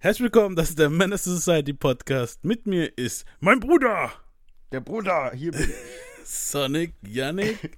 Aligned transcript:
Herzlich 0.00 0.24
willkommen, 0.24 0.54
das 0.54 0.70
ist 0.70 0.78
der 0.78 0.90
Menace 0.90 1.24
Society 1.24 1.72
Podcast. 1.72 2.44
Mit 2.44 2.66
mir 2.66 2.96
ist 2.96 3.24
mein 3.40 3.58
Bruder, 3.58 4.12
Der 4.70 4.80
Bruder, 4.80 5.32
hier 5.34 5.50
bin 5.52 5.62
ich. 5.62 5.74
Sonic 6.24 6.94
Yannick. 7.02 7.76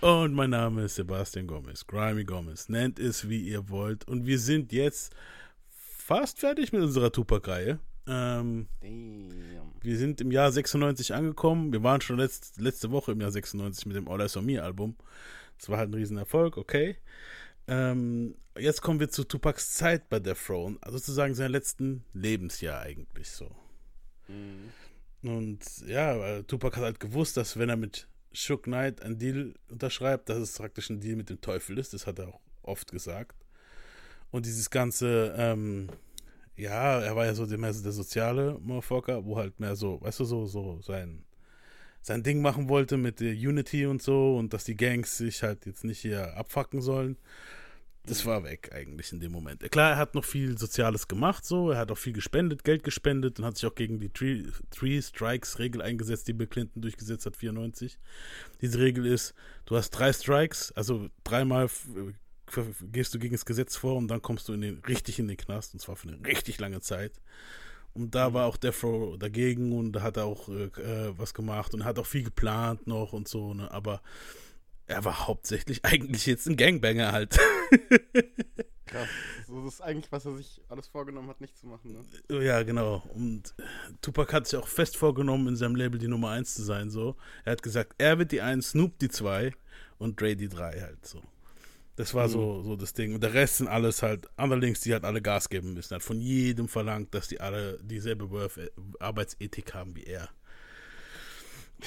und 0.00 0.34
mein 0.34 0.50
Name 0.50 0.84
ist 0.84 0.96
Sebastian 0.96 1.46
Gomez, 1.46 1.86
Grimy 1.86 2.24
Gomez. 2.24 2.68
Nennt 2.68 2.98
es, 2.98 3.28
wie 3.28 3.40
ihr 3.40 3.68
wollt. 3.68 4.08
Und 4.08 4.26
wir 4.26 4.38
sind 4.38 4.72
jetzt 4.72 5.14
fast 5.68 6.40
fertig 6.40 6.72
mit 6.72 6.82
unserer 6.82 7.12
Tupac-Reihe. 7.12 7.78
Ähm, 8.06 8.66
wir 9.80 9.96
sind 9.96 10.20
im 10.20 10.32
Jahr 10.32 10.50
96 10.50 11.14
angekommen. 11.14 11.72
Wir 11.72 11.82
waren 11.82 12.00
schon 12.00 12.18
letzt, 12.18 12.60
letzte 12.60 12.90
Woche 12.90 13.12
im 13.12 13.20
Jahr 13.20 13.30
96 13.30 13.86
mit 13.86 13.96
dem 13.96 14.08
All 14.08 14.20
Eyes 14.20 14.36
on 14.36 14.44
Me 14.46 14.60
Album. 14.62 14.96
Das 15.58 15.68
war 15.68 15.78
halt 15.78 15.90
ein 15.90 15.94
Riesenerfolg, 15.94 16.56
okay. 16.56 16.96
Ähm, 17.66 18.36
jetzt 18.58 18.82
kommen 18.82 19.00
wir 19.00 19.08
zu 19.08 19.24
Tupacs 19.24 19.74
Zeit 19.74 20.08
bei 20.08 20.20
Death 20.20 20.48
Row, 20.50 20.66
und 20.66 20.78
sozusagen 20.86 21.34
sein 21.34 21.50
letzten 21.50 22.04
Lebensjahr 22.12 22.80
eigentlich 22.80 23.30
so. 23.30 23.54
Mhm. 24.28 24.70
Und 25.28 25.64
ja, 25.86 26.42
Tupac 26.42 26.76
hat 26.76 26.84
halt 26.84 27.00
gewusst, 27.00 27.36
dass 27.36 27.58
wenn 27.58 27.70
er 27.70 27.76
mit 27.76 28.08
Shook 28.32 28.64
Knight 28.64 29.00
einen 29.00 29.18
Deal 29.18 29.54
unterschreibt, 29.70 30.28
dass 30.28 30.38
es 30.38 30.58
praktisch 30.58 30.90
ein 30.90 31.00
Deal 31.00 31.16
mit 31.16 31.30
dem 31.30 31.40
Teufel 31.40 31.78
ist. 31.78 31.94
Das 31.94 32.06
hat 32.06 32.18
er 32.18 32.28
auch 32.28 32.40
oft 32.62 32.90
gesagt. 32.90 33.36
Und 34.30 34.46
dieses 34.46 34.68
ganze, 34.68 35.34
ähm, 35.38 35.88
ja, 36.56 37.00
er 37.00 37.16
war 37.16 37.24
ja 37.24 37.34
so 37.34 37.46
der, 37.46 37.58
mehr 37.58 37.72
so 37.72 37.82
der 37.82 37.92
soziale 37.92 38.58
Motherfucker, 38.58 39.24
wo 39.24 39.36
halt 39.36 39.60
mehr 39.60 39.76
so, 39.76 40.00
weißt 40.00 40.20
du, 40.20 40.24
so, 40.24 40.46
so 40.46 40.80
sein, 40.82 41.23
sein 42.04 42.22
Ding 42.22 42.42
machen 42.42 42.68
wollte 42.68 42.98
mit 42.98 43.20
der 43.20 43.32
Unity 43.32 43.86
und 43.86 44.02
so 44.02 44.36
und 44.36 44.52
dass 44.52 44.64
die 44.64 44.76
Gangs 44.76 45.16
sich 45.16 45.42
halt 45.42 45.64
jetzt 45.64 45.84
nicht 45.84 46.00
hier 46.00 46.36
abfacken 46.36 46.82
sollen. 46.82 47.16
Das 48.04 48.26
war 48.26 48.44
weg 48.44 48.70
eigentlich 48.74 49.10
in 49.12 49.20
dem 49.20 49.32
Moment. 49.32 49.62
Klar, 49.70 49.92
er 49.92 49.96
hat 49.96 50.14
noch 50.14 50.26
viel 50.26 50.58
Soziales 50.58 51.08
gemacht, 51.08 51.46
so. 51.46 51.70
Er 51.70 51.78
hat 51.78 51.90
auch 51.90 51.96
viel 51.96 52.12
gespendet, 52.12 52.62
Geld 52.62 52.84
gespendet 52.84 53.38
und 53.38 53.46
hat 53.46 53.56
sich 53.56 53.64
auch 53.66 53.74
gegen 53.74 53.98
die 53.98 54.10
Three, 54.10 54.42
Three 54.70 55.00
Strikes 55.00 55.58
Regel 55.58 55.80
eingesetzt, 55.80 56.28
die 56.28 56.34
Bill 56.34 56.46
Clinton 56.46 56.82
durchgesetzt 56.82 57.24
hat, 57.24 57.38
94. 57.38 57.98
Diese 58.60 58.78
Regel 58.78 59.06
ist, 59.06 59.34
du 59.64 59.74
hast 59.74 59.88
drei 59.88 60.12
Strikes, 60.12 60.72
also 60.72 61.08
dreimal 61.24 61.70
gehst 62.92 63.14
du 63.14 63.18
gegen 63.18 63.32
das 63.32 63.46
Gesetz 63.46 63.76
vor 63.76 63.96
und 63.96 64.08
dann 64.08 64.20
kommst 64.20 64.50
du 64.50 64.52
in 64.52 64.60
den, 64.60 64.78
richtig 64.80 65.18
in 65.18 65.26
den 65.26 65.38
Knast 65.38 65.72
und 65.72 65.80
zwar 65.80 65.96
für 65.96 66.08
eine 66.08 66.26
richtig 66.26 66.60
lange 66.60 66.82
Zeit. 66.82 67.12
Und 67.94 68.14
da 68.14 68.34
war 68.34 68.46
auch 68.46 68.56
Death 68.56 68.82
Row 68.82 69.16
dagegen 69.16 69.76
und 69.76 69.92
da 69.92 70.02
hat 70.02 70.16
er 70.16 70.24
auch 70.24 70.48
äh, 70.48 70.64
äh, 70.64 71.14
was 71.16 71.32
gemacht 71.32 71.74
und 71.74 71.84
hat 71.84 71.98
auch 71.98 72.06
viel 72.06 72.24
geplant 72.24 72.86
noch 72.86 73.12
und 73.12 73.28
so, 73.28 73.54
ne? 73.54 73.70
Aber 73.70 74.02
er 74.86 75.04
war 75.04 75.28
hauptsächlich 75.28 75.80
eigentlich 75.84 76.26
jetzt 76.26 76.46
ein 76.46 76.56
Gangbanger 76.56 77.12
halt. 77.12 77.38
Krass. 78.86 79.08
So, 79.46 79.64
das 79.64 79.74
ist 79.74 79.80
eigentlich, 79.80 80.10
was 80.10 80.26
er 80.26 80.36
sich 80.36 80.60
alles 80.68 80.88
vorgenommen 80.88 81.28
hat, 81.28 81.40
nicht 81.40 81.56
zu 81.56 81.66
machen, 81.68 81.92
ne? 81.92 82.44
Ja, 82.44 82.62
genau. 82.64 83.02
Und 83.14 83.54
Tupac 84.02 84.32
hat 84.32 84.46
sich 84.46 84.58
auch 84.58 84.68
fest 84.68 84.96
vorgenommen, 84.96 85.48
in 85.48 85.56
seinem 85.56 85.76
Label 85.76 85.98
die 85.98 86.08
Nummer 86.08 86.30
1 86.30 86.54
zu 86.54 86.62
sein. 86.62 86.90
So. 86.90 87.16
Er 87.44 87.52
hat 87.52 87.62
gesagt, 87.62 87.94
er 87.98 88.18
wird 88.18 88.32
die 88.32 88.40
1, 88.40 88.70
Snoop 88.70 88.98
die 88.98 89.08
2 89.08 89.52
und 89.98 90.20
Dre 90.20 90.34
die 90.36 90.48
3 90.48 90.80
halt 90.80 91.06
so. 91.06 91.22
Das 91.96 92.12
war 92.12 92.28
so, 92.28 92.62
so 92.62 92.74
das 92.74 92.92
Ding. 92.92 93.14
Und 93.14 93.22
der 93.22 93.34
Rest 93.34 93.58
sind 93.58 93.68
alles 93.68 94.02
halt 94.02 94.28
Underlings, 94.36 94.80
die 94.80 94.92
halt 94.92 95.04
alle 95.04 95.22
Gas 95.22 95.48
geben 95.48 95.74
müssen. 95.74 95.94
Hat 95.94 96.02
von 96.02 96.20
jedem 96.20 96.66
verlangt, 96.66 97.14
dass 97.14 97.28
die 97.28 97.40
alle 97.40 97.78
dieselbe 97.82 98.30
Worth 98.30 98.58
Arbeitsethik 98.98 99.74
haben 99.74 99.94
wie 99.94 100.04
er. 100.04 100.28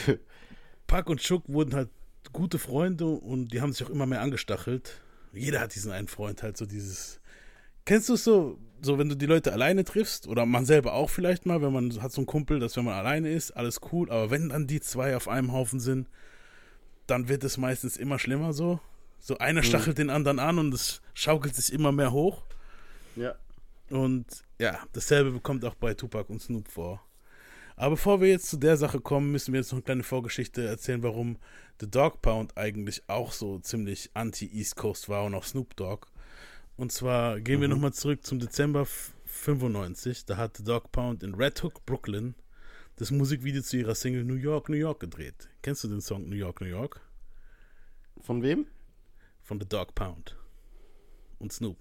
Pac 0.87 1.09
und 1.09 1.19
Chuck 1.19 1.43
wurden 1.47 1.75
halt 1.75 1.89
gute 2.31 2.57
Freunde 2.57 3.05
und 3.05 3.49
die 3.49 3.61
haben 3.61 3.73
sich 3.73 3.85
auch 3.85 3.89
immer 3.89 4.05
mehr 4.05 4.21
angestachelt. 4.21 5.01
Jeder 5.33 5.59
hat 5.59 5.75
diesen 5.75 5.91
einen 5.91 6.07
Freund 6.07 6.41
halt 6.41 6.55
so 6.55 6.65
dieses. 6.65 7.19
Kennst 7.83 8.07
du 8.07 8.13
es 8.13 8.23
so, 8.23 8.57
so 8.81 8.97
wenn 8.97 9.09
du 9.09 9.15
die 9.15 9.25
Leute 9.25 9.51
alleine 9.51 9.83
triffst 9.83 10.27
oder 10.27 10.45
man 10.45 10.65
selber 10.65 10.93
auch 10.93 11.09
vielleicht 11.09 11.45
mal, 11.45 11.61
wenn 11.61 11.73
man 11.73 12.01
hat 12.01 12.11
so 12.11 12.21
einen 12.21 12.27
Kumpel, 12.27 12.59
dass 12.59 12.77
wenn 12.77 12.85
man 12.85 12.95
alleine 12.95 13.29
ist, 13.29 13.51
alles 13.51 13.79
cool, 13.91 14.09
aber 14.09 14.29
wenn 14.29 14.49
dann 14.49 14.67
die 14.67 14.81
zwei 14.81 15.15
auf 15.15 15.27
einem 15.27 15.51
Haufen 15.51 15.79
sind, 15.79 16.09
dann 17.07 17.29
wird 17.29 17.43
es 17.43 17.57
meistens 17.57 17.97
immer 17.97 18.19
schlimmer 18.19 18.53
so. 18.53 18.79
So 19.27 19.37
einer 19.39 19.61
stachelt 19.61 19.97
den 19.97 20.09
anderen 20.09 20.39
an 20.39 20.57
und 20.57 20.73
es 20.73 21.01
schaukelt 21.13 21.53
sich 21.53 21.73
immer 21.73 21.91
mehr 21.91 22.13
hoch. 22.13 22.43
Ja. 23.17 23.35
Und 23.89 24.25
ja, 24.57 24.79
dasselbe 24.93 25.31
bekommt 25.31 25.65
auch 25.65 25.75
bei 25.75 25.93
Tupac 25.93 26.31
und 26.31 26.41
Snoop 26.41 26.69
vor. 26.69 27.03
Aber 27.75 27.95
bevor 27.95 28.21
wir 28.21 28.29
jetzt 28.29 28.49
zu 28.49 28.55
der 28.55 28.77
Sache 28.77 29.01
kommen, 29.01 29.29
müssen 29.33 29.51
wir 29.51 29.59
jetzt 29.59 29.73
noch 29.73 29.79
eine 29.79 29.83
kleine 29.83 30.03
Vorgeschichte 30.03 30.65
erzählen, 30.65 31.03
warum 31.03 31.39
The 31.81 31.91
Dog 31.91 32.21
Pound 32.21 32.55
eigentlich 32.57 33.03
auch 33.09 33.33
so 33.33 33.59
ziemlich 33.59 34.11
anti-East 34.13 34.77
Coast 34.77 35.09
war 35.09 35.25
und 35.25 35.35
auch 35.35 35.43
Snoop 35.43 35.75
Dogg. 35.75 36.07
Und 36.77 36.93
zwar 36.93 37.41
gehen 37.41 37.59
wir 37.59 37.67
nochmal 37.67 37.91
zurück 37.91 38.25
zum 38.25 38.39
Dezember 38.39 38.83
f- 38.83 39.11
95. 39.25 40.23
Da 40.25 40.37
hat 40.37 40.55
The 40.55 40.63
Dog 40.63 40.93
Pound 40.93 41.21
in 41.21 41.35
Red 41.35 41.61
Hook, 41.63 41.85
Brooklyn, 41.85 42.33
das 42.95 43.11
Musikvideo 43.11 43.61
zu 43.61 43.75
ihrer 43.75 43.93
Single 43.93 44.23
New 44.23 44.35
York, 44.35 44.69
New 44.69 44.77
York 44.77 45.01
gedreht. 45.01 45.49
Kennst 45.63 45.83
du 45.83 45.89
den 45.89 45.99
Song 45.99 46.29
New 46.29 46.37
York, 46.37 46.61
New 46.61 46.67
York? 46.67 47.01
Von 48.21 48.41
wem? 48.41 48.67
Von 49.47 49.61
The 49.61 49.65
Dog 49.69 49.95
Pound 49.95 50.35
und 51.39 51.53
Snoop. 51.53 51.77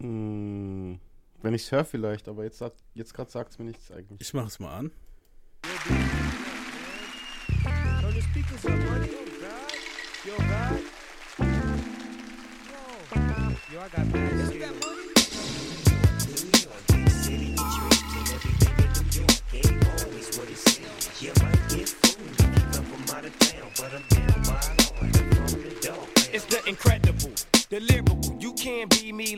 Hm, 0.00 0.98
wenn 1.42 1.54
ich's 1.54 1.70
höre 1.70 1.84
vielleicht, 1.84 2.26
aber 2.26 2.42
jetzt, 2.42 2.58
sagt- 2.58 2.82
jetzt 2.94 3.14
gerade 3.14 3.30
sagt 3.30 3.52
es 3.52 3.58
mir 3.60 3.66
nichts 3.66 3.92
eigentlich. 3.92 4.20
Ich 4.20 4.34
mache 4.34 4.48
es 4.48 4.58
mal 4.58 4.76
an. 4.76 4.90
Yo, 13.70 13.80
I 13.80 13.88
got 13.90 14.97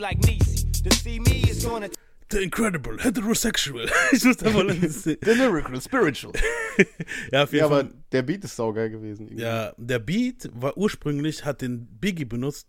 like 0.01 0.19
Niecy. 0.21 0.67
To 0.83 0.95
see 0.97 1.21
me 1.21 1.43
is 1.51 1.65
gonna 1.65 1.89
The 2.31 2.43
Incredible, 2.43 2.97
Heterosexual. 2.99 3.89
ich 4.13 4.25
muss 4.25 4.37
da 4.37 4.51
mal 4.51 4.69
The 4.81 5.17
Lyrical, 5.25 5.81
Spiritual. 5.81 6.33
Ja, 7.33 7.43
auf 7.43 7.53
jeden 7.53 7.65
ja, 7.65 7.69
Fall. 7.69 7.81
aber 7.81 7.91
der 8.13 8.23
Beat 8.23 8.45
ist 8.45 8.57
saugeil 8.57 8.89
gewesen. 8.91 9.27
irgendwie. 9.27 9.43
Ja, 9.43 9.73
der 9.77 9.99
Beat 9.99 10.49
war 10.55 10.77
ursprünglich, 10.77 11.45
hat 11.45 11.61
den 11.61 11.87
Biggie 11.87 12.25
benutzt 12.25 12.69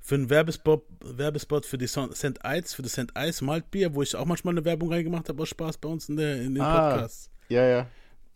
für 0.00 0.16
einen 0.16 0.28
Werbespot, 0.28 0.84
Werbespot 1.00 1.64
für 1.64 1.78
die 1.78 1.86
St. 1.86 2.10
Ice, 2.44 2.74
für 2.76 2.82
das 2.82 2.92
St. 2.92 3.12
Ice 3.16 3.42
Maltbier, 3.44 3.94
wo 3.94 4.02
ich 4.02 4.14
auch 4.14 4.26
manchmal 4.26 4.52
eine 4.54 4.64
Werbung 4.64 4.92
reingemacht 4.92 5.28
habe 5.28 5.42
aus 5.42 5.48
Spaß 5.48 5.78
bei 5.78 5.88
uns 5.88 6.08
in, 6.08 6.16
der, 6.16 6.42
in 6.42 6.54
den 6.54 6.62
Ah. 6.62 6.90
Podcasts. 6.90 7.30
Ja, 7.48 7.64
ja. 7.66 7.86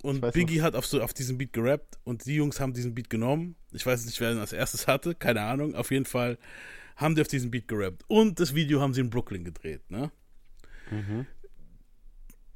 Und 0.03 0.21
Biggie 0.33 0.63
hat 0.63 0.75
auf, 0.77 0.87
so, 0.87 1.03
auf 1.03 1.13
diesen 1.13 1.37
Beat 1.37 1.53
gerappt 1.53 1.99
und 2.05 2.25
die 2.25 2.37
Jungs 2.37 2.59
haben 2.59 2.73
diesen 2.73 2.95
Beat 2.95 3.11
genommen. 3.11 3.57
Ich 3.73 3.85
weiß 3.85 4.07
nicht, 4.07 4.19
wer 4.21 4.33
ihn 4.33 4.39
als 4.39 4.53
erstes 4.55 4.87
hatte, 4.87 5.15
keine 5.15 5.43
Ahnung. 5.43 5.75
Auf 5.75 5.91
jeden 5.91 6.07
Fall 6.07 6.39
haben 7.01 7.15
die 7.15 7.21
auf 7.23 7.29
diesen 7.29 7.51
Beat 7.51 7.67
gerappt. 7.69 8.05
Und 8.09 8.39
das 8.41 8.55
Video 8.55 8.81
haben 8.81 8.95
sie 8.95 9.01
in 9.01 9.11
Brooklyn 9.11 9.45
gedreht, 9.45 9.91
ne? 9.91 10.11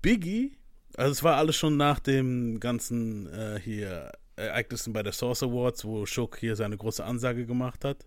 Biggie, 0.02 0.56
also 0.96 1.12
es 1.12 1.22
war 1.22 1.36
alles 1.36 1.56
schon 1.56 1.76
nach 1.76 1.98
dem 1.98 2.60
ganzen 2.60 3.26
äh, 3.32 3.58
hier 3.62 4.12
Ereignissen 4.36 4.92
bei 4.92 5.02
der 5.02 5.12
Source 5.12 5.42
Awards, 5.42 5.84
wo 5.84 6.04
Shook 6.06 6.36
hier 6.38 6.56
seine 6.56 6.76
große 6.76 7.04
Ansage 7.04 7.46
gemacht 7.46 7.84
hat. 7.84 8.06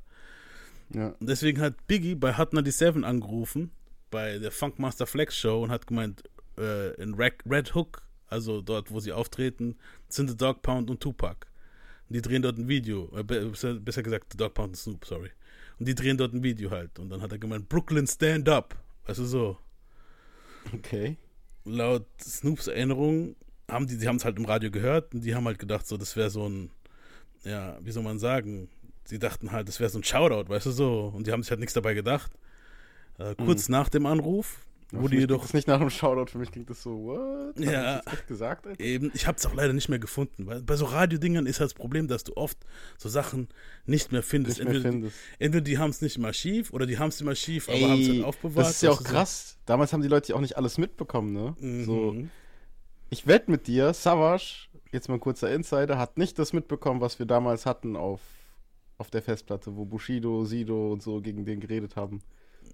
Ja. 0.94 1.10
Und 1.20 1.28
deswegen 1.30 1.60
hat 1.62 1.88
Biggie 1.88 2.16
bei 2.16 2.38
Hot 2.38 2.52
97 2.52 3.04
angerufen, 3.06 3.72
bei 4.12 4.38
der 4.38 4.52
Funkmaster 4.52 5.08
Flex 5.08 5.38
Show 5.38 5.64
und 5.64 5.72
hat 5.72 5.88
gemeint, 5.88 6.24
äh, 6.58 6.94
in 7.02 7.14
Red, 7.16 7.36
Red 7.50 7.74
Hook, 7.76 8.04
also 8.28 8.62
dort, 8.62 8.92
wo 8.92 9.00
sie 9.00 9.12
auftreten, 9.14 9.78
sind 10.10 10.30
The 10.30 10.38
Dog 10.38 10.62
Pound 10.62 10.90
und 10.90 11.00
Tupac. 11.00 11.48
Und 12.10 12.16
die 12.16 12.22
drehen 12.22 12.42
dort 12.42 12.58
ein 12.58 12.68
Video, 12.68 13.10
äh, 13.18 13.24
be- 13.24 13.46
besser, 13.50 13.76
besser 13.76 14.04
gesagt 14.04 14.34
The 14.34 14.38
Dog 14.38 14.54
Pound 14.54 14.70
und 14.70 14.76
Snoop, 14.76 15.06
sorry. 15.06 15.30
Und 15.80 15.88
die 15.88 15.96
drehen 15.96 16.18
dort 16.18 16.34
ein 16.34 16.44
Video 16.44 16.72
halt. 16.72 17.00
Und 17.00 17.10
dann 17.10 17.22
hat 17.22 17.32
er 17.32 17.38
gemeint, 17.38 17.70
Brooklyn 17.70 18.08
Stand 18.08 18.50
Up. 18.50 18.76
Weißt 19.06 19.20
du 19.20 19.26
so. 19.26 19.58
Okay. 20.74 21.18
Laut 21.66 22.06
Snoops 22.22 22.68
Erinnerung 22.68 23.36
haben 23.70 23.88
die, 23.88 23.98
die 23.98 24.08
haben 24.08 24.16
es 24.16 24.26
halt 24.26 24.38
im 24.38 24.46
Radio 24.46 24.72
gehört 24.72 25.14
und 25.14 25.22
die 25.22 25.36
haben 25.36 25.46
halt 25.46 25.60
gedacht, 25.60 25.88
so, 25.88 25.98
das 25.98 26.16
wäre 26.16 26.30
so 26.30 26.48
ein, 26.48 26.72
ja, 27.44 27.78
wie 27.82 27.92
soll 27.92 28.04
man 28.04 28.20
sagen, 28.20 28.70
sie 29.04 29.20
dachten 29.20 29.52
halt, 29.52 29.68
das 29.68 29.80
wäre 29.80 29.90
so 29.90 30.00
ein 30.00 30.04
Shoutout, 30.04 30.50
weißt 30.50 30.68
du 30.68 30.72
so, 30.72 31.12
und 31.14 31.28
die 31.28 31.32
haben 31.32 31.44
sich 31.44 31.50
halt 31.50 31.60
nichts 31.60 31.74
dabei 31.74 31.94
gedacht. 31.94 32.32
Äh, 33.18 33.36
kurz 33.36 33.68
nach 33.68 33.90
dem 33.90 34.06
Anruf 34.06 34.67
Für 34.90 35.02
wurde 35.02 35.16
mich 35.16 35.22
jedoch 35.22 35.42
das 35.42 35.54
nicht 35.54 35.68
nach 35.68 35.82
einem 35.82 35.90
Shoutout, 35.90 36.32
für 36.32 36.38
mich 36.38 36.50
klingt 36.52 36.70
das 36.70 36.82
so, 36.82 36.92
what? 37.04 37.56
Hat 37.58 37.60
Ja. 37.60 38.02
das 38.02 38.14
echt 38.14 38.28
gesagt, 38.28 38.68
Alter? 38.68 38.80
eben, 38.82 39.12
ich 39.14 39.28
habe 39.28 39.38
es 39.38 39.46
auch 39.46 39.54
leider 39.54 39.74
nicht 39.74 39.90
mehr 39.90 40.00
gefunden, 40.00 40.46
weil 40.48 40.64
bei 40.64 40.76
so 40.78 40.86
Radiodingern 40.86 41.46
ist 41.46 41.60
halt 41.60 41.72
das 41.72 41.74
Problem, 41.74 42.08
dass 42.08 42.24
du 42.24 42.38
oft 42.38 42.58
so 42.98 43.10
Sachen 43.10 43.50
nicht 43.86 44.12
mehr 44.14 44.24
findest. 44.24 44.60
Nicht 44.60 44.66
mehr 44.66 44.76
entweder, 44.76 44.92
findest. 44.94 45.18
entweder 45.40 45.62
die 45.64 45.78
haben 45.78 45.90
es 45.90 46.02
nicht 46.02 46.18
mal 46.20 46.34
schief 46.34 46.72
oder 46.72 46.86
die 46.86 46.98
haben 47.00 47.10
es 47.10 47.20
immer 47.20 47.36
schief, 47.36 47.68
aber 47.68 47.90
haben 47.90 48.02
es 48.02 48.08
halt 48.10 48.24
aufbewahrt. 48.24 48.66
das 48.68 48.76
ist 48.76 48.82
ja 48.84 48.92
auch 48.92 48.98
du 49.00 49.04
so. 49.04 49.10
krass. 49.10 49.58
Damals 49.66 49.92
haben 49.92 50.02
die 50.02 50.08
Leute 50.08 50.30
ja 50.30 50.36
auch 50.36 50.42
nicht 50.42 50.56
alles 50.56 50.78
mitbekommen, 50.78 51.34
ne? 51.34 51.56
Mhm. 51.60 51.84
So, 51.84 52.16
ich 53.10 53.28
wette 53.28 53.52
mit 53.52 53.68
dir, 53.68 53.94
Savage, 53.94 54.68
jetzt 54.94 55.10
mal 55.10 55.16
ein 55.16 55.20
kurzer 55.20 55.54
Insider, 55.54 55.98
hat 55.98 56.18
nicht 56.18 56.40
das 56.40 56.54
mitbekommen, 56.54 57.02
was 57.02 57.20
wir 57.20 57.26
damals 57.26 57.66
hatten 57.66 57.96
auf, 57.98 58.22
auf 58.98 59.10
der 59.10 59.22
Festplatte, 59.22 59.76
wo 59.76 59.84
Bushido, 59.86 60.46
Sido 60.46 60.94
und 60.94 61.02
so 61.04 61.20
gegen 61.22 61.44
den 61.46 61.60
geredet 61.60 61.96
haben. 61.98 62.22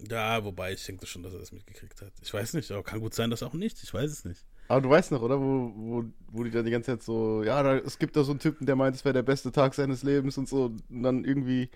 Ja, 0.09 0.43
wobei 0.43 0.73
ich 0.73 0.85
denke 0.85 1.05
schon, 1.05 1.23
dass 1.23 1.33
er 1.33 1.39
das 1.39 1.51
mitgekriegt 1.51 2.01
hat. 2.01 2.11
Ich 2.21 2.33
weiß 2.33 2.53
nicht, 2.53 2.71
aber 2.71 2.83
kann 2.83 2.99
gut 2.99 3.13
sein, 3.13 3.29
dass 3.29 3.43
auch 3.43 3.53
nicht. 3.53 3.81
Ich 3.83 3.93
weiß 3.93 4.11
es 4.11 4.25
nicht. 4.25 4.45
Aber 4.67 4.81
du 4.81 4.89
weißt 4.89 5.11
noch, 5.11 5.21
oder? 5.21 5.39
Wo, 5.39 5.71
wo, 5.75 6.03
wo 6.31 6.43
die 6.43 6.51
dann 6.51 6.65
die 6.65 6.71
ganze 6.71 6.91
Zeit 6.91 7.03
so, 7.03 7.43
ja, 7.43 7.61
da, 7.61 7.77
es 7.77 7.99
gibt 7.99 8.15
da 8.15 8.23
so 8.23 8.31
einen 8.31 8.39
Typen, 8.39 8.65
der 8.65 8.75
meint, 8.75 8.95
es 8.95 9.03
wäre 9.05 9.13
der 9.13 9.23
beste 9.23 9.51
Tag 9.51 9.73
seines 9.73 10.03
Lebens 10.03 10.37
und 10.37 10.47
so. 10.47 10.73
Und 10.89 11.03
dann 11.03 11.25
irgendwie 11.25 11.69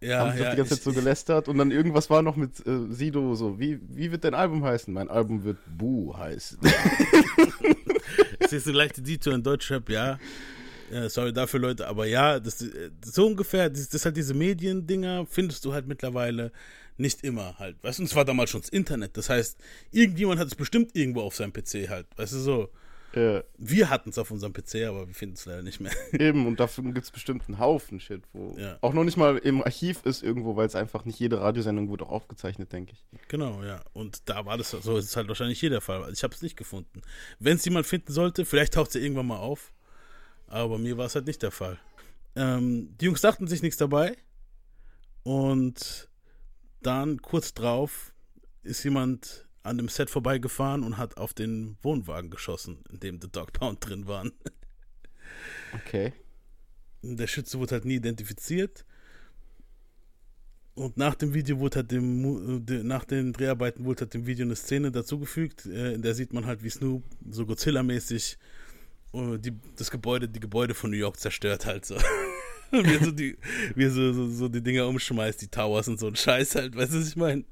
Ja, 0.00 0.18
haben 0.20 0.32
sie 0.36 0.42
ja, 0.42 0.50
die 0.50 0.56
ganze 0.58 0.74
Zeit 0.74 0.78
ich, 0.78 0.84
so 0.84 0.92
gelästert 0.92 1.48
und 1.48 1.56
dann 1.58 1.70
irgendwas 1.70 2.10
war 2.10 2.22
noch 2.22 2.36
mit 2.36 2.64
äh, 2.66 2.86
Sido 2.90 3.34
so, 3.34 3.58
wie, 3.58 3.80
wie 3.88 4.12
wird 4.12 4.24
dein 4.24 4.34
Album 4.34 4.62
heißen? 4.64 4.92
Mein 4.92 5.08
Album 5.08 5.44
wird 5.44 5.58
Boo 5.66 6.14
heißen. 6.16 6.58
ich 8.40 8.48
sehe 8.48 8.60
so 8.60 8.70
leichte 8.72 9.02
Detour 9.02 9.34
in 9.34 9.42
Deutschrap, 9.42 9.88
ja. 9.88 10.18
ja. 10.92 11.08
Sorry 11.08 11.32
dafür, 11.32 11.60
Leute, 11.60 11.88
aber 11.88 12.06
ja, 12.06 12.38
das, 12.38 12.60
äh, 12.62 12.90
so 13.04 13.26
ungefähr, 13.26 13.70
das, 13.70 13.88
das 13.88 14.04
halt 14.04 14.16
diese 14.16 14.34
Mediendinger 14.34 15.26
findest 15.26 15.64
du 15.64 15.72
halt 15.72 15.86
mittlerweile 15.86 16.52
nicht 16.96 17.22
immer 17.24 17.58
halt. 17.58 17.82
Weißt 17.82 17.98
du, 17.98 18.02
und 18.02 18.06
es 18.06 18.14
war 18.14 18.24
damals 18.24 18.50
schon 18.50 18.60
das 18.60 18.70
Internet. 18.70 19.16
Das 19.16 19.28
heißt, 19.28 19.58
irgendjemand 19.90 20.38
hat 20.40 20.46
es 20.48 20.54
bestimmt 20.54 20.94
irgendwo 20.94 21.22
auf 21.22 21.34
seinem 21.34 21.52
PC 21.52 21.88
halt. 21.88 22.06
Weißt 22.16 22.32
du, 22.34 22.38
so. 22.38 22.68
ja, 23.14 23.42
Wir 23.58 23.90
hatten 23.90 24.10
es 24.10 24.18
auf 24.18 24.30
unserem 24.30 24.52
PC, 24.52 24.84
aber 24.86 25.06
wir 25.08 25.14
finden 25.14 25.34
es 25.34 25.44
leider 25.44 25.62
nicht 25.62 25.80
mehr. 25.80 25.92
eben, 26.12 26.46
und 26.46 26.60
dafür 26.60 26.84
gibt 26.84 27.04
es 27.04 27.10
bestimmt 27.10 27.42
einen 27.48 27.58
Haufen 27.58 27.98
Shit, 28.00 28.22
wo 28.32 28.56
Ja. 28.58 28.78
auch 28.80 28.92
noch 28.92 29.04
nicht 29.04 29.16
mal 29.16 29.38
im 29.38 29.62
Archiv 29.62 30.04
ist 30.04 30.22
irgendwo, 30.22 30.54
weil 30.56 30.66
es 30.66 30.74
einfach 30.76 31.04
nicht 31.04 31.18
jede 31.18 31.40
Radiosendung 31.40 31.88
wurde 31.88 32.04
auch 32.06 32.10
aufgezeichnet, 32.10 32.72
denke 32.72 32.92
ich. 32.92 33.04
Genau, 33.28 33.62
ja. 33.64 33.80
Und 33.92 34.28
da 34.28 34.46
war 34.46 34.56
das 34.56 34.70
so, 34.70 34.96
ist 34.96 35.04
es 35.06 35.16
halt 35.16 35.28
wahrscheinlich 35.28 35.58
hier 35.60 35.70
der 35.70 35.80
Fall. 35.80 36.12
Ich 36.12 36.22
habe 36.22 36.34
es 36.34 36.42
nicht 36.42 36.56
gefunden. 36.56 37.02
Wenn 37.40 37.56
es 37.56 37.64
jemand 37.64 37.86
finden 37.86 38.12
sollte, 38.12 38.44
vielleicht 38.44 38.74
taucht 38.74 38.88
es 38.88 38.94
ja 38.94 39.00
irgendwann 39.00 39.26
mal 39.26 39.38
auf. 39.38 39.72
Aber 40.46 40.78
mir 40.78 40.96
war 40.96 41.06
es 41.06 41.14
halt 41.16 41.26
nicht 41.26 41.42
der 41.42 41.50
Fall. 41.50 41.78
Ähm, 42.36 42.96
die 43.00 43.06
Jungs 43.06 43.20
dachten 43.20 43.46
sich 43.48 43.62
nichts 43.62 43.78
dabei. 43.78 44.16
Und 45.22 46.08
dann 46.86 47.20
kurz 47.22 47.54
drauf 47.54 48.12
ist 48.62 48.82
jemand 48.84 49.46
an 49.62 49.78
dem 49.78 49.88
Set 49.88 50.10
vorbeigefahren 50.10 50.82
und 50.82 50.98
hat 50.98 51.16
auf 51.16 51.34
den 51.34 51.76
Wohnwagen 51.82 52.30
geschossen, 52.30 52.84
in 52.90 53.00
dem 53.00 53.20
The 53.20 53.30
Dog 53.30 53.52
Pound 53.52 53.86
drin 53.86 54.06
waren. 54.06 54.32
Okay. 55.72 56.12
Der 57.02 57.26
Schütze 57.26 57.58
wurde 57.58 57.72
halt 57.72 57.84
nie 57.84 57.96
identifiziert. 57.96 58.84
Und 60.74 60.96
nach 60.96 61.14
dem 61.14 61.34
Video 61.34 61.58
wurde 61.58 61.76
halt 61.76 61.90
dem, 61.90 62.66
äh, 62.68 62.82
nach 62.82 63.04
den 63.04 63.32
Dreharbeiten 63.32 63.84
wurde 63.84 64.02
halt 64.02 64.14
dem 64.14 64.26
Video 64.26 64.44
eine 64.44 64.54
Szene 64.54 64.92
dazugefügt, 64.92 65.66
äh, 65.66 65.94
in 65.94 66.02
der 66.02 66.14
sieht 66.14 66.32
man 66.32 66.46
halt, 66.46 66.62
wie 66.62 66.70
Snoop 66.70 67.04
so 67.28 67.44
Godzilla-mäßig 67.44 68.38
äh, 69.12 69.38
die, 69.38 69.52
das 69.76 69.90
Gebäude, 69.90 70.28
die 70.28 70.40
Gebäude 70.40 70.74
von 70.74 70.90
New 70.90 70.96
York 70.96 71.18
zerstört 71.18 71.66
halt 71.66 71.84
so. 71.84 71.96
Und 72.74 72.88
wie 72.88 72.94
er 72.94 73.04
so 73.04 73.12
die, 73.12 73.36
wie 73.74 73.84
er 73.84 73.90
so, 73.90 74.12
so, 74.12 74.28
so 74.28 74.48
die 74.48 74.62
Dinger 74.62 74.86
umschmeißt, 74.86 75.40
die 75.40 75.48
Towers 75.48 75.88
und 75.88 75.98
so 75.98 76.08
ein 76.08 76.16
Scheiß 76.16 76.54
halt, 76.56 76.76
weißt 76.76 76.92
du, 76.92 77.00
was 77.00 77.08
ich 77.08 77.16
meine? 77.16 77.44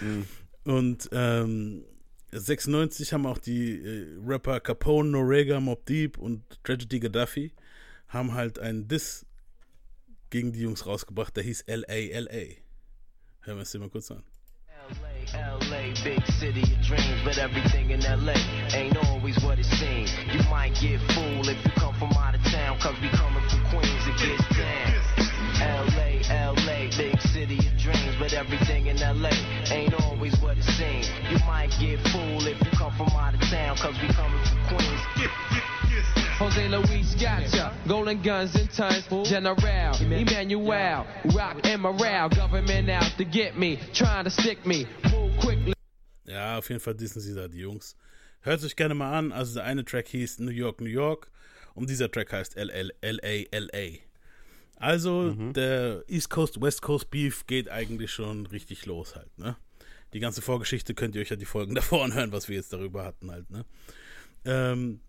Mhm. 0.00 0.26
Und 0.64 1.08
ähm, 1.12 1.84
96 2.32 3.12
haben 3.12 3.26
auch 3.26 3.38
die 3.38 3.82
äh, 3.82 4.06
Rapper 4.24 4.60
Capone, 4.60 5.10
Norega, 5.10 5.60
Mob 5.60 5.84
Deep 5.86 6.18
und 6.18 6.42
Tragedy 6.62 7.00
Gaddafi 7.00 7.52
haben 8.08 8.34
halt 8.34 8.58
einen 8.58 8.88
Diss 8.88 9.26
gegen 10.30 10.52
die 10.52 10.60
Jungs 10.60 10.86
rausgebracht, 10.86 11.36
der 11.36 11.44
hieß 11.44 11.62
L.A.L.A. 11.62 12.56
Hören 13.42 13.58
wir 13.58 13.62
es 13.62 13.72
dir 13.72 13.78
mal 13.78 13.88
kurz 13.88 14.10
an. 14.10 14.22
LA, 14.90 15.58
LA, 15.58 15.94
big 16.02 16.24
city 16.38 16.62
of 16.62 16.80
dreams, 16.86 17.22
but 17.24 17.38
everything 17.38 17.90
in 17.90 18.00
LA 18.00 18.34
ain't 18.74 18.96
always 18.96 19.38
what 19.42 19.58
it 19.58 19.64
seems. 19.64 20.10
You 20.32 20.42
might 20.50 20.74
get 20.80 21.00
fooled 21.12 21.46
if 21.48 21.64
you 21.64 21.79
from 22.00 22.12
out 22.16 22.34
of 22.34 22.42
town, 22.44 22.78
cause 22.80 22.96
we 23.02 23.10
coming 23.10 23.46
from 23.50 23.60
Queens, 23.68 24.04
it 24.08 24.16
gets 24.16 24.48
down. 24.56 24.96
LA, 25.60 26.24
LA, 26.32 26.88
big 26.96 27.20
city 27.20 27.58
of 27.58 27.76
dreams, 27.76 28.16
but 28.18 28.32
everything 28.32 28.86
in 28.86 28.96
LA 28.96 29.28
ain't 29.70 29.92
always 30.00 30.34
what 30.40 30.56
it 30.56 30.64
seems. 30.64 31.10
You 31.30 31.36
might 31.46 31.68
get 31.78 32.00
fooled 32.08 32.46
if 32.46 32.58
you 32.64 32.70
come 32.72 32.96
from 32.96 33.08
out 33.08 33.34
of 33.34 33.40
town, 33.52 33.76
cause 33.76 33.94
we 34.00 34.08
coming 34.14 34.42
from 34.48 34.78
Queens. 34.78 35.00
Jose 36.38 36.68
Luis 36.68 37.14
Gotcha, 37.20 37.76
Golden 37.86 38.22
Guns 38.22 38.54
and 38.54 38.70
Tons, 38.72 39.06
General, 39.28 39.94
Emmanuel, 40.00 41.06
Rock 41.34 41.58
and 41.64 41.82
Morale, 41.82 42.30
government 42.30 42.88
out 42.88 43.12
to 43.18 43.26
get 43.26 43.58
me, 43.58 43.78
trying 43.92 44.24
to 44.24 44.30
stick 44.30 44.64
me, 44.64 44.86
move 45.12 45.36
quickly. 45.38 45.74
Ja, 46.24 46.56
auf 46.56 46.70
jeden 46.70 46.80
Fall 46.80 46.94
dissen 46.94 47.20
sie 47.20 47.34
da, 47.34 47.46
die 47.46 47.58
Jungs. 47.58 47.94
Hört 48.40 48.64
euch 48.64 48.74
gerne 48.74 48.94
mal 48.94 49.12
an. 49.18 49.32
Also 49.32 49.56
der 49.56 49.64
eine 49.64 49.84
Track 49.84 50.08
hieß 50.08 50.38
New 50.38 50.50
York, 50.50 50.80
New 50.80 50.88
York 50.88 51.30
und 51.74 51.90
dieser 51.90 52.10
Track 52.10 52.32
heißt 52.32 52.56
L.A.L.A. 52.56 53.98
Also 54.76 55.32
der 55.52 56.04
East 56.08 56.30
Coast, 56.30 56.60
West 56.60 56.80
Coast 56.80 57.10
Beef 57.10 57.46
geht 57.46 57.68
eigentlich 57.68 58.10
schon 58.10 58.46
richtig 58.46 58.86
los 58.86 59.14
halt, 59.14 59.36
ne? 59.38 59.56
Die 60.12 60.20
ganze 60.20 60.42
Vorgeschichte 60.42 60.94
könnt 60.94 61.14
ihr 61.14 61.22
euch 61.22 61.28
ja 61.28 61.36
die 61.36 61.44
Folgen 61.44 61.74
davor 61.76 62.04
anhören, 62.04 62.32
was 62.32 62.48
wir 62.48 62.56
jetzt 62.56 62.72
darüber 62.72 63.04
hatten 63.04 63.30
halt, 63.30 63.50
ne? 63.50 63.64
Ähm, 64.44 65.00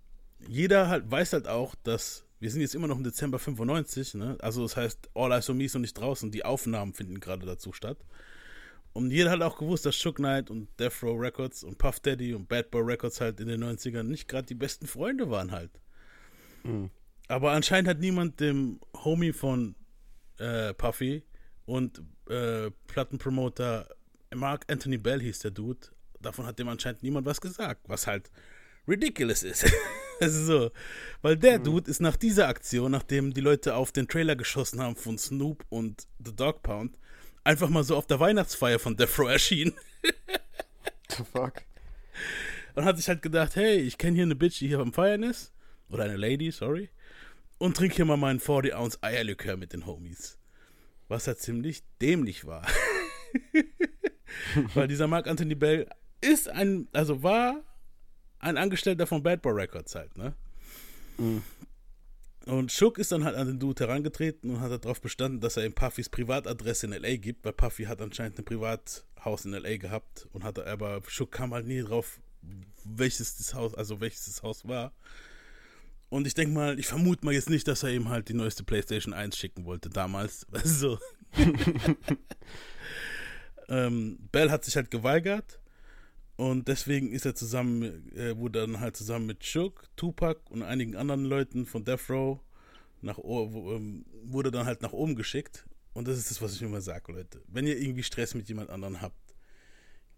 jeder 0.47 0.89
halt 0.89 1.09
weiß 1.09 1.33
halt 1.33 1.47
auch, 1.47 1.75
dass 1.83 2.25
wir 2.41 2.49
sind 2.49 2.61
jetzt 2.61 2.75
immer 2.75 2.87
noch 2.87 2.97
im 2.97 3.03
Dezember 3.03 3.39
95, 3.39 4.15
ne? 4.15 4.37
Also 4.41 4.63
das 4.63 4.75
heißt, 4.75 5.09
All 5.13 5.31
Eyes 5.31 5.49
on 5.49 5.57
Me 5.57 5.65
ist 5.65 5.73
noch 5.75 5.81
nicht 5.81 5.93
draußen, 5.93 6.31
die 6.31 6.43
Aufnahmen 6.43 6.93
finden 6.93 7.19
gerade 7.19 7.45
dazu 7.45 7.71
statt. 7.71 7.97
Und 8.93 9.11
jeder 9.11 9.31
hat 9.31 9.41
auch 9.41 9.57
gewusst, 9.57 9.85
dass 9.85 9.95
Shook 9.95 10.17
Knight 10.17 10.49
und 10.49 10.67
Death 10.79 11.01
Row 11.03 11.17
Records 11.17 11.63
und 11.63 11.77
Puff 11.77 11.99
Daddy 12.01 12.33
und 12.33 12.49
Bad 12.49 12.71
Boy 12.71 12.81
Records 12.81 13.21
halt 13.21 13.39
in 13.39 13.47
den 13.47 13.63
90ern 13.63 14.03
nicht 14.03 14.27
gerade 14.27 14.47
die 14.47 14.55
besten 14.55 14.87
Freunde 14.87 15.29
waren 15.29 15.51
halt. 15.51 15.71
Aber 17.27 17.51
anscheinend 17.51 17.89
hat 17.89 17.99
niemand 17.99 18.39
dem 18.39 18.79
Homie 19.03 19.33
von 19.33 19.75
äh, 20.37 20.73
Puffy 20.73 21.23
und 21.65 22.01
äh, 22.29 22.71
Plattenpromoter 22.87 23.87
Mark 24.33 24.65
Anthony 24.71 24.97
Bell 24.97 25.21
hieß 25.21 25.39
der 25.39 25.51
Dude, 25.51 25.87
davon 26.19 26.45
hat 26.45 26.59
dem 26.59 26.67
anscheinend 26.67 27.03
niemand 27.03 27.25
was 27.25 27.41
gesagt, 27.41 27.87
was 27.87 28.07
halt 28.07 28.31
ridiculous 28.87 29.43
ist. 29.43 29.63
Es 30.19 30.33
ist 30.35 30.45
so, 30.45 30.71
weil 31.21 31.37
der 31.37 31.59
Dude 31.59 31.89
ist 31.89 32.01
nach 32.01 32.15
dieser 32.15 32.47
Aktion, 32.47 32.91
nachdem 32.91 33.33
die 33.33 33.41
Leute 33.41 33.75
auf 33.75 33.91
den 33.91 34.07
Trailer 34.07 34.35
geschossen 34.35 34.81
haben 34.81 34.95
von 34.95 35.17
Snoop 35.17 35.65
und 35.69 36.07
The 36.23 36.35
Dog 36.35 36.63
Pound, 36.63 36.97
einfach 37.43 37.69
mal 37.69 37.83
so 37.83 37.95
auf 37.95 38.07
der 38.07 38.19
Weihnachtsfeier 38.19 38.79
von 38.79 38.95
Death 38.95 39.19
Row 39.19 39.29
erschienen 39.29 39.73
The 41.09 41.23
fuck? 41.31 41.63
und 42.75 42.85
hat 42.85 42.97
sich 42.97 43.07
halt 43.07 43.21
gedacht, 43.21 43.55
hey, 43.55 43.77
ich 43.77 43.97
kenne 43.97 44.15
hier 44.15 44.23
eine 44.23 44.35
Bitch, 44.35 44.59
die 44.59 44.67
hier 44.67 44.79
am 44.79 44.93
Feiern 44.93 45.23
ist, 45.23 45.53
oder 45.91 46.03
eine 46.03 46.17
Lady, 46.17 46.51
sorry, 46.51 46.89
und 47.57 47.77
trink 47.77 47.93
hier 47.93 48.05
mal 48.05 48.17
meinen 48.17 48.39
40 48.39 48.73
Ounce 48.75 48.97
Eierlikör 49.01 49.57
mit 49.57 49.73
den 49.73 49.85
Homies. 49.85 50.37
Was 51.07 51.27
halt 51.27 51.39
ziemlich 51.39 51.83
dämlich 52.01 52.45
war. 52.45 52.65
Weil 54.73 54.87
dieser 54.87 55.07
Mark 55.07 55.27
Anthony 55.27 55.55
Bell 55.55 55.87
ist 56.21 56.49
ein, 56.49 56.87
also 56.93 57.21
war 57.21 57.63
ein 58.39 58.57
Angestellter 58.57 59.05
von 59.07 59.21
Bad 59.21 59.41
Boy 59.41 59.53
Records 59.53 59.95
halt, 59.95 60.17
ne? 60.17 60.33
Und 62.45 62.71
Shook 62.71 62.97
ist 62.97 63.11
dann 63.11 63.23
halt 63.23 63.35
an 63.35 63.47
den 63.47 63.59
Dude 63.59 63.83
herangetreten 63.83 64.49
und 64.49 64.61
hat 64.61 64.83
darauf 64.83 64.99
bestanden, 64.99 65.39
dass 65.41 65.57
er 65.57 65.65
ihm 65.65 65.73
Puffys 65.73 66.09
Privatadresse 66.09 66.87
in 66.87 66.93
L.A. 66.93 67.17
gibt, 67.17 67.45
weil 67.45 67.53
Puffy 67.53 67.83
hat 67.83 68.01
anscheinend 68.01 68.39
ein 68.39 68.45
Privathaus 68.45 69.45
in 69.45 69.53
L.A. 69.53 69.77
gehabt 69.77 70.27
und 70.31 70.43
hatte 70.43 70.65
aber 70.65 71.01
Shook 71.07 71.31
kam 71.31 71.53
halt 71.53 71.67
nie 71.67 71.81
drauf, 71.81 72.19
welches 72.83 73.37
das 73.37 73.53
Haus, 73.53 73.75
also 73.75 74.01
welches 74.01 74.25
das 74.25 74.41
Haus 74.41 74.67
war. 74.67 74.91
Und 76.11 76.27
ich 76.27 76.33
denke 76.33 76.53
mal, 76.53 76.77
ich 76.77 76.87
vermute 76.87 77.23
mal 77.23 77.33
jetzt 77.33 77.49
nicht, 77.49 77.65
dass 77.69 77.83
er 77.83 77.91
ihm 77.91 78.09
halt 78.09 78.27
die 78.27 78.33
neueste 78.33 78.65
PlayStation 78.65 79.13
1 79.13 79.37
schicken 79.37 79.63
wollte 79.63 79.89
damals. 79.89 80.45
Also. 80.51 80.99
ähm, 83.69 84.19
Bell 84.33 84.51
hat 84.51 84.65
sich 84.65 84.75
halt 84.75 84.91
geweigert 84.91 85.61
und 86.35 86.67
deswegen 86.67 87.13
ist 87.13 87.25
er 87.25 87.33
zusammen, 87.33 88.11
äh, 88.13 88.35
wurde 88.35 88.59
dann 88.59 88.81
halt 88.81 88.97
zusammen 88.97 89.25
mit 89.25 89.45
Shook, 89.45 89.87
Tupac 89.95 90.41
und 90.49 90.63
einigen 90.63 90.97
anderen 90.97 91.23
Leuten 91.23 91.65
von 91.65 91.85
Death 91.85 92.09
Row 92.09 92.41
nach, 93.01 93.17
ähm, 93.17 94.03
wurde 94.23 94.51
dann 94.51 94.65
halt 94.65 94.81
nach 94.81 94.91
oben 94.91 95.15
geschickt. 95.15 95.65
Und 95.93 96.09
das 96.09 96.17
ist 96.17 96.29
das, 96.29 96.41
was 96.41 96.53
ich 96.53 96.61
immer 96.61 96.81
sage, 96.81 97.13
Leute. 97.13 97.41
Wenn 97.47 97.65
ihr 97.65 97.79
irgendwie 97.79 98.03
Stress 98.03 98.35
mit 98.35 98.49
jemand 98.49 98.69
anderem 98.69 98.99
habt, 98.99 99.33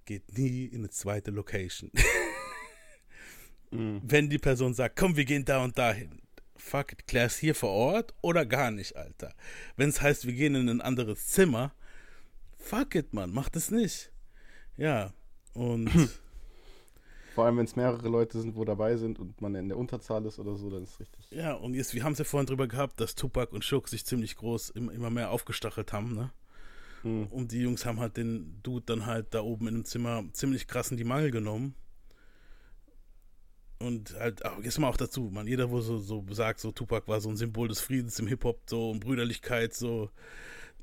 geht 0.06 0.36
nie 0.36 0.66
in 0.66 0.80
eine 0.80 0.90
zweite 0.90 1.30
Location. 1.30 1.92
Wenn 4.04 4.30
die 4.30 4.38
Person 4.38 4.74
sagt, 4.74 4.96
komm, 4.98 5.16
wir 5.16 5.26
gehen 5.26 5.46
da 5.46 5.64
und 5.64 5.78
dahin. 5.78 6.22
Fuck 6.56 6.94
it, 6.94 7.08
klär's 7.08 7.38
hier 7.38 7.56
vor 7.56 7.72
Ort 7.72 8.14
oder 8.22 8.46
gar 8.46 8.72
nicht, 8.72 8.96
Alter. 8.96 9.34
Wenn 9.76 9.90
es 9.90 10.02
heißt, 10.02 10.26
wir 10.26 10.34
gehen 10.34 10.56
in 10.56 10.70
ein 10.70 10.82
anderes 10.82 11.28
Zimmer, 11.28 11.74
fuck 12.58 12.96
it, 12.96 13.14
Mann, 13.14 13.32
macht 13.34 13.56
es 13.56 13.70
nicht. 13.72 14.12
Ja, 14.78 15.14
und 15.54 15.90
Vor 17.36 17.46
allem, 17.46 17.58
wenn 17.58 17.66
es 17.66 17.76
mehrere 17.76 18.08
Leute 18.10 18.40
sind, 18.40 18.56
wo 18.56 18.64
dabei 18.64 18.96
sind 18.96 19.20
und 19.20 19.42
man 19.42 19.56
in 19.56 19.68
der 19.68 19.78
Unterzahl 19.78 20.24
ist 20.26 20.38
oder 20.40 20.56
so, 20.56 20.70
dann 20.70 20.84
ist 20.84 20.92
es 20.92 21.00
richtig. 21.00 21.32
ja, 21.32 21.54
und 21.54 21.74
jetzt, 21.74 21.94
wir 21.96 22.04
haben 22.04 22.14
es 22.14 22.20
ja 22.20 22.26
vorhin 22.26 22.46
drüber 22.48 22.68
gehabt, 22.68 23.00
dass 23.02 23.16
Tupac 23.16 23.52
und 23.54 23.66
Shook 23.66 23.90
sich 23.90 24.06
ziemlich 24.06 24.36
groß 24.36 24.70
im- 24.70 24.90
immer 24.90 25.10
mehr 25.10 25.32
aufgestachelt 25.32 25.92
haben, 25.94 26.14
ne? 26.14 26.32
Hm. 27.02 27.28
Und 27.28 27.52
die 27.52 27.60
Jungs 27.62 27.86
haben 27.86 28.00
halt 28.00 28.16
den 28.18 28.60
Dude 28.64 28.86
dann 28.86 29.06
halt 29.06 29.34
da 29.34 29.42
oben 29.42 29.68
in 29.68 29.74
dem 29.76 29.86
Zimmer 29.86 30.24
ziemlich 30.32 30.68
krass 30.68 30.92
in 30.92 30.98
die 30.98 31.04
Mangel 31.04 31.32
genommen. 31.32 31.76
Und 33.84 34.18
halt, 34.18 34.46
auch, 34.46 34.64
jetzt 34.64 34.80
mal 34.80 34.88
auch 34.88 34.96
dazu, 34.96 35.30
man, 35.30 35.46
jeder, 35.46 35.70
wo 35.70 35.82
so, 35.82 36.00
so 36.00 36.24
sagt, 36.32 36.62
so 36.62 36.72
Tupac 36.72 37.06
war 37.10 37.20
so 37.20 37.30
ein 37.30 37.36
Symbol 37.36 37.68
des 37.68 37.82
Friedens 37.82 38.18
im 38.18 38.28
Hip-Hop, 38.28 38.62
so 38.66 38.92
und 38.92 39.02
Brüderlichkeit, 39.02 39.74
so, 39.74 40.10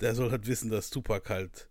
der 0.01 0.15
soll 0.15 0.31
halt 0.31 0.47
wissen, 0.47 0.71
dass 0.71 0.91
Tupac 0.91 1.31
halt 1.31 1.67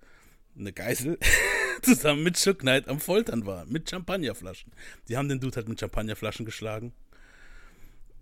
eine 0.57 0.73
Geisel, 0.73 1.19
zusammen 1.83 2.23
mit 2.23 2.39
Shook 2.39 2.59
Knight 2.59 2.87
am 2.87 2.99
Foltern 2.99 3.45
war, 3.45 3.65
mit 3.65 3.87
Champagnerflaschen. 3.87 4.71
Die 5.07 5.17
haben 5.17 5.29
den 5.29 5.39
Dude 5.39 5.55
halt 5.55 5.69
mit 5.69 5.79
Champagnerflaschen 5.79 6.47
geschlagen. 6.47 6.93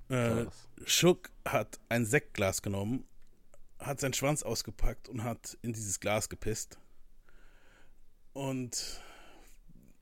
Äh. 0.10 0.46
Shook 0.86 1.30
hat 1.46 1.80
ein 1.88 2.06
Sektglas 2.06 2.62
genommen, 2.62 3.06
hat 3.80 4.02
seinen 4.02 4.14
Schwanz 4.16 4.44
ausgepackt 4.44 5.08
und 5.08 5.24
hat 5.24 5.58
in 5.62 5.72
dieses 5.72 6.02
Glas 6.02 6.28
gepisst. 6.28 6.78
Und 8.34 9.02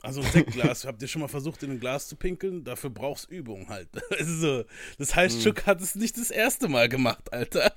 also 0.06 0.22
ein 0.22 0.32
Sektglas, 0.32 0.86
habt 0.86 1.02
ihr 1.02 1.08
schon 1.08 1.22
mal 1.22 1.28
versucht, 1.28 1.64
in 1.64 1.72
ein 1.72 1.80
Glas 1.80 2.08
zu 2.08 2.16
pinkeln? 2.16 2.64
Dafür 2.64 2.90
brauchst 2.90 3.30
Übung 3.30 3.68
halt. 3.70 3.90
Also, 4.20 4.64
das 4.98 5.16
heißt, 5.16 5.42
Shook 5.42 5.66
hat 5.66 5.82
es 5.82 5.96
nicht 5.96 6.18
das 6.18 6.32
erste 6.32 6.68
Mal 6.68 6.90
gemacht, 6.90 7.32
Alter. 7.34 7.74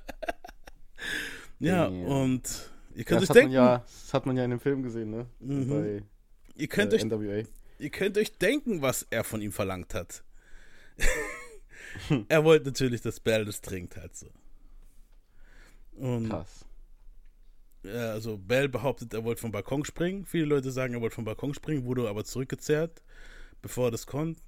ja, 1.59 1.89
Ja. 1.89 2.07
und 2.07 2.71
ihr 2.91 2.99
Ja, 2.99 3.03
könnt 3.03 3.21
das, 3.23 3.29
euch 3.29 3.33
denken, 3.33 3.53
ja, 3.53 3.79
das 3.79 4.13
hat 4.13 4.25
man 4.25 4.37
ja 4.37 4.43
in 4.43 4.51
dem 4.51 4.59
Film 4.59 4.83
gesehen, 4.83 5.09
ne? 5.11 5.25
Mhm. 5.39 5.69
Bei 5.69 6.03
ihr 6.55 6.67
könnt 6.67 6.93
äh, 6.93 6.97
euch 6.97 7.05
NWA. 7.05 7.43
Ihr 7.79 7.89
könnt 7.89 8.17
euch 8.17 8.37
denken, 8.37 8.81
was 8.81 9.07
er 9.09 9.23
von 9.23 9.41
ihm 9.41 9.51
verlangt 9.51 9.93
hat. 9.93 10.23
er 12.27 12.43
wollte 12.43 12.65
natürlich, 12.67 13.01
dass 13.01 13.19
Bell 13.19 13.45
das 13.45 13.61
trinkt, 13.61 13.95
halt 13.95 14.15
so. 14.15 14.27
Und 15.95 16.29
Krass. 16.29 16.65
Ja, 17.83 18.11
also 18.11 18.37
Bell 18.37 18.69
behauptet, 18.69 19.13
er 19.13 19.23
wollte 19.23 19.41
vom 19.41 19.51
Balkon 19.51 19.85
springen. 19.85 20.25
Viele 20.25 20.45
Leute 20.45 20.71
sagen, 20.71 20.93
er 20.93 21.01
wollte 21.01 21.15
vom 21.15 21.25
Balkon 21.25 21.53
springen, 21.53 21.85
wurde 21.85 22.07
aber 22.09 22.25
zurückgezerrt, 22.25 23.01
bevor 23.61 23.87
er 23.87 23.91
das 23.91 24.07
konnte. 24.07 24.41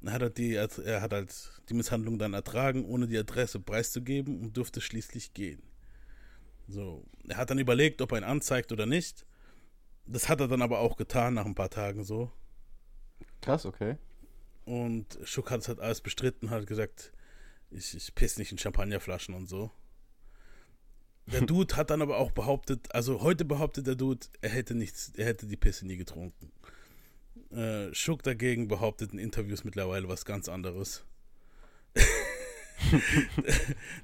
Dann 0.00 0.14
hat 0.14 0.22
er, 0.22 0.30
die, 0.30 0.54
er 0.54 1.02
hat 1.02 1.12
halt 1.12 1.62
die 1.68 1.74
Misshandlung 1.74 2.18
dann 2.18 2.32
ertragen, 2.32 2.86
ohne 2.86 3.06
die 3.06 3.18
Adresse 3.18 3.60
preiszugeben 3.60 4.40
und 4.40 4.56
durfte 4.56 4.80
schließlich 4.80 5.34
gehen. 5.34 5.62
So, 6.68 7.04
er 7.28 7.36
hat 7.36 7.50
dann 7.50 7.58
überlegt, 7.58 8.00
ob 8.00 8.12
er 8.12 8.18
ihn 8.18 8.24
anzeigt 8.24 8.72
oder 8.72 8.86
nicht. 8.86 9.26
Das 10.06 10.28
hat 10.28 10.40
er 10.40 10.48
dann 10.48 10.62
aber 10.62 10.78
auch 10.78 10.96
getan 10.96 11.34
nach 11.34 11.44
ein 11.44 11.54
paar 11.54 11.68
Tagen 11.68 12.04
so. 12.04 12.32
Krass, 13.42 13.66
okay. 13.66 13.96
Und 14.64 15.18
Schuck 15.24 15.50
hat 15.50 15.60
es 15.60 15.68
halt 15.68 15.80
alles 15.80 16.00
bestritten, 16.00 16.50
hat 16.50 16.66
gesagt, 16.66 17.12
ich, 17.70 17.94
ich 17.94 18.14
piss 18.14 18.38
nicht 18.38 18.52
in 18.52 18.58
Champagnerflaschen 18.58 19.34
und 19.34 19.48
so. 19.48 19.70
Der 21.32 21.42
Dude 21.42 21.76
hat 21.76 21.90
dann 21.90 22.02
aber 22.02 22.18
auch 22.18 22.32
behauptet, 22.32 22.92
also 22.94 23.20
heute 23.22 23.44
behauptet 23.44 23.86
der 23.86 23.94
Dude, 23.94 24.26
er 24.40 24.50
hätte 24.50 24.74
nichts, 24.74 25.12
er 25.16 25.26
hätte 25.26 25.46
die 25.46 25.56
Pisse 25.56 25.86
nie 25.86 25.96
getrunken. 25.96 26.50
Äh, 27.52 27.94
Schuck 27.94 28.22
dagegen 28.22 28.68
behauptet 28.68 29.12
in 29.12 29.18
Interviews 29.18 29.64
mittlerweile 29.64 30.08
was 30.08 30.24
ganz 30.24 30.48
anderes. 30.48 31.04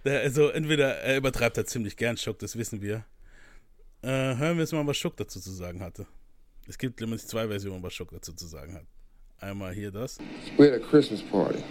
der, 0.04 0.20
also 0.20 0.48
entweder 0.48 0.98
er 0.98 1.16
übertreibt 1.16 1.56
halt 1.56 1.68
ziemlich 1.68 1.96
gern 1.96 2.16
Schuck, 2.16 2.38
das 2.38 2.56
wissen 2.56 2.82
wir. 2.82 3.04
Äh, 4.02 4.36
hören 4.36 4.56
wir 4.56 4.60
jetzt 4.60 4.72
mal, 4.72 4.86
was 4.86 4.96
Schuck 4.96 5.16
dazu 5.16 5.40
zu 5.40 5.50
sagen 5.50 5.80
hatte. 5.80 6.06
Es 6.68 6.78
gibt 6.78 7.00
nämlich 7.00 7.26
zwei 7.26 7.48
Versionen, 7.48 7.82
was 7.82 7.94
Schuck 7.94 8.10
dazu 8.10 8.32
zu 8.32 8.46
sagen 8.46 8.74
hat. 8.74 8.84
Einmal 9.38 9.72
hier 9.72 9.90
das. 9.90 10.18
We 10.56 10.70
had 10.70 10.74
a 10.74 10.84
Christmas 10.84 11.22
party. 11.22 11.62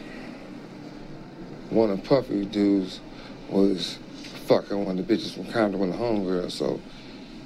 One 1.71 1.91
of 1.91 2.03
Puffy's 2.03 2.47
dudes 2.51 3.01
was 3.49 3.99
fucking 4.47 4.85
one 4.85 4.99
of 4.99 5.07
the 5.07 5.15
bitches 5.15 5.33
from 5.33 5.45
one 5.79 5.89
of 5.89 5.97
the 5.97 6.03
Homegirl, 6.03 6.51
so 6.51 6.79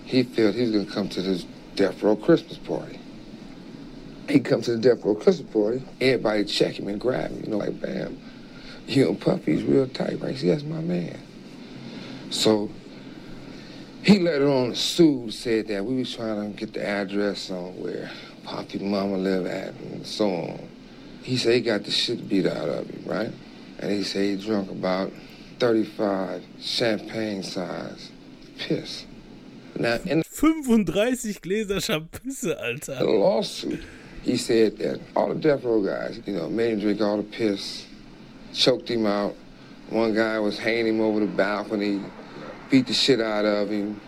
he 0.06 0.24
felt 0.24 0.56
he 0.56 0.62
was 0.62 0.72
gonna 0.72 0.86
come 0.86 1.10
to 1.10 1.22
this 1.22 1.46
Death 1.76 2.02
Row 2.04 2.16
Christmas 2.16 2.58
party. 2.58 3.00
He 4.28 4.40
come 4.40 4.62
to 4.62 4.76
the 4.76 4.78
Death 4.78 5.04
Row 5.04 5.16
Christmas 5.16 5.52
party, 5.52 5.84
everybody 6.02 6.46
check 6.46 6.78
him 6.78 6.88
and 6.88 7.00
grab 7.00 7.32
him, 7.32 7.44
you 7.44 7.52
know, 7.52 7.58
like 7.58 7.80
bam. 7.80 8.20
You 8.88 9.06
know, 9.06 9.14
Puffy's 9.14 9.64
real 9.64 9.88
tight, 9.88 10.20
right? 10.20 10.36
See, 10.36 10.48
that's 10.48 10.64
my 10.64 10.82
man. 10.82 11.20
So 12.32 12.70
he 14.02 14.20
later 14.20 14.50
on 14.50 14.76
sued, 14.76 15.34
said 15.34 15.68
that 15.68 15.86
we 15.86 15.98
was 15.98 16.16
trying 16.16 16.54
to 16.54 16.58
get 16.58 16.74
the 16.74 16.86
address 16.86 17.50
on 17.50 17.80
where 17.80 18.10
Poppy 18.44 18.80
mama 18.80 19.18
live 19.18 19.46
at 19.46 19.74
and 19.76 20.06
so 20.06 20.30
on. 20.30 20.70
He 21.22 21.38
said 21.38 21.54
he 21.54 21.62
got 21.62 21.84
the 21.84 21.92
shit 21.92 22.28
beat 22.28 22.46
out 22.46 22.70
of 22.70 22.90
him, 22.90 23.04
right? 23.06 23.32
And 23.80 23.92
he 23.92 24.04
said 24.04 24.24
he 24.24 24.44
drunk 24.44 24.72
about 24.72 25.12
35 25.60 26.44
champagne 26.60 27.44
size 27.44 28.12
piss. 28.58 29.06
Now, 29.78 29.96
in 30.06 30.24
35 30.24 31.42
Gläser 31.42 31.80
Champisse, 31.80 32.98
the 33.00 33.06
lawsuit, 33.06 33.84
he 34.24 34.38
said 34.38 34.78
that 34.78 35.00
all 35.16 35.30
the 35.30 35.36
death 35.36 35.64
row 35.64 35.82
guys, 35.82 36.20
you 36.26 36.34
know, 36.34 36.50
made 36.50 36.74
him 36.74 36.80
drink 36.80 37.02
all 37.02 37.18
the 37.18 37.24
piss, 37.24 37.86
choked 38.54 38.90
him 38.90 39.06
out. 39.06 39.36
One 39.90 40.14
guy 40.14 40.40
was 40.40 40.58
hanging 40.58 40.96
him 40.96 41.02
over 41.02 41.20
the 41.20 41.28
balcony, 41.28 42.02
beat 42.70 42.88
the 42.88 42.94
shit 42.94 43.22
out 43.22 43.46
of 43.46 43.70
him. 43.70 44.00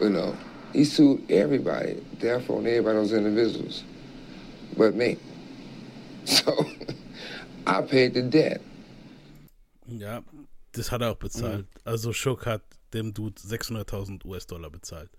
You 0.00 0.10
know, 0.10 0.36
he 0.72 0.84
sued 0.84 1.30
everybody, 1.30 2.02
death 2.18 2.48
row 2.48 2.58
and 2.58 2.66
everybody 2.66 2.98
those 2.98 3.12
individuals, 3.12 3.84
but 4.76 4.94
me. 4.94 5.18
So 6.24 6.54
I 7.66 7.82
paid 7.82 8.14
the 8.14 8.22
debt. 8.22 8.60
Ja, 9.98 10.22
das 10.72 10.90
hat 10.90 11.02
er 11.02 11.12
auch 11.12 11.16
bezahlt. 11.16 11.66
Also 11.84 12.12
Schock 12.12 12.46
hat 12.46 12.62
dem 12.92 13.14
Dude 13.14 13.40
600.000 13.40 14.24
US-Dollar 14.24 14.70
bezahlt. 14.70 15.10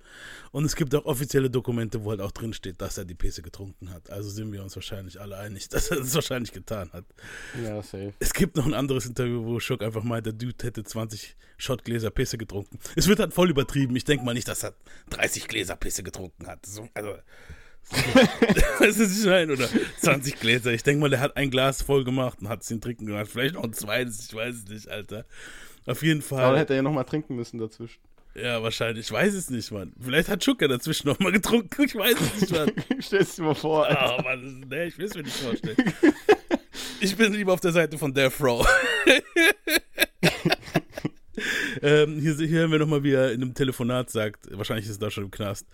Und 0.51 0.65
es 0.65 0.75
gibt 0.75 0.93
auch 0.95 1.05
offizielle 1.05 1.49
Dokumente, 1.49 2.03
wo 2.03 2.11
halt 2.11 2.21
auch 2.21 2.31
drin 2.31 2.53
steht, 2.53 2.81
dass 2.81 2.97
er 2.97 3.05
die 3.05 3.15
Pisse 3.15 3.41
getrunken 3.41 3.89
hat. 3.91 4.09
Also 4.09 4.29
sind 4.29 4.51
wir 4.51 4.63
uns 4.63 4.75
wahrscheinlich 4.75 5.19
alle 5.19 5.37
einig, 5.37 5.69
dass 5.69 5.89
er 5.89 5.97
das 5.97 6.13
wahrscheinlich 6.13 6.51
getan 6.51 6.91
hat. 6.93 7.05
Ja, 7.61 7.81
safe. 7.81 8.13
Es 8.19 8.33
gibt 8.33 8.55
noch 8.55 8.65
ein 8.65 8.73
anderes 8.73 9.05
Interview, 9.05 9.43
wo 9.43 9.59
Schock 9.59 9.81
einfach 9.81 10.03
meint, 10.03 10.25
der 10.25 10.33
Dude 10.33 10.55
hätte 10.63 10.83
20 10.83 11.35
Shotgläser 11.57 12.11
Pisse 12.11 12.37
getrunken. 12.37 12.79
Es 12.95 13.07
wird 13.07 13.19
halt 13.19 13.33
voll 13.33 13.49
übertrieben. 13.49 13.95
Ich 13.95 14.05
denke 14.05 14.25
mal 14.25 14.33
nicht, 14.33 14.47
dass 14.47 14.63
er 14.63 14.73
30 15.11 15.47
Gläser 15.47 15.75
Pisse 15.75 16.03
getrunken 16.03 16.47
hat. 16.47 16.65
So, 16.65 16.87
also, 16.93 17.15
das 18.79 18.97
ist 18.97 19.25
nein, 19.25 19.51
oder 19.51 19.67
20 20.01 20.39
Gläser. 20.39 20.71
Ich 20.73 20.83
denke 20.83 21.01
mal, 21.01 21.09
der 21.09 21.19
hat 21.19 21.37
ein 21.37 21.51
Glas 21.51 21.81
voll 21.81 22.03
gemacht 22.03 22.39
und 22.41 22.49
hat 22.49 22.63
es 22.63 22.71
ihn 22.71 22.81
trinken 22.81 23.05
gemacht. 23.05 23.27
Vielleicht 23.31 23.55
noch 23.55 23.63
ein 23.63 23.73
zweites, 23.73 24.25
ich 24.27 24.33
weiß 24.33 24.55
es 24.55 24.67
nicht, 24.67 24.87
Alter. 24.87 25.25
Auf 25.85 26.01
jeden 26.01 26.21
Aber 26.21 26.29
dann 26.37 26.39
Fall. 26.51 26.59
hätte 26.59 26.73
er 26.73 26.77
ja 26.77 26.81
nochmal 26.81 27.03
trinken 27.05 27.35
müssen 27.35 27.59
dazwischen. 27.59 27.99
Ja, 28.35 28.63
wahrscheinlich. 28.63 29.05
Ich 29.05 29.11
weiß 29.11 29.33
es 29.35 29.49
nicht, 29.51 29.71
Mann. 29.71 29.93
Vielleicht 29.99 30.27
hat 30.27 30.43
Schucker 30.43 30.67
dazwischen 30.67 31.07
noch 31.07 31.19
mal 31.19 31.31
getrunken. 31.31 31.83
Ich 31.83 31.93
weiß 31.95 32.15
es 32.19 32.41
nicht, 32.41 32.51
Mann. 32.53 32.71
Stell's 32.99 33.35
dir 33.35 33.43
mal 33.43 33.53
vor, 33.53 33.85
Alter. 33.85 34.17
Oh, 34.17 34.21
Mann, 34.23 34.65
nee, 34.69 34.85
ich 34.85 34.97
will 34.97 35.05
es 35.05 35.13
mir 35.13 35.21
nicht 35.23 35.35
vorstellen. 35.35 35.77
Ich 36.99 37.15
bin 37.15 37.33
lieber 37.33 37.53
auf 37.53 37.59
der 37.59 37.73
Seite 37.73 37.97
von 37.99 38.13
Death 38.13 38.33
Row. 38.41 38.65
ähm, 41.81 42.19
hier, 42.19 42.35
hier 42.35 42.47
hören 42.59 42.71
wir 42.71 42.79
nochmal, 42.79 43.03
wie 43.03 43.13
er 43.13 43.31
in 43.31 43.41
einem 43.41 43.53
Telefonat 43.53 44.09
sagt, 44.09 44.47
wahrscheinlich 44.57 44.85
ist 44.85 44.93
es 44.93 44.99
da 44.99 45.11
schon 45.11 45.25
im 45.25 45.31
Knast, 45.31 45.67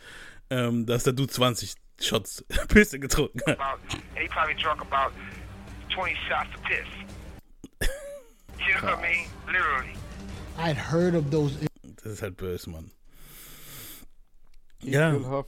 ähm, 0.49 0.85
dass 0.85 1.03
der 1.03 1.13
Dude 1.13 1.31
20 1.31 1.75
Shots 2.01 2.43
Pisse 2.69 2.99
getrunken 2.99 3.41
hat. 3.45 3.55
about, 3.55 3.79
and 3.91 4.19
he 4.19 4.27
probably 4.27 4.55
drunk 4.55 4.81
about 4.81 5.11
20 5.89 6.15
shots 6.27 6.49
of 6.55 6.63
piss. 6.63 6.87
You 8.59 8.75
know 8.75 8.87
what 8.89 8.99
I 8.99 9.01
mean? 9.01 9.27
Literally. 9.47 9.93
I'd 10.57 10.77
heard 10.77 11.15
of 11.15 11.31
those 11.31 11.57
Das 12.03 12.13
ist 12.13 12.21
halt 12.21 12.37
böse, 12.37 12.69
Mann. 12.69 12.91
Ja, 14.81 15.43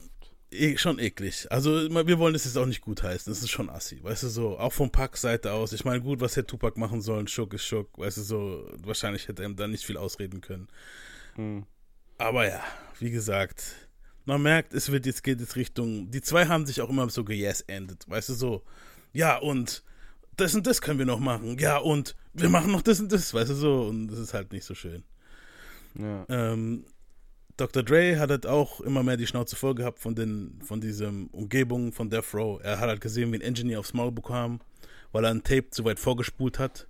eh, 0.50 0.76
schon 0.76 0.98
eklig. 0.98 1.46
Also 1.50 1.70
wir 1.88 2.18
wollen 2.18 2.34
das 2.34 2.44
jetzt 2.44 2.56
auch 2.58 2.66
nicht 2.66 2.82
gut 2.82 3.02
heißen. 3.02 3.32
Das 3.32 3.42
ist 3.42 3.50
schon 3.50 3.70
assi. 3.70 4.02
Weißt 4.02 4.22
du 4.24 4.28
so, 4.28 4.58
auch 4.58 4.72
vom 4.72 4.90
Pack-Seite 4.90 5.52
aus. 5.52 5.72
Ich 5.72 5.84
meine, 5.84 6.02
gut, 6.02 6.20
was 6.20 6.36
hätte 6.36 6.48
Tupac 6.48 6.78
machen 6.78 7.00
sollen? 7.00 7.28
Schuck 7.28 7.54
ist 7.54 7.64
Schuck. 7.64 7.98
Weißt 7.98 8.18
du 8.18 8.22
so, 8.22 8.68
wahrscheinlich 8.82 9.28
hätte 9.28 9.42
er 9.42 9.48
ihm 9.48 9.56
da 9.56 9.66
nicht 9.66 9.84
viel 9.84 9.96
ausreden 9.96 10.40
können. 10.42 10.68
Hm. 11.36 11.64
Aber 12.18 12.46
ja, 12.46 12.62
wie 12.98 13.10
gesagt, 13.10 13.81
man 14.24 14.42
merkt, 14.42 14.74
es 14.74 14.90
wird 14.90 15.06
jetzt 15.06 15.24
geht 15.24 15.40
jetzt 15.40 15.56
Richtung. 15.56 16.10
Die 16.10 16.20
zwei 16.20 16.46
haben 16.46 16.66
sich 16.66 16.80
auch 16.80 16.88
immer 16.88 17.08
so 17.10 17.24
ge-yes-endet. 17.24 18.08
Weißt 18.08 18.28
du 18.28 18.34
so, 18.34 18.62
ja 19.12 19.36
und 19.38 19.82
das 20.36 20.54
und 20.54 20.66
das 20.66 20.80
können 20.80 20.98
wir 20.98 21.06
noch 21.06 21.20
machen. 21.20 21.58
Ja 21.58 21.78
und 21.78 22.16
wir 22.32 22.48
machen 22.48 22.72
noch 22.72 22.82
das 22.82 23.00
und 23.00 23.12
das. 23.12 23.34
Weißt 23.34 23.50
du 23.50 23.54
so, 23.54 23.82
und 23.82 24.08
das 24.08 24.18
ist 24.18 24.34
halt 24.34 24.52
nicht 24.52 24.64
so 24.64 24.74
schön. 24.74 25.04
Ja. 25.98 26.24
Ähm, 26.28 26.84
Dr. 27.56 27.82
Dre 27.82 28.18
hat 28.18 28.30
halt 28.30 28.46
auch 28.46 28.80
immer 28.80 29.02
mehr 29.02 29.16
die 29.16 29.26
Schnauze 29.26 29.56
voll 29.56 29.74
gehabt 29.74 29.98
von 29.98 30.14
den, 30.14 30.58
von 30.64 30.80
diesem 30.80 31.26
Umgebung 31.28 31.92
von 31.92 32.08
Death 32.08 32.34
Row. 32.34 32.60
Er 32.62 32.80
hat 32.80 32.88
halt 32.88 33.00
gesehen, 33.00 33.30
wie 33.32 33.36
ein 33.36 33.42
Engineer 33.42 33.78
aufs 33.78 33.92
Maul 33.92 34.10
bekam, 34.10 34.60
weil 35.12 35.24
er 35.24 35.30
ein 35.30 35.42
Tape 35.42 35.68
zu 35.70 35.84
weit 35.84 36.00
vorgespult 36.00 36.58
hat. 36.58 36.86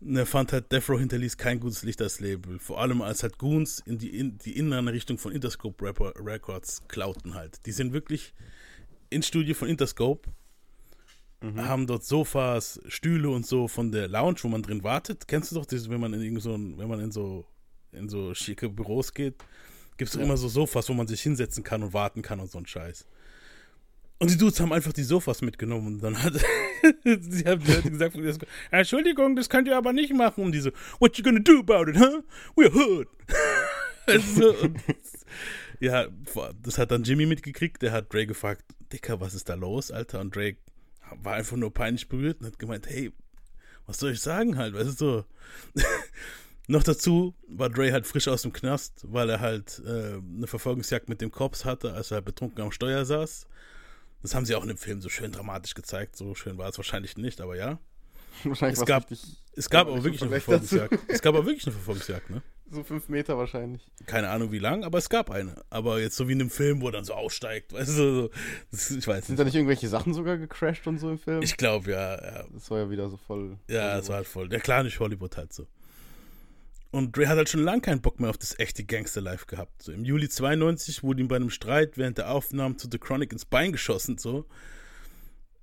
Er 0.00 0.26
fand 0.26 0.52
halt, 0.52 0.70
Death 0.70 0.88
Row 0.88 0.98
hinterließ 0.98 1.36
kein 1.36 1.58
gutes 1.58 1.82
Licht 1.82 2.00
als 2.00 2.20
Label. 2.20 2.60
Vor 2.60 2.80
allem 2.80 3.02
als 3.02 3.24
halt 3.24 3.36
Goons 3.36 3.82
in 3.84 3.98
die, 3.98 4.16
in 4.16 4.38
die 4.38 4.56
innere 4.56 4.92
Richtung 4.92 5.18
von 5.18 5.32
Interscope 5.32 5.84
Rapper 5.84 6.12
Records 6.16 6.82
klauten 6.86 7.34
halt. 7.34 7.66
Die 7.66 7.72
sind 7.72 7.92
wirklich 7.92 8.32
ins 9.10 9.26
Studio 9.26 9.54
von 9.54 9.68
Interscope, 9.68 10.30
haben 11.56 11.86
dort 11.86 12.04
Sofas, 12.04 12.80
Stühle 12.86 13.30
und 13.30 13.46
so 13.46 13.68
von 13.68 13.90
der 13.90 14.08
Lounge, 14.08 14.38
wo 14.42 14.48
man 14.48 14.62
drin 14.62 14.84
wartet. 14.84 15.26
Kennst 15.26 15.50
du 15.50 15.56
doch, 15.56 15.66
das, 15.66 15.88
wenn 15.88 16.00
man 16.00 16.12
in 16.14 16.22
irgend 16.22 16.42
so 16.42 16.52
wenn 16.52 16.88
man 16.88 17.00
in 17.00 17.10
so 17.10 17.46
in 17.92 18.08
so 18.08 18.34
schicke 18.34 18.68
Büros 18.68 19.14
geht, 19.14 19.34
gibt 19.96 20.10
es 20.10 20.16
doch 20.16 20.22
immer 20.22 20.36
so 20.36 20.48
Sofas, 20.48 20.88
wo 20.88 20.94
man 20.94 21.06
sich 21.06 21.22
hinsetzen 21.22 21.64
kann 21.64 21.82
und 21.82 21.92
warten 21.92 22.22
kann 22.22 22.38
und 22.40 22.50
so 22.50 22.58
ein 22.58 22.66
Scheiß. 22.66 23.06
Und 24.20 24.30
die 24.30 24.36
Dudes 24.36 24.58
haben 24.60 24.72
einfach 24.72 24.92
die 24.92 25.04
Sofas 25.04 25.42
mitgenommen 25.42 25.86
und 25.86 26.02
dann 26.02 26.20
hat 26.20 26.34
sie 27.04 27.44
haben 27.44 27.62
die 27.62 27.72
Leute 27.72 27.90
gesagt, 27.90 28.16
Entschuldigung, 28.70 29.36
das 29.36 29.48
könnt 29.48 29.68
ihr 29.68 29.76
aber 29.76 29.92
nicht 29.92 30.12
machen. 30.12 30.44
Und 30.44 30.52
die 30.52 30.60
so, 30.60 30.70
what 30.98 31.16
you 31.16 31.24
gonna 31.24 31.38
do 31.38 31.60
about 31.60 31.88
it, 31.88 31.98
huh? 31.98 32.22
We're 32.56 32.72
hood. 32.72 33.08
also, 34.06 34.54
und, 34.54 34.80
Ja, 35.80 36.08
das 36.62 36.78
hat 36.78 36.90
dann 36.90 37.04
Jimmy 37.04 37.26
mitgekriegt. 37.26 37.82
Der 37.82 37.92
hat 37.92 38.12
Dre 38.12 38.26
gefragt, 38.26 38.64
Dicker, 38.92 39.20
was 39.20 39.34
ist 39.34 39.48
da 39.48 39.54
los, 39.54 39.90
Alter? 39.90 40.20
Und 40.20 40.34
Dre 40.34 40.56
war 41.22 41.34
einfach 41.34 41.56
nur 41.56 41.72
peinlich 41.72 42.08
berührt 42.08 42.40
und 42.40 42.46
hat 42.46 42.58
gemeint, 42.58 42.88
hey, 42.88 43.12
was 43.86 43.98
soll 43.98 44.12
ich 44.12 44.20
sagen 44.20 44.58
halt, 44.58 44.74
weißt 44.74 44.88
du 44.88 44.92
so. 44.92 45.24
Noch 46.66 46.82
dazu 46.82 47.34
war 47.48 47.70
Dre 47.70 47.92
halt 47.92 48.06
frisch 48.06 48.28
aus 48.28 48.42
dem 48.42 48.52
Knast, 48.52 49.06
weil 49.08 49.30
er 49.30 49.40
halt 49.40 49.80
äh, 49.86 50.18
eine 50.18 50.46
Verfolgungsjagd 50.46 51.08
mit 51.08 51.22
dem 51.22 51.30
Cops 51.30 51.64
hatte, 51.64 51.94
als 51.94 52.10
er 52.10 52.20
betrunken 52.20 52.62
am 52.62 52.72
Steuer 52.72 53.06
saß. 53.06 53.46
Das 54.22 54.34
haben 54.34 54.44
sie 54.44 54.54
auch 54.54 54.62
in 54.62 54.68
dem 54.68 54.78
Film 54.78 55.00
so 55.00 55.08
schön 55.08 55.32
dramatisch 55.32 55.74
gezeigt. 55.74 56.16
So 56.16 56.34
schön 56.34 56.58
war 56.58 56.68
es 56.68 56.76
wahrscheinlich 56.76 57.16
nicht, 57.16 57.40
aber 57.40 57.56
ja. 57.56 57.78
Wahrscheinlich 58.44 58.78
Es 58.78 58.86
gab, 58.86 59.10
es 59.56 59.70
gab 59.70 59.88
aber 59.88 60.04
wirklich 60.04 60.22
eine. 60.22 60.30
Verfolgungsjagd. 60.30 60.98
Es 61.08 61.22
gab 61.22 61.34
aber 61.34 61.46
wirklich 61.46 61.66
eine 61.66 61.74
Verfolgungsjagd, 61.74 62.30
ne? 62.30 62.42
So 62.70 62.84
fünf 62.84 63.08
Meter 63.08 63.38
wahrscheinlich. 63.38 63.90
Keine 64.04 64.28
Ahnung 64.28 64.52
wie 64.52 64.58
lang, 64.58 64.84
aber 64.84 64.98
es 64.98 65.08
gab 65.08 65.30
eine. 65.30 65.54
Aber 65.70 66.00
jetzt 66.00 66.16
so 66.16 66.28
wie 66.28 66.32
in 66.32 66.40
einem 66.42 66.50
Film, 66.50 66.82
wo 66.82 66.88
er 66.88 66.92
dann 66.92 67.04
so 67.04 67.14
aussteigt, 67.14 67.72
weißt 67.72 67.88
du, 67.98 68.30
so, 68.70 68.96
ich 68.98 69.06
weiß 69.06 69.26
Sind 69.26 69.30
nicht. 69.30 69.40
da 69.40 69.44
nicht 69.44 69.54
irgendwelche 69.54 69.88
Sachen 69.88 70.12
sogar 70.12 70.36
gecrashed 70.36 70.86
und 70.86 70.98
so 70.98 71.08
im 71.08 71.18
Film? 71.18 71.40
Ich 71.40 71.56
glaube, 71.56 71.92
ja, 71.92 72.22
ja. 72.22 72.44
das 72.52 72.70
war 72.70 72.80
ja 72.80 72.90
wieder 72.90 73.08
so 73.08 73.16
voll. 73.16 73.56
Ja, 73.68 73.98
es 73.98 74.10
war 74.10 74.16
halt 74.16 74.26
voll. 74.26 74.50
Der 74.50 74.60
klar 74.60 74.82
nicht 74.82 75.00
Hollywood 75.00 75.38
halt 75.38 75.54
so. 75.54 75.66
Und 76.98 77.16
Dre 77.16 77.28
hat 77.28 77.36
halt 77.36 77.48
schon 77.48 77.62
lange 77.62 77.80
keinen 77.80 78.00
Bock 78.00 78.18
mehr 78.18 78.28
auf 78.28 78.38
das 78.38 78.58
echte 78.58 78.82
Gangster-Life 78.82 79.46
gehabt. 79.46 79.82
So, 79.82 79.92
Im 79.92 80.04
Juli 80.04 80.28
92 80.28 81.04
wurde 81.04 81.20
ihm 81.20 81.28
bei 81.28 81.36
einem 81.36 81.48
Streit 81.48 81.96
während 81.96 82.18
der 82.18 82.30
Aufnahmen 82.32 82.76
zu 82.76 82.88
The 82.90 82.98
Chronic 82.98 83.32
ins 83.32 83.44
Bein 83.44 83.70
geschossen. 83.70 84.18
So. 84.18 84.46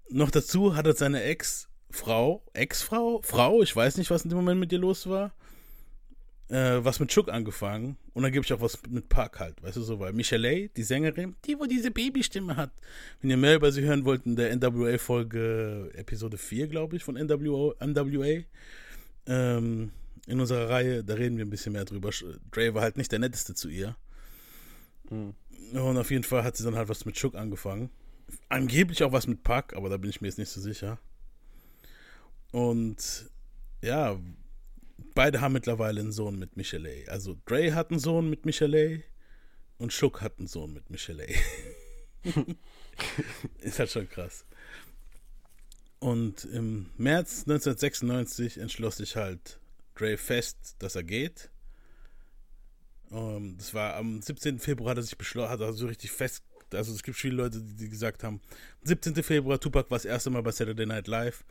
Noch 0.10 0.32
dazu 0.32 0.78
hat 0.78 0.88
er 0.88 0.94
seine 0.94 1.24
Ex-Frau, 1.24 2.42
Ex-Frau, 2.54 3.22
Frau, 3.22 3.62
ich 3.62 3.76
weiß 3.76 3.98
nicht, 3.98 4.12
was 4.12 4.24
in 4.24 4.30
dem 4.30 4.38
Moment 4.38 4.62
mit 4.62 4.72
ihr 4.72 4.80
los 4.80 5.10
war, 5.10 5.34
äh, 6.48 6.78
was 6.78 7.02
mit 7.02 7.10
Chuck 7.10 7.30
angefangen. 7.30 7.98
Und 8.14 8.24
dann 8.24 8.32
gebe 8.32 8.46
ich 8.46 8.54
auch 8.54 8.62
was 8.62 8.80
mit 8.88 9.10
Park 9.10 9.42
halt, 9.42 9.62
weißt 9.62 9.76
du 9.76 9.82
so, 9.82 10.00
weil 10.00 10.14
Michelle, 10.14 10.70
die 10.70 10.84
Sängerin, 10.84 11.36
die, 11.46 11.60
wo 11.60 11.66
diese 11.66 11.92
Babystimme 11.92 12.56
hat. 12.56 12.72
Wenn 13.20 13.30
ihr 13.30 13.38
mehr 13.38 13.56
über 13.56 13.74
sie 13.74 13.82
hören 13.82 14.06
wollt, 14.06 14.26
in 14.26 14.38
der 14.38 14.56
NWA-Folge 14.56 15.92
Episode 15.96 16.38
4, 16.38 16.68
glaube 16.68 16.96
ich, 16.96 17.04
von 17.04 17.16
NWO, 17.16 17.74
NWA, 17.82 18.44
ähm, 19.28 19.92
in 20.26 20.40
unserer 20.40 20.70
Reihe, 20.70 21.04
da 21.04 21.14
reden 21.16 21.38
wir 21.38 21.46
ein 21.46 21.50
bisschen 21.50 21.74
mehr 21.74 21.86
drüber. 21.86 22.10
Dre 22.52 22.74
war 22.74 22.82
halt 22.82 22.98
nicht 22.98 23.12
der 23.12 23.20
netteste 23.20 23.54
zu 23.54 23.70
ihr. 23.70 23.96
Hm. 25.10 25.34
Und 25.74 25.98
auf 25.98 26.12
jeden 26.12 26.24
Fall 26.24 26.44
hat 26.44 26.58
sie 26.58 26.64
dann 26.64 26.76
halt 26.76 26.90
was 26.90 27.06
mit 27.06 27.16
Chuck 27.16 27.36
angefangen. 27.36 27.90
Angeblich 28.50 29.04
auch 29.04 29.12
was 29.12 29.28
mit 29.28 29.44
Puck, 29.44 29.74
aber 29.74 29.90
da 29.90 29.98
bin 29.98 30.10
ich 30.10 30.22
mir 30.22 30.28
jetzt 30.28 30.40
nicht 30.40 30.50
so 30.50 30.62
sicher. 30.62 31.00
Und 32.52 33.30
ja, 33.82 34.20
beide 35.14 35.42
haben 35.42 35.54
mittlerweile 35.54 36.02
einen 36.02 36.12
Sohn 36.12 36.40
mit 36.40 36.58
Michelle. 36.58 37.06
Also 37.08 37.38
Dre 37.46 37.74
hat 37.74 37.92
einen 37.92 38.00
Sohn 38.00 38.30
mit 38.30 38.46
Michelle 38.46 39.04
und 39.78 39.92
Chuck 39.92 40.22
hat 40.22 40.40
einen 40.40 40.48
Sohn 40.48 40.74
mit 40.74 40.90
Michelle. 40.90 41.28
Ist 43.60 43.80
halt 43.80 43.92
schon 43.92 44.10
krass. 44.10 44.46
Und 46.00 46.46
im 46.46 46.90
März 46.98 47.42
1996 47.42 48.58
entschloss 48.58 48.98
sich 48.98 49.16
halt 49.16 49.60
Dre 49.96 50.18
fest, 50.18 50.76
dass 50.80 50.96
er 50.96 51.04
geht. 51.04 51.50
Ähm, 53.12 53.56
das 53.58 53.74
war 53.74 53.96
am 53.96 54.22
17. 54.22 54.60
Februar 54.60 54.92
hat 54.92 54.98
er 54.98 55.04
sich 55.04 55.18
beschlossen, 55.18 55.50
hat 55.52 55.62
er 55.62 55.74
so 55.74 55.88
richtig 55.88 56.12
fest, 56.12 56.44
also 56.74 56.94
es 56.94 57.04
gibt 57.04 57.18
viele 57.18 57.36
Leute, 57.36 57.62
die, 57.62 57.76
die 57.76 57.90
gesagt 57.90 58.24
haben, 58.24 58.42
17. 58.84 59.16
Februar, 59.24 59.60
Tupac 59.60 59.90
war 59.92 59.98
das 59.98 60.06
erste 60.06 60.30
Mal 60.30 60.42
bei 60.44 60.52
Saturday 60.52 60.86
Night 60.86 61.08
Live. 61.08 61.46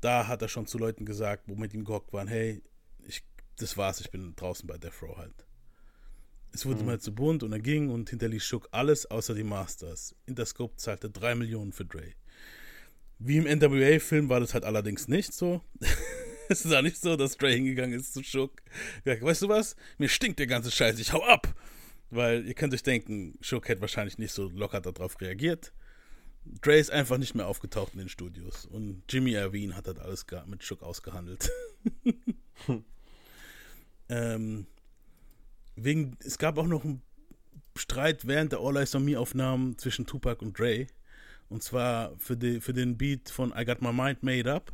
Da 0.00 0.26
hat 0.28 0.42
er 0.42 0.48
schon 0.48 0.66
zu 0.66 0.78
Leuten 0.78 1.06
gesagt, 1.06 1.44
wo 1.46 1.54
mit 1.56 1.72
ihm 1.74 1.84
gehockt 1.84 2.12
waren, 2.12 2.28
hey, 2.28 2.62
ich, 3.06 3.24
das 3.56 3.76
war's, 3.76 4.00
ich 4.00 4.10
bin 4.10 4.34
draußen 4.36 4.66
bei 4.66 4.76
Death 4.78 5.02
Row 5.02 5.16
halt. 5.16 5.46
Es 6.52 6.64
wurde 6.66 6.80
Mhm. 6.80 6.86
mal 6.86 7.00
zu 7.00 7.14
bunt 7.14 7.42
und 7.42 7.52
er 7.52 7.60
ging 7.60 7.88
und 7.90 8.10
hinterließ 8.10 8.44
Schuck 8.44 8.68
alles 8.70 9.06
außer 9.06 9.34
die 9.34 9.42
Masters. 9.44 10.14
Interscope 10.26 10.76
zahlte 10.76 11.10
3 11.10 11.34
Millionen 11.34 11.72
für 11.72 11.84
Dre. 11.84 12.12
Wie 13.18 13.38
im 13.38 13.46
NWA-Film 13.46 14.28
war 14.28 14.40
das 14.40 14.52
halt 14.54 14.64
allerdings 14.64 15.08
nicht 15.08 15.32
so. 15.32 15.62
es 16.48 16.64
ist 16.64 16.72
auch 16.72 16.82
nicht 16.82 17.00
so, 17.00 17.16
dass 17.16 17.36
Dre 17.36 17.50
hingegangen 17.50 17.98
ist 17.98 18.14
zu 18.14 18.22
Schuck. 18.22 18.62
Gesagt, 19.04 19.22
weißt 19.22 19.42
du 19.42 19.48
was? 19.48 19.76
Mir 19.98 20.08
stinkt 20.08 20.38
der 20.38 20.46
ganze 20.46 20.70
Scheiß, 20.70 20.98
ich 20.98 21.12
hau 21.12 21.24
ab. 21.24 21.54
Weil 22.10 22.46
ihr 22.46 22.54
könnt 22.54 22.72
euch 22.72 22.82
denken, 22.82 23.36
Schuck 23.40 23.68
hätte 23.68 23.80
wahrscheinlich 23.80 24.18
nicht 24.18 24.32
so 24.32 24.48
locker 24.48 24.80
darauf 24.80 25.20
reagiert. 25.20 25.72
Dre 26.62 26.78
ist 26.78 26.90
einfach 26.90 27.18
nicht 27.18 27.34
mehr 27.34 27.48
aufgetaucht 27.48 27.94
in 27.94 27.98
den 27.98 28.08
Studios. 28.08 28.66
Und 28.66 29.02
Jimmy 29.08 29.32
Iovine 29.32 29.74
hat 29.74 29.88
das 29.88 29.98
alles 29.98 30.24
mit 30.46 30.62
Schuck 30.62 30.82
ausgehandelt. 30.82 31.50
ähm, 34.08 34.66
wegen, 35.74 36.16
es 36.24 36.38
gab 36.38 36.58
auch 36.58 36.66
noch 36.66 36.84
einen 36.84 37.02
Streit 37.74 38.26
während 38.26 38.52
der 38.52 38.60
All 38.60 38.76
Eyes 38.76 38.94
on 38.94 39.04
Me 39.04 39.18
Aufnahmen 39.18 39.76
zwischen 39.78 40.06
Tupac 40.06 40.42
und 40.42 40.58
Dre. 40.58 40.86
Und 41.48 41.62
zwar 41.62 42.16
für, 42.18 42.36
die, 42.36 42.60
für 42.60 42.72
den 42.72 42.96
Beat 42.96 43.30
von 43.30 43.52
I 43.56 43.64
Got 43.64 43.82
My 43.82 43.92
Mind 43.92 44.22
Made 44.22 44.52
Up. 44.52 44.72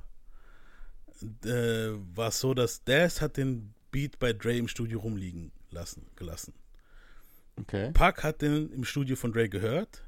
Äh, 1.45 1.93
war 2.15 2.29
es 2.29 2.41
so, 2.41 2.55
dass 2.55 2.85
Daz 2.85 3.21
hat 3.21 3.37
den 3.37 3.75
Beat 3.91 4.19
bei 4.19 4.33
Dre 4.33 4.57
im 4.57 4.69
Studio 4.69 5.01
rumliegen 5.01 5.53
lassen, 5.71 6.07
gelassen. 6.17 6.55
Okay. 7.61 7.91
Park 7.93 8.25
hat 8.25 8.43
den 8.43 8.73
im 8.73 8.85
Studio 8.85 9.17
von 9.17 9.33
Dre 9.33 9.49
gehört. 9.49 10.03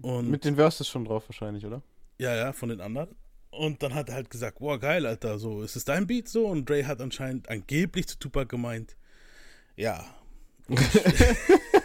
Und 0.00 0.30
Mit 0.30 0.44
den 0.44 0.56
Verses 0.56 0.88
schon 0.88 1.04
drauf 1.04 1.28
wahrscheinlich, 1.28 1.64
oder? 1.64 1.82
ja, 2.18 2.34
ja, 2.36 2.52
von 2.52 2.68
den 2.68 2.80
anderen. 2.80 3.14
Und 3.50 3.82
dann 3.82 3.94
hat 3.94 4.08
er 4.08 4.14
halt 4.14 4.30
gesagt, 4.30 4.60
boah, 4.60 4.78
geil, 4.78 5.06
Alter, 5.06 5.38
so, 5.38 5.62
ist 5.62 5.76
es 5.76 5.84
dein 5.84 6.06
Beat 6.06 6.28
so? 6.28 6.46
Und 6.46 6.68
Dre 6.68 6.86
hat 6.86 7.00
anscheinend 7.00 7.48
angeblich 7.48 8.08
zu 8.08 8.18
Tupac 8.18 8.48
gemeint, 8.48 8.96
ja. 9.76 10.04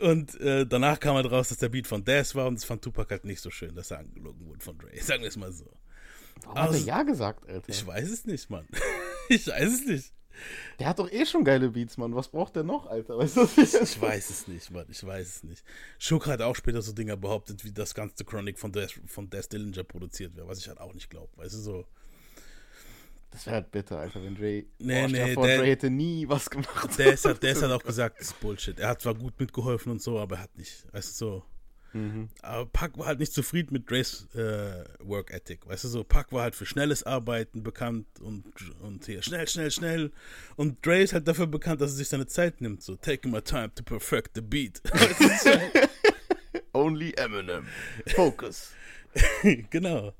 und 0.00 0.40
äh, 0.40 0.66
danach 0.66 0.98
kam 1.00 1.16
halt 1.16 1.30
raus, 1.30 1.48
dass 1.48 1.58
der 1.58 1.68
Beat 1.68 1.86
von 1.86 2.04
Daz 2.04 2.34
war 2.34 2.46
und 2.46 2.54
das 2.56 2.64
fand 2.64 2.82
Tupac 2.82 3.10
halt 3.10 3.24
nicht 3.24 3.40
so 3.40 3.50
schön, 3.50 3.74
dass 3.74 3.90
er 3.90 3.98
angelogen 4.00 4.46
wurde 4.46 4.60
von 4.64 4.76
Dre. 4.78 4.90
Sagen 5.00 5.22
wir 5.22 5.28
es 5.28 5.36
mal 5.36 5.52
so. 5.52 5.66
Warum 6.42 6.58
hat 6.58 6.66
er 6.68 6.72
Also- 6.74 6.86
ja 6.86 7.02
gesagt, 7.02 7.48
Alter? 7.48 7.68
Ich 7.68 7.86
weiß 7.86 8.10
es 8.10 8.24
nicht, 8.26 8.48
Mann. 8.50 8.66
ich 9.28 9.46
weiß 9.46 9.72
es 9.72 9.86
nicht. 9.86 10.12
Der 10.78 10.86
hat 10.86 11.00
doch 11.00 11.10
eh 11.10 11.26
schon 11.26 11.42
geile 11.42 11.70
Beats, 11.70 11.96
Mann. 11.96 12.14
Was 12.14 12.28
braucht 12.28 12.54
der 12.54 12.62
noch, 12.62 12.86
Alter? 12.86 13.18
Weißt 13.18 13.36
du, 13.36 13.40
was 13.42 13.58
ich 13.58 13.74
Ich 13.74 14.00
weiß 14.00 14.30
es 14.30 14.46
nicht, 14.46 14.70
Mann. 14.70 14.86
Ich 14.88 15.04
weiß 15.04 15.26
es 15.26 15.42
nicht. 15.42 15.64
Shook 15.98 16.28
hat 16.28 16.40
auch 16.42 16.54
später 16.54 16.80
so 16.80 16.92
Dinger 16.92 17.16
behauptet, 17.16 17.64
wie 17.64 17.72
das 17.72 17.92
ganze 17.92 18.24
Chronic 18.24 18.56
von 18.56 18.70
Des, 18.70 18.92
von 19.06 19.28
Des 19.28 19.48
Dillinger 19.48 19.82
produziert 19.82 20.36
wäre, 20.36 20.46
was 20.46 20.60
ich 20.60 20.68
halt 20.68 20.78
auch 20.78 20.94
nicht 20.94 21.10
glaube. 21.10 21.28
Weißt 21.36 21.54
du, 21.54 21.58
so. 21.58 21.86
Das 23.30 23.44
wäre 23.46 23.56
halt 23.56 23.70
bitter, 23.70 23.98
Alter, 23.98 24.22
wenn 24.22 24.34
Dre. 24.34 24.64
Nee, 24.78 25.06
nee, 25.08 25.34
vor, 25.34 25.46
der- 25.46 25.58
Dre 25.58 25.66
hätte 25.66 25.90
nie 25.90 26.26
was 26.28 26.48
gemacht. 26.48 26.98
Der 26.98 27.12
ist 27.12 27.24
halt, 27.24 27.42
der 27.42 27.52
ist 27.52 27.62
halt 27.62 27.72
auch 27.72 27.82
gesagt, 27.84 28.20
das 28.20 28.28
ist 28.28 28.40
Bullshit. 28.40 28.78
Er 28.80 28.88
hat 28.88 29.02
zwar 29.02 29.14
gut 29.14 29.38
mitgeholfen 29.38 29.92
und 29.92 30.02
so, 30.02 30.18
aber 30.18 30.36
er 30.36 30.42
hat 30.42 30.56
nicht, 30.56 30.86
weißt 30.92 31.10
du, 31.10 31.14
so. 31.14 31.44
Mhm. 31.94 32.28
Aber 32.42 32.66
Puck 32.66 32.98
war 32.98 33.06
halt 33.06 33.18
nicht 33.18 33.32
zufrieden 33.32 33.72
mit 33.72 33.90
Dre's 33.90 34.26
äh, 34.34 34.84
Work 35.00 35.30
Ethic. 35.30 35.66
Weißt 35.66 35.84
du, 35.84 35.88
so, 35.88 36.04
Puck 36.04 36.32
war 36.32 36.42
halt 36.42 36.54
für 36.54 36.66
schnelles 36.66 37.02
Arbeiten 37.02 37.62
bekannt 37.62 38.06
und, 38.20 38.44
und 38.80 39.06
hier 39.06 39.22
schnell, 39.22 39.48
schnell, 39.48 39.70
schnell. 39.70 40.12
Und 40.56 40.84
Dre 40.84 41.00
ist 41.02 41.12
halt 41.14 41.26
dafür 41.26 41.46
bekannt, 41.46 41.80
dass 41.80 41.92
er 41.92 41.96
sich 41.96 42.08
seine 42.08 42.26
Zeit 42.26 42.60
nimmt. 42.60 42.82
So, 42.82 42.96
taking 42.96 43.30
my 43.30 43.40
time 43.40 43.74
to 43.74 43.82
perfect 43.82 44.32
the 44.34 44.42
beat. 44.42 44.82
Only 46.74 47.12
Eminem. 47.16 47.66
Focus. 48.14 48.72
genau. 49.70 50.12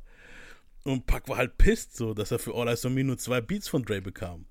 Und 0.88 1.06
Puck 1.06 1.28
war 1.28 1.36
halt 1.36 1.58
pisst, 1.58 1.96
so, 1.96 2.14
dass 2.14 2.30
er 2.30 2.38
für 2.38 2.54
All 2.54 2.66
Eyes 2.68 2.84
on 2.86 2.94
Me 2.94 3.04
nur 3.04 3.18
zwei 3.18 3.42
Beats 3.42 3.68
von 3.68 3.82
Dre 3.82 4.00
bekam. 4.00 4.46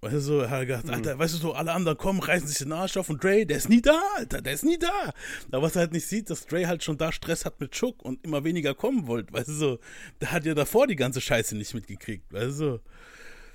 Weißt 0.00 0.14
du, 0.14 0.20
so, 0.20 0.40
er 0.40 0.50
hat 0.50 0.66
gedacht, 0.66 0.90
Alter, 0.90 1.16
weißt 1.16 1.34
du, 1.34 1.38
so, 1.38 1.52
alle 1.52 1.70
anderen 1.70 1.96
kommen, 1.96 2.18
reißen 2.18 2.48
sich 2.48 2.58
den 2.58 2.72
Arsch 2.72 2.96
auf 2.96 3.08
und 3.08 3.22
Dre, 3.22 3.46
der 3.46 3.58
ist 3.58 3.68
nie 3.68 3.80
da, 3.80 4.02
Alter, 4.16 4.42
der 4.42 4.54
ist 4.54 4.64
nie 4.64 4.78
da. 4.78 5.12
Aber 5.52 5.62
was 5.62 5.76
er 5.76 5.82
halt 5.82 5.92
nicht 5.92 6.08
sieht, 6.08 6.28
dass 6.28 6.46
Dre 6.46 6.66
halt 6.66 6.82
schon 6.82 6.98
da 6.98 7.12
Stress 7.12 7.44
hat 7.44 7.60
mit 7.60 7.70
Chuck 7.70 8.02
und 8.02 8.24
immer 8.24 8.42
weniger 8.42 8.74
kommen 8.74 9.06
wollte, 9.06 9.32
weißt 9.32 9.46
du, 9.46 9.52
so, 9.52 9.78
der 10.20 10.32
hat 10.32 10.44
ja 10.44 10.54
davor 10.54 10.88
die 10.88 10.96
ganze 10.96 11.20
Scheiße 11.20 11.56
nicht 11.56 11.72
mitgekriegt, 11.72 12.32
weißt 12.32 12.46
du, 12.46 12.50
so. 12.50 12.80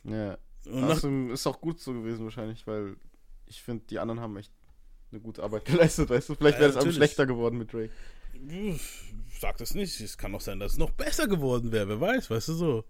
Ja. 0.05 0.37
Und 0.67 0.85
Außerdem 0.85 1.31
ist 1.31 1.45
auch 1.47 1.59
gut 1.59 1.81
so 1.81 1.91
gewesen, 1.91 2.23
wahrscheinlich, 2.23 2.65
weil 2.65 2.95
ich 3.45 3.61
finde, 3.61 3.83
die 3.89 3.99
anderen 3.99 4.21
haben 4.21 4.37
echt 4.37 4.53
eine 5.11 5.19
gute 5.19 5.43
Arbeit 5.43 5.65
geleistet, 5.65 6.09
weißt 6.09 6.29
du? 6.29 6.35
Vielleicht 6.35 6.59
Ja, 6.59 6.61
wäre 6.61 6.71
es 6.71 6.77
auch 6.77 6.91
schlechter 6.91 7.25
geworden 7.25 7.57
mit 7.57 7.73
Dre. 7.73 7.89
Sag 9.39 9.57
das 9.57 9.73
nicht, 9.75 9.99
es 9.99 10.17
kann 10.17 10.33
auch 10.35 10.41
sein, 10.41 10.59
dass 10.59 10.73
es 10.73 10.77
noch 10.77 10.91
besser 10.91 11.27
geworden 11.27 11.71
wäre, 11.71 11.87
wer 11.87 12.01
weiß, 12.01 12.29
weißt 12.29 12.49
du, 12.49 12.53
so. 12.53 12.83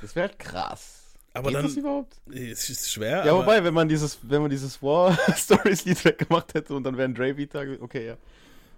Das 0.00 0.14
wäre 0.14 0.28
halt 0.28 0.38
krass. 0.38 1.04
Aber 1.34 1.48
Geht 1.48 1.56
dann, 1.56 1.64
das 1.66 1.76
überhaupt? 1.76 2.20
es 2.32 2.70
ist 2.70 2.90
schwer, 2.90 3.24
Ja, 3.24 3.32
aber, 3.32 3.42
wobei, 3.42 3.62
wenn 3.62 3.74
man 3.74 3.88
dieses, 3.88 4.18
wenn 4.22 4.42
man 4.42 4.50
dieses 4.50 4.82
War 4.82 5.16
Stories 5.36 5.84
Lied 5.84 6.04
weggemacht 6.04 6.54
hätte 6.54 6.74
und 6.74 6.84
dann 6.84 6.96
wären 6.96 7.14
Dre 7.14 7.36
Vita, 7.36 7.62
okay, 7.80 8.06
ja. 8.06 8.16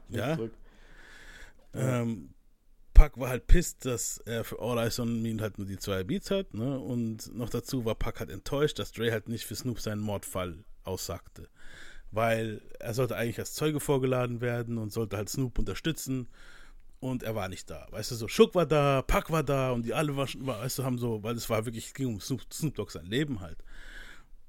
Ja. 0.09 0.39
Ähm, 1.73 2.31
Puck 2.95 3.19
war 3.19 3.31
halt 3.31 3.47
pisst, 3.47 3.87
dass 3.87 4.19
er 4.19 4.45
für 4.45 4.59
All 4.59 4.79
Eyes 4.79 4.99
on 4.99 5.23
Me 5.23 5.37
halt 5.41 5.57
nur 5.57 5.67
die 5.67 5.79
zwei 5.79 6.03
Beats 6.03 6.31
hat, 6.31 6.53
ne? 6.53 6.79
Und 6.79 7.35
noch 7.35 7.49
dazu 7.49 7.85
war 7.85 7.95
Puck 7.95 8.21
halt 8.21 8.31
enttäuscht, 8.31 8.79
dass 8.79 8.93
Dre 8.93 9.13
halt 9.13 9.29
nicht 9.29 9.47
für 9.47 9.55
Snoop 9.55 9.81
seinen 9.81 10.01
Mordfall 10.01 10.65
aussagte. 10.85 11.49
Weil 12.13 12.61
er 12.79 12.95
sollte 12.95 13.17
eigentlich 13.17 13.39
als 13.39 13.55
Zeuge 13.55 13.81
vorgeladen 13.81 14.41
werden 14.41 14.79
und 14.79 14.93
sollte 14.93 15.17
halt 15.17 15.29
Snoop 15.29 15.59
unterstützen. 15.59 16.29
Und 16.99 17.23
er 17.23 17.35
war 17.35 17.49
nicht 17.49 17.71
da. 17.71 17.87
Weißt 17.91 18.11
du, 18.11 18.15
so 18.15 18.29
Schuck 18.29 18.55
war 18.55 18.67
da, 18.67 19.03
Puck 19.03 19.31
war 19.31 19.43
da 19.43 19.71
und 19.71 19.87
die 19.87 19.95
alle 19.95 20.17
war, 20.17 20.29
war 20.41 20.61
weißt 20.61 20.79
du, 20.79 20.85
haben 20.85 20.99
so, 20.99 21.23
weil 21.23 21.35
es 21.35 21.49
war 21.49 21.65
wirklich, 21.65 21.87
es 21.87 21.95
ging 21.95 22.09
um 22.09 22.21
Snoop, 22.21 22.43
Snoop 22.53 22.75
Dogg 22.75 22.93
sein 22.93 23.07
Leben 23.07 23.41
halt. 23.41 23.59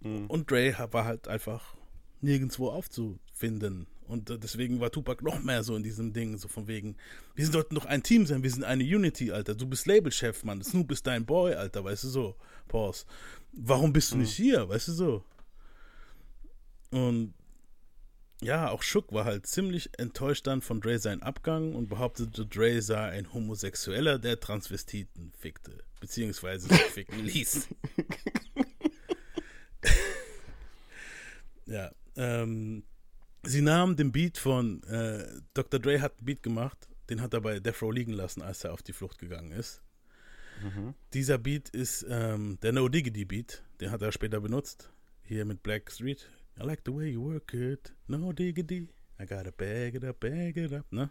Und 0.04 0.50
Dre 0.50 0.76
war 0.92 1.06
halt 1.06 1.28
einfach 1.28 1.76
nirgendwo 2.22 2.70
aufzufinden. 2.70 3.88
Und 4.08 4.30
äh, 4.30 4.40
deswegen 4.40 4.80
war 4.80 4.92
Tupac 4.92 5.24
noch 5.24 5.42
mehr 5.42 5.64
so 5.64 5.76
in 5.76 5.84
diesem 5.84 6.12
Ding, 6.12 6.38
so 6.38 6.48
von 6.48 6.68
wegen, 6.68 6.98
wir 7.36 7.46
sollten 7.46 7.76
doch 7.76 7.86
ein 7.86 8.04
Team 8.04 8.26
sein, 8.26 8.44
wir 8.44 8.50
sind 8.50 8.64
eine 8.64 8.84
Unity, 8.84 9.32
Alter. 9.32 9.56
Du 9.56 9.68
bist 9.68 9.86
Labelchef, 9.86 10.44
Mann. 10.44 10.62
Snoop 10.64 10.92
ist 10.92 11.08
dein 11.08 11.26
Boy, 11.26 11.54
Alter, 11.54 11.84
weißt 11.84 12.04
du 12.06 12.08
so. 12.10 12.36
Pause. 12.68 13.06
Warum 13.54 13.94
bist 13.94 14.12
du 14.12 14.18
nicht 14.18 14.34
hier, 14.34 14.68
weißt 14.68 14.90
du 14.90 14.92
so? 14.92 15.24
Und 16.90 17.34
ja, 18.42 18.70
auch 18.70 18.82
Shook 18.82 19.12
war 19.12 19.26
halt 19.26 19.46
ziemlich 19.46 19.90
enttäuscht 19.98 20.48
dann 20.48 20.62
von 20.62 20.82
Dre 20.82 20.98
seinen 21.00 21.22
Abgang 21.22 21.76
und 21.76 21.90
behauptete, 21.90 22.46
Dre 22.46 22.82
sei 22.82 23.10
ein 23.10 23.34
Homosexueller, 23.34 24.20
der 24.20 24.40
Transvestiten 24.40 25.32
fickte, 25.38 25.84
beziehungsweise 26.00 26.68
sich 26.68 26.82
ficken 26.94 27.24
ließ. 27.24 27.68
ja, 31.68 31.92
ähm, 32.16 32.84
sie 33.44 33.62
nahm 33.62 33.96
den 33.96 34.12
Beat 34.12 34.38
von, 34.38 34.84
äh, 34.84 35.26
Dr. 35.54 35.80
Dre 35.80 36.02
hat 36.02 36.18
einen 36.18 36.26
Beat 36.26 36.44
gemacht, 36.44 36.90
den 37.10 37.22
hat 37.22 37.34
er 37.34 37.42
bei 37.42 37.60
Death 37.60 37.82
Row 37.82 37.94
liegen 37.94 38.14
lassen, 38.14 38.42
als 38.42 38.64
er 38.64 38.74
auf 38.74 38.82
die 38.82 38.94
Flucht 38.94 39.20
gegangen 39.20 39.52
ist. 39.52 39.82
Dieser 41.14 41.38
Beat 41.38 41.70
ist 41.70 42.06
ähm, 42.08 42.60
der 42.62 42.72
No 42.72 42.88
Diggity 42.88 43.26
Beat, 43.26 43.64
den 43.80 43.90
hat 43.90 44.02
er 44.02 44.12
später 44.12 44.40
benutzt, 44.40 44.92
hier 45.24 45.44
mit 45.46 45.64
Black 45.64 45.92
Street. 45.92 46.30
I 46.60 46.64
like 46.64 46.84
the 46.84 46.92
way 46.92 47.10
you 47.10 47.22
work 47.22 47.54
it, 47.54 47.94
no 48.08 48.32
diggity. 48.32 48.88
I 49.20 49.26
gotta 49.26 49.52
bag 49.52 49.96
it 49.96 50.04
up, 50.04 50.20
bag 50.20 50.58
it 50.58 50.74
up, 50.74 50.86
ne? 50.92 51.10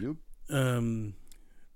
Jupp. 0.00 0.18
Ähm, 0.48 1.14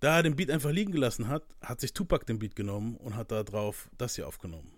da 0.00 0.16
er 0.16 0.22
den 0.22 0.36
Beat 0.36 0.50
einfach 0.50 0.70
liegen 0.70 0.92
gelassen 0.92 1.28
hat, 1.28 1.42
hat 1.62 1.80
sich 1.80 1.92
Tupac 1.92 2.26
den 2.26 2.38
Beat 2.38 2.54
genommen 2.54 2.96
und 2.96 3.16
hat 3.16 3.30
da 3.30 3.42
drauf 3.42 3.88
das 3.98 4.16
hier 4.16 4.28
aufgenommen. 4.28 4.72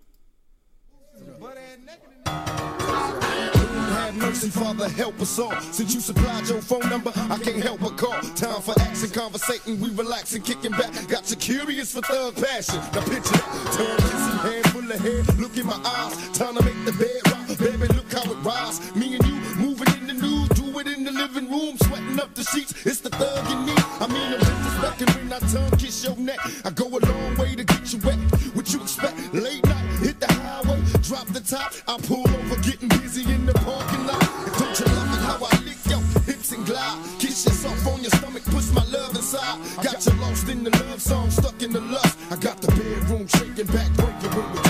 Have 4.09 4.15
mercy, 4.15 4.49
Father, 4.49 4.87
help 4.89 5.19
us 5.19 5.37
all. 5.39 5.59
Since 5.71 5.93
you 5.93 5.99
supplied 5.99 6.47
your 6.47 6.61
phone 6.61 6.87
number, 6.89 7.11
I 7.15 7.37
can't 7.37 7.61
help 7.61 7.81
but 7.81 7.97
call. 7.97 8.21
Time 8.35 8.61
for 8.61 8.73
action, 8.79 9.09
conversating, 9.09 9.79
we 9.79 9.89
relaxing, 9.91 10.41
kicking 10.41 10.71
back. 10.71 10.91
Got 11.07 11.29
you 11.29 11.35
curious 11.35 11.93
for 11.93 12.01
thug 12.01 12.35
passion. 12.35 12.79
Now 12.93 13.01
picture 13.01 13.33
that. 13.33 13.73
Tongue 13.75 13.97
kissing, 13.97 14.39
hand 14.51 14.65
full 14.69 14.91
of 14.91 14.99
hair. 15.01 15.23
Look 15.37 15.57
in 15.57 15.65
my 15.65 15.79
eyes. 15.83 16.37
Time 16.37 16.55
to 16.55 16.63
make 16.63 16.85
the 16.85 16.93
bed. 16.93 17.28
Baby, 17.59 17.87
look 17.93 18.09
how 18.13 18.23
it 18.23 18.37
rise. 18.37 18.95
Me 18.95 19.15
and 19.15 19.25
you 19.27 19.35
moving 19.59 19.93
in 19.99 20.07
the 20.07 20.13
nude, 20.13 20.47
do 20.55 20.79
it 20.79 20.87
in 20.87 21.03
the 21.03 21.11
living 21.11 21.51
room, 21.51 21.75
sweating 21.83 22.17
up 22.17 22.33
the 22.33 22.43
sheets. 22.43 22.73
It's 22.85 23.01
the 23.01 23.09
thug 23.09 23.51
in 23.51 23.65
me. 23.65 23.73
I 23.99 24.07
mean, 24.07 24.31
I'm 24.31 24.39
disrespecting 24.39 25.13
when 25.17 25.33
I 25.33 25.39
tongue 25.39 25.77
kiss 25.77 26.05
your 26.05 26.15
neck. 26.15 26.39
I 26.63 26.69
go 26.69 26.87
a 26.87 26.99
long 27.03 27.35
way 27.35 27.55
to 27.55 27.65
get 27.65 27.91
you 27.91 27.99
wet. 27.99 28.15
What 28.55 28.71
you 28.71 28.79
expect? 28.81 29.33
Late 29.33 29.65
night, 29.65 29.85
hit 29.99 30.21
the 30.21 30.31
highway, 30.31 30.79
drop 31.03 31.27
the 31.27 31.41
top. 31.41 31.73
I 31.85 31.97
pull 32.07 32.23
over, 32.29 32.55
getting 32.61 32.87
busy 32.87 33.29
in 33.29 33.45
the 33.45 33.53
parking 33.53 34.07
lot. 34.07 34.23
And 34.23 34.53
don't 34.55 34.79
you 34.79 34.85
love 34.95 35.11
it 35.11 35.23
how 35.27 35.37
I 35.43 35.51
lick 35.67 35.83
your 35.91 35.99
hips 36.23 36.53
and 36.53 36.65
glide? 36.65 36.97
Kiss 37.19 37.43
yourself 37.43 37.87
on 37.87 37.99
your 37.99 38.11
stomach, 38.11 38.45
push 38.45 38.71
my 38.71 38.85
love 38.85 39.13
inside. 39.17 39.59
Got 39.83 40.05
you 40.05 40.13
lost 40.21 40.47
in 40.47 40.63
the 40.63 40.71
love 40.71 41.01
song, 41.01 41.29
stuck 41.29 41.61
in 41.61 41.73
the 41.73 41.81
lust. 41.81 42.17
I 42.31 42.37
got 42.37 42.61
the 42.61 42.71
bedroom 42.71 43.27
shaking 43.27 43.67
back, 43.67 43.91
breaking 43.99 44.31
when 44.31 44.68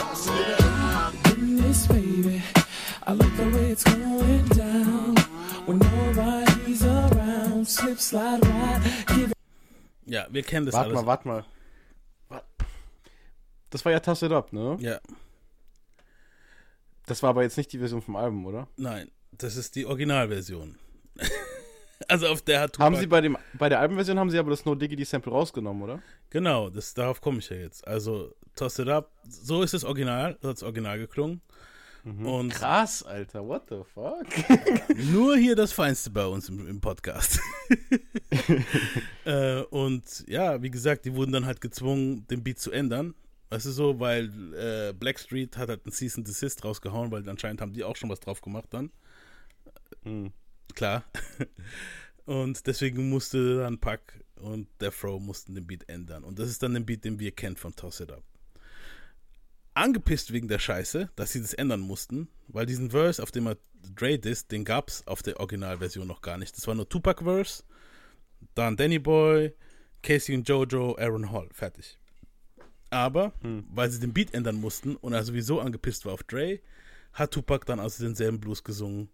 Ja, 10.05 10.27
wir 10.29 10.43
kennen 10.43 10.65
das 10.65 10.73
Warte 10.75 10.89
alles. 10.89 11.01
mal, 11.01 11.05
warte 11.08 11.27
mal. 11.27 11.45
Das 13.69 13.86
war 13.86 13.91
ja 13.91 13.99
Toss 13.99 14.23
It 14.23 14.32
Up, 14.32 14.51
ne? 14.51 14.77
Ja, 14.79 14.99
Das 17.05 17.21
war 17.21 17.29
aber 17.32 17.43
jetzt 17.43 17.58
nicht 17.58 17.71
die 17.71 17.77
Version 17.77 18.01
vom 18.01 18.15
Album, 18.15 18.45
oder? 18.45 18.67
nein, 18.77 19.12
das 19.32 19.55
ist 19.55 19.75
die 19.75 19.86
Originalversion. 19.86 20.77
also 22.08 22.27
auf 22.27 22.41
der 22.41 22.62
hat 22.62 22.73
Tupac, 22.73 22.86
Haben 22.86 22.95
sie 22.95 23.05
bei, 23.08 23.21
dem, 23.21 23.38
bei 23.53 23.69
der 23.69 23.79
Albumversion 23.79 24.17
haben 24.17 24.32
sie 24.32 24.39
aber 24.39 24.49
das 24.49 24.65
No 24.65 24.73
Diggity 24.73 25.05
Sample 25.05 25.32
rausgenommen, 25.32 25.84
oder? 25.84 26.01
Genau, 26.32 26.69
das, 26.71 26.93
darauf 26.95 27.21
komme 27.21 27.38
ich 27.39 27.49
ja 27.49 27.58
jetzt. 27.58 27.88
Also, 27.88 28.34
Toss 28.55 28.79
It 28.79 28.89
Up, 28.89 29.12
so 29.27 29.62
ist 29.62 29.75
das 29.75 29.84
Original, 29.84 30.38
so 30.41 30.49
hat 30.49 30.58
das 30.58 30.63
Original 30.63 30.97
geklungen. 30.97 31.41
Und 32.17 32.50
Krass, 32.50 33.04
Alter, 33.04 33.45
what 33.45 33.63
the 33.69 33.82
fuck? 33.93 34.26
nur 35.12 35.38
hier 35.38 35.56
das 35.56 35.72
Feinste 35.72 36.10
bei 36.10 36.26
uns 36.26 36.50
im, 36.50 36.67
im 36.67 36.82
Podcast. 36.82 37.39
äh, 39.26 39.62
und 39.63 40.26
ja, 40.28 40.62
wie 40.62 40.72
gesagt, 40.72 41.06
die 41.06 41.13
wurden 41.13 41.32
dann 41.32 41.45
halt 41.45 41.62
gezwungen, 41.62 42.26
den 42.28 42.43
Beat 42.43 42.60
zu 42.60 42.72
ändern. 42.72 43.15
Weißt 43.50 43.65
du 43.65 43.72
so, 43.72 44.00
weil 44.00 44.30
äh, 44.54 44.93
Blackstreet 44.93 45.58
hat 45.58 45.69
halt 45.69 45.86
einen 45.86 45.91
Cease 45.91 46.17
and 46.17 46.28
Desist 46.28 46.63
rausgehauen, 46.63 47.12
weil 47.12 47.28
anscheinend 47.28 47.62
haben 47.62 47.74
die 47.74 47.84
auch 47.84 47.95
schon 47.95 48.10
was 48.10 48.19
drauf 48.19 48.41
gemacht 48.41 48.67
dann. 48.72 48.91
Hm. 50.04 50.32
Klar. 50.76 51.04
Und 52.26 52.67
deswegen 52.67 53.10
musste 53.10 53.58
dann 53.58 53.80
Pack 53.80 54.24
und 54.36 54.67
Death 54.80 55.04
Row 55.04 55.19
mussten 55.19 55.56
den 55.56 55.65
Beat 55.65 55.89
ändern. 55.89 56.24
Und 56.24 56.38
das 56.38 56.48
ist 56.48 56.62
dann 56.62 56.76
der 56.76 56.82
Beat, 56.82 57.04
den 57.04 57.19
wir 57.19 57.32
kennen 57.32 57.56
von 57.56 57.76
Toss 57.76 58.02
It 58.02 58.12
Up. 58.12 58.24
Angepisst 59.79 60.33
wegen 60.33 60.49
der 60.49 60.59
Scheiße, 60.59 61.09
dass 61.15 61.31
sie 61.31 61.41
das 61.41 61.53
ändern 61.53 61.79
mussten, 61.79 62.27
weil 62.49 62.65
diesen 62.65 62.91
Verse, 62.91 63.23
auf 63.23 63.31
dem 63.31 63.47
er 63.47 63.57
Dre 63.95 64.19
disst, 64.19 64.51
den 64.51 64.65
gab 64.65 64.89
es 64.89 65.07
auf 65.07 65.23
der 65.23 65.39
Originalversion 65.39 66.05
noch 66.05 66.21
gar 66.21 66.37
nicht. 66.37 66.57
Das 66.57 66.67
war 66.67 66.75
nur 66.75 66.89
Tupac-Verse, 66.89 67.63
dann 68.55 68.75
Danny 68.75 68.99
Boy, 68.99 69.53
Casey 70.03 70.35
und 70.35 70.49
Jojo, 70.49 70.97
Aaron 70.97 71.31
Hall, 71.31 71.47
fertig. 71.53 71.97
Aber, 72.89 73.31
weil 73.73 73.89
sie 73.89 74.01
den 74.01 74.11
Beat 74.11 74.33
ändern 74.33 74.57
mussten 74.57 74.97
und 74.97 75.13
er 75.13 75.23
sowieso 75.23 75.61
angepisst 75.61 76.05
war 76.05 76.11
auf 76.11 76.23
Dre, 76.23 76.59
hat 77.13 77.31
Tupac 77.31 77.65
dann 77.65 77.79
also 77.79 78.03
denselben 78.03 78.41
Blues 78.41 78.65
gesungen 78.65 79.07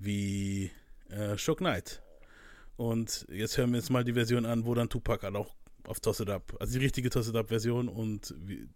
wie 0.00 0.72
äh, 1.10 1.38
Shook 1.38 1.58
Knight. 1.58 2.02
Und 2.76 3.24
jetzt 3.30 3.56
hören 3.56 3.70
wir 3.70 3.78
uns 3.78 3.88
mal 3.88 4.02
die 4.02 4.14
Version 4.14 4.46
an, 4.46 4.66
wo 4.66 4.74
dann 4.74 4.88
Tupac 4.88 5.22
halt 5.24 5.36
auch 5.36 5.54
auf 5.86 6.00
Toss 6.00 6.20
It 6.20 6.30
Up, 6.30 6.54
also 6.60 6.78
die 6.78 6.84
richtige 6.84 7.10
Toss 7.10 7.28
It 7.28 7.36
Up 7.36 7.48
Version 7.48 7.88
und 7.88 8.34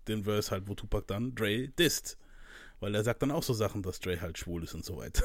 den 0.08 0.24
Verse 0.24 0.50
halt, 0.50 0.64
wo 0.66 0.74
Tupac 0.74 1.06
dann 1.06 1.34
Dre 1.34 1.68
disst. 1.68 2.16
Weil 2.80 2.94
er 2.94 3.04
sagt 3.04 3.22
dann 3.22 3.30
auch 3.30 3.42
so 3.42 3.54
Sachen, 3.54 3.82
dass 3.82 4.00
Dre 4.00 4.20
halt 4.20 4.36
schwul 4.36 4.64
ist 4.64 4.74
und 4.74 4.84
so 4.84 4.98
weiter. 4.98 5.22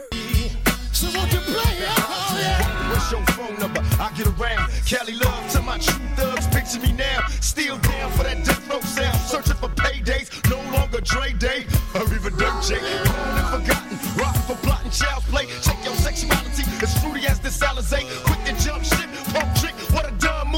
So 0.93 1.07
won't 1.07 1.33
you 1.33 1.39
play 1.39 1.81
it? 1.81 1.89
Oh. 1.97 2.91
What's 2.91 3.11
your 3.11 3.25
phone 3.33 3.57
number? 3.59 3.81
I 3.99 4.11
get 4.15 4.27
around. 4.27 4.69
Cali 4.85 5.13
love 5.13 5.49
to 5.51 5.61
my. 5.61 5.79
Picture 6.51 6.79
me 6.79 6.91
now. 6.91 7.25
Still 7.39 7.77
down 7.77 8.11
for 8.11 8.23
that 8.23 8.43
death 8.45 8.69
row 8.69 8.81
sound. 8.81 9.17
Searching 9.25 9.55
for 9.55 9.69
paydays. 9.69 10.29
No 10.49 10.59
longer 10.77 11.01
Dre 11.01 11.33
Day. 11.33 11.65
Or 11.95 12.03
even 12.13 12.35
Dirt 12.37 12.53
J. 12.63 12.75
Gone 12.77 13.37
and 13.39 13.47
forgotten. 13.49 13.97
Rotten 14.19 14.41
for 14.43 14.55
plotting 14.61 14.91
child's 14.91 15.25
play. 15.27 15.47
Check 15.63 15.83
your 15.83 15.95
sexuality. 15.95 16.63
As 16.83 16.93
fruity 17.01 17.25
as 17.25 17.39
this 17.39 17.57
Alizé. 17.59 18.03
Quick 18.25 18.40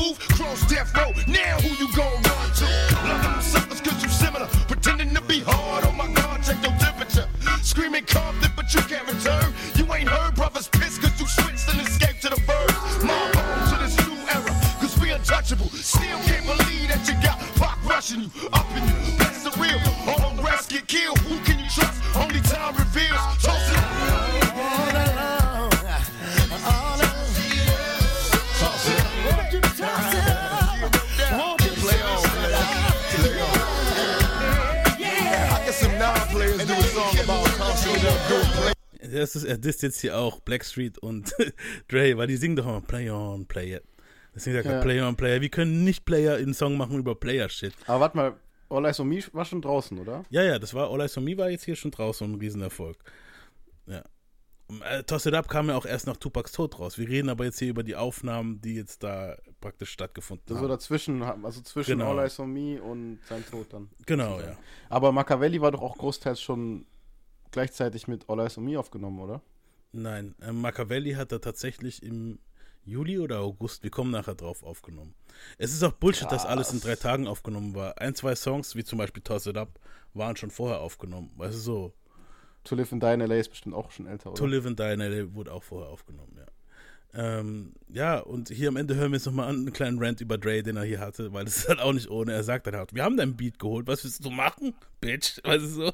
move. 0.03 0.19
Cross 0.19 0.67
death 0.67 0.95
row. 0.95 1.11
Now 1.27 1.59
who 1.59 1.69
you 1.83 1.91
gon' 1.95 2.21
run 2.23 2.51
to? 2.55 3.32
Er 39.53 39.57
disst 39.57 39.83
jetzt 39.83 40.01
hier 40.01 40.17
auch 40.17 40.39
Blackstreet 40.39 40.97
und 40.97 41.33
Dre, 41.87 42.17
weil 42.17 42.27
die 42.27 42.37
singen 42.37 42.55
doch 42.55 42.65
immer 42.65 42.81
Play 42.81 43.09
on, 43.09 43.45
Play 43.45 43.75
it. 43.75 43.83
Deswegen 44.35 44.55
sagt 44.57 44.65
er 44.67 44.75
Ja. 44.77 44.81
Play 44.81 45.01
on, 45.01 45.15
Player. 45.15 45.41
Wir 45.41 45.49
können 45.49 45.83
nicht 45.83 46.05
Player 46.05 46.37
einen 46.37 46.53
Song 46.55 46.75
machen 46.75 46.97
über 46.97 47.13
Player-Shit. 47.15 47.73
Aber 47.85 47.99
warte 47.99 48.17
mal, 48.17 48.33
All 48.69 48.85
Eyes 48.85 48.99
on 48.99 49.07
Me 49.07 49.19
war 49.31 49.45
schon 49.45 49.61
draußen, 49.61 49.99
oder? 49.99 50.23
Ja, 50.31 50.41
ja, 50.41 50.57
das 50.57 50.73
war 50.73 50.89
All 50.89 51.01
Eyes 51.01 51.15
on 51.17 51.23
Me 51.23 51.37
war 51.37 51.49
jetzt 51.51 51.65
hier 51.65 51.75
schon 51.75 51.91
draußen 51.91 52.31
ein 52.31 52.39
Riesenerfolg. 52.39 52.97
Ja. 53.85 54.03
Äh, 54.89 55.03
Toss 55.03 55.27
It 55.27 55.35
Up 55.35 55.47
kam 55.49 55.67
ja 55.69 55.75
auch 55.75 55.85
erst 55.85 56.07
nach 56.07 56.17
Tupacs 56.17 56.51
Tod 56.53 56.79
raus. 56.79 56.97
Wir 56.97 57.07
reden 57.07 57.29
aber 57.29 57.45
jetzt 57.45 57.59
hier 57.59 57.69
über 57.69 57.83
die 57.83 57.95
Aufnahmen, 57.95 58.59
die 58.61 58.75
jetzt 58.75 59.03
da 59.03 59.37
praktisch 59.61 59.91
stattgefunden 59.91 60.55
war 60.55 60.63
haben. 60.63 60.69
dazwischen, 60.69 61.21
also 61.21 61.61
zwischen 61.61 61.99
Genau. 61.99 62.11
All 62.11 62.19
Eyes 62.23 62.39
on 62.39 62.51
Me 62.51 62.81
und 62.81 63.19
sein 63.29 63.45
Tod 63.45 63.67
dann. 63.71 63.89
Genau, 64.07 64.39
ja. 64.39 64.57
Aber 64.89 65.11
Machiavelli 65.11 65.61
war 65.61 65.71
doch 65.71 65.81
auch 65.81 65.95
großteils 65.97 66.41
schon 66.41 66.87
gleichzeitig 67.53 68.07
mit 68.07 68.29
All 68.29 68.39
Eyes 68.39 68.57
on 68.57 68.65
Me 68.65 68.77
aufgenommen, 68.77 69.19
oder? 69.19 69.41
Nein, 69.93 70.35
äh, 70.41 70.51
Machiavelli 70.51 71.13
hat 71.13 71.31
er 71.31 71.39
tatsächlich 71.39 72.03
im 72.03 72.39
Juli 72.85 73.19
oder 73.19 73.39
August, 73.39 73.83
wir 73.83 73.91
kommen 73.91 74.11
nachher 74.11 74.35
drauf, 74.35 74.63
aufgenommen. 74.63 75.15
Es 75.57 75.71
ist 75.71 75.83
auch 75.83 75.93
Bullshit, 75.93 76.29
dass 76.29 76.45
alles 76.45 76.73
in 76.73 76.81
drei 76.81 76.95
Tagen 76.95 77.27
aufgenommen 77.27 77.75
war. 77.75 77.97
Ein, 77.99 78.13
zwei 78.15 78.35
Songs, 78.35 78.75
wie 78.75 78.83
zum 78.83 78.97
Beispiel 78.97 79.23
Toss 79.23 79.45
It 79.45 79.55
Up, 79.55 79.79
waren 80.13 80.35
schon 80.35 80.51
vorher 80.51 80.81
aufgenommen. 80.81 81.31
Weißt 81.37 81.55
du, 81.55 81.59
so. 81.59 81.93
To 82.65 82.75
Live 82.75 82.91
in 82.91 82.99
Die 82.99 83.13
in 83.13 83.19
LA 83.21 83.35
ist 83.35 83.49
bestimmt 83.49 83.75
auch 83.75 83.91
schon 83.91 84.07
älter, 84.07 84.31
oder? 84.31 84.37
To 84.37 84.45
Live 84.45 84.65
and 84.65 84.79
Die 84.79 84.83
in 84.83 84.99
LA 84.99 85.33
wurde 85.33 85.53
auch 85.53 85.63
vorher 85.63 85.89
aufgenommen, 85.89 86.35
ja. 86.37 86.45
Ähm, 87.15 87.73
ja, 87.89 88.17
und 88.19 88.49
hier 88.49 88.69
am 88.69 88.75
Ende 88.75 88.95
hören 88.95 89.11
wir 89.11 89.17
jetzt 89.17 89.25
nochmal 89.27 89.49
an, 89.49 89.57
einen 89.57 89.73
kleinen 89.73 89.99
Rant 90.03 90.19
über 90.21 90.37
Dre, 90.37 90.63
den 90.63 90.77
er 90.77 90.83
hier 90.83 90.99
hatte, 90.99 91.31
weil 91.31 91.45
das 91.45 91.57
ist 91.57 91.69
halt 91.69 91.79
auch 91.79 91.93
nicht 91.93 92.09
ohne. 92.09 92.33
Er 92.33 92.43
sagt 92.43 92.65
dann 92.65 92.75
halt, 92.75 92.93
wir 92.93 93.03
haben 93.03 93.17
dein 93.17 93.35
Beat 93.35 93.59
geholt, 93.59 93.85
was 93.85 94.03
willst 94.03 94.25
du 94.25 94.31
machen, 94.31 94.73
Bitch? 94.99 95.39
Weißt 95.43 95.63
du 95.63 95.67
so? 95.67 95.91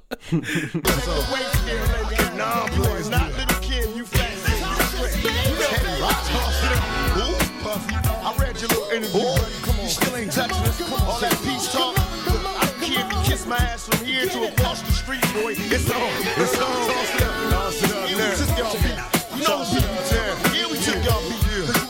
Nah, 2.38 2.68
boys, 2.78 3.10
not 3.10 3.30
little 3.38 3.60
kid, 3.62 3.90
you 3.98 4.06
fat 4.06 4.30
Puffy, 7.62 7.94
I 7.94 8.36
read 8.40 8.60
your 8.62 8.70
little 8.70 8.90
interview, 8.90 9.22
buddy. 9.22 9.54
Come 9.62 9.76
on, 9.76 9.84
you 9.84 9.90
still 9.90 10.16
ain't 10.16 10.32
touching 10.32 10.64
us. 10.66 10.80
Come 10.80 10.94
on, 10.94 11.02
all 11.02 11.20
that 11.20 11.38
peace 11.44 11.72
talk. 11.72 11.96
Look, 12.26 12.46
I 12.46 12.66
don't 12.66 12.82
care 12.82 13.06
if 13.06 13.12
you 13.14 13.20
kiss 13.30 13.46
my 13.46 13.58
ass 13.58 13.88
from 13.88 14.06
here 14.06 14.26
to 14.26 14.48
across 14.48 14.82
the 14.82 14.92
street, 14.94 15.22
boy. 15.34 15.54
It's 15.56 15.92
on, 15.92 16.02
it's 16.42 16.58
on. 16.58 16.88
Toss 16.88 17.16
it 17.16 17.22
up, 17.22 17.52
toss 17.52 17.84
it 17.84 17.92
up. 17.92 17.99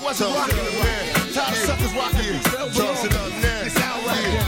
Wasn't 0.09 0.33
rocking 0.35 0.57
it, 0.57 0.73
man. 0.83 1.05
Tired 1.33 1.51
of 1.51 1.57
suckers 1.69 1.93
rocking 1.93 2.33
it. 2.33 2.41
Toss 2.73 3.05
it 3.05 3.13
up 3.13 3.29
now. 3.29 3.61
It's 3.61 3.77
out 3.77 4.01
right 4.07 4.25
here. 4.25 4.41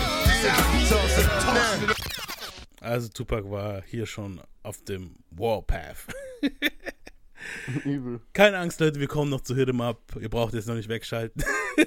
Toss 0.89 1.19
it 1.19 1.29
up 1.29 1.53
now. 1.53 1.93
Also 2.81 3.09
Tupac 3.09 3.47
war 3.49 3.83
hier 3.85 4.05
schon 4.07 4.41
auf 4.63 4.83
dem 4.85 5.17
Warpath. 5.29 6.07
Übel. 7.85 8.21
Keine 8.33 8.57
Angst, 8.57 8.79
Leute, 8.79 8.99
wir 8.99 9.07
kommen 9.07 9.29
noch 9.29 9.41
zu 9.41 9.55
Hit 9.55 9.69
'em 9.69 9.81
Up. 9.81 10.01
Ihr 10.19 10.29
braucht 10.29 10.55
jetzt 10.55 10.67
noch 10.67 10.73
nicht 10.75 10.89
wegschalten. 10.89 11.43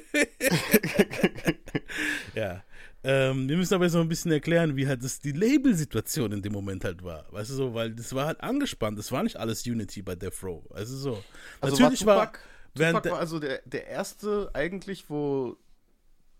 ja. 2.35 2.63
Ähm, 3.03 3.49
wir 3.49 3.57
müssen 3.57 3.75
aber 3.75 3.85
jetzt 3.85 3.95
noch 3.95 4.01
ein 4.01 4.09
bisschen 4.09 4.31
erklären, 4.33 4.77
wie 4.77 4.87
halt 4.87 5.03
das 5.03 5.19
die 5.19 5.33
Label-Situation 5.33 6.31
in 6.33 6.43
dem 6.43 6.53
Moment 6.53 6.85
halt 6.85 7.03
war. 7.03 7.27
Weißt 7.33 7.51
du 7.51 7.55
so, 7.55 7.75
weil 7.75 7.93
das 7.93 8.15
war 8.15 8.27
halt 8.27 8.41
angespannt. 8.41 8.97
Das 8.99 9.11
war 9.13 9.23
nicht 9.25 9.37
alles 9.37 9.67
Unity 9.67 10.01
bei 10.01 10.15
Death 10.15 10.43
Row. 10.43 10.63
Weißt 10.71 10.91
du 10.93 10.97
so. 10.97 11.25
Also 11.61 11.77
Natürlich 11.77 12.07
war 12.07 12.17
war, 12.17 12.27
Tupac, 12.27 12.39
während 12.39 12.54
Tupac 12.75 13.11
war 13.11 13.19
also 13.19 13.39
der, 13.39 13.63
der 13.65 13.87
erste 13.87 14.51
eigentlich, 14.53 15.09
wo 15.09 15.57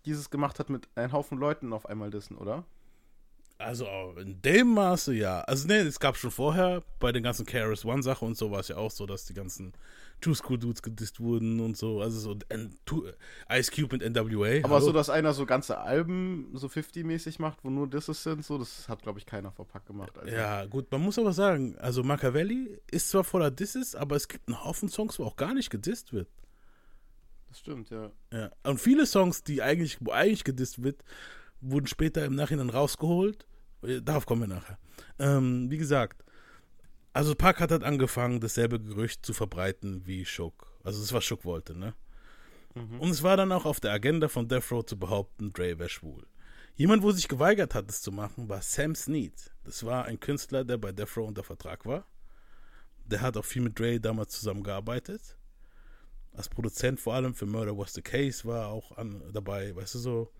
dieses 0.05 0.29
gemacht 0.29 0.59
hat 0.59 0.69
mit 0.69 0.87
einem 0.95 1.13
Haufen 1.13 1.37
Leuten 1.37 1.73
auf 1.73 1.87
einmal 1.87 2.11
dissen, 2.11 2.37
oder? 2.37 2.65
Also 3.57 3.87
in 4.19 4.41
dem 4.41 4.73
Maße 4.73 5.13
ja. 5.13 5.41
Also 5.41 5.67
nee, 5.67 5.79
es 5.79 5.99
gab 5.99 6.17
schon 6.17 6.31
vorher 6.31 6.83
bei 6.99 7.11
den 7.11 7.23
ganzen 7.23 7.45
KRS 7.45 7.85
One 7.85 8.03
Sache 8.03 8.25
und 8.25 8.37
so 8.37 8.51
war 8.51 8.59
es 8.59 8.67
ja 8.67 8.75
auch 8.75 8.91
so, 8.91 9.05
dass 9.05 9.25
die 9.25 9.33
ganzen 9.33 9.73
Juice 10.21 10.43
Crew 10.43 10.57
Dudes 10.57 10.81
gedisst 10.81 11.19
wurden 11.19 11.59
und 11.61 11.77
so. 11.77 12.01
Also 12.01 12.19
so 12.19 12.39
N 12.49 12.75
Ice 13.49 13.71
Cube 13.71 13.95
und 13.95 14.03
NWA. 14.03 14.63
Aber 14.63 14.75
hallo? 14.75 14.85
so, 14.85 14.91
dass 14.91 15.09
einer 15.09 15.33
so 15.33 15.45
ganze 15.45 15.77
Alben 15.77 16.49
so 16.53 16.67
50-mäßig 16.67 17.39
macht, 17.39 17.63
wo 17.63 17.69
nur 17.69 17.87
Disses 17.87 18.23
sind, 18.23 18.43
so, 18.43 18.57
das 18.57 18.89
hat, 18.89 19.03
glaube 19.03 19.19
ich, 19.19 19.25
keiner 19.25 19.51
verpackt 19.51 19.87
gemacht. 19.87 20.17
Also. 20.17 20.33
Ja, 20.33 20.65
gut, 20.65 20.91
man 20.91 21.01
muss 21.01 21.17
aber 21.17 21.31
sagen, 21.31 21.77
also 21.77 22.03
Machiavelli 22.03 22.79
ist 22.91 23.09
zwar 23.09 23.23
voller 23.23 23.51
Disses, 23.51 23.95
aber 23.95 24.15
es 24.15 24.27
gibt 24.27 24.47
einen 24.47 24.63
Haufen 24.63 24.89
Songs, 24.89 25.17
wo 25.19 25.25
auch 25.25 25.37
gar 25.37 25.53
nicht 25.53 25.69
gedisst 25.69 26.11
wird. 26.11 26.27
Das 27.47 27.59
stimmt, 27.59 27.89
ja. 27.89 28.11
Ja. 28.33 28.51
Und 28.63 28.81
viele 28.81 29.05
Songs, 29.05 29.43
die 29.43 29.61
eigentlich, 29.61 29.97
wo 30.01 30.11
eigentlich 30.11 30.43
gedisst 30.43 30.83
wird, 30.83 31.03
wurden 31.61 31.87
später 31.87 32.25
im 32.25 32.35
Nachhinein 32.35 32.69
rausgeholt. 32.69 33.47
Äh, 33.83 34.01
Darauf 34.01 34.25
kommen 34.25 34.41
wir 34.41 34.55
nachher. 34.55 34.77
Ähm, 35.19 35.69
wie 35.69 35.77
gesagt, 35.77 36.23
also 37.13 37.33
Park 37.35 37.59
hat 37.59 37.71
halt 37.71 37.83
angefangen, 37.83 38.39
dasselbe 38.39 38.79
Gerücht 38.79 39.25
zu 39.25 39.33
verbreiten 39.33 40.05
wie 40.05 40.25
Shook. 40.25 40.67
Also 40.83 41.01
das, 41.01 41.13
was 41.13 41.23
Shook 41.23 41.45
wollte, 41.45 41.77
ne? 41.77 41.93
Und 42.99 43.09
es 43.09 43.23
war 43.23 43.37
dann 43.37 43.53
auch 43.53 43.65
auf 43.65 43.79
der 43.79 43.93
Agenda 43.93 44.27
von 44.27 44.49
Death 44.49 44.69
Row 44.71 44.85
zu 44.85 44.99
behaupten, 44.99 45.53
Dre 45.53 45.79
wäre 45.79 45.87
schwul. 45.87 46.27
Jemand, 46.75 47.03
wo 47.03 47.11
sich 47.11 47.29
geweigert 47.29 47.73
hat, 47.73 47.87
das 47.87 48.01
zu 48.01 48.11
machen, 48.11 48.49
war 48.49 48.61
Sam 48.61 48.95
Snead. 48.95 49.33
Das 49.63 49.85
war 49.85 50.03
ein 50.05 50.19
Künstler, 50.19 50.65
der 50.65 50.77
bei 50.77 50.91
Death 50.91 51.15
Row 51.15 51.25
unter 51.25 51.43
Vertrag 51.43 51.85
war. 51.85 52.05
Der 53.05 53.21
hat 53.21 53.37
auch 53.37 53.45
viel 53.45 53.61
mit 53.61 53.79
Dre 53.79 54.01
damals 54.01 54.33
zusammengearbeitet. 54.33 55.37
Als 56.33 56.49
Produzent 56.49 56.99
vor 56.99 57.13
allem 57.13 57.33
für 57.33 57.45
Murder 57.45 57.77
Was 57.77 57.93
the 57.93 58.01
Case 58.01 58.43
war 58.43 58.63
er 58.63 58.67
auch 58.67 58.91
an, 58.97 59.23
dabei, 59.31 59.73
weißt 59.73 59.95
du 59.95 59.99
so. 59.99 60.31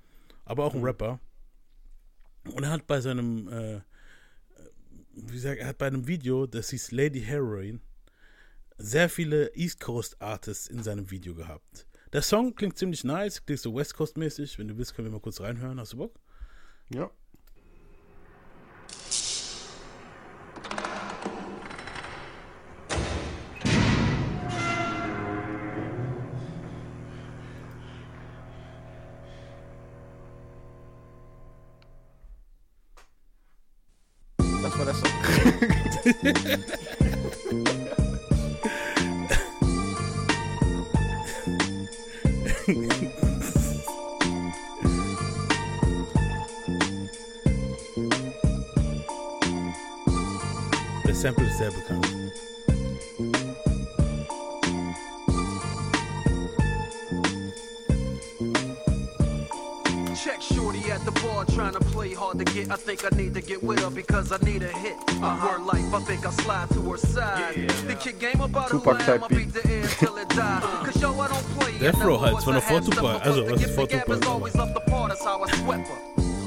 Aber 0.45 0.63
auch 0.63 0.73
ein 0.73 0.83
Rapper. 0.83 1.19
Und 2.53 2.63
er 2.63 2.69
hat 2.69 2.87
bei 2.87 3.01
seinem, 3.01 3.47
äh, 3.47 3.81
wie 5.13 5.33
gesagt, 5.33 5.59
er 5.59 5.67
hat 5.67 5.77
bei 5.77 5.87
einem 5.87 6.07
Video, 6.07 6.45
das 6.45 6.69
hieß 6.69 6.91
Lady 6.91 7.21
Heroin, 7.21 7.81
sehr 8.77 9.09
viele 9.09 9.53
East 9.55 9.79
Coast 9.79 10.21
Artists 10.21 10.67
in 10.67 10.83
seinem 10.83 11.09
Video 11.09 11.33
gehabt. 11.33 11.87
Der 12.13 12.21
Song 12.21 12.55
klingt 12.55 12.77
ziemlich 12.77 13.03
nice, 13.03 13.43
klingt 13.43 13.61
so 13.61 13.75
West 13.75 13.95
Coast 13.95 14.17
mäßig. 14.17 14.59
Wenn 14.59 14.67
du 14.67 14.77
willst, 14.77 14.95
können 14.95 15.07
wir 15.07 15.13
mal 15.13 15.19
kurz 15.19 15.41
reinhören. 15.41 15.79
Hast 15.79 15.93
du 15.93 15.97
Bock? 15.97 16.19
Ja. 16.89 17.09
I 63.05 63.09
think 63.09 63.19
I 63.19 63.23
need 63.23 63.33
to 63.35 63.41
get 63.41 63.61
with 63.63 63.79
her 63.81 63.89
because 63.91 64.31
I 64.31 64.37
need 64.43 64.63
a 64.63 64.67
hit. 64.67 64.95
Word 65.21 65.61
life, 65.61 65.93
I 65.93 65.99
think 66.01 66.25
I 66.25 66.31
slide 66.31 66.69
to 66.71 66.81
her 66.89 66.97
side. 66.97 67.53
The 67.87 67.95
kid 67.95 68.19
game 68.19 68.41
about 68.41 68.69
who 68.71 68.79
Tupac 68.79 68.99
I 69.07 69.13
am, 69.13 69.23
I 69.23 69.27
type 69.27 69.29
beat 69.29 69.53
the 69.53 69.69
air 69.69 69.83
till 69.99 70.17
it 70.17 70.29
die. 70.29 70.59
Cause 70.85 70.99
yo, 71.01 71.13
I 71.19 71.27
don't 71.27 71.43
play. 71.59 71.77
Death 71.77 72.01
in 72.01 72.07
Row 72.07 72.15
other 72.15 72.25
halt, 72.31 72.39
es 72.39 72.45
war 72.47 72.53
noch 72.55 72.63
words, 72.63 72.65
I 72.65 72.67
vor 72.67 72.75
had 72.75 72.83
stuff 72.83 72.95
Tupac. 72.95 73.21
for 73.21 73.27
Also, 73.29 73.43
the 73.45 73.51
was 73.51 73.61
ist 73.61 73.65
gift 73.67 73.75
vor 73.75 73.85
the 73.85 73.93
gap 73.93 74.05
Tupac, 74.05 74.21
is 74.21 74.27
always 74.27 74.55
up 74.55 74.73
the 74.73 74.79
part, 74.91 75.09
that's 75.09 75.23
how 75.23 75.43
I 75.43 75.51
swept 75.51 75.87
her. 75.87 75.99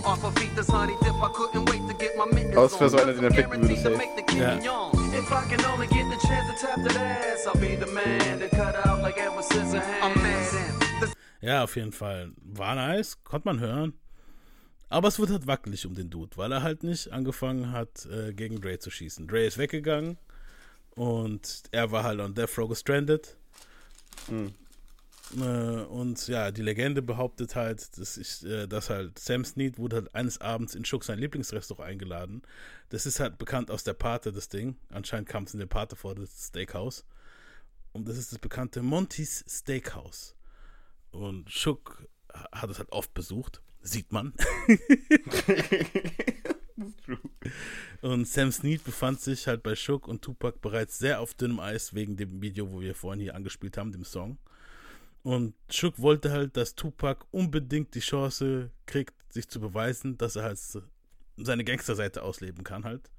Off 0.05 0.25
of 0.25 0.35
feet, 0.39 0.57
this 0.57 0.69
honey 0.69 0.95
dip, 1.03 1.15
I 1.15 1.29
couldn't 1.33 1.65
wait 1.71 1.83
to 1.89 1.95
get 1.95 2.17
my 2.17 2.27
mittens 2.27 2.57
Aber 2.57 2.67
es 2.67 2.81
wäre 2.81 2.91
so 2.91 2.97
on. 2.97 3.03
einer, 3.05 3.13
den 3.15 3.25
er 3.25 3.31
picken 3.31 3.51
würde, 3.51 3.67
Guaranteed 3.69 3.85
to 3.85 3.91
safe. 3.91 3.99
make 3.99 4.17
the 4.17 4.23
king 4.23 4.41
Ja. 4.43 4.59
yawn. 4.59 5.15
If 5.15 5.31
I 5.31 5.43
can 5.49 5.65
only 5.73 5.87
get 5.87 6.07
the 6.11 6.27
chance 6.27 6.47
to 6.51 6.67
tap 6.67 6.83
that 6.83 6.97
ass, 6.97 7.47
I'll 7.47 7.61
be 7.61 7.77
the 7.77 7.87
man 7.93 8.41
to 8.41 8.49
cut 8.49 8.75
out 8.87 9.01
like 9.03 9.17
Edward 9.21 9.45
Scissorhands. 9.45 10.03
I'm 10.03 10.15
mad 10.23 11.03
at 11.03 11.15
Ja, 11.41 11.63
auf 11.63 11.77
jeden 11.77 11.93
Fall. 11.93 12.33
War 12.43 12.75
nice, 12.75 13.17
konnte 13.23 13.47
man 13.47 13.61
hören. 13.61 13.93
Aber 14.89 15.09
es 15.09 15.19
wird 15.19 15.31
halt 15.31 15.47
wackelig 15.47 15.87
um 15.87 15.95
den 15.95 16.11
Dude, 16.11 16.37
weil 16.37 16.53
er 16.53 16.63
halt 16.63 16.83
nicht 16.83 17.13
angefangen 17.13 17.73
hat, 17.73 18.07
äh, 18.07 18.33
gegen 18.33 18.61
Dre 18.61 18.79
zu 18.79 18.91
schießen. 18.91 19.27
Dre 19.29 19.45
ist 19.47 19.59
weggegangen 19.59 20.17
und 20.95 21.65
er 21.73 21.91
war 21.93 22.05
halt 22.05 22.21
on 22.21 22.35
Death 22.35 22.57
Row 22.59 22.69
gestrandet. 22.69 23.37
Äh, 25.37 25.41
und 25.41 26.27
ja, 26.29 26.51
die 26.51 26.63
Legende 26.63 27.03
behauptet 27.03 27.55
halt, 27.55 27.99
dass, 27.99 28.17
ich, 28.17 28.45
äh, 28.47 28.67
dass 28.67 28.89
halt 28.89 29.19
Sam 29.19 29.45
Snead 29.45 29.79
wurde 29.79 29.97
halt 29.97 30.15
eines 30.15 30.41
Abends 30.41 30.75
in 30.75 30.85
Schuck 30.85 31.05
sein 31.05 31.19
Lieblingsrestaurant 31.19 31.89
eingeladen. 31.89 32.43
Das 32.89 33.05
ist 33.05 33.21
halt 33.21 33.37
bekannt 33.37 33.71
aus 33.71 33.85
der 33.85 33.93
Pate, 33.93 34.33
das 34.33 34.49
Ding. 34.49 34.77
Anscheinend 34.91 35.29
kam 35.29 35.45
es 35.45 35.53
in 35.53 35.61
der 35.61 35.67
Pate 35.67 35.97
vor, 35.97 36.15
das 36.15 36.47
Steakhouse. 36.47 37.05
Und 37.93 38.09
das 38.09 38.17
ist 38.17 38.33
das 38.33 38.39
bekannte 38.39 38.83
Monty's 38.83 39.45
Steakhouse. 39.49 40.35
Und 41.11 41.51
Schuck 41.51 42.07
hat 42.53 42.71
es 42.71 42.79
halt 42.79 42.93
oft 42.93 43.13
besucht. 43.13 43.61
Sieht 43.89 44.13
man. 44.13 44.35
und 48.03 48.29
Sam 48.29 48.53
Snead 48.53 48.85
befand 48.85 49.23
sich 49.23 49.47
halt 49.47 49.63
bei 49.63 49.75
Shook 49.75 50.07
und 50.07 50.21
Tupac 50.21 50.59
bereits 50.61 50.99
sehr 50.99 51.21
auf 51.21 51.33
dünnem 51.33 51.59
Eis 51.59 51.95
wegen 51.95 52.19
dem 52.19 52.43
Video, 52.43 52.71
wo 52.71 52.83
wir 52.83 52.95
vorhin 52.95 53.23
hier 53.23 53.35
angespielt 53.35 53.79
haben, 53.79 53.93
dem 53.93 54.05
Song. 54.05 54.37
Und 55.23 55.55
Shook 55.71 55.99
wollte 55.99 56.31
halt, 56.31 56.59
dass 56.59 56.75
Tupac 56.75 57.25
unbedingt 57.31 57.95
die 57.95 58.01
Chance 58.01 58.71
kriegt, 58.85 59.15
sich 59.33 59.49
zu 59.49 59.59
beweisen, 59.59 60.19
dass 60.19 60.37
er 60.37 60.43
halt 60.43 60.59
seine 61.39 61.65
Gangsterseite 61.65 62.25
ausleben 62.25 62.65
kann 62.65 62.85
halt. 62.85 63.11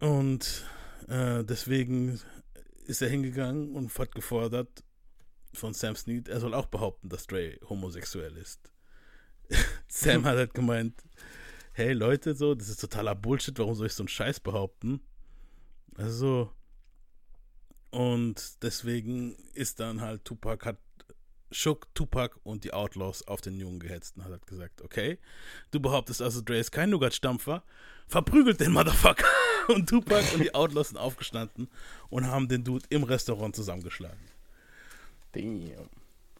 Und 0.00 0.64
äh, 1.08 1.44
deswegen 1.44 2.22
ist 2.86 3.02
er 3.02 3.10
hingegangen 3.10 3.76
und 3.76 3.96
hat 3.98 4.14
gefordert 4.14 4.82
von 5.52 5.74
Sam 5.74 5.94
Snead, 5.94 6.28
er 6.28 6.40
soll 6.40 6.54
auch 6.54 6.66
behaupten, 6.66 7.10
dass 7.10 7.26
Dre 7.26 7.58
homosexuell 7.68 8.34
ist. 8.38 8.72
Sam 9.88 10.24
hat 10.24 10.36
halt 10.36 10.54
gemeint, 10.54 10.94
hey 11.72 11.92
Leute, 11.92 12.34
so, 12.34 12.54
das 12.54 12.68
ist 12.68 12.80
totaler 12.80 13.14
Bullshit, 13.14 13.58
warum 13.58 13.74
soll 13.74 13.86
ich 13.86 13.94
so 13.94 14.02
einen 14.02 14.08
Scheiß 14.08 14.40
behaupten? 14.40 15.00
Also, 15.96 16.52
Und 17.90 18.62
deswegen 18.62 19.36
ist 19.54 19.80
dann 19.80 20.00
halt 20.00 20.24
Tupac 20.24 20.64
hat 20.64 20.78
Shook, 21.50 21.92
Tupac 21.94 22.38
und 22.44 22.64
die 22.64 22.74
Outlaws 22.74 23.26
auf 23.26 23.40
den 23.40 23.56
Jungen 23.56 23.80
gehetzt 23.80 24.16
und 24.16 24.24
hat 24.24 24.32
halt 24.32 24.46
gesagt, 24.46 24.82
okay, 24.82 25.18
du 25.70 25.80
behauptest 25.80 26.20
also, 26.20 26.42
Dre 26.42 26.58
ist 26.58 26.72
kein 26.72 26.90
Nougat-Stampfer, 26.90 27.62
verprügelt 28.06 28.60
den 28.60 28.72
Motherfucker. 28.72 29.26
Und 29.68 29.86
Tupac 29.86 30.24
und 30.32 30.42
die 30.42 30.54
Outlaws 30.54 30.88
sind 30.88 30.96
aufgestanden 30.96 31.68
und 32.08 32.26
haben 32.26 32.48
den 32.48 32.64
Dude 32.64 32.86
im 32.88 33.02
Restaurant 33.02 33.54
zusammengeschlagen. 33.54 34.18
Damn. 35.32 35.90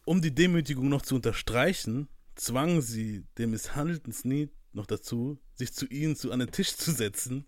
Um 0.03 0.19
die 0.19 0.33
Demütigung 0.33 0.89
noch 0.89 1.03
zu 1.03 1.13
unterstreichen, 1.13 2.07
zwangen 2.39 2.81
sie 2.81 3.25
den 3.37 3.51
misshandelten 3.51 4.13
Snead 4.13 4.49
noch 4.73 4.85
dazu, 4.85 5.37
sich 5.55 5.73
zu 5.73 5.85
ihnen 5.87 6.15
zu 6.15 6.31
an 6.31 6.39
den 6.39 6.51
Tisch 6.51 6.75
zu 6.75 6.91
setzen, 6.91 7.45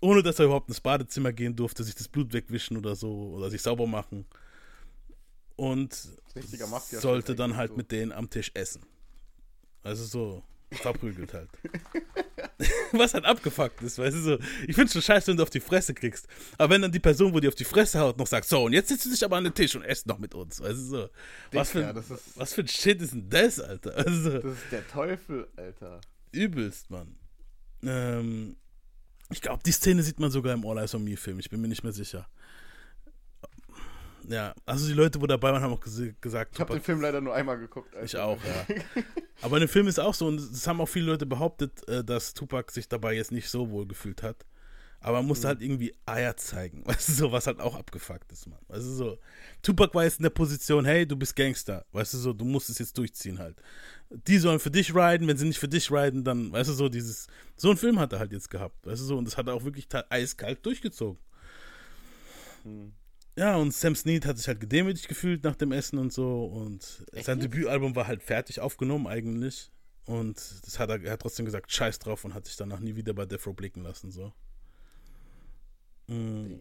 ohne 0.00 0.22
dass 0.22 0.38
er 0.38 0.46
überhaupt 0.46 0.68
ins 0.68 0.80
Badezimmer 0.80 1.32
gehen 1.32 1.54
durfte, 1.56 1.84
sich 1.84 1.94
das 1.94 2.08
Blut 2.08 2.32
wegwischen 2.32 2.76
oder 2.76 2.96
so 2.96 3.30
oder 3.30 3.50
sich 3.50 3.62
sauber 3.62 3.86
machen. 3.86 4.26
Und 5.56 6.08
sollte 7.00 7.34
dann 7.34 7.56
halt 7.56 7.70
so. 7.70 7.76
mit 7.76 7.90
denen 7.90 8.12
am 8.12 8.30
Tisch 8.30 8.50
essen. 8.54 8.82
Also 9.82 10.04
so 10.04 10.42
verprügelt 10.70 11.34
halt. 11.34 11.50
Was 12.92 13.14
halt 13.14 13.24
abgefuckt 13.24 13.82
ist, 13.82 13.98
weißt 13.98 14.16
du 14.16 14.20
so. 14.20 14.38
Ich 14.66 14.74
find's 14.74 14.92
schon 14.92 15.02
scheiße, 15.02 15.28
wenn 15.28 15.36
du 15.36 15.42
auf 15.42 15.50
die 15.50 15.60
Fresse 15.60 15.94
kriegst. 15.94 16.26
Aber 16.56 16.74
wenn 16.74 16.82
dann 16.82 16.92
die 16.92 17.00
Person, 17.00 17.32
wo 17.34 17.40
die 17.40 17.48
auf 17.48 17.54
die 17.54 17.64
Fresse 17.64 17.98
haut, 18.00 18.16
noch 18.18 18.26
sagt, 18.26 18.48
so, 18.48 18.64
und 18.64 18.72
jetzt 18.72 18.88
sitzt 18.88 19.04
du 19.06 19.10
dich 19.10 19.24
aber 19.24 19.36
an 19.36 19.44
den 19.44 19.54
Tisch 19.54 19.74
und 19.76 19.82
esst 19.82 20.06
noch 20.06 20.18
mit 20.18 20.34
uns, 20.34 20.60
weißt 20.60 20.72
du 20.78 20.82
so. 20.84 21.08
Was 21.52 21.70
für, 21.70 21.92
das 21.92 22.10
ist- 22.10 22.22
was 22.36 22.52
für 22.54 22.62
ein 22.62 22.68
Shit 22.68 23.00
ist 23.02 23.12
denn 23.12 23.28
das, 23.28 23.60
Alter? 23.60 23.96
Also, 23.96 24.30
Das 24.38 24.44
ist 24.52 24.72
der 24.72 24.86
Teufel, 24.88 25.46
Alter. 25.56 26.00
übelst, 26.32 26.90
Mann. 26.90 27.16
Ähm, 27.82 28.56
ich 29.30 29.40
glaube, 29.42 29.62
die 29.64 29.72
Szene 29.72 30.02
sieht 30.02 30.18
man 30.20 30.30
sogar 30.30 30.54
im 30.54 30.64
All 30.66 30.78
Eyes 30.78 30.94
on 30.94 31.04
Me 31.04 31.16
Film. 31.16 31.38
Ich 31.38 31.50
bin 31.50 31.60
mir 31.60 31.68
nicht 31.68 31.82
mehr 31.84 31.92
sicher. 31.92 32.28
Ja, 34.30 34.54
also 34.66 34.86
die 34.86 34.92
Leute, 34.92 35.20
wo 35.20 35.26
dabei 35.26 35.52
waren, 35.52 35.62
haben 35.62 35.72
auch 35.72 35.80
ges 35.80 36.00
gesagt, 36.20 36.54
Ich 36.54 36.60
habe 36.60 36.74
den 36.74 36.82
Film 36.82 37.00
leider 37.00 37.20
nur 37.20 37.34
einmal 37.34 37.58
geguckt. 37.58 37.94
Alter. 37.94 38.04
ich 38.04 38.16
auch, 38.16 38.38
ja. 38.44 39.02
Aber 39.42 39.56
in 39.56 39.60
dem 39.62 39.68
Film 39.68 39.86
ist 39.88 39.98
auch 39.98 40.14
so, 40.14 40.26
und 40.26 40.38
es 40.38 40.66
haben 40.66 40.80
auch 40.80 40.88
viele 40.88 41.06
Leute 41.06 41.24
behauptet, 41.26 41.86
äh, 41.88 42.04
dass 42.04 42.34
Tupac 42.34 42.70
sich 42.72 42.88
dabei 42.88 43.14
jetzt 43.14 43.32
nicht 43.32 43.48
so 43.48 43.70
wohl 43.70 43.86
gefühlt 43.86 44.22
hat. 44.22 44.44
Aber 45.00 45.18
er 45.18 45.22
musste 45.22 45.46
Mhm. 45.46 45.48
halt 45.48 45.62
irgendwie 45.62 45.94
Eier 46.06 46.36
zeigen. 46.36 46.82
Weißt 46.86 47.08
du, 47.08 47.12
so, 47.12 47.32
was 47.32 47.46
halt 47.46 47.60
auch 47.60 47.76
abgefuckt 47.76 48.30
ist, 48.32 48.48
Mann. 48.48 48.58
Weißt 48.68 48.84
du, 48.84 48.90
so. 48.90 49.18
Tupac 49.62 49.94
war 49.94 50.04
jetzt 50.04 50.18
in 50.18 50.24
der 50.24 50.30
Position, 50.30 50.84
hey, 50.84 51.06
du 51.06 51.16
bist 51.16 51.36
Gangster. 51.36 51.86
Weißt 51.92 52.14
du, 52.14 52.18
so, 52.18 52.32
du 52.32 52.44
musst 52.44 52.68
es 52.68 52.78
jetzt 52.80 52.98
durchziehen 52.98 53.38
halt. 53.38 53.56
Die 54.10 54.38
sollen 54.38 54.58
für 54.58 54.70
dich 54.72 54.94
riden, 54.94 55.28
wenn 55.28 55.36
sie 55.36 55.46
nicht 55.46 55.58
für 55.60 55.68
dich 55.68 55.90
riden, 55.92 56.24
dann, 56.24 56.50
weißt 56.52 56.70
du, 56.70 56.74
so, 56.74 56.88
dieses, 56.88 57.28
so 57.56 57.70
ein 57.70 57.76
Film 57.76 57.98
hat 58.00 58.12
er 58.12 58.18
halt 58.18 58.32
jetzt 58.32 58.50
gehabt. 58.50 58.84
Weißt 58.84 59.00
du, 59.00 59.06
so, 59.06 59.16
und 59.16 59.24
das 59.24 59.36
hat 59.36 59.46
er 59.46 59.54
auch 59.54 59.64
wirklich 59.64 59.86
eiskalt 60.10 60.66
durchgezogen. 60.66 61.18
Hm. 62.64 62.92
Ja, 63.38 63.54
und 63.54 63.72
Sam 63.72 63.94
Snead 63.94 64.26
hat 64.26 64.36
sich 64.36 64.48
halt 64.48 64.58
gedemütigt 64.58 65.06
gefühlt 65.06 65.44
nach 65.44 65.54
dem 65.54 65.70
Essen 65.70 65.96
und 66.00 66.12
so. 66.12 66.44
Und 66.46 67.04
sein 67.22 67.38
Debütalbum 67.38 67.94
war 67.94 68.08
halt 68.08 68.20
fertig 68.20 68.58
aufgenommen 68.58 69.06
eigentlich. 69.06 69.70
Und 70.06 70.36
das 70.66 70.80
hat 70.80 70.90
er, 70.90 71.00
er 71.04 71.12
hat 71.12 71.22
trotzdem 71.22 71.44
gesagt, 71.44 71.70
scheiß 71.70 72.00
drauf 72.00 72.24
und 72.24 72.34
hat 72.34 72.46
sich 72.46 72.56
danach 72.56 72.80
nie 72.80 72.96
wieder 72.96 73.14
bei 73.14 73.26
Death 73.26 73.46
Row 73.46 73.54
blicken 73.54 73.84
lassen. 73.84 74.10
So. 74.10 74.32
Mm. 76.08 76.54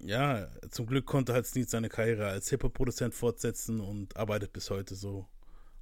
Ja, 0.00 0.48
zum 0.70 0.86
Glück 0.86 1.06
konnte 1.06 1.32
halt 1.32 1.46
Snead 1.46 1.70
seine 1.70 1.88
Karriere 1.88 2.26
als 2.26 2.50
Hip-Hop-Produzent 2.50 3.14
fortsetzen 3.14 3.78
und 3.78 4.16
arbeitet 4.16 4.52
bis 4.52 4.70
heute 4.70 4.96
so 4.96 5.28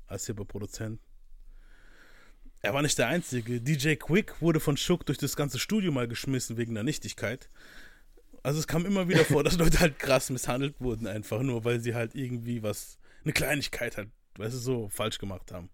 als 0.07 0.27
Hip-Hop-Produzent. 0.27 1.01
Er 2.61 2.75
war 2.75 2.83
nicht 2.83 2.99
der 2.99 3.09
Einzige. 3.09 3.63
DJ 3.63 3.95
Quick 3.95 4.43
wurde 4.43 4.61
von 4.61 4.77
Shook 4.77 5.07
durch 5.07 5.19
das 5.19 5.35
ganze 5.35 5.59
Studio 5.59 5.93
mal 5.93 6.09
geschmissen 6.09 6.59
wegen 6.59 6.75
der 6.75 6.85
Nichtigkeit. 6.85 7.49
Also 8.45 8.59
es 8.61 8.67
kam 8.67 8.85
immer 8.85 9.09
wieder 9.09 9.25
vor, 9.25 9.43
dass 9.43 9.57
Leute 9.57 9.81
halt 9.81 9.99
krass 9.99 10.29
misshandelt 10.31 10.79
wurden, 10.81 11.07
einfach 11.07 11.43
nur, 11.43 11.65
weil 11.65 11.81
sie 11.81 11.95
halt 11.95 12.15
irgendwie 12.15 12.63
was, 12.63 12.99
eine 13.25 13.33
Kleinigkeit 13.33 13.97
halt, 13.97 14.11
weißt 14.37 14.55
du, 14.55 14.59
so 14.59 14.89
falsch 14.91 15.19
gemacht 15.19 15.51
haben. 15.51 15.71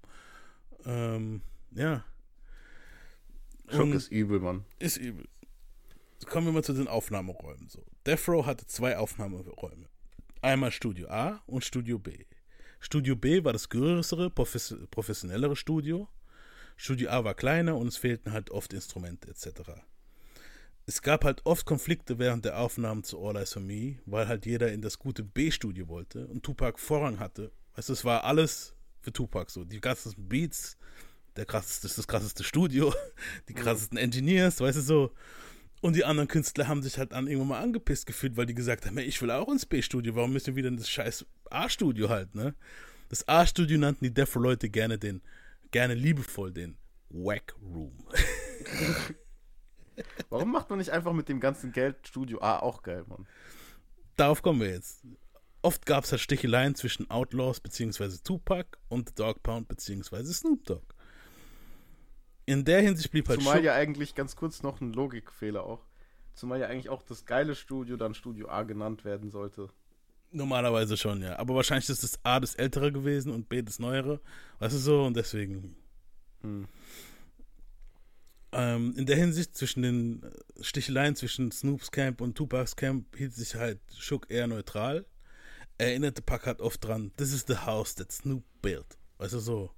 Ähm, 0.86 1.42
ja. 1.72 2.04
Schock 3.68 3.80
Und- 3.82 3.92
ist 3.92 4.10
übel, 4.12 4.38
Mann. 4.40 4.64
ist 4.78 4.96
übel. 4.96 5.26
Kommen 6.26 6.46
wir 6.46 6.52
mal 6.52 6.62
zu 6.64 6.72
den 6.72 6.86
Aufnahmeräumen. 6.86 7.68
So. 7.68 7.84
Death 8.06 8.28
Row 8.28 8.46
hatte 8.46 8.66
zwei 8.66 8.96
Aufnahmeräume. 8.98 9.88
Einmal 10.42 10.70
Studio 10.70 11.08
A 11.08 11.42
und 11.46 11.64
Studio 11.64 11.98
B. 11.98 12.24
Studio 12.78 13.16
B 13.16 13.42
war 13.42 13.52
das 13.52 13.68
größere, 13.68 14.30
profes 14.30 14.76
professionellere 14.90 15.56
Studio. 15.56 16.08
Studio 16.76 17.10
A 17.10 17.24
war 17.24 17.34
kleiner 17.34 17.76
und 17.76 17.88
es 17.88 17.96
fehlten 17.96 18.32
halt 18.32 18.50
oft 18.50 18.72
Instrumente 18.72 19.28
etc. 19.28 19.72
Es 20.90 21.02
gab 21.02 21.24
halt 21.24 21.46
oft 21.46 21.66
Konflikte 21.66 22.18
während 22.18 22.44
der 22.44 22.58
Aufnahmen 22.58 23.04
zu 23.04 23.24
All 23.24 23.36
Eyes 23.36 23.56
on 23.56 23.64
Me, 23.64 23.98
weil 24.06 24.26
halt 24.26 24.44
jeder 24.44 24.72
in 24.72 24.82
das 24.82 24.98
gute 24.98 25.22
B-Studio 25.22 25.86
wollte 25.86 26.26
und 26.26 26.42
Tupac 26.42 26.80
Vorrang 26.80 27.20
hatte. 27.20 27.52
Also 27.74 27.92
es 27.92 28.04
war 28.04 28.24
alles 28.24 28.74
für 29.00 29.12
Tupac 29.12 29.52
so. 29.52 29.64
Die 29.64 29.80
ganzen 29.80 30.12
Beats, 30.16 30.76
der 31.36 31.46
krasseste, 31.46 31.86
das 31.86 32.08
krasseste 32.08 32.42
Studio, 32.42 32.92
die 33.48 33.54
krassesten 33.54 33.98
Engineers, 33.98 34.58
weißt 34.58 34.78
du 34.78 34.82
so. 34.82 35.14
Und 35.80 35.94
die 35.94 36.04
anderen 36.04 36.26
Künstler 36.26 36.66
haben 36.66 36.82
sich 36.82 36.98
halt 36.98 37.12
dann 37.12 37.28
irgendwann 37.28 37.48
mal 37.50 37.62
angepisst 37.62 38.06
gefühlt, 38.06 38.36
weil 38.36 38.46
die 38.46 38.54
gesagt 38.56 38.84
haben, 38.84 38.96
hey, 38.96 39.06
ich 39.06 39.22
will 39.22 39.30
auch 39.30 39.48
ins 39.48 39.66
B-Studio, 39.66 40.16
warum 40.16 40.32
müssen 40.32 40.48
wir 40.48 40.56
wieder 40.56 40.70
in 40.70 40.76
das 40.76 40.90
scheiß 40.90 41.24
A-Studio 41.50 42.08
halt, 42.08 42.34
ne? 42.34 42.56
Das 43.10 43.28
A-Studio 43.28 43.78
nannten 43.78 44.06
die 44.06 44.12
Defro-Leute 44.12 44.68
gerne 44.68 44.98
den, 44.98 45.22
gerne 45.70 45.94
liebevoll 45.94 46.50
den 46.52 46.76
Wack 47.10 47.54
Room. 47.62 47.92
Warum 50.28 50.52
macht 50.52 50.70
man 50.70 50.78
nicht 50.78 50.90
einfach 50.90 51.12
mit 51.12 51.28
dem 51.28 51.40
ganzen 51.40 51.72
Geld 51.72 52.06
Studio 52.06 52.40
A 52.40 52.58
auch 52.58 52.82
geil, 52.82 53.04
Mann? 53.08 53.26
Darauf 54.16 54.42
kommen 54.42 54.60
wir 54.60 54.70
jetzt. 54.70 55.02
Oft 55.62 55.84
gab 55.86 56.04
es 56.04 56.12
halt 56.12 56.20
Sticheleien 56.20 56.74
zwischen 56.74 57.10
Outlaws 57.10 57.60
bzw. 57.60 58.16
Tupac 58.24 58.78
und 58.88 59.18
Dog 59.18 59.42
Pound 59.42 59.68
bzw. 59.68 60.24
Snoop 60.24 60.64
Dogg. 60.64 60.82
In 62.46 62.64
der 62.64 62.80
Hinsicht 62.80 63.10
blieb 63.10 63.28
halt 63.28 63.40
Zumal 63.40 63.56
Schuck- 63.56 63.64
ja 63.64 63.74
eigentlich 63.74 64.14
ganz 64.14 64.36
kurz 64.36 64.62
noch 64.62 64.80
ein 64.80 64.92
Logikfehler 64.92 65.62
auch. 65.64 65.84
Zumal 66.34 66.60
ja 66.60 66.68
eigentlich 66.68 66.88
auch 66.88 67.02
das 67.02 67.26
geile 67.26 67.54
Studio 67.54 67.96
dann 67.96 68.14
Studio 68.14 68.48
A 68.48 68.62
genannt 68.62 69.04
werden 69.04 69.30
sollte. 69.30 69.68
Normalerweise 70.32 70.96
schon, 70.96 71.22
ja. 71.22 71.38
Aber 71.38 71.54
wahrscheinlich 71.54 71.88
ist 71.88 72.02
das 72.02 72.18
A 72.24 72.40
das 72.40 72.54
ältere 72.54 72.92
gewesen 72.92 73.32
und 73.32 73.48
B 73.48 73.62
das 73.62 73.78
neuere. 73.78 74.20
Weißt 74.60 74.74
du 74.74 74.78
so? 74.78 75.04
Und 75.04 75.16
deswegen. 75.16 75.76
Hm. 76.42 76.68
Ähm, 78.52 78.94
in 78.96 79.06
der 79.06 79.16
Hinsicht 79.16 79.56
zwischen 79.56 79.82
den 79.82 80.22
äh, 80.22 80.64
Sticheleien 80.64 81.14
zwischen 81.14 81.52
Snoops 81.52 81.90
Camp 81.90 82.20
und 82.20 82.34
Tupacs 82.34 82.74
Camp 82.74 83.16
hielt 83.16 83.34
sich 83.34 83.54
halt 83.54 83.78
Shook 83.96 84.30
eher 84.30 84.48
neutral. 84.48 85.06
Er 85.78 85.88
erinnerte 85.88 86.20
Pack 86.20 86.46
halt 86.46 86.60
oft 86.60 86.84
dran, 86.84 87.12
this 87.16 87.32
is 87.32 87.44
the 87.46 87.56
house 87.56 87.94
that 87.94 88.10
Snoop 88.10 88.44
built. 88.60 88.98
Weißt 89.18 89.34
du 89.34 89.38
so. 89.38 89.70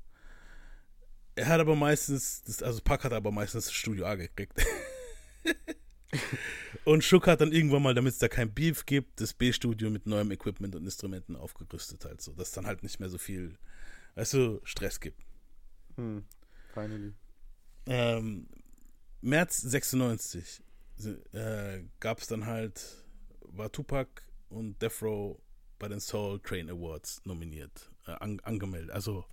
Er 1.35 1.47
hat 1.49 1.61
aber 1.61 1.77
meistens, 1.77 2.43
das, 2.45 2.63
also 2.63 2.81
Pack 2.83 3.05
hat 3.05 3.13
aber 3.13 3.31
meistens 3.31 3.67
das 3.67 3.75
Studio 3.75 4.07
A 4.07 4.15
gekriegt. 4.15 4.65
und 6.85 7.05
Shook 7.05 7.27
hat 7.27 7.41
dann 7.41 7.53
irgendwann 7.53 7.83
mal, 7.83 7.95
damit 7.95 8.15
es 8.15 8.19
da 8.19 8.29
kein 8.29 8.53
Beef 8.53 8.87
gibt, 8.87 9.21
das 9.21 9.35
B-Studio 9.35 9.91
mit 9.91 10.07
neuem 10.07 10.31
Equipment 10.31 10.75
und 10.75 10.85
Instrumenten 10.85 11.37
aufgerüstet 11.37 12.05
halt 12.05 12.21
so, 12.21 12.33
dass 12.33 12.49
es 12.49 12.55
dann 12.55 12.67
halt 12.67 12.83
nicht 12.83 13.01
mehr 13.01 13.09
so 13.09 13.19
viel, 13.19 13.59
weißt 14.15 14.35
du, 14.35 14.61
Stress 14.65 14.99
gibt. 14.99 15.21
Hm. 15.97 16.25
Finally. 16.73 17.13
Ähm, 17.87 18.47
März 19.23 19.59
96 19.59 20.63
äh, 21.33 21.83
gab 22.01 22.19
es 22.19 22.27
dann 22.27 22.47
halt, 22.47 22.81
war 23.41 23.71
Tupac 23.71 24.23
und 24.49 24.81
Death 24.83 25.03
Row 25.03 25.41
bei 25.79 25.89
den 25.89 26.01
Soul 26.01 26.41
Train 26.41 26.69
Awards 26.69 27.23
nominiert, 27.25 27.91
äh, 28.07 28.13
an, 28.13 28.41
angemeldet. 28.41 28.91
Also 28.91 29.25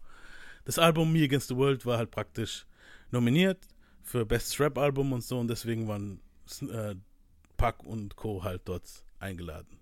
das 0.65 0.79
Album 0.79 1.11
Me 1.11 1.23
Against 1.23 1.47
the 1.47 1.55
World 1.55 1.85
war 1.85 1.97
halt 1.97 2.11
praktisch 2.11 2.65
nominiert 3.11 3.67
für 4.03 4.25
Best 4.25 4.59
Rap 4.59 4.77
Album 4.77 5.11
und 5.11 5.23
so 5.23 5.39
und 5.39 5.47
deswegen 5.47 5.87
waren 5.87 6.21
äh, 6.61 6.95
Pac 7.57 7.83
und 7.83 8.15
Co. 8.15 8.43
halt 8.43 8.61
dort 8.65 8.87
eingeladen. 9.19 9.79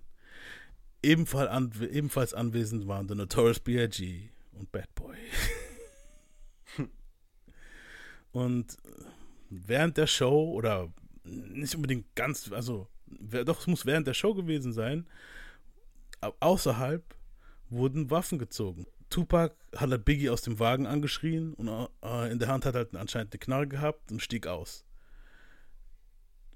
Ebenfalls, 1.03 1.49
an, 1.49 1.71
ebenfalls 1.91 2.33
anwesend 2.33 2.87
waren 2.87 3.07
The 3.07 3.15
Notorious 3.15 3.59
B.I.G. 3.59 4.29
und 4.53 4.71
Bad 4.71 4.93
Boy. 4.95 5.17
Und 8.33 8.77
während 9.49 9.97
der 9.97 10.07
Show, 10.07 10.51
oder 10.51 10.91
nicht 11.23 11.75
unbedingt 11.75 12.15
ganz, 12.15 12.51
also 12.51 12.87
doch, 13.05 13.59
es 13.59 13.67
muss 13.67 13.85
während 13.85 14.07
der 14.07 14.13
Show 14.13 14.33
gewesen 14.33 14.73
sein, 14.73 15.07
au- 16.21 16.33
außerhalb 16.39 17.03
wurden 17.69 18.09
Waffen 18.11 18.39
gezogen. 18.39 18.85
Tupac 19.09 19.55
hat 19.75 19.89
halt 19.89 20.05
Biggie 20.05 20.29
aus 20.29 20.41
dem 20.41 20.59
Wagen 20.59 20.85
angeschrien 20.85 21.53
und 21.53 21.69
äh, 22.03 22.31
in 22.31 22.39
der 22.39 22.49
Hand 22.49 22.65
hat 22.65 22.75
er 22.75 22.79
halt 22.79 22.95
anscheinend 22.95 23.33
eine 23.33 23.39
Knarre 23.39 23.67
gehabt 23.67 24.11
und 24.11 24.21
stieg 24.21 24.47
aus. 24.47 24.83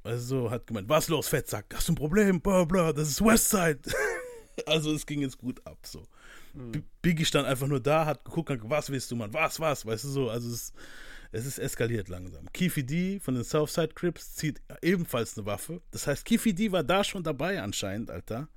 Also 0.04 0.50
hat 0.50 0.68
gemeint, 0.68 0.90
was 0.90 1.08
los, 1.10 1.28
Fettsack, 1.28 1.74
hast 1.76 1.88
du 1.88 1.94
ein 1.94 1.96
Problem? 1.96 2.42
Blah, 2.42 2.66
blah, 2.66 2.92
das 2.92 3.08
ist 3.10 3.24
Westside. 3.24 3.80
also 4.66 4.94
es 4.94 5.06
ging 5.06 5.22
jetzt 5.22 5.38
gut 5.38 5.66
ab, 5.66 5.78
so. 5.86 6.04
B- 6.54 6.82
Biggie 7.02 7.24
stand 7.24 7.48
einfach 7.48 7.68
nur 7.68 7.80
da, 7.80 8.06
hat 8.06 8.26
geguckt, 8.26 8.52
was 8.64 8.90
willst 8.90 9.10
du, 9.12 9.16
Mann, 9.16 9.34
was, 9.34 9.60
was, 9.60 9.86
weißt 9.86 10.04
du 10.04 10.10
so, 10.10 10.30
also 10.30 10.50
es, 10.50 10.74
Es 11.32 11.46
ist 11.46 11.60
eskaliert 11.60 12.10
langsam. 12.10 12.52
Keefy 12.52 12.84
D 12.84 13.20
von 13.20 13.36
den 13.36 13.44
Southside 13.44 13.94
Crips 13.96 14.36
zieht 14.36 14.62
ebenfalls 14.82 15.38
eine 15.38 15.46
Waffe. 15.46 15.82
Das 15.92 16.08
heißt, 16.08 16.26
Keefy 16.26 16.54
D 16.54 16.72
war 16.72 16.84
da 16.84 17.04
schon 17.04 17.24
dabei 17.24 17.62
anscheinend, 17.62 18.12
Alter. 18.12 18.50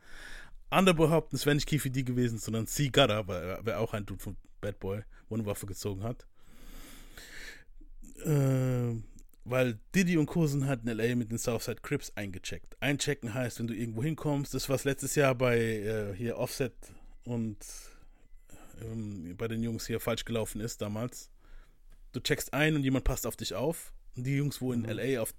Andere 0.71 0.97
behaupten, 0.97 1.37
es 1.37 1.47
wäre 1.47 1.55
nicht 1.55 1.69
Keefy 1.69 1.91
D 1.91 2.03
gewesen, 2.03 2.39
sondern 2.39 2.67
C. 2.67 2.91
Er 2.93 3.29
wäre 3.29 3.79
auch 3.79 3.95
ein 3.95 4.07
Dude 4.07 4.23
von 4.23 4.37
Bad 4.61 4.81
Boy, 4.81 5.03
wo 5.29 5.37
eine 5.37 5.47
Waffe 5.47 5.67
gezogen 5.67 6.03
hat. 6.03 6.27
Äh, 8.25 8.95
weil 9.45 9.79
Diddy 9.95 10.17
und 10.17 10.27
Co. 10.27 10.47
sind 10.47 10.63
in 10.63 10.89
L.A. 10.89 11.15
mit 11.15 11.31
den 11.31 11.39
Southside 11.39 11.81
Crips 11.83 12.13
eingecheckt. 12.17 12.77
Einchecken 12.81 13.35
heißt, 13.35 13.61
wenn 13.61 13.67
du 13.69 13.75
irgendwo 13.75 14.03
hinkommst, 14.03 14.55
das 14.55 14.69
was 14.69 14.85
letztes 14.85 15.15
Jahr 15.15 15.35
bei 15.35 15.59
äh, 15.59 16.15
hier 16.17 16.39
Offset 16.39 16.73
und 17.25 17.59
ähm, 18.81 19.37
bei 19.37 19.47
den 19.47 19.63
Jungs 19.63 19.87
hier 19.87 20.01
falsch 20.01 20.25
gelaufen 20.25 20.61
ist 20.61 20.81
damals. 20.83 21.31
Du 22.15 22.21
checkst 22.21 22.55
ein 22.55 22.77
und 22.77 22.85
jemand 22.85 23.05
passt 23.05 23.27
auf 23.27 23.37
dich 23.37 23.55
auf. 23.55 23.93
Und 24.17 24.25
die 24.25 24.37
Jungs, 24.37 24.61
wo 24.61 24.73
in 24.73 24.85
L.A. 24.85 25.21
auf 25.21 25.35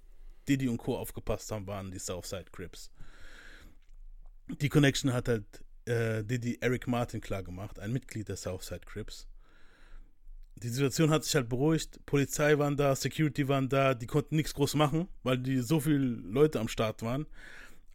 Diddy 0.46 0.68
und 0.68 0.76
Co. 0.76 0.96
aufgepasst 0.96 1.50
haben, 1.50 1.66
waren 1.66 1.90
die 1.90 1.98
Southside 1.98 2.46
Crips. 2.52 2.90
Die 4.60 4.68
Connection 4.68 5.12
hat 5.12 5.26
halt 5.28 5.64
äh, 5.86 6.22
Diddy 6.22 6.58
Eric 6.60 6.86
Martin 6.86 7.20
klar 7.20 7.42
gemacht, 7.42 7.78
ein 7.78 7.92
Mitglied 7.92 8.28
der 8.28 8.36
Southside 8.36 8.82
Crips. 8.84 9.26
Die 10.56 10.68
Situation 10.68 11.10
hat 11.10 11.24
sich 11.24 11.34
halt 11.34 11.48
beruhigt. 11.48 12.04
Polizei 12.04 12.58
waren 12.58 12.76
da, 12.76 12.94
Security 12.94 13.48
waren 13.48 13.68
da, 13.68 13.94
die 13.94 14.06
konnten 14.06 14.36
nichts 14.36 14.54
groß 14.54 14.74
machen, 14.74 15.08
weil 15.22 15.38
die 15.38 15.60
so 15.60 15.80
viele 15.80 15.98
Leute 15.98 16.60
am 16.60 16.68
Start 16.68 17.02
waren. 17.02 17.26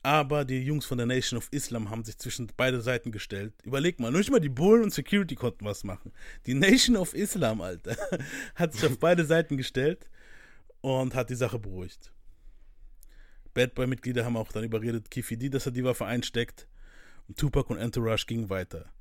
Aber 0.03 0.45
die 0.45 0.59
Jungs 0.59 0.85
von 0.85 0.97
der 0.97 1.05
Nation 1.05 1.37
of 1.37 1.47
Islam 1.51 1.89
haben 1.91 2.03
sich 2.03 2.17
zwischen 2.17 2.51
beide 2.57 2.81
Seiten 2.81 3.11
gestellt. 3.11 3.53
Überleg 3.63 3.99
mal, 3.99 4.11
nicht 4.11 4.31
mal 4.31 4.39
die 4.39 4.49
Bullen 4.49 4.83
und 4.83 4.93
Security 4.93 5.35
konnten 5.35 5.63
was 5.63 5.83
machen. 5.83 6.11
Die 6.47 6.55
Nation 6.55 6.97
of 6.97 7.13
Islam, 7.13 7.61
Alter, 7.61 7.95
hat 8.55 8.73
sich 8.73 8.85
auf 8.85 8.97
beide 8.97 9.25
Seiten 9.25 9.57
gestellt 9.57 10.09
und 10.81 11.13
hat 11.13 11.29
die 11.29 11.35
Sache 11.35 11.59
beruhigt. 11.59 12.11
Bad 13.53 13.75
Boy-Mitglieder 13.75 14.25
haben 14.25 14.37
auch 14.37 14.51
dann 14.51 14.63
überredet, 14.63 15.11
Kifi 15.11 15.37
D, 15.37 15.49
dass 15.49 15.67
er 15.67 15.71
die 15.71 15.83
Waffe 15.83 16.05
einsteckt. 16.05 16.67
Und 17.27 17.37
Tupac 17.37 17.69
und 17.69 17.77
Entourage 17.77 18.25
gingen 18.25 18.49
weiter. 18.49 18.91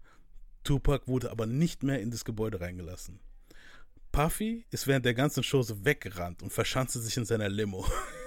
Tupac 0.64 1.06
wurde 1.06 1.30
aber 1.30 1.46
nicht 1.46 1.82
mehr 1.82 2.00
in 2.00 2.10
das 2.10 2.24
Gebäude 2.24 2.60
reingelassen. 2.60 3.20
Puffy 4.12 4.66
ist 4.70 4.86
während 4.86 5.06
der 5.06 5.14
ganzen 5.14 5.42
Show 5.42 5.62
so 5.62 5.84
weggerannt 5.84 6.42
und 6.42 6.52
verschanzte 6.52 6.98
sich 6.98 7.16
in 7.16 7.24
seiner 7.24 7.48
Limo. 7.48 7.86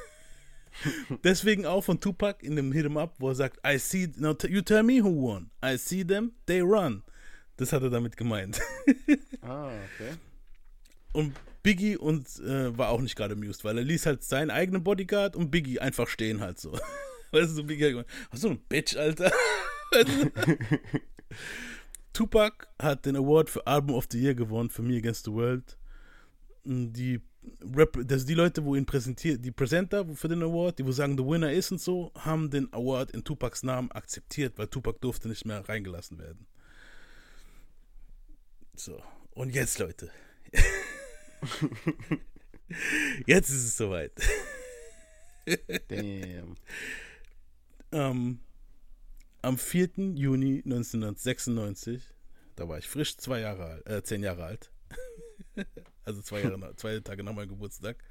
Deswegen 1.23 1.65
auch 1.65 1.83
von 1.83 1.99
Tupac 1.99 2.45
in 2.45 2.55
dem 2.55 2.71
Hit 2.71 2.85
'em 2.85 2.97
Up, 2.97 3.15
wo 3.19 3.29
er 3.29 3.35
sagt, 3.35 3.59
I 3.65 3.77
see, 3.77 4.11
no, 4.17 4.35
you 4.47 4.61
tell 4.61 4.83
me 4.83 5.03
who 5.03 5.09
won. 5.09 5.51
I 5.63 5.77
see 5.77 6.03
them, 6.03 6.33
they 6.45 6.61
run. 6.61 7.03
Das 7.57 7.71
hat 7.71 7.83
er 7.83 7.89
damit 7.89 8.17
gemeint. 8.17 8.59
Ah, 9.41 9.67
okay. 9.67 10.13
Und 11.11 11.33
Biggie 11.61 11.97
und 11.97 12.27
äh, 12.39 12.77
war 12.77 12.89
auch 12.89 13.01
nicht 13.01 13.15
gerade 13.15 13.33
amused, 13.35 13.63
weil 13.63 13.77
er 13.77 13.83
ließ 13.83 14.05
halt 14.05 14.23
seinen 14.23 14.51
eigenen 14.51 14.83
Bodyguard 14.83 15.35
und 15.35 15.51
Biggie 15.51 15.79
einfach 15.79 16.07
stehen 16.07 16.41
halt 16.41 16.59
so. 16.59 16.71
Weißt 17.31 17.51
du, 17.51 17.55
so 17.55 17.63
Biggie 17.63 17.85
hat 17.85 17.91
gemeint, 17.91 18.07
was 18.31 18.41
so 18.41 18.49
ein 18.49 18.59
Bitch, 18.67 18.95
Alter. 18.95 19.31
Tupac 22.13 22.67
hat 22.79 23.05
den 23.05 23.15
Award 23.15 23.49
für 23.49 23.65
Album 23.65 23.95
of 23.95 24.07
the 24.11 24.19
Year 24.19 24.35
gewonnen 24.35 24.69
für 24.69 24.81
Me 24.81 24.97
Against 24.97 25.25
the 25.25 25.31
World. 25.31 25.77
Die, 26.63 27.21
Das 28.05 28.25
die 28.25 28.33
Leute, 28.33 28.63
wo 28.63 28.75
ihn 28.75 28.85
präsentiert, 28.85 29.43
die 29.43 29.51
Presenter 29.51 30.05
für 30.15 30.27
den 30.27 30.43
Award, 30.43 30.79
die 30.79 30.85
wo 30.85 30.91
sagen, 30.91 31.17
the 31.17 31.25
winner 31.25 31.51
ist 31.51 31.71
und 31.71 31.81
so, 31.81 32.11
haben 32.15 32.49
den 32.49 32.71
Award 32.73 33.11
in 33.11 33.23
Tupacs 33.23 33.63
Namen 33.63 33.91
akzeptiert, 33.91 34.57
weil 34.57 34.67
Tupac 34.67 34.99
durfte 35.01 35.27
nicht 35.27 35.45
mehr 35.45 35.67
reingelassen 35.67 36.19
werden. 36.19 36.45
So, 38.75 39.01
und 39.31 39.53
jetzt, 39.53 39.79
Leute. 39.79 40.09
jetzt 43.25 43.49
ist 43.49 43.63
es 43.63 43.77
soweit. 43.77 44.13
Damn. 45.89 46.55
Ähm, 47.93 48.39
am 49.43 49.57
4. 49.59 50.15
Juni 50.15 50.63
1996, 50.65 52.01
da 52.55 52.67
war 52.67 52.79
ich 52.79 52.89
frisch 52.89 53.17
zwei 53.17 53.39
Jahre 53.39 53.65
alt, 53.65 53.87
äh, 53.87 54.01
zehn 54.01 54.23
Jahre 54.23 54.45
alt, 54.45 54.71
also 56.05 56.21
zwei, 56.21 56.41
Jahre, 56.41 56.75
zwei 56.75 56.99
Tage 56.99 57.23
nach 57.23 57.33
meinem 57.33 57.49
Geburtstag, 57.49 58.03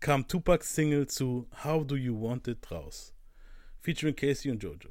kam 0.00 0.26
Tupacs 0.26 0.74
Single 0.74 1.06
zu 1.06 1.48
How 1.64 1.86
Do 1.86 1.96
You 1.96 2.20
Want 2.20 2.48
It 2.48 2.70
raus, 2.70 3.14
featuring 3.80 4.16
Casey 4.16 4.50
und 4.50 4.62
Jojo. 4.62 4.90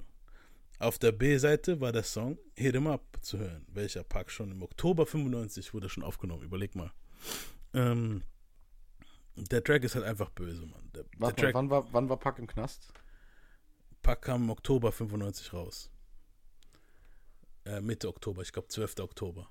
Auf 0.79 0.97
der 0.97 1.11
B-Seite 1.11 1.81
war 1.81 1.91
der 1.91 2.03
Song 2.03 2.37
Hit 2.55 2.75
'em 2.75 2.87
Up 2.87 3.03
zu 3.21 3.37
hören, 3.37 3.65
welcher 3.67 4.03
Pack 4.03 4.31
schon 4.31 4.51
im 4.51 4.61
Oktober 4.61 5.05
95 5.05 5.73
wurde 5.73 5.89
schon 5.89 6.03
aufgenommen. 6.03 6.43
Überleg 6.43 6.73
mal. 6.75 6.91
Ähm, 7.73 8.23
der 9.35 9.63
Track 9.63 9.83
ist 9.83 9.95
halt 9.95 10.05
einfach 10.05 10.29
böse, 10.29 10.65
Mann. 10.65 10.89
Der, 10.93 11.03
der 11.03 11.19
Warte 11.19 11.41
mal, 11.41 11.47
Track, 11.47 11.55
wann 11.55 11.69
war, 11.69 11.93
wann 11.93 12.09
war 12.09 12.17
Pack 12.17 12.39
im 12.39 12.47
Knast? 12.47 12.93
Pack 14.01 14.23
kam 14.23 14.43
im 14.43 14.49
Oktober 14.49 14.91
95 14.91 15.53
raus. 15.53 15.91
Äh, 17.65 17.81
Mitte 17.81 18.07
Oktober, 18.07 18.41
ich 18.41 18.51
glaube 18.53 18.69
12. 18.69 18.99
Oktober. 18.99 19.49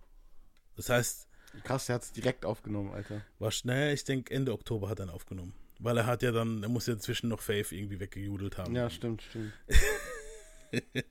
Das 0.77 0.89
heißt, 0.89 1.28
Krass, 1.65 1.87
der 1.87 1.97
hat 1.97 2.03
es 2.03 2.13
direkt 2.13 2.45
aufgenommen, 2.45 2.93
Alter. 2.93 3.23
war 3.39 3.51
schnell, 3.51 3.95
ich 3.95 4.05
denke 4.05 4.35
Ende 4.35 4.53
Oktober 4.53 4.89
hat 4.89 5.01
er 5.01 5.07
ihn 5.07 5.11
aufgenommen. 5.11 5.55
Weil 5.81 5.97
er 5.97 6.07
hat 6.07 6.23
ja 6.23 6.33
dann, 6.33 6.63
er 6.63 6.69
muss 6.69 6.87
ja 6.87 6.99
zwischen 6.99 7.29
noch 7.29 7.41
Faith 7.41 7.71
irgendwie 7.73 8.01
weggejudelt 8.01 8.59
haben. 8.59 8.75
Ja, 8.75 8.91
stimmt, 8.91 9.23
stimmt. 9.23 9.53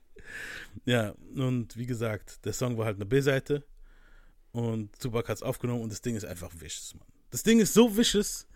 Ja, 0.84 1.14
und 1.34 1.76
wie 1.76 1.86
gesagt, 1.86 2.44
der 2.44 2.52
Song 2.52 2.76
war 2.78 2.86
halt 2.86 2.96
eine 2.96 3.06
B-Seite 3.06 3.64
und 4.52 4.98
Tupac 5.00 5.28
hat 5.28 5.36
es 5.36 5.42
aufgenommen 5.42 5.82
und 5.82 5.90
das 5.92 6.00
Ding 6.00 6.16
ist 6.16 6.24
einfach 6.24 6.52
vicious, 6.52 6.94
Mann. 6.94 7.08
Das 7.30 7.42
Ding 7.42 7.60
ist 7.60 7.74
so 7.74 7.96
vicious, 7.96 8.46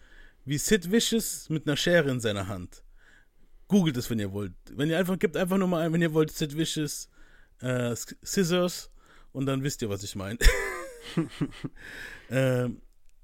wie 0.44 0.58
Sid 0.58 0.90
Vicious 0.90 1.48
mit 1.50 1.66
einer 1.66 1.76
Schere 1.76 2.10
in 2.10 2.20
seiner 2.20 2.48
Hand. 2.48 2.82
Googelt 3.68 3.96
es, 3.96 4.10
wenn 4.10 4.18
ihr 4.18 4.32
wollt. 4.32 4.54
Wenn 4.70 4.90
ihr 4.90 4.98
einfach, 4.98 5.18
gebt 5.18 5.36
einfach 5.36 5.58
nur 5.58 5.68
mal 5.68 5.84
ein, 5.84 5.92
wenn 5.92 6.02
ihr 6.02 6.12
wollt, 6.12 6.30
Sid 6.30 6.56
Vicious, 6.56 7.08
äh, 7.60 7.94
Scissors 8.24 8.90
und 9.32 9.46
dann 9.46 9.62
wisst 9.62 9.82
ihr, 9.82 9.88
was 9.88 10.02
ich 10.02 10.14
meine. 10.14 10.38
ähm, 12.30 12.82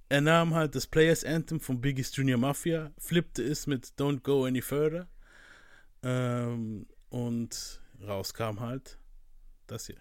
er 0.08 0.20
nahm 0.20 0.54
halt 0.54 0.74
das 0.74 0.86
Players 0.86 1.24
Anthem 1.24 1.60
von 1.60 1.80
Biggie's 1.80 2.14
Junior 2.14 2.38
Mafia, 2.38 2.92
flippte 2.98 3.42
es 3.42 3.66
mit 3.66 3.86
Don't 3.98 4.22
Go 4.22 4.44
Any 4.44 4.62
Further 4.62 5.08
ähm, 6.02 6.86
und 7.10 7.80
rauskam 8.06 8.60
halt 8.60 8.98
das 9.66 9.86
hier. 9.86 10.00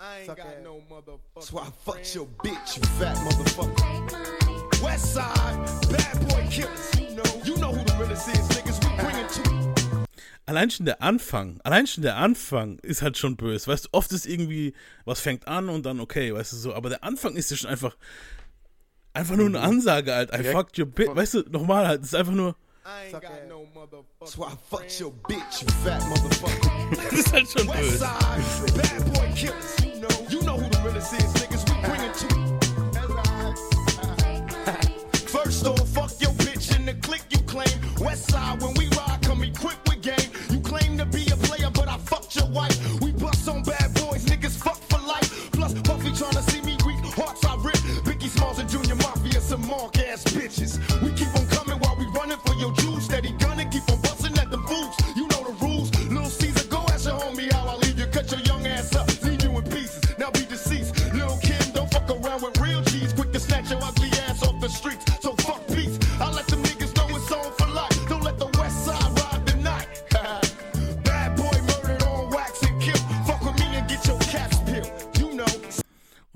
I 0.00 0.28
ain't 0.28 0.36
got 0.36 0.62
no 0.62 0.80
motherfucker. 0.88 1.42
So 1.42 1.58
I 1.58 1.70
fucked 1.84 2.14
your 2.14 2.26
bitch, 2.26 2.76
you 2.76 2.82
fat 3.00 3.16
motherfucker. 3.16 4.82
West 4.82 5.12
side, 5.12 5.90
bad 5.90 6.28
boy 6.28 6.46
killers. 6.50 6.94
You 7.00 7.16
know, 7.16 7.42
you 7.44 7.56
know 7.56 7.72
who 7.72 7.84
the 7.84 7.96
realest 7.98 8.28
is, 8.28 8.48
niggas. 8.56 8.78
We 8.84 9.02
bring 9.02 9.16
it 9.16 9.28
to 9.30 9.77
Allein 10.48 10.70
schon 10.70 10.86
der 10.86 11.02
Anfang, 11.02 11.60
allein 11.62 11.86
schon 11.86 12.02
der 12.02 12.16
Anfang 12.16 12.78
ist 12.78 13.02
halt 13.02 13.18
schon 13.18 13.36
böse. 13.36 13.66
Weißt 13.66 13.84
du, 13.84 13.88
oft 13.92 14.10
ist 14.12 14.24
irgendwie, 14.24 14.72
was 15.04 15.20
fängt 15.20 15.46
an 15.46 15.68
und 15.68 15.84
dann 15.84 16.00
okay, 16.00 16.32
weißt 16.32 16.54
du 16.54 16.56
so, 16.56 16.74
aber 16.74 16.88
der 16.88 17.04
Anfang 17.04 17.36
ist 17.36 17.50
ja 17.50 17.58
schon 17.58 17.68
einfach, 17.68 17.98
einfach 19.12 19.36
nur 19.36 19.44
eine 19.44 19.60
Ansage 19.60 20.14
halt. 20.14 20.32
I 20.32 20.42
fucked 20.44 20.78
your 20.78 20.86
bitch. 20.86 21.14
Weißt 21.14 21.34
du, 21.34 21.40
nochmal 21.50 21.86
halt, 21.86 22.00
es 22.00 22.08
ist 22.08 22.14
einfach 22.14 22.32
nur, 22.32 22.56
I 22.86 23.12
ain't 23.12 23.20
got 23.20 23.46
no 23.46 23.66
motherfucker. 23.74 24.26
So 24.26 24.46
I 24.46 24.56
fucked 24.70 24.98
your 24.98 25.12
bitch, 25.28 25.60
you 25.60 25.68
fat 25.84 26.02
motherfucker. 26.08 26.96
das 27.10 27.12
ist 27.12 27.30
halt 27.30 27.46
schon 27.50 27.66
böse. 27.66 27.98
side, 27.98 28.74
bad 28.74 29.12
boy 29.12 29.30
killers. 29.34 29.76
You 29.84 30.00
know, 30.00 30.08
you 30.30 30.40
know 30.40 30.56
who 30.56 30.66
the 30.70 30.78
realest 30.82 31.12
is, 31.12 31.30
niggas. 31.42 31.62
We 31.68 31.74
bring 31.86 32.00
it 32.00 32.14
to 32.14 32.26
First 35.28 35.66
off, 35.66 35.86
fuck 35.90 36.10
your 36.22 36.32
bitch 36.38 36.74
in 36.74 36.86
the 36.86 36.94
clique 36.94 37.26
you 37.28 37.40
claim. 37.40 37.68
West 38.00 38.30
side, 38.30 38.62
when 38.62 38.72
we 38.78 38.88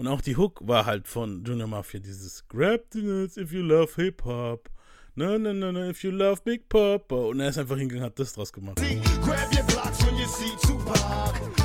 Und 0.03 0.09
auch 0.09 0.20
die 0.20 0.36
Hook 0.36 0.59
war 0.66 0.84
halt 0.84 1.07
von 1.07 1.44
Junior 1.44 1.68
Mafia, 1.68 2.00
dieses 2.00 2.48
Grab 2.48 2.80
the 2.90 3.03
nuts 3.03 3.36
if 3.36 3.53
you 3.53 3.62
love 3.62 3.94
Hip-Hop. 3.94 4.68
No, 5.14 5.38
no, 5.38 5.53
no, 5.53 5.70
no, 5.70 5.88
if 5.88 6.03
you 6.03 6.11
love 6.11 6.42
Big 6.42 6.68
Papa. 6.68 7.14
Und 7.14 7.38
er 7.38 7.50
ist 7.50 7.59
einfach 7.59 7.76
hingegangen, 7.76 8.07
hat 8.07 8.18
das 8.18 8.32
draus 8.32 8.53
gemacht. 8.53 8.82
Grab 9.22 9.55
your 9.55 9.62
blocks 9.68 10.05
when 10.05 10.16
you 10.16 10.26
see 10.26 10.50
Tupac. 10.66 10.96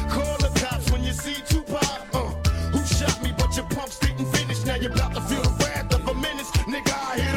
Call 0.08 0.38
the 0.38 0.52
cops 0.60 0.92
when 0.92 1.04
you 1.04 1.14
see 1.14 1.42
Tupac. 1.50 1.82
Uh, 2.14 2.30
who 2.72 2.86
shot 2.86 3.24
me, 3.24 3.34
but 3.36 3.58
your 3.58 3.66
pumps 3.70 3.98
didn't 3.98 4.28
finish. 4.28 4.64
Now 4.66 4.76
you're 4.76 4.94
about 4.94 5.16
to 5.16 5.22
feel 5.22 5.42
the 5.42 5.66
wrath 5.66 5.92
of 5.96 6.08
a 6.08 6.14
menace. 6.14 6.52
Nigga, 6.68 6.94
I 6.94 7.20
hit 7.20 7.34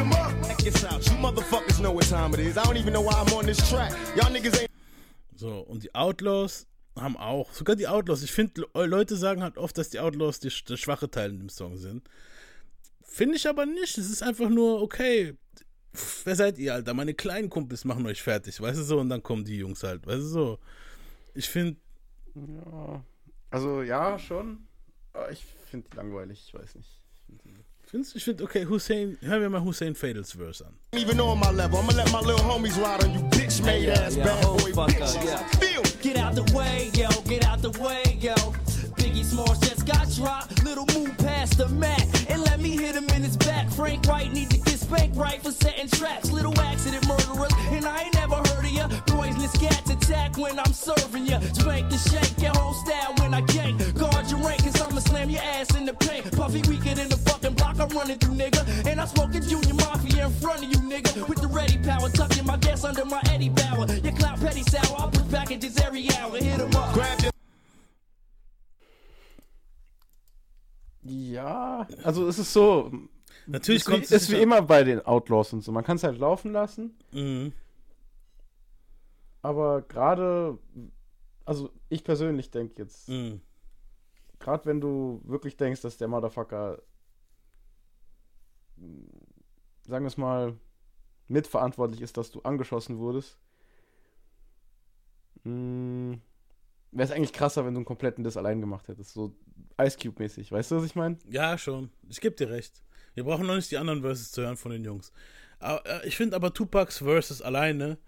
time 2.11 2.35
it 2.35 2.41
is. 2.41 2.59
I 2.59 2.65
don't 2.65 2.77
even 2.77 2.93
know 2.93 3.01
why 3.01 3.15
I'm 3.15 3.33
on 3.33 3.47
this 3.47 3.71
track. 3.71 3.93
Y'all 4.17 4.31
niggas 4.31 4.61
ain't. 4.61 4.71
So, 5.37 5.61
und 5.61 5.83
die 5.83 5.95
Outlaws 5.95 6.67
haben 7.01 7.17
auch, 7.17 7.53
sogar 7.53 7.77
die 7.77 7.89
Outlaws, 7.89 8.23
ich 8.23 8.33
finde, 8.33 8.67
Leute 8.75 9.17
sagen 9.17 9.43
halt 9.43 9.59
oft, 9.59 9.77
dass 9.79 9.91
die 9.91 10.01
Outlaws 10.01 10.41
die, 10.41 10.51
schwache 10.51 11.11
Teil 11.11 11.31
in 11.31 11.39
dem 11.39 11.49
Song 11.49 11.77
sind. 11.77 12.09
Finde 13.03 13.37
ich 13.37 13.49
aber 13.49 13.67
nicht. 13.67 13.99
Es 13.99 14.11
ist 14.11 14.23
einfach 14.23 14.49
nur, 14.49 14.83
okay, 14.83 15.37
wer 16.25 16.37
seid 16.37 16.59
ihr, 16.59 16.75
Alter? 16.75 16.95
Meine 16.95 17.15
kleinen 17.15 17.51
Kumpels 17.51 17.85
machen 17.85 18.07
euch 18.07 18.23
fertig, 18.23 18.61
weißt 18.61 18.79
du 18.79 18.85
so? 18.85 19.01
Und 19.01 19.09
dann 19.09 19.23
kommen 19.23 19.45
die 19.45 19.59
Jungs 19.59 19.83
halt, 19.83 20.07
weißt 20.07 20.19
du 20.19 20.29
so? 20.29 20.59
Ich 21.35 21.49
finde, 21.49 21.77
Ja. 22.35 23.05
Also 23.51 23.83
ja, 23.83 24.19
schon. 24.19 24.67
Aber 25.13 25.31
ich 25.33 25.45
finde 25.71 25.89
die 25.91 25.97
langweilig, 25.97 26.45
ich 26.47 26.55
weiß 26.55 26.77
nicht. 26.77 27.00
Findest 27.91 28.15
du- 28.15 28.19
ich 28.19 28.25
finde, 28.25 28.45
okay, 28.45 28.65
Hussein, 28.67 29.19
hören 29.23 29.43
wir 29.43 29.51
mal 29.51 29.63
Hussein 29.63 29.95
Fadels 29.95 30.33
Verse 30.33 30.65
an. 30.65 30.75
even 30.99 31.21
on 31.21 31.39
my 31.39 31.51
level. 31.51 31.79
I'ma 31.79 31.93
let 31.93 32.11
my 32.13 32.21
little 32.21 32.45
homies 32.45 32.77
ride 32.81 33.05
on 33.05 33.13
you, 33.15 33.21
bitch 33.31 33.63
made 33.65 33.89
ass 33.89 34.17
yeah, 34.17 34.25
bad 34.25 34.43
boy 34.45 34.73
fuck 34.73 34.91
up, 35.01 35.25
yeah. 35.25 35.39
Feel 35.61 35.83
Get 36.03 36.17
out 36.17 36.35
the 36.35 36.43
way, 36.57 36.91
yo, 36.95 37.09
get 37.29 37.45
out 37.45 37.61
the 37.61 37.71
way, 37.79 38.03
yo. 38.21 38.35
Biggie 38.97 39.23
Smalls 39.25 39.59
just 39.59 39.85
got 39.87 40.09
dropped. 40.17 40.65
Little 40.65 40.87
move 40.95 41.17
past 41.19 41.59
the 41.59 41.69
Mac 41.69 42.01
and 42.31 42.43
let 42.43 42.59
me 42.59 42.71
hit 42.71 42.95
him 42.97 43.05
in 43.15 43.23
his 43.23 43.37
back. 43.37 43.69
Frank 43.71 44.07
White 44.07 44.33
need 44.33 44.49
to 44.51 44.57
get 44.59 44.79
spanked 44.79 45.17
right 45.17 45.43
for 45.43 45.53
setting 45.53 45.89
traps. 45.89 46.31
Little 46.31 46.59
accident 46.61 47.07
murderers, 47.07 47.53
and 47.71 47.85
I 47.85 48.05
ain't 48.05 48.15
never 48.15 48.30
heard 48.77 48.93
of 48.93 48.93
ya. 48.93 49.01
Poisonous 49.07 49.53
cats 49.59 49.91
attack 49.91 50.37
when 50.37 50.59
I'm 50.59 50.73
serving 50.73 51.27
ya. 51.27 51.41
Spank 51.53 51.91
the 51.91 51.99
shake, 51.99 52.43
your 52.43 52.53
whole 52.55 52.75
style 52.75 53.15
when 53.19 53.35
I 53.35 53.43
gank. 53.43 53.77
Guard 53.99 54.31
your 54.31 54.41
rank, 54.41 54.63
cause 54.65 54.81
I'ma 54.81 55.01
slam 55.01 55.31
your 55.31 55.43
ass 55.43 55.75
in 55.77 55.85
the 55.87 55.95
paint. 55.95 56.31
Puffy 56.37 56.63
weaker 56.69 56.95
than 56.95 57.09
the 57.09 57.17
fucking 57.29 57.55
block 57.55 57.79
I'm 57.81 57.89
running 57.91 58.19
through, 58.19 58.35
nigga. 58.35 58.63
And 58.87 59.01
I 59.01 59.05
smoking 59.07 59.43
Junior 59.43 59.75
Mafia 59.75 60.27
in 60.27 60.33
front 60.35 60.65
of 60.65 60.69
you, 60.73 60.79
nigga. 60.79 61.29
With 61.29 61.41
the 61.41 61.49
ready 61.49 61.79
power, 61.79 62.09
tucking 62.11 62.47
my 62.47 62.57
gas 62.59 62.85
under 62.85 63.05
my 63.05 63.21
Eddie 63.33 63.51
Bauer. 63.51 63.87
Your 64.05 64.13
clout 64.15 64.39
petty 64.41 64.63
sour, 64.63 64.97
I 65.01 65.11
push 65.11 65.29
packages 65.31 65.79
every 65.81 66.09
hour. 66.19 66.37
Hit 66.37 66.61
'em 66.61 66.75
up. 66.77 66.93
grab 66.95 67.21
your 67.23 67.31
Ja, 71.03 71.87
also 72.05 72.29
es 72.29 72.39
ist 72.39 72.53
so. 72.53 72.91
Natürlich 73.47 73.81
ist 73.81 73.87
kommt 73.87 74.01
wie, 74.03 74.05
es 74.05 74.23
ist 74.23 74.31
wie 74.31 74.37
immer 74.41 74.63
bei 74.63 74.85
den 74.85 75.05
Outlaws 75.05 75.53
und 75.53 75.65
so. 75.65 75.73
Man 75.73 75.83
kann 75.83 75.97
es 75.97 76.05
halt 76.05 76.19
laufen 76.19 76.53
lassen, 76.53 76.95
Mhm. 77.13 77.53
Aber 79.43 79.83
gerade, 79.83 80.59
also 81.45 81.71
ich 81.89 82.05
persönlich 82.05 82.51
denke 82.51 82.83
jetzt, 82.83 83.09
Mhm. 83.09 83.41
gerade 84.39 84.67
wenn 84.67 84.81
du 84.81 85.21
wirklich 85.25 85.57
denkst, 85.57 85.81
dass 85.83 85.99
der 85.99 86.09
Motherfucker, 86.09 86.83
sagen 89.87 90.05
wir 90.05 90.09
es 90.09 90.17
mal, 90.17 90.57
mitverantwortlich 91.29 92.01
ist, 92.01 92.17
dass 92.17 92.31
du 92.31 92.41
angeschossen 92.43 92.99
wurdest, 92.99 93.39
wäre 95.45 96.21
es 96.93 97.11
eigentlich 97.11 97.33
krasser, 97.33 97.65
wenn 97.65 97.75
du 97.75 97.79
einen 97.79 97.85
kompletten 97.87 98.25
Diss 98.25 98.37
allein 98.37 98.61
gemacht 98.61 98.89
hättest. 98.89 99.13
So 99.15 99.35
Ice 99.81 99.97
Cube-mäßig. 99.97 100.53
Weißt 100.53 100.71
du, 100.71 100.77
was 100.77 100.85
ich 100.85 100.95
meine? 100.97 101.19
Ja, 101.29 101.57
schon. 101.57 101.91
Ich 102.09 102.21
geb 102.21 102.37
dir 102.37 102.51
recht. 102.51 102.83
Wir 103.15 103.25
brauchen 103.25 103.47
noch 103.47 103.55
nicht 103.57 103.71
die 103.71 103.79
anderen 103.79 104.03
Verses 104.03 104.33
zu 104.33 104.43
hören 104.43 104.57
von 104.57 104.73
den 104.73 104.85
Jungs. 104.85 105.13
Aber, 105.59 105.85
äh, 105.87 106.07
ich 106.07 106.17
finde 106.17 106.37
aber 106.37 106.53
Tupacs 106.53 106.99
Verses 106.99 107.43
alleine 107.43 107.99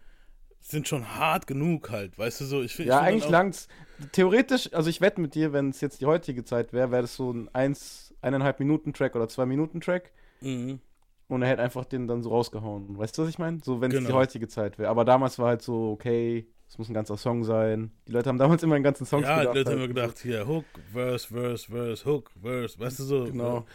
sind 0.63 0.89
schon 0.89 1.17
hart 1.17 1.47
genug 1.47 1.91
halt, 1.91 2.19
weißt 2.19 2.41
du 2.41 2.45
so. 2.45 2.63
Ich 2.63 2.77
Ja, 2.79 2.85
ich 2.85 2.91
find 2.91 2.93
eigentlich 3.03 3.29
langt's. 3.29 3.69
Theoretisch, 4.13 4.73
also 4.73 4.89
ich 4.91 5.01
wette 5.01 5.21
mit 5.21 5.35
dir, 5.35 5.53
wenn 5.53 5.71
es 5.71 5.81
jetzt 5.81 6.01
die 6.01 6.07
heutige 6.07 6.45
Zeit 6.45 6.73
wäre, 6.73 6.91
wäre 6.91 7.03
das 7.03 7.15
so 7.17 7.33
ein 7.33 7.49
1, 7.53 8.15
eineinhalb 8.21 8.59
Minuten 8.61 8.93
Track 8.93 9.15
oder 9.17 9.29
zwei 9.29 9.47
Minuten 9.47 9.81
Track. 9.81 10.13
Mhm. 10.41 10.81
Und 11.29 11.43
er 11.43 11.49
hätte 11.49 11.63
einfach 11.63 11.85
den 11.85 12.07
dann 12.09 12.23
so 12.23 12.31
rausgehauen. 12.31 12.99
Weißt 12.99 13.17
du, 13.17 13.23
was 13.23 13.29
ich 13.29 13.39
meine? 13.39 13.59
So, 13.65 13.81
wenn 13.81 13.91
es 13.91 13.99
die 13.99 14.05
Genau. 14.05 14.17
heutige 14.19 14.49
Zeit 14.49 14.79
wäre. 14.79 14.91
Aber 14.91 15.05
damals 15.05 15.39
war 15.39 15.49
halt 15.49 15.63
so, 15.63 15.91
okay, 15.93 16.47
es 16.73 16.79
muss 16.79 16.89
ein 16.89 16.95
ganzer 16.95 17.19
Song 17.19 17.45
sein. 17.45 17.91
Die 18.09 18.13
Leute 18.13 18.31
haben 18.31 18.39
damals 18.39 18.63
immer 18.63 18.77
einen 18.77 18.83
ganzen 18.85 19.05
Song 19.05 19.23
Ja, 19.23 19.41
die 19.41 19.45
Leute 19.45 19.59
haben 19.59 19.67
halt. 19.67 19.77
immer 19.77 19.89
gedacht, 19.89 20.19
hier, 20.21 20.47
Hook, 20.49 20.65
Verse, 20.91 21.29
Verse, 21.29 21.71
Verse, 21.71 22.03
Hook, 22.07 22.31
Verse, 22.41 22.79
weißt 22.81 22.99
du 23.01 23.05
so. 23.05 23.25
Genau. 23.25 23.67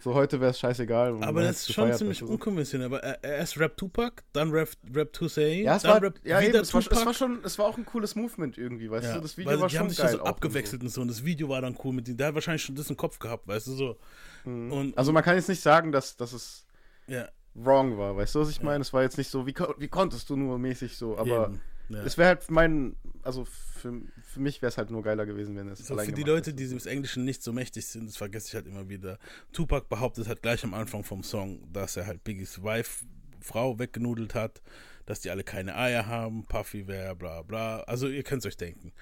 so 0.00 0.12
heute 0.12 0.38
wäre 0.38 0.50
es 0.50 0.58
scheißegal. 0.58 1.14
Aber 1.14 1.32
man 1.32 1.44
das 1.44 1.66
ist 1.66 1.72
schon 1.72 1.90
ziemlich 1.94 2.16
weißt 2.20 2.20
du 2.20 2.26
so. 2.26 2.32
unkonventionell. 2.34 2.88
Aber 2.88 3.02
er, 3.02 3.24
er 3.24 3.36
erst 3.38 3.58
rappt 3.58 3.78
Tupac, 3.78 4.22
dann 4.34 4.50
rappt, 4.50 4.76
rappt 4.94 5.18
Hussein, 5.18 5.62
Ja, 5.62 5.76
es 5.76 5.82
dann 5.82 5.92
war, 5.92 6.02
rappt 6.02 6.20
ja, 6.26 6.40
eben, 6.42 6.48
wieder 6.50 6.60
es, 6.60 6.74
war, 6.74 6.82
es 6.82 7.06
war 7.06 7.14
schon, 7.14 7.38
es 7.42 7.58
war 7.58 7.64
auch 7.64 7.78
ein 7.78 7.86
cooles 7.86 8.14
Movement 8.14 8.58
irgendwie, 8.58 8.90
weißt 8.90 9.06
Ja, 9.06 9.14
du? 9.14 9.20
Das 9.22 9.38
Video 9.38 9.52
weil 9.52 9.60
war 9.60 9.68
die 9.68 9.72
schon 9.76 9.80
haben 9.84 9.88
sich 9.88 9.98
geil. 9.98 10.12
ja 10.12 10.18
so 10.18 10.24
abgewechselt 10.24 10.82
und 10.82 10.90
so. 10.90 11.00
Und 11.00 11.08
das 11.08 11.24
Video 11.24 11.48
war 11.48 11.62
dann 11.62 11.74
cool 11.82 11.94
mit 11.94 12.06
denen. 12.06 12.18
Der 12.18 12.26
hat 12.26 12.34
wahrscheinlich 12.34 12.62
schon 12.62 12.74
das 12.74 12.90
im 12.90 12.98
Kopf 12.98 13.18
gehabt, 13.18 13.48
weißt 13.48 13.66
du 13.68 13.72
so. 13.72 13.96
Und, 14.44 14.92
Also 14.94 15.10
man 15.12 15.22
kann 15.22 15.36
jetzt 15.36 15.48
nicht 15.48 15.62
sagen, 15.62 15.90
dass, 15.90 16.18
dass 16.18 16.34
es 16.34 16.66
ja, 17.06 17.28
wrong 17.54 17.96
war, 17.96 18.14
weißt 18.14 18.34
du, 18.34 18.40
was 18.40 18.50
ich 18.50 18.60
meine? 18.62 18.82
Es 18.82 18.92
war 18.92 19.00
jetzt 19.02 19.16
nicht 19.16 19.30
so, 19.30 19.46
wie, 19.46 19.54
wie 19.78 19.88
konntest 19.88 20.28
du 20.28 20.36
nur 20.36 20.58
mäßig 20.58 20.98
so, 20.98 21.16
aber 21.16 21.46
Eben, 21.46 21.60
ja. 21.90 22.02
es 22.04 22.16
wäre 22.16 22.28
halt 22.28 22.50
mein, 22.50 22.96
also 23.22 23.44
für, 23.44 24.00
für 24.22 24.40
mich 24.40 24.62
wäre 24.62 24.70
es 24.70 24.78
halt 24.78 24.90
nur 24.90 25.02
geiler 25.02 25.26
gewesen, 25.26 25.56
wenn 25.56 25.68
es 25.68 25.86
So 25.86 25.96
für 25.96 26.12
die 26.12 26.22
Leute, 26.22 26.54
die 26.54 26.68
des 26.68 26.86
Englischen 26.86 27.24
nicht 27.24 27.42
so 27.42 27.52
mächtig 27.52 27.86
sind, 27.86 28.08
das 28.08 28.16
vergesse 28.16 28.48
ich 28.48 28.54
halt 28.54 28.66
immer 28.66 28.88
wieder. 28.88 29.18
Tupac 29.52 29.88
behauptet 29.88 30.28
halt 30.28 30.42
gleich 30.42 30.64
am 30.64 30.74
Anfang 30.74 31.04
vom 31.04 31.22
Song, 31.22 31.60
dass 31.72 31.96
er 31.96 32.06
halt 32.06 32.24
Biggies 32.24 32.62
Wife, 32.62 33.04
Frau 33.40 33.78
weggenudelt 33.78 34.34
hat, 34.34 34.62
dass 35.06 35.20
die 35.20 35.30
alle 35.30 35.44
keine 35.44 35.76
Eier 35.76 36.06
haben, 36.06 36.44
Puffy 36.46 36.86
wäre, 36.86 37.16
bla 37.16 37.42
bla. 37.42 37.80
Also 37.80 38.08
ihr 38.08 38.22
könnt 38.22 38.42
es 38.42 38.46
euch 38.46 38.56
denken. 38.56 38.92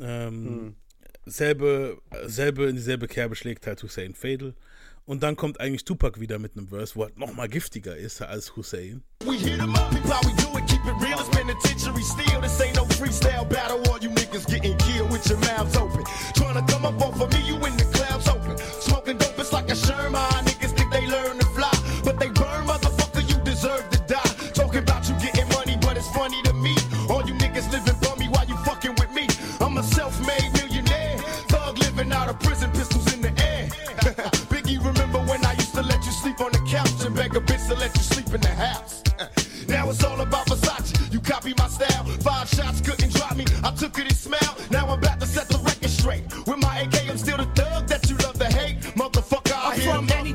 Ähm, 0.00 0.44
Hm. 0.46 0.76
selbe, 1.26 2.00
selbe, 2.26 2.66
in 2.68 2.76
dieselbe 2.76 3.08
Kerbe 3.08 3.34
schlägt 3.34 3.66
halt 3.66 3.82
Hussein 3.82 4.14
Fadel. 4.14 4.54
Und 5.08 5.22
dann 5.22 5.36
kommt 5.36 5.58
eigentlich 5.58 5.86
Tupac 5.86 6.20
wieder 6.20 6.38
mit 6.38 6.54
einem 6.54 6.68
Verse, 6.68 6.94
wo 6.94 7.02
halt 7.02 7.16
nochmal 7.16 7.48
giftiger 7.48 7.96
ist 7.96 8.20
als 8.20 8.56
Hussein. 8.56 9.02
Smoking 18.82 19.16
dope, 19.16 19.40
it's 19.40 19.50
like 19.50 19.70
a 19.70 19.74
Sherman. 19.74 20.44
Niggas 20.44 20.74
think 20.74 20.90
they 20.92 21.06
learn 21.06 21.38
to 21.38 21.46
fly, 21.56 21.70
but 22.04 22.20
they 22.20 22.28
burn, 22.28 22.66
motherfucker. 22.66 23.22
You 23.26 23.42
deserve 23.44 23.88
to 23.88 23.97
beg 37.28 37.36
a 37.36 37.40
bitch 37.44 37.68
to 37.68 37.74
let 37.74 37.94
you 37.96 38.02
sleep 38.02 38.34
in 38.34 38.40
the 38.40 38.48
house? 38.48 39.02
Now 39.68 39.90
it's 39.90 40.02
all 40.04 40.20
about 40.20 40.46
Versace. 40.46 41.12
You 41.12 41.20
copy 41.20 41.54
my 41.58 41.68
style. 41.68 42.04
Five 42.22 42.48
shots 42.48 42.80
couldn't 42.80 43.12
drop 43.14 43.36
me. 43.36 43.44
I 43.64 43.70
took 43.74 43.98
it 43.98 44.06
and 44.08 44.16
smell. 44.16 44.56
Now 44.70 44.86
I'm 44.86 44.98
about 44.98 45.20
to 45.20 45.26
set 45.26 45.48
the 45.48 45.58
record 45.58 45.90
straight. 45.90 46.24
With 46.46 46.58
my 46.58 46.80
AK, 46.80 47.08
I'm 47.10 47.18
still 47.18 47.36
the 47.36 47.46
thug 47.54 47.86
that 47.88 48.08
you 48.08 48.16
love 48.18 48.38
to 48.38 48.46
hate. 48.46 48.80
Motherfucker, 48.96 49.54
I 49.54 49.76
hear 49.76 49.94
from 49.94 50.08
any 50.12 50.34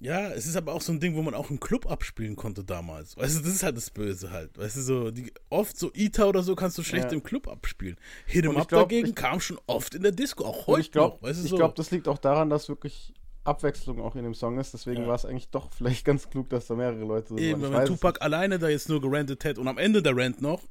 Ja, 0.00 0.28
es 0.28 0.46
ist 0.46 0.54
aber 0.56 0.74
auch 0.74 0.80
so 0.80 0.92
ein 0.92 1.00
Ding, 1.00 1.16
wo 1.16 1.22
man 1.22 1.34
auch 1.34 1.50
im 1.50 1.58
Club 1.58 1.90
abspielen 1.90 2.36
konnte 2.36 2.62
damals. 2.62 3.16
Weißt 3.16 3.36
du, 3.38 3.40
das 3.42 3.52
ist 3.52 3.62
halt 3.64 3.76
das 3.76 3.90
Böse 3.90 4.30
halt. 4.30 4.56
Weißt 4.56 4.76
du, 4.76 4.80
so, 4.82 5.10
die, 5.10 5.32
oft 5.50 5.76
so 5.76 5.90
Ita 5.92 6.26
oder 6.26 6.44
so 6.44 6.54
kannst 6.54 6.78
du 6.78 6.84
schlecht 6.84 7.06
Ja. 7.06 7.10
im 7.14 7.22
Club 7.24 7.48
abspielen. 7.48 7.96
Hit 8.26 8.44
'em 8.44 8.56
Up 8.56 8.68
glaub, 8.68 8.82
dagegen 8.88 9.08
ich- 9.08 9.14
kam 9.16 9.40
schon 9.40 9.58
oft 9.66 9.96
in 9.96 10.02
der 10.02 10.12
Disco, 10.12 10.44
auch 10.44 10.68
heute 10.68 10.82
ich 10.82 10.92
glaube, 10.92 11.16
noch. 11.16 11.22
Weißt 11.22 11.40
du, 11.40 11.44
ich 11.44 11.50
so. 11.50 11.56
glaub, 11.56 11.74
das 11.74 11.90
liegt 11.90 12.06
auch 12.06 12.18
daran, 12.18 12.48
dass 12.48 12.68
wirklich 12.68 13.12
Abwechslung 13.44 14.00
auch 14.00 14.14
in 14.16 14.24
dem 14.24 14.34
Song 14.34 14.58
ist. 14.58 14.74
Deswegen 14.74 15.02
Ja. 15.02 15.08
war 15.08 15.14
es 15.14 15.24
eigentlich 15.24 15.48
doch 15.50 15.72
vielleicht 15.72 16.04
ganz 16.04 16.28
klug, 16.28 16.48
dass 16.50 16.66
da 16.66 16.74
mehrere 16.74 17.04
Leute 17.04 17.28
so 17.30 17.38
Eben, 17.38 17.62
waren. 17.62 17.72
Wenn 17.72 17.84
Tupac 17.86 18.20
alleine 18.22 18.58
da 18.58 18.68
jetzt 18.68 18.88
nur 18.88 19.00
gerantet 19.00 19.44
hätte 19.44 19.60
und 19.60 19.68
am 19.68 19.78
Ende 19.78 20.02
der 20.02 20.16
Rant 20.16 20.42
noch, 20.42 20.62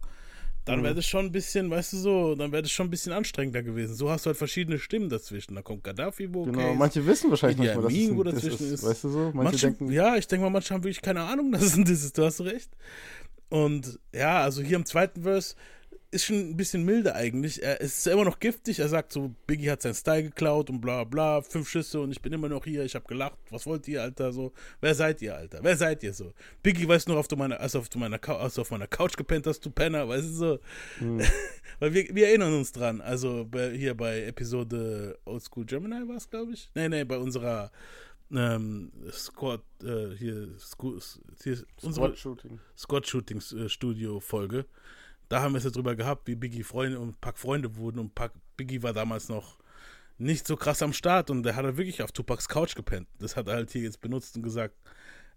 dann 0.65 0.79
Mhm. 0.79 0.83
wäre 0.83 0.95
das 0.95 1.05
schon 1.05 1.25
ein 1.27 1.31
bisschen, 1.31 1.69
weißt 1.71 1.93
du 1.93 1.97
so, 1.97 2.35
dann 2.35 2.51
wäre 2.51 2.61
das 2.61 2.71
schon 2.71 2.87
ein 2.87 2.89
bisschen 2.89 3.13
anstrengender 3.13 3.63
gewesen. 3.63 3.95
So 3.95 4.09
hast 4.09 4.25
du 4.25 4.27
halt 4.27 4.37
verschiedene 4.37 4.77
Stimmen 4.79 5.07
dazwischen. 5.09 5.55
Da 5.55 5.61
kommt 5.61 5.83
Gaddafi, 5.85 6.33
wo 6.33 6.43
Genau, 6.43 6.73
manche 6.75 7.05
wissen 7.07 7.29
wahrscheinlich 7.29 7.57
nicht 7.59 7.69
dass 7.69 7.77
es 7.79 7.85
Amin, 7.85 8.11
ein 8.11 8.17
wo 8.17 8.23
dazwischen 8.23 8.65
ist, 8.65 8.71
ist. 8.73 8.83
weißt 8.83 9.03
du 9.05 9.09
so? 9.09 9.31
Manche 9.33 9.57
denken- 9.67 9.91
ja, 9.91 10.17
ich 10.17 10.27
denke 10.27 10.43
mal, 10.43 10.49
manche 10.49 10.73
haben 10.73 10.83
wirklich 10.83 11.01
keine 11.01 11.21
Ahnung, 11.23 11.51
dass 11.53 11.63
es 11.63 11.77
ein 11.77 11.85
Diss 11.85 12.03
ist. 12.03 12.17
Du 12.17 12.23
hast 12.25 12.41
recht. 12.41 12.69
Und 13.49 13.97
ja, 14.13 14.41
also 14.41 14.61
hier 14.61 14.75
im 14.75 14.85
zweiten 14.85 15.21
Verse 15.23 15.55
ist 16.11 16.25
schon 16.25 16.37
ein 16.37 16.55
bisschen 16.57 16.83
milder 16.85 17.15
eigentlich. 17.15 17.61
Er 17.61 17.81
ist 17.81 18.07
immer 18.07 18.23
noch 18.23 18.39
giftig. 18.39 18.79
Er 18.79 18.87
sagt 18.87 19.11
so, 19.11 19.35
Biggie 19.45 19.69
hat 19.69 19.81
seinen 19.81 19.93
Style 19.93 20.23
geklaut 20.23 20.69
und 20.69 20.79
bla 20.79 21.03
bla, 21.03 21.41
fünf 21.41 21.67
Schüsse 21.69 21.99
und 21.99 22.11
ich 22.11 22.21
bin 22.21 22.31
immer 22.31 22.47
noch 22.47 22.63
hier. 22.63 22.83
Ich 22.85 22.95
habe 22.95 23.05
gelacht. 23.05 23.37
Was 23.49 23.65
wollt 23.65 23.87
ihr, 23.87 24.01
Alter? 24.01 24.31
So, 24.31 24.53
wer 24.79 24.95
seid 24.95 25.21
ihr, 25.21 25.35
Alter? 25.35 25.59
Wer 25.61 25.75
seid 25.75 26.03
ihr 26.03 26.13
so? 26.13 26.33
Biggie 26.63 26.87
weiß 26.87 27.07
nur, 27.07 27.17
auf 27.17 27.27
du 27.27 27.35
meine, 27.35 27.59
als, 27.59 27.75
auf 27.75 27.89
du 27.89 27.99
meiner, 27.99 28.19
als 28.29 28.57
auf 28.57 28.71
meiner 28.71 28.87
Couch 28.87 29.17
gepennt 29.17 29.47
hast, 29.47 29.65
du 29.65 29.69
Penner, 29.69 30.07
weißt 30.07 30.27
du 30.27 30.33
so. 30.33 30.59
Weil 31.79 31.93
wir, 31.93 32.15
wir 32.15 32.27
erinnern 32.27 32.53
uns 32.53 32.71
dran. 32.71 33.01
Also 33.01 33.45
bei, 33.49 33.71
hier 33.71 33.93
bei 33.93 34.23
Episode 34.23 35.17
Old 35.25 35.43
School 35.43 35.65
Gemini 35.65 36.07
war 36.07 36.15
es, 36.15 36.29
glaube 36.29 36.53
ich. 36.53 36.69
Nee, 36.73 36.89
nee, 36.89 37.03
bei 37.03 37.17
unserer 37.17 37.71
ähm, 38.31 38.91
Squad, 39.11 39.61
äh, 39.83 40.15
hier, 40.17 40.49
Scu- 40.59 41.01
hier 41.43 41.63
unsere 41.81 42.15
Shooting. 42.15 42.59
Squad 42.77 43.07
Shooting 43.07 43.37
äh, 43.57 43.69
Studio 43.69 44.19
Folge. 44.19 44.65
Da 45.29 45.41
haben 45.41 45.53
wir 45.53 45.57
es 45.57 45.63
ja 45.63 45.69
drüber 45.69 45.95
gehabt, 45.95 46.27
wie 46.27 46.35
Biggie 46.35 46.63
Freunde 46.63 46.99
und 46.99 47.19
Pack 47.21 47.37
Freunde 47.37 47.75
wurden 47.75 47.99
und 47.99 48.15
Pack, 48.15 48.31
Biggie 48.55 48.83
war 48.83 48.93
damals 48.93 49.29
noch 49.29 49.57
nicht 50.17 50.47
so 50.47 50.55
krass 50.55 50.81
am 50.81 50.93
Start 50.93 51.29
und 51.29 51.43
der 51.43 51.55
hat 51.55 51.65
halt 51.65 51.77
wirklich 51.77 52.01
auf 52.01 52.11
Tupacs 52.11 52.47
Couch 52.47 52.75
gepennt. 52.75 53.07
Das 53.19 53.35
hat 53.35 53.47
er 53.47 53.55
halt 53.55 53.71
hier 53.71 53.81
jetzt 53.81 54.01
benutzt 54.01 54.35
und 54.35 54.43
gesagt, 54.43 54.75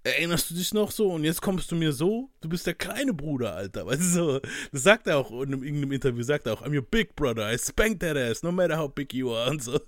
erinnerst 0.02 0.50
du 0.50 0.54
dich 0.54 0.72
noch 0.72 0.90
so? 0.90 1.12
Und 1.12 1.24
jetzt 1.24 1.42
kommst 1.42 1.70
du 1.70 1.76
mir 1.76 1.92
so, 1.92 2.30
du 2.40 2.48
bist 2.48 2.66
der 2.66 2.74
kleine 2.74 3.12
Bruder, 3.12 3.54
Alter. 3.54 3.86
Weißt 3.86 4.00
du 4.00 4.06
so? 4.06 4.40
Das 4.72 4.82
sagt 4.82 5.06
er 5.06 5.18
auch 5.18 5.30
in 5.30 5.52
einem, 5.52 5.62
irgendeinem 5.62 5.92
Interview, 5.92 6.22
sagt 6.22 6.46
er 6.46 6.54
auch, 6.54 6.62
I'm 6.62 6.74
your 6.74 6.82
big 6.82 7.14
brother, 7.16 7.52
I 7.52 7.58
spank 7.58 8.00
that 8.00 8.16
ass, 8.16 8.42
no 8.42 8.52
matter 8.52 8.78
how 8.78 8.90
big 8.92 9.12
you 9.12 9.34
are 9.34 9.50
und 9.50 9.62
so. 9.62 9.78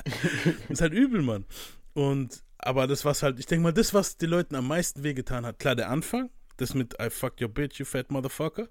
ist 0.68 0.80
halt 0.80 0.92
übel, 0.92 1.22
Mann. 1.22 1.44
Und, 1.94 2.42
aber 2.58 2.86
das, 2.86 3.04
was 3.04 3.22
halt, 3.22 3.38
ich 3.38 3.46
denke 3.46 3.62
mal, 3.62 3.72
das, 3.72 3.94
was 3.94 4.16
den 4.16 4.30
Leuten 4.30 4.54
am 4.54 4.66
meisten 4.66 5.02
wehgetan 5.02 5.46
hat, 5.46 5.58
klar, 5.58 5.76
der 5.76 5.90
Anfang, 5.90 6.30
das 6.56 6.74
mit 6.74 6.94
I 7.00 7.10
fuck 7.10 7.40
your 7.40 7.48
bitch, 7.48 7.78
you 7.78 7.84
fat 7.84 8.10
motherfucker. 8.10 8.68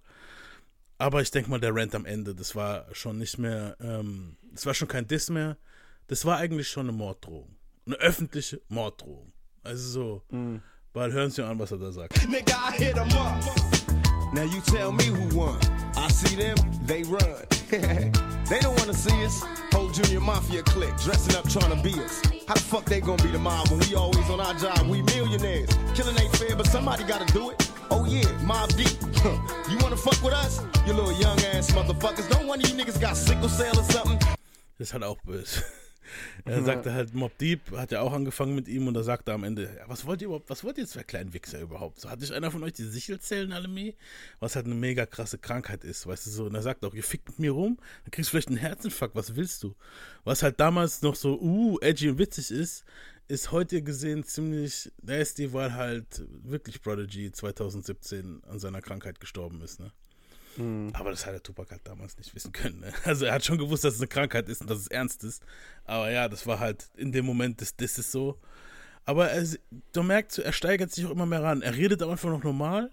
Aber 1.01 1.19
ich 1.19 1.31
denke 1.31 1.49
mal, 1.49 1.59
der 1.59 1.73
Rant 1.75 1.95
am 1.95 2.05
Ende, 2.05 2.35
das 2.35 2.55
war 2.55 2.85
schon 2.91 3.17
nicht 3.17 3.39
mehr, 3.39 3.75
ähm, 3.81 4.37
das 4.53 4.67
war 4.67 4.75
schon 4.75 4.87
kein 4.87 5.07
Diss 5.07 5.31
mehr. 5.31 5.57
Das 6.05 6.25
war 6.25 6.37
eigentlich 6.37 6.67
schon 6.67 6.87
eine 6.87 6.95
Morddrohung. 6.95 7.55
Eine 7.87 7.95
öffentliche 7.95 8.61
Morddrohung. 8.67 9.33
Also 9.63 9.89
so, 9.89 10.23
weil 10.93 11.11
hören 11.11 11.31
Sie 11.31 11.43
an, 11.43 11.57
was 11.57 11.71
er 11.71 11.79
da 11.79 11.91
sagt. 11.91 12.13
Nigga, 12.29 12.53
I 12.69 12.83
hit 12.83 12.97
'em 12.97 13.11
up. 13.13 13.43
Now 14.31 14.43
you 14.43 14.61
tell 14.61 14.91
me 14.91 15.05
who 15.05 15.27
won. 15.35 15.57
I 15.97 16.07
see 16.11 16.35
them, 16.35 16.55
they 16.85 17.01
run. 17.01 17.47
they 17.71 18.59
don't 18.59 18.77
wanna 18.79 18.93
see 18.93 19.25
us. 19.25 19.43
Whole 19.73 19.89
Junior 19.91 20.21
Mafia 20.21 20.61
clique 20.61 20.95
dressing 20.97 21.35
up 21.35 21.49
trying 21.49 21.75
to 21.75 21.81
be 21.81 21.93
us. 21.99 22.21
How 22.47 22.53
the 22.53 22.59
fuck 22.59 22.85
they 22.85 23.01
gonna 23.01 23.23
be 23.23 23.31
the 23.31 23.39
mob 23.39 23.69
when 23.69 23.79
we 23.79 23.95
always 23.95 24.29
on 24.29 24.39
our 24.39 24.53
job? 24.53 24.87
We 24.87 25.01
millionaires. 25.01 25.69
Killing 25.95 26.15
ain't 26.19 26.35
fair, 26.37 26.55
but 26.55 26.67
somebody 26.67 27.03
gotta 27.05 27.25
do 27.33 27.49
it. 27.49 27.70
Oh 27.93 28.05
yeah, 28.05 28.25
Mob 28.45 28.69
Deep. 28.77 28.87
you 29.69 29.77
wanna 29.79 29.97
fuck 29.97 30.23
with 30.23 30.33
us? 30.33 30.61
You 30.87 30.93
little 30.93 31.11
young 31.11 31.37
ass 31.53 31.71
motherfuckers. 31.71 32.29
Don't 32.29 32.47
one 32.47 32.61
of 32.61 32.69
you 32.69 32.75
niggas 32.75 32.99
got 33.01 33.17
sickle 33.17 33.49
cell 33.49 33.77
or 33.77 33.83
something? 33.83 34.17
Das 34.77 34.87
ist 34.87 34.93
halt 34.93 35.03
auch 35.03 35.17
böse. 35.23 35.61
Er 36.43 36.63
sagte 36.63 36.93
halt, 36.93 37.13
Mob 37.13 37.37
Deep 37.37 37.71
hat 37.71 37.91
ja 37.91 38.01
auch 38.01 38.11
angefangen 38.11 38.53
mit 38.55 38.67
ihm 38.67 38.87
und 38.87 38.95
er 38.95 39.03
sagte 39.03 39.31
am 39.31 39.45
Ende, 39.45 39.63
ja, 39.77 39.87
was 39.87 40.05
wollt 40.05 40.21
ihr 40.21 40.25
überhaupt, 40.25 40.49
was 40.49 40.63
wollt 40.63 40.77
ihr 40.77 40.85
zwei 40.85 41.03
kleinen 41.03 41.33
Wichser 41.33 41.61
überhaupt? 41.61 42.01
So, 42.01 42.09
hatte 42.09 42.25
ich 42.25 42.33
einer 42.33 42.51
von 42.51 42.63
euch 42.63 42.73
die 42.73 42.83
Sichelzellenanämie? 42.83 43.95
Was 44.41 44.55
halt 44.55 44.65
eine 44.65 44.75
mega 44.75 45.05
krasse 45.05 45.37
Krankheit 45.37 45.85
ist, 45.85 46.05
weißt 46.07 46.25
du 46.25 46.29
so. 46.29 46.45
Und 46.45 46.55
er 46.55 46.63
sagt 46.63 46.83
auch, 46.83 46.93
ihr 46.93 47.03
fickt 47.03 47.39
mir 47.39 47.51
rum, 47.51 47.77
dann 48.03 48.11
kriegst 48.11 48.29
du 48.29 48.31
vielleicht 48.31 48.49
einen 48.49 48.57
Herzinfarkt, 48.57 49.15
was 49.15 49.35
willst 49.35 49.63
du? 49.63 49.73
Was 50.25 50.43
halt 50.43 50.59
damals 50.59 51.01
noch 51.01 51.15
so, 51.15 51.39
uh, 51.39 51.79
edgy 51.79 52.09
und 52.09 52.17
witzig 52.17 52.51
ist, 52.51 52.83
ist 53.31 53.51
heute 53.51 53.81
gesehen 53.81 54.25
ziemlich 54.25 54.91
nasty, 55.01 55.53
weil 55.53 55.73
halt 55.73 56.23
wirklich 56.43 56.81
Prodigy 56.81 57.31
2017 57.31 58.43
an 58.43 58.59
seiner 58.59 58.81
Krankheit 58.81 59.21
gestorben 59.21 59.61
ist, 59.61 59.79
ne? 59.79 59.91
Aber 60.91 61.11
das 61.11 61.25
hat 61.25 61.33
der 61.33 61.41
Tupac 61.41 61.71
halt 61.71 61.87
damals 61.87 62.17
nicht 62.17 62.35
wissen 62.35 62.51
können. 62.51 62.81
Ne? 62.81 62.91
Also 63.05 63.23
er 63.23 63.35
hat 63.35 63.45
schon 63.45 63.57
gewusst, 63.57 63.85
dass 63.85 63.93
es 63.95 64.01
eine 64.01 64.09
Krankheit 64.09 64.49
ist 64.49 64.59
und 64.59 64.69
dass 64.69 64.79
es 64.79 64.87
ernst 64.87 65.23
ist. 65.23 65.43
Aber 65.85 66.11
ja, 66.11 66.27
das 66.27 66.45
war 66.45 66.59
halt 66.59 66.89
in 66.97 67.13
dem 67.13 67.25
Moment 67.25 67.61
des 67.61 67.73
Disses 67.77 68.11
so. 68.11 68.37
Aber 69.05 69.29
er, 69.29 69.47
du 69.93 70.03
merkst, 70.03 70.39
er 70.39 70.51
steigert 70.51 70.91
sich 70.91 71.05
auch 71.05 71.11
immer 71.11 71.25
mehr 71.25 71.41
ran. 71.41 71.61
Er 71.61 71.73
redet 71.73 72.03
auch 72.03 72.11
einfach 72.11 72.29
noch 72.29 72.43
normal 72.43 72.91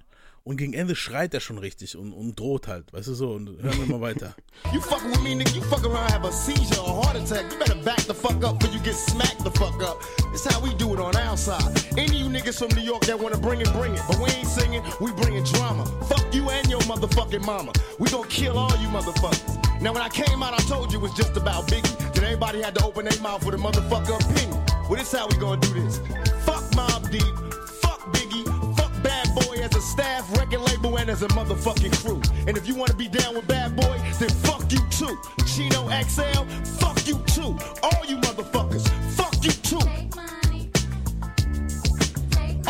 und 0.48 0.56
gegen 0.56 0.72
Ende 0.72 0.96
schreit 0.96 1.34
er 1.34 1.40
schon 1.40 1.58
richtig 1.58 1.94
und, 1.94 2.14
und 2.14 2.40
droht 2.40 2.68
halt. 2.68 2.90
Weißt 2.94 3.08
du 3.08 3.12
so? 3.14 3.32
Und 3.32 3.62
hören 3.62 3.78
wir 3.80 3.98
mal 3.98 4.00
weiter. 4.00 4.34
You 4.72 4.80
fucking 4.80 5.10
with 5.10 5.20
me, 5.20 5.34
nigga. 5.34 5.54
You 5.54 5.60
fuck 5.62 5.84
around, 5.84 6.10
have 6.10 6.26
a 6.26 6.32
seizure 6.32 6.80
or 6.80 7.04
heart 7.04 7.16
attack. 7.16 7.44
You 7.52 7.58
better 7.58 7.76
back 7.84 8.00
the 8.06 8.14
fuck 8.14 8.42
up 8.42 8.58
before 8.58 8.74
you 8.74 8.80
get 8.82 8.94
smacked 8.94 9.44
the 9.44 9.50
fuck 9.50 9.80
up. 9.82 10.02
It's 10.32 10.46
how 10.46 10.58
we 10.60 10.74
do 10.74 10.94
it 10.94 11.00
on 11.00 11.14
our 11.16 11.36
side. 11.36 11.62
Any 11.98 12.16
you 12.16 12.30
niggas 12.30 12.58
from 12.58 12.74
New 12.74 12.82
York 12.82 13.02
that 13.02 13.18
wanna 13.20 13.36
bring 13.36 13.60
it, 13.60 13.70
bring 13.74 13.92
it. 13.92 14.00
But 14.08 14.18
we 14.18 14.30
ain't 14.30 14.48
singing, 14.48 14.82
we 15.00 15.12
bringing 15.12 15.44
drama. 15.44 15.84
Fuck 16.08 16.34
you 16.34 16.48
and 16.48 16.66
your 16.68 16.80
motherfucking 16.80 17.44
mama. 17.44 17.72
We 17.98 18.08
gonna 18.08 18.26
kill 18.28 18.58
all 18.58 18.74
you 18.78 18.88
motherfuckers. 18.88 19.82
Now 19.82 19.92
when 19.92 20.02
I 20.02 20.08
came 20.08 20.42
out, 20.42 20.54
I 20.54 20.62
told 20.64 20.92
you 20.92 20.98
it 20.98 21.02
was 21.02 21.12
just 21.12 21.36
about 21.36 21.68
Biggie. 21.68 22.14
Then 22.14 22.24
everybody 22.24 22.62
had 22.62 22.74
to 22.76 22.84
open 22.84 23.04
their 23.04 23.20
mouth 23.20 23.44
with 23.44 23.54
a 23.54 23.58
motherfucker 23.58 24.16
opinion. 24.18 24.58
Well, 24.88 24.98
this 24.98 25.12
how 25.12 25.28
we 25.28 25.36
gonna 25.36 25.60
do 25.60 25.74
this. 25.74 26.00
Fuck 26.46 26.64
Mob 26.74 27.10
Deep. 27.10 27.57
Staff, 29.98 30.30
record 30.38 30.60
label, 30.60 30.96
and 30.96 31.10
as 31.10 31.22
a 31.22 31.28
motherfucking 31.28 31.92
crew. 32.04 32.22
And 32.46 32.56
if 32.56 32.68
you 32.68 32.74
wanna 32.76 32.94
be 32.94 33.08
down 33.08 33.34
with 33.34 33.48
Bad 33.48 33.74
Boy, 33.74 33.98
then 34.20 34.30
fuck 34.46 34.70
you 34.70 34.78
too. 34.90 35.18
Chino 35.44 35.90
XL, 36.06 36.44
fuck 36.78 36.98
you 37.04 37.18
too. 37.26 37.58
All 37.82 38.04
you 38.06 38.16
motherfuckers, 38.18 38.86
fuck 39.18 39.34
you 39.42 39.50
too. 39.70 39.84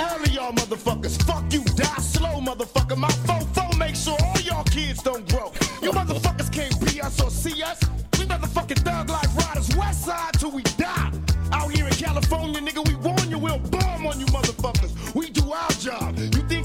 All 0.01 0.21
of 0.25 0.33
y'all 0.33 0.53
motherfuckers, 0.53 1.23
fuck 1.25 1.45
you, 1.53 1.63
die 1.77 2.01
slow, 2.01 2.41
motherfucker. 2.41 2.97
My 2.97 3.11
fofo 3.29 3.77
make 3.79 3.95
sure 3.95 4.17
all 4.25 4.41
y'all 4.41 4.65
kids 4.65 5.03
don't 5.03 5.29
grow. 5.29 5.53
You 5.83 5.91
motherfuckers 5.91 6.51
can't 6.51 6.81
be 6.87 7.03
us 7.03 7.21
or 7.21 7.31
see 7.31 7.63
us. 7.63 7.79
We 8.19 8.25
motherfucking 8.25 8.83
thug 8.87 9.11
life 9.11 9.37
riders, 9.37 9.69
west 9.77 10.07
side 10.07 10.33
till 10.39 10.53
we 10.53 10.63
die. 10.79 11.13
Out 11.53 11.71
here 11.73 11.87
in 11.87 11.93
California, 11.93 12.61
nigga, 12.61 12.87
we 12.89 12.95
warn 12.97 13.29
you, 13.29 13.39
we'll 13.39 13.59
bomb 13.59 14.07
on 14.07 14.19
you 14.19 14.27
motherfuckers. 14.27 15.15
We 15.15 15.29
do 15.31 15.53
our 15.53 15.68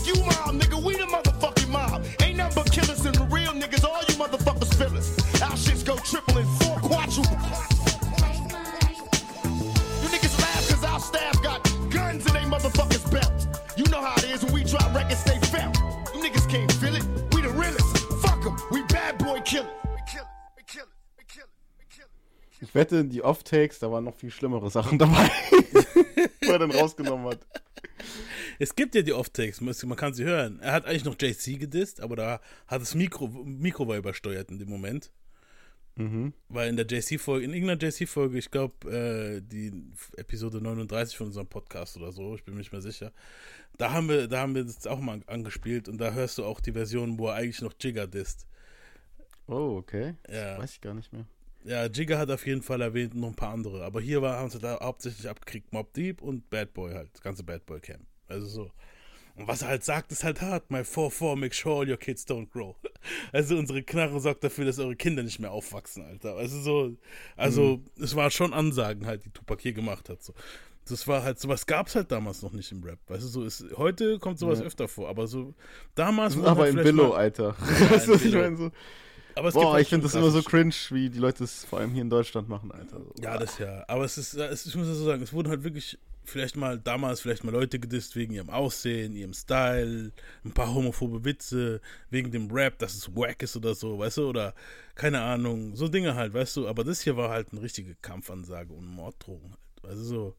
job. 0.05 0.15
You 0.15 0.23
mob, 0.23 0.61
nigga, 0.61 0.83
we 0.83 0.93
the 0.95 1.05
motherfucking 1.05 1.69
mob. 1.69 2.05
Ain't 2.21 2.37
nothing 2.37 2.63
but 2.63 2.71
killers 2.71 3.05
and 3.05 3.17
real 3.31 3.51
niggas, 3.53 3.83
all 3.83 4.01
you 4.01 4.15
motherfuckers. 4.15 5.41
Our 5.41 5.51
shits 5.57 5.85
go 5.85 5.95
triple 5.97 6.37
and 6.37 6.47
four 6.61 6.77
quadruple. 6.79 7.37
You 10.01 10.09
niggas 10.09 10.39
laugh 10.41 10.69
cause 10.69 10.83
our 10.83 10.99
staff 10.99 11.41
got 11.41 11.63
guns 11.89 12.25
in 12.25 12.33
they 12.33 12.41
motherfuckers 12.41 13.09
belt. 13.11 13.31
You 13.77 13.85
know 13.85 14.01
how 14.01 14.15
it 14.17 14.25
is 14.25 14.43
when 14.43 14.53
we 14.53 14.63
drop 14.63 14.93
records, 14.93 15.23
they 15.23 15.39
felt. 15.39 15.75
You 16.13 16.21
niggas 16.21 16.49
can't 16.49 16.71
feel 16.73 16.95
it. 16.95 17.03
We 17.33 17.41
the 17.41 17.49
realest. 17.49 17.97
Fuck 18.21 18.45
'em. 18.45 18.57
We 18.71 18.83
bad 18.83 19.17
boy 19.17 19.41
killer. 19.41 19.69
Ich 22.61 22.73
wette, 22.73 23.03
die 23.03 23.21
Off-Takes, 23.21 23.79
da 23.79 23.91
waren 23.91 24.05
noch 24.05 24.15
viel 24.15 24.31
schlimmere 24.31 24.69
Sachen 24.69 24.97
dabei, 24.97 25.29
wo 26.41 26.51
er 26.51 26.59
dann 26.59 26.71
rausgenommen 26.71 27.27
hat. 27.27 27.39
Es 28.59 28.75
gibt 28.75 28.95
ja 28.95 29.01
die 29.01 29.13
Off-Takes, 29.13 29.61
man 29.61 29.95
kann 29.95 30.13
sie 30.13 30.23
hören. 30.23 30.59
Er 30.59 30.73
hat 30.73 30.85
eigentlich 30.85 31.05
noch 31.05 31.15
JC 31.19 31.59
gedisst, 31.59 32.01
aber 32.01 32.15
da 32.15 32.41
hat 32.67 32.81
das 32.81 32.95
Mikro, 32.95 33.27
Mikro 33.27 33.87
war 33.87 33.97
übersteuert 33.97 34.51
in 34.51 34.59
dem 34.59 34.69
Moment. 34.69 35.11
Mhm. 35.95 36.33
Weil 36.49 36.69
in 36.69 36.75
der 36.75 36.87
JC-Folge, 36.87 37.45
in 37.45 37.53
irgendeiner 37.53 37.81
JC-Folge, 37.81 38.37
ich 38.39 38.49
glaube, 38.49 38.89
äh, 38.91 39.41
die 39.41 39.71
Episode 40.17 40.59
39 40.59 41.15
von 41.15 41.27
unserem 41.27 41.47
Podcast 41.47 41.97
oder 41.97 42.11
so, 42.11 42.35
ich 42.35 42.43
bin 42.43 42.55
mir 42.55 42.61
nicht 42.61 42.71
mehr 42.71 42.81
sicher, 42.81 43.11
da 43.77 43.91
haben 43.93 44.09
wir, 44.09 44.27
da 44.27 44.41
haben 44.41 44.55
wir 44.55 44.63
das 44.63 44.87
auch 44.87 44.99
mal 44.99 45.21
angespielt 45.27 45.87
und 45.87 45.99
da 45.99 46.11
hörst 46.13 46.37
du 46.39 46.45
auch 46.45 46.59
die 46.61 46.71
Version, 46.71 47.19
wo 47.19 47.27
er 47.27 47.35
eigentlich 47.35 47.61
noch 47.61 47.73
Jigger 47.79 48.07
disst. 48.07 48.47
Oh, 49.47 49.77
okay. 49.77 50.15
Ja. 50.27 50.53
Das 50.53 50.59
weiß 50.63 50.71
ich 50.73 50.81
gar 50.81 50.93
nicht 50.93 51.13
mehr. 51.13 51.25
Ja, 51.65 51.85
Jigger 51.85 52.17
hat 52.17 52.29
auf 52.29 52.45
jeden 52.45 52.61
Fall 52.61 52.81
erwähnt 52.81 53.13
und 53.13 53.21
noch 53.21 53.29
ein 53.29 53.35
paar 53.35 53.53
andere. 53.53 53.83
Aber 53.83 54.01
hier 54.01 54.21
war, 54.21 54.37
haben 54.37 54.49
sie 54.49 54.59
da 54.59 54.79
hauptsächlich 54.81 55.29
abgekriegt 55.29 55.71
Mob 55.71 55.93
Deep 55.93 56.21
und 56.21 56.49
Bad 56.49 56.73
Boy 56.73 56.93
halt. 56.93 57.09
Das 57.13 57.21
ganze 57.21 57.43
Bad 57.43 57.65
Boy 57.65 57.79
Camp. 57.79 58.05
Also 58.27 58.47
so. 58.47 58.71
Und 59.35 59.47
was 59.47 59.63
er 59.63 59.69
halt 59.69 59.83
sagt, 59.83 60.11
ist 60.11 60.23
halt 60.23 60.41
hart. 60.41 60.69
My 60.69 60.81
4-4, 60.81 61.35
make 61.35 61.55
sure 61.55 61.79
all 61.81 61.89
your 61.89 61.97
kids 61.97 62.25
don't 62.27 62.49
grow. 62.49 62.75
Also 63.33 63.57
unsere 63.57 63.83
Knarre 63.83 64.19
sorgt 64.21 64.43
dafür, 64.45 64.63
dass 64.63 64.79
eure 64.79 64.95
Kinder 64.95 65.23
nicht 65.23 65.39
mehr 65.39 65.51
aufwachsen, 65.51 66.05
Alter. 66.05 66.35
Also 66.37 66.61
so, 66.61 66.95
also 67.35 67.81
es 67.99 68.15
war 68.15 68.29
schon 68.31 68.53
Ansagen 68.53 69.05
halt, 69.05 69.25
die 69.25 69.29
Tupac 69.31 69.61
hier 69.61 69.73
gemacht 69.73 70.07
hat. 70.07 70.23
So. 70.23 70.33
Das 70.87 71.05
war 71.07 71.23
halt, 71.23 71.39
sowas 71.39 71.65
gab 71.65 71.87
es 71.87 71.95
halt 71.95 72.11
damals 72.11 72.41
noch 72.43 72.53
nicht 72.53 72.71
im 72.71 72.81
Rap. 72.83 72.99
Weißt 73.07 73.23
du, 73.23 73.27
so 73.27 73.43
ist, 73.43 73.65
heute 73.75 74.19
kommt 74.19 74.37
sowas 74.39 74.59
Ja. 74.59 74.65
öfter 74.65 74.87
vor, 74.87 75.09
aber 75.09 75.27
so 75.27 75.53
damals. 75.95 76.35
wurden 76.37 76.45
Aber 76.47 76.63
halt 76.63 76.75
im 76.77 76.83
Billo, 76.83 77.09
mal- 77.09 77.17
Alter. 77.17 77.55
Ja, 77.59 77.89
weißt 77.91 78.07
du, 78.07 78.13
was 78.13 78.23
ich 78.23 78.33
meine? 78.35 78.55
So. 78.55 78.71
Aber 79.35 79.51
Boah, 79.51 79.73
halt 79.73 79.81
ich 79.83 79.89
finde 79.89 80.03
das 80.05 80.13
immer 80.15 80.29
so 80.29 80.43
cringe, 80.43 80.75
wie 80.91 81.09
die 81.09 81.19
Leute 81.19 81.43
es 81.43 81.65
vor 81.65 81.79
allem 81.79 81.91
hier 81.91 82.03
in 82.03 82.09
Deutschland 82.09 82.47
machen, 82.47 82.71
Alter. 82.71 82.99
So. 82.99 83.13
Ja, 83.21 83.37
das 83.37 83.57
ja. 83.57 83.83
Aber 83.87 84.05
es 84.05 84.17
ist, 84.17 84.35
es 84.35 84.61
ist, 84.61 84.67
ich 84.67 84.75
muss 84.75 84.87
das 84.87 84.97
so 84.97 85.05
sagen, 85.05 85.23
es 85.23 85.33
wurden 85.33 85.49
halt 85.49 85.63
wirklich 85.63 85.97
vielleicht 86.25 86.55
mal 86.55 86.79
damals 86.79 87.21
vielleicht 87.21 87.43
mal 87.43 87.51
Leute 87.51 87.79
gedisst 87.79 88.15
wegen 88.15 88.33
ihrem 88.33 88.49
Aussehen, 88.49 89.15
ihrem 89.15 89.33
Style, 89.33 90.11
ein 90.43 90.51
paar 90.51 90.73
homophobe 90.73 91.23
Witze, 91.25 91.81
wegen 92.09 92.31
dem 92.31 92.51
Rap, 92.51 92.79
dass 92.79 92.93
es 92.95 93.15
wack 93.15 93.43
ist 93.43 93.55
oder 93.55 93.75
so, 93.75 93.99
weißt 93.99 94.17
du, 94.17 94.29
oder 94.29 94.53
keine 94.95 95.21
Ahnung, 95.21 95.75
so 95.75 95.87
Dinge 95.87 96.15
halt, 96.15 96.33
weißt 96.33 96.57
du. 96.57 96.67
Aber 96.67 96.83
das 96.83 97.01
hier 97.01 97.17
war 97.17 97.29
halt 97.29 97.47
eine 97.51 97.61
richtige 97.61 97.95
Kampfansage 97.95 98.73
und 98.73 98.85
Morddrohung 98.85 99.51
halt, 99.51 99.83
weißt 99.83 100.01
du, 100.01 100.05
so. 100.05 100.35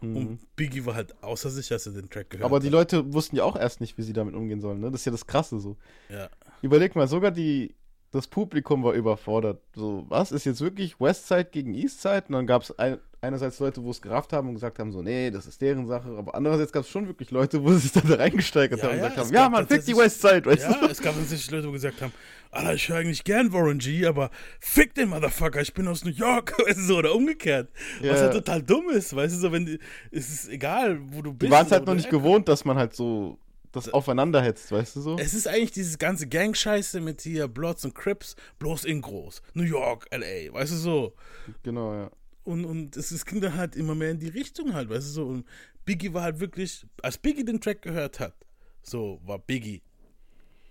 Und 0.00 0.38
Biggie 0.54 0.84
war 0.86 0.94
halt 0.94 1.12
außer 1.22 1.50
sich, 1.50 1.72
als 1.72 1.86
er 1.86 1.92
den 1.92 2.08
Track 2.08 2.30
gehört 2.30 2.48
Mhm. 2.48 2.54
Aber 2.54 2.60
die 2.60 2.68
hat. 2.68 2.72
Leute 2.72 3.12
wussten 3.12 3.36
ja 3.36 3.44
auch 3.44 3.56
erst 3.56 3.80
nicht, 3.80 3.98
wie 3.98 4.02
sie 4.02 4.12
damit 4.12 4.34
umgehen 4.34 4.60
sollen, 4.60 4.80
ne? 4.80 4.90
Das 4.90 5.00
ist 5.00 5.06
ja 5.06 5.12
das 5.12 5.26
Krasse 5.26 5.58
so. 5.58 5.76
Ja. 6.08 6.28
Überleg 6.62 6.94
mal, 6.94 7.08
sogar 7.08 7.32
die, 7.32 7.74
das 8.12 8.26
Publikum 8.26 8.84
war 8.84 8.92
überfordert. 8.92 9.60
So, 9.74 10.06
was 10.08 10.32
ist 10.32 10.44
jetzt 10.44 10.60
wirklich 10.60 11.00
Westside 11.00 11.46
gegen 11.46 11.74
Eastside? 11.74 12.24
Und 12.28 12.34
dann 12.34 12.46
gab 12.46 12.62
es 12.62 12.78
ein, 12.78 12.98
einerseits 13.20 13.58
Leute, 13.58 13.82
wo 13.82 13.90
es 13.90 14.00
gerafft 14.00 14.32
haben 14.32 14.48
und 14.48 14.54
gesagt 14.54 14.78
haben, 14.78 14.92
so, 14.92 15.02
nee, 15.02 15.30
das 15.30 15.46
ist 15.46 15.60
deren 15.60 15.86
Sache. 15.86 16.08
Aber 16.16 16.34
andererseits 16.34 16.72
gab 16.72 16.84
es 16.84 16.88
schon 16.88 17.06
wirklich 17.06 17.30
Leute, 17.30 17.62
wo 17.62 17.72
sie 17.72 17.78
sich 17.80 17.92
dann 17.92 18.08
da 18.08 18.14
reingesteigert 18.16 18.82
haben 18.82 18.90
und 18.90 18.96
gesagt 18.96 19.16
es 19.18 19.24
haben, 19.24 19.34
ja, 19.34 19.48
man, 19.48 19.66
fick 19.66 19.84
die 19.84 19.96
Westside, 19.96 20.46
weißt 20.46 20.62
ja, 20.62 20.80
du? 20.80 20.86
es 20.86 21.00
gab 21.00 21.14
tatsächlich 21.16 21.50
Leute, 21.50 21.66
die 21.66 21.72
gesagt 21.72 22.00
haben, 22.00 22.12
Alter, 22.50 22.74
ich 22.74 22.88
höre 22.88 22.98
eigentlich 22.98 23.24
gern 23.24 23.52
Warren 23.52 23.78
G, 23.78 24.06
aber 24.06 24.30
fick 24.60 24.94
den 24.94 25.08
Motherfucker, 25.10 25.60
ich 25.60 25.74
bin 25.74 25.88
aus 25.88 26.04
New 26.04 26.12
York, 26.12 26.56
weißt 26.66 26.78
du, 26.78 26.82
so, 26.82 26.96
oder 26.98 27.14
umgekehrt. 27.14 27.68
Was 28.00 28.06
Ja. 28.06 28.16
halt 28.22 28.32
total 28.34 28.62
dumm 28.62 28.88
ist, 28.90 29.14
weißt 29.14 29.34
du, 29.34 29.38
so, 29.40 29.52
wenn 29.52 29.66
die, 29.66 29.78
es 30.10 30.28
ist 30.30 30.48
egal, 30.48 30.98
wo 31.00 31.22
du 31.22 31.32
bist. 31.32 31.48
Die 31.48 31.54
waren 31.54 31.66
es 31.66 31.72
halt 31.72 31.86
noch 31.86 31.94
nicht 31.94 32.10
gewohnt, 32.10 32.48
dass 32.48 32.64
man 32.64 32.76
halt 32.78 32.94
so 32.94 33.38
das 33.72 33.92
aufeinander 33.92 34.40
hetzt, 34.40 34.72
weißt 34.72 34.96
du 34.96 35.00
so? 35.02 35.16
Es 35.18 35.34
ist 35.34 35.46
eigentlich 35.46 35.72
dieses 35.72 35.98
ganze 35.98 36.26
Gang-Scheiße 36.26 37.00
mit 37.00 37.20
hier 37.20 37.48
Bloods 37.48 37.84
und 37.84 37.94
Crips, 37.94 38.34
bloß 38.58 38.84
in 38.84 39.02
groß. 39.02 39.42
New 39.54 39.64
York, 39.64 40.06
L.A., 40.10 40.52
weißt 40.54 40.72
du 40.72 40.76
so. 40.76 41.14
Genau, 41.62 41.92
ja. 41.94 42.10
Und, 42.48 42.64
und 42.64 42.96
es, 42.96 43.10
es 43.10 43.26
ging 43.26 43.42
dann 43.42 43.56
halt 43.56 43.76
immer 43.76 43.94
mehr 43.94 44.10
in 44.10 44.20
die 44.20 44.28
Richtung 44.28 44.72
halt, 44.72 44.88
weißt 44.88 45.06
du, 45.08 45.10
so. 45.10 45.26
Und 45.26 45.46
Biggie 45.84 46.14
war 46.14 46.22
halt 46.22 46.40
wirklich, 46.40 46.86
als 47.02 47.18
Biggie 47.18 47.44
den 47.44 47.60
Track 47.60 47.82
gehört 47.82 48.20
hat, 48.20 48.34
so 48.82 49.20
war 49.26 49.38
Biggie 49.38 49.82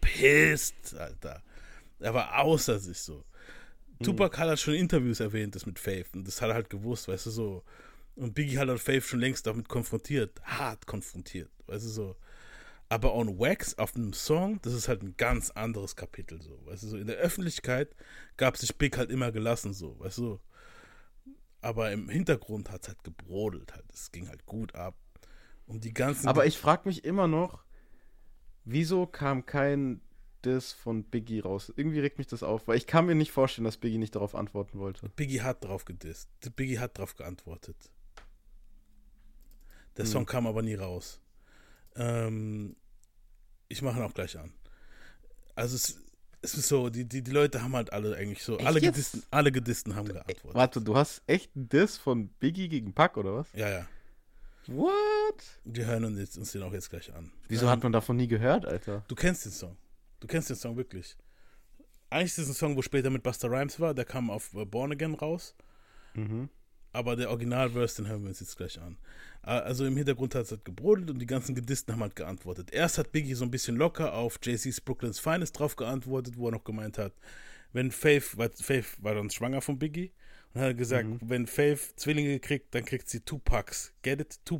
pissed, 0.01 0.95
Alter. 0.97 1.43
Er 1.99 2.15
war 2.15 2.39
außer 2.39 2.79
sich 2.79 2.97
so. 2.97 3.23
Tupac 4.01 4.39
hat 4.39 4.47
halt 4.49 4.59
schon 4.59 4.73
in 4.73 4.81
Interviews 4.81 5.19
erwähnt, 5.19 5.53
das 5.53 5.67
mit 5.67 5.77
Faith. 5.77 6.07
Und 6.15 6.27
das 6.27 6.41
hat 6.41 6.49
er 6.49 6.55
halt 6.55 6.71
gewusst, 6.71 7.09
weißt 7.09 7.27
du, 7.27 7.29
so. 7.29 7.63
Und 8.15 8.33
Biggie 8.33 8.57
hat 8.57 8.69
halt 8.69 8.79
Faith 8.79 9.03
schon 9.03 9.19
längst 9.19 9.45
damit 9.45 9.69
konfrontiert, 9.69 10.41
hart 10.45 10.87
konfrontiert, 10.87 11.51
weißt 11.67 11.85
du, 11.85 11.89
so. 11.89 12.15
Aber 12.89 13.13
on 13.13 13.37
Wax 13.37 13.77
auf 13.77 13.95
einem 13.95 14.13
Song, 14.13 14.59
das 14.63 14.73
ist 14.73 14.87
halt 14.87 15.03
ein 15.03 15.13
ganz 15.15 15.51
anderes 15.51 15.95
Kapitel, 15.95 16.41
so. 16.41 16.59
Weißt 16.65 16.81
du, 16.81 16.87
so. 16.87 16.97
In 16.97 17.05
der 17.05 17.17
Öffentlichkeit 17.17 17.95
gab 18.35 18.57
sich 18.57 18.75
Big 18.75 18.97
halt 18.97 19.11
immer 19.11 19.31
gelassen, 19.31 19.73
so, 19.73 19.99
weißt 19.99 20.17
du. 20.17 20.39
Aber 21.61 21.91
im 21.91 22.09
Hintergrund 22.09 22.69
hat 22.71 22.83
es 22.83 22.87
halt 22.89 23.03
gebrodelt, 23.03 23.73
halt. 23.73 23.85
Es 23.91 24.11
ging 24.11 24.27
halt 24.29 24.45
gut 24.45 24.75
ab. 24.75 24.95
Und 25.65 25.83
die 25.83 25.93
ganzen. 25.93 26.27
Aber 26.27 26.45
ich 26.45 26.57
frage 26.57 26.87
mich 26.87 27.03
immer 27.03 27.27
noch, 27.27 27.63
wieso 28.63 29.05
kam 29.05 29.45
kein 29.45 30.01
Diss 30.45 30.71
von 30.71 31.03
Biggie 31.03 31.39
raus? 31.41 31.73
Irgendwie 31.75 31.99
regt 31.99 32.19
mich 32.19 32.27
das 32.27 32.43
auf, 32.43 32.67
weil 32.67 32.77
ich 32.77 32.87
kann 32.87 33.05
mir 33.05 33.15
nicht 33.15 33.31
vorstellen, 33.31 33.65
dass 33.65 33.77
Biggie 33.77 33.97
nicht 33.97 34.15
darauf 34.15 34.35
antworten 34.35 34.79
wollte. 34.79 35.09
Biggie 35.09 35.41
hat 35.41 35.63
drauf 35.63 35.83
gedisst. 35.85 36.29
Biggie 36.55 36.79
hat 36.79 36.97
drauf 36.97 37.15
geantwortet. 37.15 37.91
Der 39.97 40.05
Hm. 40.05 40.11
Song 40.11 40.25
kam 40.25 40.47
aber 40.47 40.61
nie 40.61 40.75
raus. 40.75 41.19
Ähm, 41.95 42.75
ich 43.67 43.81
mache 43.81 43.97
ihn 43.99 44.03
auch 44.03 44.13
gleich 44.13 44.37
an. 44.37 44.53
Also 45.55 45.75
es, 45.75 45.99
es 46.41 46.53
ist 46.55 46.67
so, 46.67 46.89
die, 46.89 47.05
die, 47.05 47.21
die 47.21 47.31
Leute 47.31 47.61
haben 47.61 47.75
halt 47.75 47.91
alle 47.91 48.15
eigentlich 48.15 48.43
so, 48.43 48.57
Echt 48.57 48.67
alle 48.67 48.79
jetzt? 48.79 48.95
Gedisten, 48.95 49.23
alle 49.31 49.51
Gedisten 49.51 49.95
haben 49.95 50.07
geantwortet. 50.07 50.53
Warte, 50.53 50.81
du 50.81 50.95
hast 50.95 51.21
echt 51.27 51.55
einen 51.55 51.69
Diss 51.69 51.97
von 51.97 52.29
Biggie 52.39 52.69
gegen 52.69 52.93
Pac, 52.93 53.17
oder 53.17 53.35
was? 53.35 53.47
Ja, 53.53 53.69
ja. 53.69 53.87
What? 54.67 55.43
Wir 55.63 55.85
hören 55.85 56.05
uns, 56.05 56.19
jetzt, 56.19 56.37
uns 56.37 56.51
den 56.51 56.63
auch 56.63 56.73
jetzt 56.73 56.89
gleich 56.89 57.13
an. 57.13 57.31
Wieso 57.47 57.65
Ähm, 57.65 57.71
hat 57.71 57.83
man 57.83 57.91
davon 57.91 58.17
nie 58.17 58.27
gehört, 58.27 58.65
Alter? 58.65 59.03
Du 59.07 59.15
kennst 59.15 59.45
den 59.45 59.51
Song. 59.51 59.77
Du 60.19 60.27
kennst 60.27 60.49
den 60.49 60.57
Song 60.57 60.75
wirklich. 60.77 61.15
Eigentlich 62.09 62.31
ist 62.31 62.37
es 62.39 62.49
ein 62.49 62.53
Song, 62.53 62.75
wo 62.75 62.81
später 62.81 63.09
mit 63.09 63.23
Buster 63.23 63.49
Rhymes 63.49 63.79
war. 63.79 63.93
Der 63.93 64.05
kam 64.05 64.29
auf 64.29 64.53
äh, 64.53 64.65
Born 64.65 64.91
Again 64.91 65.13
raus. 65.15 65.55
Mhm. 66.13 66.49
Aber 66.97 67.15
der 67.15 67.29
Originalverse, 67.29 68.01
den 68.01 68.09
hören 68.09 68.23
wir 68.23 68.29
uns 68.29 68.39
jetzt 68.39 68.57
gleich 68.57 68.81
an. 68.81 68.97
Äh, 69.43 69.51
Also 69.51 69.85
im 69.85 69.95
Hintergrund 69.95 70.33
hat 70.33 70.45
es 70.45 70.51
halt 70.51 70.65
gebrodelt 70.65 71.11
und 71.11 71.19
die 71.19 71.27
ganzen 71.27 71.53
Gedisten 71.53 71.93
haben 71.93 72.01
halt 72.01 72.15
geantwortet. 72.15 72.71
Erst 72.71 72.97
hat 72.97 73.11
Biggie 73.11 73.35
so 73.35 73.45
ein 73.45 73.51
bisschen 73.51 73.75
locker 73.75 74.13
auf 74.13 74.39
Jay-Z's 74.41 74.81
Brooklyn's 74.81 75.19
Finest 75.19 75.59
drauf 75.59 75.75
geantwortet, 75.75 76.37
wo 76.37 76.47
er 76.47 76.53
noch 76.53 76.63
gemeint 76.63 76.97
hat, 76.97 77.13
wenn 77.71 77.91
Faith, 77.91 78.35
weil 78.37 78.49
Faith 78.49 78.97
war 78.99 79.13
dann 79.13 79.29
schwanger 79.29 79.61
von 79.61 79.77
Biggie, 79.77 80.11
und 80.53 80.61
hat 80.61 80.77
gesagt, 80.77 81.07
wenn 81.21 81.45
Faith 81.45 81.93
Zwillinge 81.97 82.39
kriegt, 82.39 82.73
dann 82.73 82.83
kriegt 82.83 83.09
sie 83.09 83.19
two 83.19 83.37
Packs. 83.37 83.93
Get 84.01 84.21
it? 84.21 84.39
Two 84.43 84.59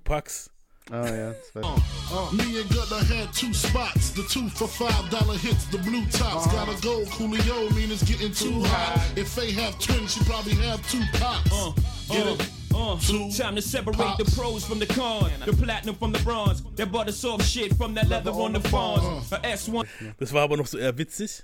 Packs. 0.90 1.12
Ah 1.12 1.16
ja, 1.16 1.34
das 1.34 1.56
weiß 1.56 1.66
Uh, 2.10 2.32
me 2.34 2.62
and 2.62 2.70
Gunna 2.70 3.04
had 3.04 3.34
two 3.34 3.54
spots. 3.54 4.12
The 4.12 4.24
two 4.24 4.50
for 4.50 4.68
five 4.68 5.10
dollar 5.10 5.38
hits, 5.38 5.66
the 5.66 5.78
blue 5.78 6.06
tops. 6.06 6.48
Gotta 6.48 6.80
go, 6.82 7.04
Coolio, 7.12 7.70
mean 7.76 7.92
it's 7.92 8.04
getting 8.04 8.32
too 8.32 8.64
hot. 8.64 9.00
If 9.18 9.36
they 9.36 9.52
have 9.52 9.78
twins, 9.80 10.14
she 10.14 10.24
probably 10.24 10.56
have 10.66 10.82
two 10.90 11.04
pots. 11.20 11.52
Uh, 11.52 11.74
Get 12.10 12.28
uh, 12.28 12.34
it? 12.34 12.50
uh. 12.74 12.98
Time 13.38 13.56
to 13.56 13.62
separate 13.62 14.18
the 14.18 14.32
pros 14.36 14.64
from 14.64 14.80
the 14.80 14.86
cons, 14.88 15.32
the 15.46 15.54
platinum 15.54 15.96
from 15.96 16.14
the 16.14 16.20
bronze, 16.20 16.64
that 16.76 16.92
butter 16.92 17.12
soft 17.12 17.44
shit 17.44 17.76
from 17.76 17.94
that 17.96 18.08
leather 18.08 18.32
on 18.32 18.54
the 18.54 18.62
fawns. 18.62 19.30
S1. 19.30 19.86
Das 20.20 20.32
war 20.32 20.44
aber 20.44 20.56
noch 20.58 20.68
so 20.68 20.78
eher 20.78 20.98
witzig. 20.98 21.44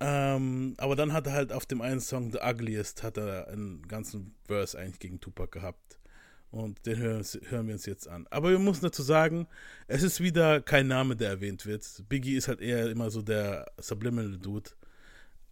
Ähm, 0.00 0.74
aber 0.78 0.96
dann 0.96 1.12
hat 1.12 1.26
er 1.28 1.32
halt 1.32 1.52
auf 1.52 1.64
dem 1.64 1.80
einen 1.80 2.00
Song 2.00 2.32
The 2.32 2.38
Ugliest 2.42 3.04
hat 3.04 3.18
er 3.18 3.46
einen 3.48 3.82
ganzen 3.86 4.34
Verse 4.48 4.76
eigentlich 4.76 4.98
gegen 4.98 5.20
Tupac 5.20 5.52
gehabt. 5.52 6.00
Und 6.52 6.84
den 6.84 6.98
hören, 6.98 7.24
hören 7.48 7.66
wir 7.66 7.74
uns 7.74 7.86
jetzt 7.86 8.06
an. 8.06 8.26
Aber 8.30 8.50
wir 8.50 8.58
müssen 8.58 8.82
dazu 8.82 9.02
sagen, 9.02 9.48
es 9.88 10.02
ist 10.02 10.20
wieder 10.20 10.60
kein 10.60 10.86
Name, 10.86 11.16
der 11.16 11.30
erwähnt 11.30 11.64
wird. 11.64 11.86
Biggie 12.10 12.36
ist 12.36 12.46
halt 12.46 12.60
eher 12.60 12.90
immer 12.90 13.10
so 13.10 13.22
der 13.22 13.72
Subliminal 13.78 14.36
Dude. 14.36 14.70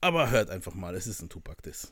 Aber 0.02 0.30
hört 0.30 0.50
einfach 0.50 0.74
mal, 0.74 0.94
es 0.94 1.06
ist 1.06 1.22
ein 1.22 1.30
Tupac-Diss. 1.30 1.90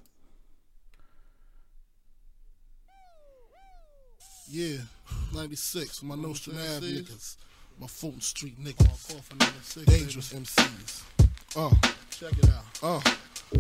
Yeah, 4.51 4.87
96, 5.33 6.03
my 6.03 6.17
Nostrand 6.17 6.59
Ave 6.59 6.87
niggas. 6.87 7.39
My 7.79 7.89
Fulton 7.89 8.21
Street 8.21 8.59
niggas. 8.59 9.09
Dangerous 9.87 10.33
MCs. 10.35 11.03
Uh, 11.57 11.71
check 12.11 12.33
it 12.33 12.51
out. 12.51 12.65
Uh, 12.83 13.01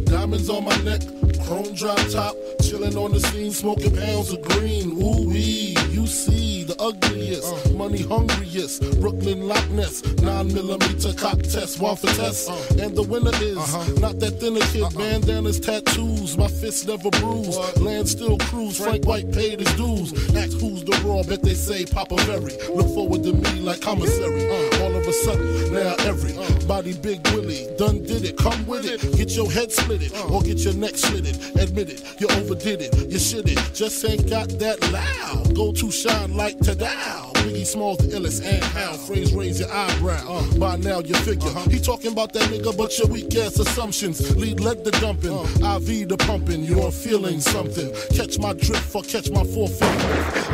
diamonds 0.05 0.51
on 0.51 0.65
my 0.65 0.77
neck, 0.83 1.01
chrome 1.47 1.75
drop 1.75 1.99
top, 2.11 2.35
chilling 2.63 2.97
on 2.97 3.13
the 3.13 3.21
scene, 3.21 3.53
smoking 3.53 3.95
pounds 3.95 4.33
of 4.33 4.43
green. 4.43 4.93
Ooh 5.03 5.29
wee, 5.29 5.77
you 5.91 6.07
see 6.07 6.65
the 6.65 6.77
ugliest, 6.81 7.73
money 7.75 8.03
hungriest, 8.03 9.01
Brooklyn 9.01 9.49
Loch 9.49 9.69
Ness, 9.71 10.05
nine 10.23 10.53
millimeter 10.53 11.13
cock 11.15 11.41
test, 11.43 11.81
one 11.81 11.97
for 11.97 12.09
test, 12.09 12.51
and 12.79 12.95
the 12.95 13.03
winner 13.03 13.33
is 13.37 14.01
not 14.01 14.19
that 14.21 14.39
thinner 14.41 14.61
kid, 14.73 14.95
bandanas, 14.97 15.61
tattoos, 15.61 16.37
my 16.37 16.49
fists 16.49 16.87
never 16.87 17.11
bruise, 17.11 17.57
land 17.79 18.09
still 18.09 18.39
cruise, 18.39 18.79
Frank 18.79 19.07
White 19.07 19.33
paid 19.33 19.61
his 19.61 19.73
dues. 19.75 20.13
Ask 20.37 20.59
who's 20.59 20.85
the 20.85 21.01
raw, 21.05 21.23
bet 21.23 21.43
they 21.43 21.55
say 21.55 21.85
Papa 21.85 22.17
Berry. 22.27 22.57
Look 22.69 22.89
forward 22.95 23.23
to 23.25 23.33
me 23.33 23.61
like 23.61 23.81
commissary. 23.81 24.49
Uh, 24.49 24.85
all 24.85 24.95
of 24.95 25.07
a 25.07 25.13
sudden, 25.13 25.73
now 25.73 25.95
every 26.01 26.35
body 26.67 26.95
big 26.95 27.27
Willie 27.29 27.67
done 27.77 28.03
did 28.03 28.25
it. 28.25 28.37
Come 28.37 28.67
with 28.67 28.85
it, 28.85 29.01
get 29.17 29.35
your 29.35 29.51
head 29.51 29.73
split 29.79 30.03
it, 30.03 30.31
or 30.31 30.43
get 30.43 30.59
your 30.59 30.75
neck 30.75 30.97
slit 30.97 31.27
it. 31.27 31.37
Admit 31.61 31.91
it, 31.91 32.21
you 32.21 32.29
overdid 32.29 32.83
it, 32.83 32.95
you 33.11 33.19
shit 33.19 33.49
it, 33.49 33.61
just 33.75 34.05
ain't 34.05 34.29
got 34.29 34.49
that 34.59 34.79
loud. 34.93 35.55
Go 35.55 35.73
to 35.73 35.91
shine 35.91 36.35
like 36.35 36.57
Tadao. 36.59 37.38
Biggie 37.49 37.67
Smalls 37.67 37.97
the 37.99 38.15
illest 38.15 38.45
and 38.45 38.63
how 38.63 38.93
phrase 38.93 39.33
raise 39.33 39.59
your 39.59 39.73
eyebrow. 39.73 40.21
Uh, 40.29 40.59
by 40.59 40.77
now 40.77 40.99
you 40.99 41.15
figure 41.15 41.49
he 41.71 41.81
talking 41.81 42.13
about 42.13 42.35
that 42.35 42.43
nigga, 42.51 42.77
but 42.77 42.99
your 42.99 43.09
weak 43.09 43.35
ass 43.37 43.59
assumptions 43.59 44.37
lead 44.37 44.61
led 44.61 44.85
the 44.85 44.91
dumping, 45.01 45.33
uh. 45.33 45.79
IV 45.79 46.11
the 46.11 46.17
pumping. 46.19 46.63
You're 46.63 46.93
feeling 46.93 47.41
something. 47.41 47.91
Catch 48.15 48.39
my 48.39 48.53
drift 48.53 48.95
or 48.95 49.01
catch 49.01 49.31
my 49.31 49.45
four 49.45 49.67
foot. 49.67 49.89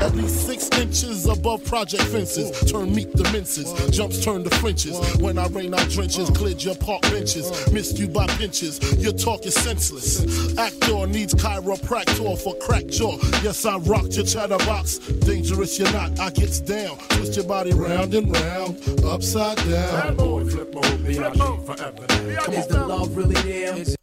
At 0.02 0.14
least 0.14 0.46
six 0.46 0.68
inches 0.78 1.26
above 1.26 1.64
project 1.64 2.04
fences. 2.04 2.52
Uh. 2.62 2.66
Turn 2.66 2.94
meat 2.94 3.10
to 3.16 3.24
minces, 3.32 3.72
jumps 3.90 4.24
turn 4.24 4.44
to 4.44 4.50
Frenches. 4.50 4.96
When 5.16 5.36
I 5.36 5.48
rain, 5.48 5.74
I 5.74 5.84
drenches, 5.88 6.30
cleared 6.30 6.62
your 6.62 6.76
park 6.76 7.02
benches. 7.02 7.50
Missed 7.72 7.98
you 7.98 8.06
by 8.06 8.28
pinches. 8.38 8.78
Your 9.02 9.12
talk 9.12 9.46
is 9.46 9.54
senseless. 9.54 10.56
Actor 10.56 11.08
needs 11.08 11.34
chiropractor 11.34 12.38
for 12.38 12.54
crack 12.58 12.86
jaw. 12.86 13.18
Yes, 13.42 13.66
I 13.66 13.78
rocked 13.78 14.14
your 14.14 14.26
chatterbox. 14.26 14.98
Dangerous, 15.26 15.76
you're 15.76 15.90
not. 15.90 16.20
I 16.20 16.30
gets 16.30 16.60
down. 16.60 16.83
Twist 16.88 17.36
your 17.36 17.46
body 17.46 17.72
round 17.72 18.14
and 18.14 18.34
round, 18.36 18.76
upside 19.04 19.56
down. 19.56 20.16
boy, 20.16 20.44
flip 20.44 20.74
mode, 20.74 20.84
flip 20.84 21.36
mode. 21.36 21.66
forever. 21.66 22.06
Come 22.06 22.54
Is 22.54 22.66
the 22.66 22.78
love 22.86 23.16
really 23.16 23.34
there? 23.34 23.96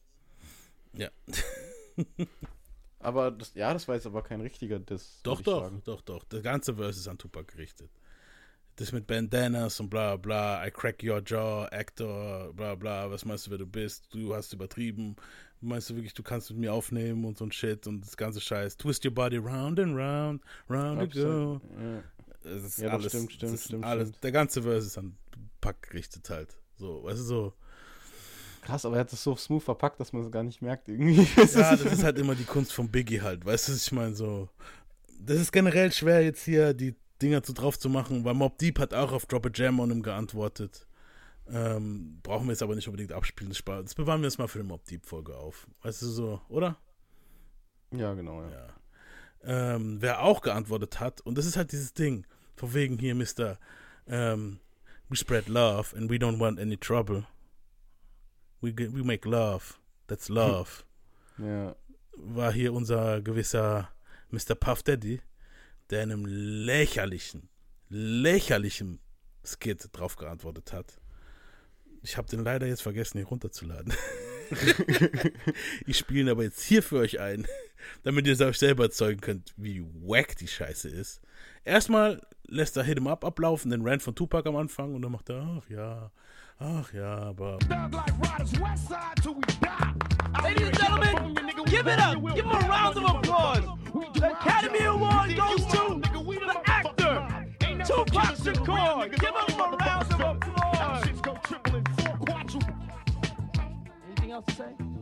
Ja. 0.94 1.10
Aber 3.00 3.32
das, 3.32 3.54
ja, 3.56 3.74
das 3.74 3.88
war 3.88 3.96
jetzt 3.96 4.06
aber 4.06 4.22
kein 4.22 4.42
richtiger 4.42 4.80
Diss. 4.80 5.20
Doch, 5.24 5.42
doch, 5.42 5.64
sagen. 5.64 5.82
doch, 5.86 6.02
doch. 6.02 6.24
Der 6.26 6.42
ganze 6.42 6.76
Verse 6.76 7.00
ist 7.00 7.08
an 7.08 7.18
Tupac 7.18 7.52
gerichtet. 7.52 7.90
Das 8.78 8.92
mit 8.92 9.06
Bandanas 9.06 9.80
und 9.80 9.90
bla 9.90 10.16
bla, 10.16 10.66
I 10.66 10.72
crack 10.72 11.04
your 11.04 11.22
jaw, 11.26 11.68
Actor, 11.72 12.54
bla 12.54 12.76
bla, 12.76 13.12
was 13.12 13.26
meinst 13.26 13.48
du, 13.48 13.52
wer 13.52 13.58
du 13.58 13.66
bist? 13.68 14.08
Du 14.14 14.34
hast 14.34 14.54
übertrieben. 14.54 15.16
Meinst 15.60 15.90
du 15.90 15.96
wirklich, 15.96 16.14
du 16.14 16.24
kannst 16.24 16.50
mit 16.50 16.60
mir 16.60 16.74
aufnehmen 16.74 17.26
und 17.26 17.38
so 17.38 17.46
ein 17.46 17.52
Shit 17.52 17.86
und 17.86 18.02
das 18.02 18.18
ganze 18.18 18.42
Scheiß. 18.42 18.78
Twist 18.78 19.06
your 19.06 19.14
body 19.14 19.38
round 19.38 19.80
and 19.80 19.96
round, 19.96 20.42
round 20.68 21.14
you 21.14 21.24
go. 21.24 21.62
Ja. 22.44 22.52
Es 22.52 22.64
ist 22.64 22.78
Ja, 22.78 22.86
das 22.86 22.94
alles, 22.94 23.12
stimmt, 23.12 23.32
stimmt, 23.34 23.54
ist 23.54 23.66
stimmt, 23.66 23.86
alles, 23.86 24.10
stimmt. 24.10 24.24
Der 24.24 24.32
ganze 24.32 24.64
Verse 24.64 24.88
ist 24.88 24.98
an 24.98 25.18
Pack 25.60 25.90
gerichtet 25.90 26.30
halt. 26.30 26.58
So, 26.76 27.04
weißt 27.04 27.20
du, 27.20 27.24
so. 27.24 27.54
Krass, 28.62 28.86
aber 28.86 28.96
er 28.96 29.02
hat 29.02 29.12
das 29.12 29.24
so 29.24 29.36
smooth 29.36 29.64
verpackt, 29.64 30.00
dass 30.00 30.14
man 30.14 30.24
es 30.24 30.32
gar 30.32 30.44
nicht 30.44 30.62
merkt 30.62 30.88
irgendwie. 30.88 31.28
Ja, 31.38 31.76
das 31.76 31.82
ist 31.82 32.04
halt 32.04 32.20
immer 32.20 32.36
die 32.36 32.44
Kunst 32.44 32.74
von 32.74 32.90
Biggie 32.90 33.22
halt. 33.22 33.46
Weißt 33.46 33.68
du, 33.70 33.74
ich 33.74 33.92
meine? 33.92 34.14
So, 34.14 34.50
das 35.20 35.40
ist 35.40 35.52
generell 35.52 35.92
schwer, 35.92 36.24
jetzt 36.24 36.44
hier 36.44 36.74
die 36.74 36.96
Dinger 37.22 37.44
zu 37.44 37.54
drauf 37.54 37.78
zu 37.78 37.90
machen, 37.90 38.24
weil 38.24 38.34
Mob 38.34 38.58
Deep 38.58 38.80
hat 38.80 38.94
auch 38.94 39.12
auf 39.12 39.26
Drop 39.26 39.46
a 39.46 39.50
Jam 39.54 39.80
on 39.80 39.92
him 39.92 40.04
geantwortet. 40.04 40.88
Ähm, 41.50 42.20
brauchen 42.24 42.46
wir 42.46 42.52
jetzt 42.52 42.64
aber 42.64 42.76
nicht 42.76 42.88
unbedingt 42.88 43.12
abspielen. 43.12 43.52
Das, 43.52 43.96
bewahren 43.96 44.22
wir 44.22 44.28
jetzt 44.28 44.38
mal 44.38 44.48
für 44.48 44.60
die 44.60 44.68
Mob 44.68 44.86
Deep 44.86 45.06
Folge 45.06 45.36
auf. 45.36 45.68
Weißt 45.82 46.02
du 46.02 46.08
so, 46.08 46.42
oder? 46.50 46.78
Ja, 47.92 48.14
genau, 48.14 48.44
ja. 48.44 48.68
Ähm, 49.44 49.98
wer 50.02 50.22
auch 50.22 50.42
geantwortet 50.42 51.00
hat, 51.00 51.22
und 51.22 51.38
das 51.38 51.46
ist 51.46 51.58
halt 51.58 51.72
dieses 51.72 51.94
Ding, 51.94 52.26
von 52.56 52.74
wegen 52.74 53.00
hier, 53.00 53.16
Mr. 53.16 53.58
Ähm, 54.08 54.60
we 55.10 55.16
spread 55.16 55.48
love 55.48 55.96
and 55.96 56.10
we 56.10 56.16
don't 56.16 56.40
want 56.40 56.60
any 56.60 56.78
trouble. 56.78 57.26
We, 58.62 58.74
we 58.78 59.04
make 59.04 59.28
love. 59.28 59.76
That's 60.08 60.30
love. 60.30 60.84
Ja. 61.38 61.76
War 62.14 62.54
hier 62.54 62.74
unser 62.74 63.22
gewisser 63.22 63.90
Mr. 64.30 64.56
Puff 64.56 64.84
Daddy, 64.84 65.22
der 65.90 66.04
in 66.04 66.12
einem 66.12 66.26
lächerlichen, 66.26 67.50
lächerlichen 67.90 69.00
Skit 69.44 69.90
drauf 69.92 70.16
geantwortet 70.18 70.72
hat. 70.72 71.00
Ich 72.04 72.18
habe 72.18 72.28
den 72.30 72.44
leider 72.44 72.68
jetzt 72.68 72.82
vergessen, 72.82 73.18
hier 73.18 73.28
runterzuladen. 73.28 73.94
ich 75.86 75.98
spiele 75.98 76.22
ihn 76.22 76.30
aber 76.30 76.44
jetzt 76.44 76.62
hier 76.62 76.84
für 76.84 76.98
euch 76.98 77.20
ein. 77.20 77.48
Damit 78.04 78.28
ihr 78.28 78.40
euch 78.40 78.58
selber 78.58 78.86
erzeugen 78.86 79.22
könnt, 79.22 79.54
wie 79.58 79.84
wack 80.04 80.36
die 80.38 80.48
Scheiße 80.48 80.90
ist. 80.90 81.22
Erstmal 81.66 82.22
lässt 82.48 82.78
er 82.78 82.84
Hit 82.84 82.98
'em 82.98 83.08
Up 83.08 83.24
ablaufen, 83.24 83.72
den 83.72 83.88
Rant 83.88 84.02
von 84.02 84.16
Tupac 84.16 84.48
am 84.48 84.56
Anfang 84.56 84.94
und 84.96 85.02
dann 85.02 85.12
macht 85.12 85.30
er, 85.30 85.42
ach 85.42 85.70
ja, 85.70 86.12
ach 86.60 86.94
ja, 86.94 87.18
aber. 87.18 87.60
Ladies 90.44 90.68
and 90.68 90.78
gentlemen, 90.78 91.36
give 91.66 91.88
it 91.88 92.00
up. 92.00 92.16
Give 92.36 92.46
him 92.46 92.52
a 92.52 92.60
round 92.68 92.98
of 92.98 93.04
applause. 93.04 93.64
The 94.14 94.32
Academy 94.32 94.86
Award 94.86 95.36
goes 95.36 95.66
to 95.68 96.02
the 96.02 96.62
actor, 96.66 97.28
Tupac 97.86 98.38
Shakur. 98.38 99.10
Give 99.10 99.30
him 99.30 99.60
a 99.60 99.78
round 99.78 100.14
of 100.14 100.22
applause. 100.22 101.06
Anything 104.08 104.32
else 104.32 104.46
to 104.46 104.54
say? 104.54 105.01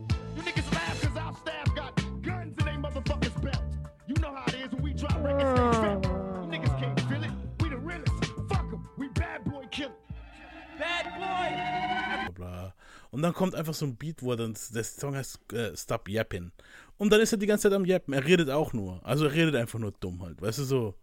Und 13.20 13.24
dann 13.24 13.34
kommt 13.34 13.54
einfach 13.54 13.74
so 13.74 13.84
ein 13.84 13.96
Beat, 13.96 14.22
wo 14.22 14.30
er 14.30 14.38
dann, 14.38 14.56
der 14.72 14.82
Song 14.82 15.14
heißt 15.14 15.52
äh, 15.52 15.76
Stop 15.76 16.08
Yappin. 16.08 16.52
Und 16.96 17.12
dann 17.12 17.20
ist 17.20 17.32
er 17.32 17.38
die 17.38 17.46
ganze 17.46 17.64
Zeit 17.68 17.74
am 17.74 17.84
Yappen. 17.84 18.14
Er 18.14 18.24
redet 18.24 18.48
auch 18.48 18.72
nur. 18.72 18.98
Also 19.04 19.26
er 19.26 19.32
redet 19.32 19.56
einfach 19.56 19.78
nur 19.78 19.92
dumm 20.00 20.22
halt. 20.22 20.40
Weißt 20.40 20.60
du 20.60 20.64
so? 20.64 20.94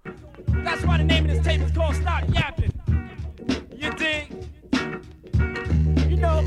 That's 0.64 0.82
why 0.84 0.98
the 0.98 1.04
name 1.04 1.26
of 1.26 1.36
this 1.36 1.46
tape 1.46 1.64
is 1.64 1.72
called 1.74 1.96
Stop 1.96 2.24
Yapping. 2.34 2.72
You 3.76 3.92
dig? 3.92 4.32
You 6.10 6.18
know, 6.18 6.44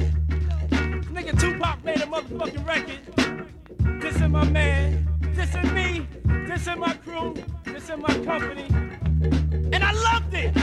nigga 1.13 1.39
Tupac 1.39 1.85
made 1.85 2.03
a 2.03 2.07
motherfucking 2.07 2.67
record. 2.67 4.01
This 4.01 4.17
is 4.17 4.29
my 4.29 4.45
man. 4.51 5.07
This 5.37 5.51
is 5.51 5.73
me. 5.73 6.07
This 6.49 6.63
is 6.63 6.77
my 6.77 6.95
crew. 6.95 7.35
This 7.73 7.89
is 7.89 7.97
my 7.99 8.15
company. 8.25 8.67
And 9.73 9.85
I 9.85 9.93
loved 9.93 10.35
it. 10.35 10.57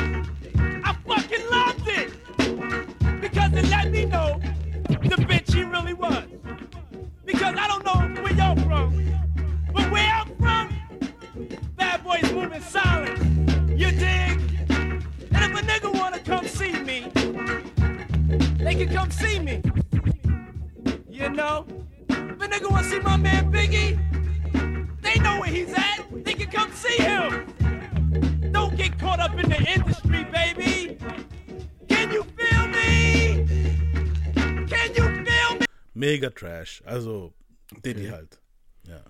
I 0.84 0.95
fucking 1.08 1.49
loved 1.49 1.88
it. 1.88 3.22
Because 3.22 3.53
it 3.53 3.70
let 3.70 3.91
me 3.91 4.05
know 4.05 4.39
the 4.89 5.16
bitch 5.16 5.53
he 5.53 5.64
really 5.64 5.93
was. 5.93 6.26
Because 7.26 7.55
I 7.58 7.68
don't 7.68 7.86
know 7.86 8.22
where 8.22 8.34
y'all 8.34 8.55
from. 8.58 9.03
But 9.74 9.91
where 9.91 10.12
I'm 10.14 10.36
from, 10.38 10.70
bad 11.76 12.03
boys 12.03 12.32
moving 12.34 12.62
silent. 12.62 13.20
You 13.70 13.91
dig? 13.91 14.41
And 14.70 15.03
if 15.32 15.58
a 15.58 15.64
nigga 15.66 15.93
wanna 15.93 16.20
come 16.20 16.47
see 16.47 16.74
me, 16.74 17.12
they 18.58 18.76
can 18.76 18.89
come 18.93 19.12
see 19.12 19.39
me. 19.39 19.62
You 21.10 21.30
know? 21.30 21.66
If 22.10 22.41
a 22.41 22.47
nigga 22.47 22.70
wanna 22.70 22.88
see 22.88 22.99
my 22.99 23.18
man 23.18 23.51
Biggie, 23.51 23.97
they 25.01 25.20
know 25.20 25.39
where 25.39 25.49
he's 25.49 25.74
at. 25.74 26.05
They 26.24 26.34
come 26.58 26.72
see 26.74 26.97
him. 26.97 28.51
Don't 28.51 28.76
get 28.76 28.97
caught 28.99 29.20
up 29.20 29.38
in 29.41 29.49
the 29.49 29.62
industry, 29.76 30.24
baby. 30.26 30.97
Can 31.88 32.12
you 32.12 32.24
feel 32.38 32.68
me? 32.68 33.45
Can 34.68 34.89
you 34.95 35.05
feel 35.26 35.60
me? 35.60 35.66
Mega 35.93 36.30
Trash. 36.30 36.82
Also, 36.86 37.34
Diddy 37.84 38.08
halt. 38.08 38.39
Ja. 38.88 39.01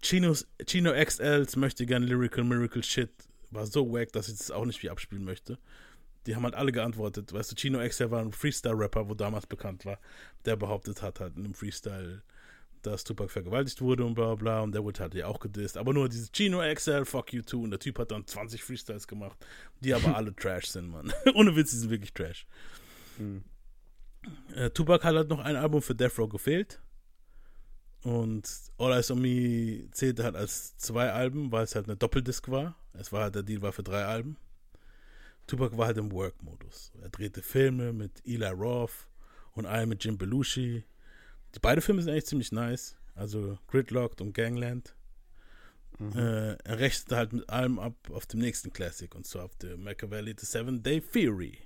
Chinos, 0.00 0.46
Chino 0.66 0.92
XLs 0.92 1.56
möchte 1.56 1.84
gern 1.84 2.02
Lyrical 2.02 2.44
Miracle 2.44 2.82
Shit. 2.82 3.10
War 3.50 3.66
so 3.66 3.92
wack, 3.92 4.12
dass 4.12 4.28
ich 4.28 4.38
das 4.38 4.50
auch 4.50 4.64
nicht 4.64 4.82
wie 4.82 4.90
abspielen 4.90 5.24
möchte. 5.24 5.58
Die 6.26 6.34
haben 6.34 6.44
halt 6.44 6.54
alle 6.54 6.72
geantwortet. 6.72 7.32
Weißt 7.32 7.52
du, 7.52 7.56
Chino 7.56 7.86
XL 7.86 8.10
war 8.10 8.20
ein 8.20 8.32
Freestyle-Rapper, 8.32 9.08
wo 9.08 9.14
damals 9.14 9.46
bekannt 9.46 9.84
war, 9.84 9.98
der 10.44 10.56
behauptet 10.56 11.02
hat, 11.02 11.20
halt 11.20 11.36
in 11.36 11.44
einem 11.44 11.54
Freestyle, 11.54 12.22
dass 12.82 13.04
Tupac 13.04 13.30
vergewaltigt 13.30 13.80
wurde 13.80 14.04
und 14.04 14.14
bla 14.14 14.34
bla. 14.34 14.60
Und 14.60 14.72
der 14.72 14.84
wurde 14.84 15.00
halt 15.00 15.14
ja 15.14 15.26
auch 15.26 15.40
gedisst. 15.40 15.76
Aber 15.76 15.92
nur 15.92 16.08
dieses 16.08 16.30
Chino 16.32 16.60
XL, 16.60 17.04
fuck 17.04 17.32
you 17.32 17.42
too. 17.42 17.62
Und 17.62 17.70
der 17.70 17.78
Typ 17.80 17.98
hat 17.98 18.10
dann 18.10 18.26
20 18.26 18.62
Freestyles 18.62 19.06
gemacht, 19.06 19.38
die 19.80 19.94
aber 19.94 20.16
alle 20.16 20.34
Trash 20.34 20.66
sind, 20.66 20.88
Mann. 20.88 21.12
Ohne 21.34 21.54
Witz, 21.56 21.70
die 21.70 21.78
sind 21.78 21.90
wirklich 21.90 22.12
Trash. 22.12 22.46
Äh, 24.54 24.70
Tupac 24.70 25.04
hat 25.04 25.14
halt 25.14 25.28
noch 25.28 25.40
ein 25.40 25.56
Album 25.56 25.82
für 25.82 25.94
Death 25.94 26.18
Row 26.18 26.28
gefehlt. 26.28 26.80
Und 28.02 28.48
All 28.78 28.92
Eyes 28.92 29.10
on 29.10 29.20
Me 29.20 29.88
zählte 29.90 30.22
halt 30.22 30.36
als 30.36 30.76
zwei 30.76 31.10
Alben, 31.10 31.50
weil 31.50 31.64
es 31.64 31.74
halt 31.74 31.86
eine 31.86 31.96
Doppeldisc 31.96 32.48
war. 32.48 32.76
Es 32.92 33.12
war 33.12 33.24
halt, 33.24 33.34
der 33.34 33.42
Deal 33.42 33.62
war 33.62 33.72
für 33.72 33.82
drei 33.82 34.04
Alben. 34.04 34.36
Tupac 35.46 35.76
war 35.76 35.86
halt 35.86 35.98
im 35.98 36.12
Work-Modus. 36.12 36.92
Er 37.02 37.08
drehte 37.08 37.42
Filme 37.42 37.92
mit 37.92 38.22
Eli 38.24 38.46
Roth 38.46 39.08
und 39.52 39.66
einen 39.66 39.88
mit 39.88 40.04
Jim 40.04 40.18
Belushi. 40.18 40.84
Die 41.56 41.60
beide 41.60 41.80
Filme 41.80 42.02
sind 42.02 42.12
eigentlich 42.12 42.26
ziemlich 42.26 42.52
nice. 42.52 42.96
Also 43.14 43.58
Gridlocked 43.68 44.20
und 44.20 44.34
Gangland. 44.34 44.94
Äh, 46.14 46.56
er 46.62 46.78
rechnete 46.78 47.16
halt 47.16 47.32
mit 47.32 47.48
allem 47.48 47.78
ab 47.78 47.94
auf 48.12 48.26
dem 48.26 48.40
nächsten 48.40 48.70
Classic 48.70 49.14
und 49.14 49.26
zwar 49.26 49.46
auf 49.46 49.56
der 49.56 49.78
Machiavelli 49.78 50.34
The 50.38 50.44
Seven 50.44 50.82
Day 50.82 51.00
Theory. 51.00 51.56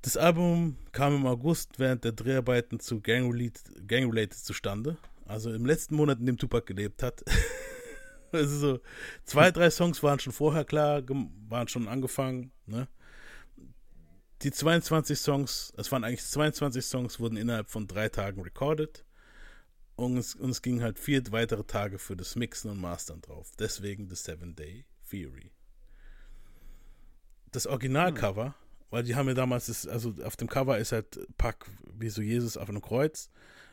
Das 0.00 0.16
Album 0.16 0.78
kam 0.92 1.14
im 1.14 1.26
August 1.26 1.78
während 1.78 2.04
der 2.04 2.12
Dreharbeiten 2.12 2.80
zu 2.80 3.02
Gang 3.02 3.30
Related, 3.30 3.86
Gang 3.86 4.10
Related 4.10 4.38
zustande. 4.38 4.96
Also 5.26 5.52
im 5.52 5.66
letzten 5.66 5.96
Monat, 5.96 6.18
in 6.18 6.24
dem 6.24 6.38
Tupac 6.38 6.64
gelebt 6.64 7.02
hat. 7.02 7.22
also 8.32 8.56
so 8.56 8.80
zwei, 9.24 9.50
drei 9.50 9.68
Songs 9.68 10.02
waren 10.02 10.20
schon 10.20 10.32
vorher 10.32 10.64
klar, 10.64 11.02
waren 11.50 11.68
schon 11.68 11.86
angefangen. 11.86 12.50
Ne? 12.64 12.88
Die 14.42 14.52
22 14.52 15.18
Songs, 15.18 15.72
es 15.76 15.90
waren 15.90 16.04
eigentlich 16.04 16.24
22 16.24 16.84
Songs, 16.84 17.18
wurden 17.18 17.36
innerhalb 17.36 17.68
von 17.68 17.88
drei 17.88 18.08
Tagen 18.08 18.40
recorded. 18.42 19.04
Und 19.96 20.16
es, 20.16 20.36
und 20.36 20.50
es 20.50 20.62
ging 20.62 20.80
halt 20.80 20.96
vier 20.96 21.22
weitere 21.32 21.64
Tage 21.64 21.98
für 21.98 22.16
das 22.16 22.36
Mixen 22.36 22.70
und 22.70 22.80
Mastern 22.80 23.20
drauf. 23.20 23.50
Deswegen 23.58 24.08
The 24.08 24.14
Seven 24.14 24.54
Day 24.54 24.84
Theory. 25.10 25.50
Das 27.50 27.66
Originalcover, 27.66 28.54
weil 28.90 29.02
die 29.02 29.16
haben 29.16 29.26
ja 29.26 29.34
damals, 29.34 29.66
das, 29.66 29.88
also 29.88 30.14
auf 30.22 30.36
dem 30.36 30.48
Cover 30.48 30.78
ist 30.78 30.92
halt 30.92 31.18
Pack 31.36 31.66
wie 31.92 32.10
so 32.10 32.22
Jesus 32.22 32.56
auf 32.56 32.68
einem 32.68 32.80
Kreuz. 32.80 33.28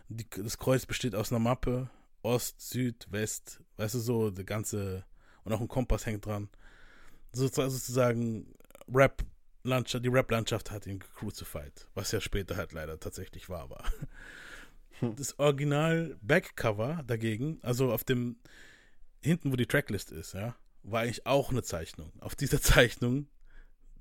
Die, 0.10 0.28
das 0.28 0.58
Kreuz 0.58 0.88
besteht 0.88 1.14
aus 1.14 1.32
einer 1.32 1.40
Mappe, 1.40 1.92
Ost, 2.24 2.60
Süd, 2.60 3.06
West, 3.12 3.62
weißt 3.78 3.94
du 3.94 4.00
so, 4.00 4.32
der 4.32 4.46
ganze, 4.46 5.06
und 5.44 5.54
auch 5.54 5.62
ein 5.62 5.68
Kompass 5.68 6.08
hängt 6.08 6.26
dran. 6.26 6.50
So, 7.34 7.48
sozusagen 7.48 8.56
Rap, 8.92 9.24
Landschaft, 9.68 10.06
die 10.06 10.10
Rap-Landschaft 10.10 10.72
hat 10.72 10.88
ihn 10.88 11.00
gecrucified, 11.00 11.88
was 11.94 12.12
ja 12.12 12.22
später 12.22 12.56
halt 12.58 12.72
leider 12.72 13.00
tatsächlich 13.00 13.50
wahr 13.50 13.70
war. 13.70 13.84
Das 15.02 15.38
Original 15.40 16.18
Backcover 16.22 17.04
dagegen, 17.06 17.60
also 17.62 17.92
auf 17.92 18.04
dem 18.06 18.38
hinten, 19.22 19.52
wo 19.52 19.56
die 19.56 19.66
Tracklist 19.66 20.12
ist, 20.12 20.34
ja, 20.34 20.56
war 20.84 21.02
eigentlich 21.02 21.26
auch 21.26 21.50
eine 21.52 21.64
Zeichnung. 21.64 22.14
Auf 22.22 22.36
dieser 22.36 22.62
Zeichnung 22.62 23.28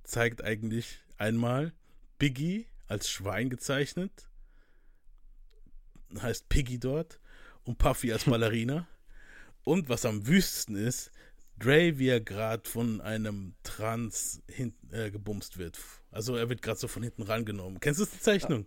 zeigt 0.04 0.44
eigentlich 0.44 1.00
einmal 1.18 1.72
Biggie 2.18 2.66
als 2.86 3.08
Schwein 3.08 3.50
gezeichnet, 3.50 4.28
heißt 6.20 6.48
Piggy 6.48 6.78
dort, 6.78 7.18
und 7.64 7.78
Puffy 7.78 8.12
als 8.12 8.24
Ballerina. 8.26 8.86
und 9.64 9.88
was 9.88 10.04
am 10.04 10.26
wüstesten 10.26 10.76
ist, 10.76 11.10
Dre, 11.58 11.98
wie 11.98 12.08
er 12.08 12.20
gerade 12.20 12.68
von 12.68 13.00
einem 13.00 13.54
Trans 13.62 14.42
hin, 14.48 14.74
äh, 14.90 15.10
gebumst 15.10 15.58
wird. 15.58 15.78
Also 16.10 16.36
er 16.36 16.48
wird 16.48 16.62
gerade 16.62 16.78
so 16.78 16.88
von 16.88 17.02
hinten 17.02 17.22
rangenommen. 17.22 17.80
Kennst 17.80 18.00
du 18.00 18.04
die 18.04 18.20
Zeichnung? 18.20 18.66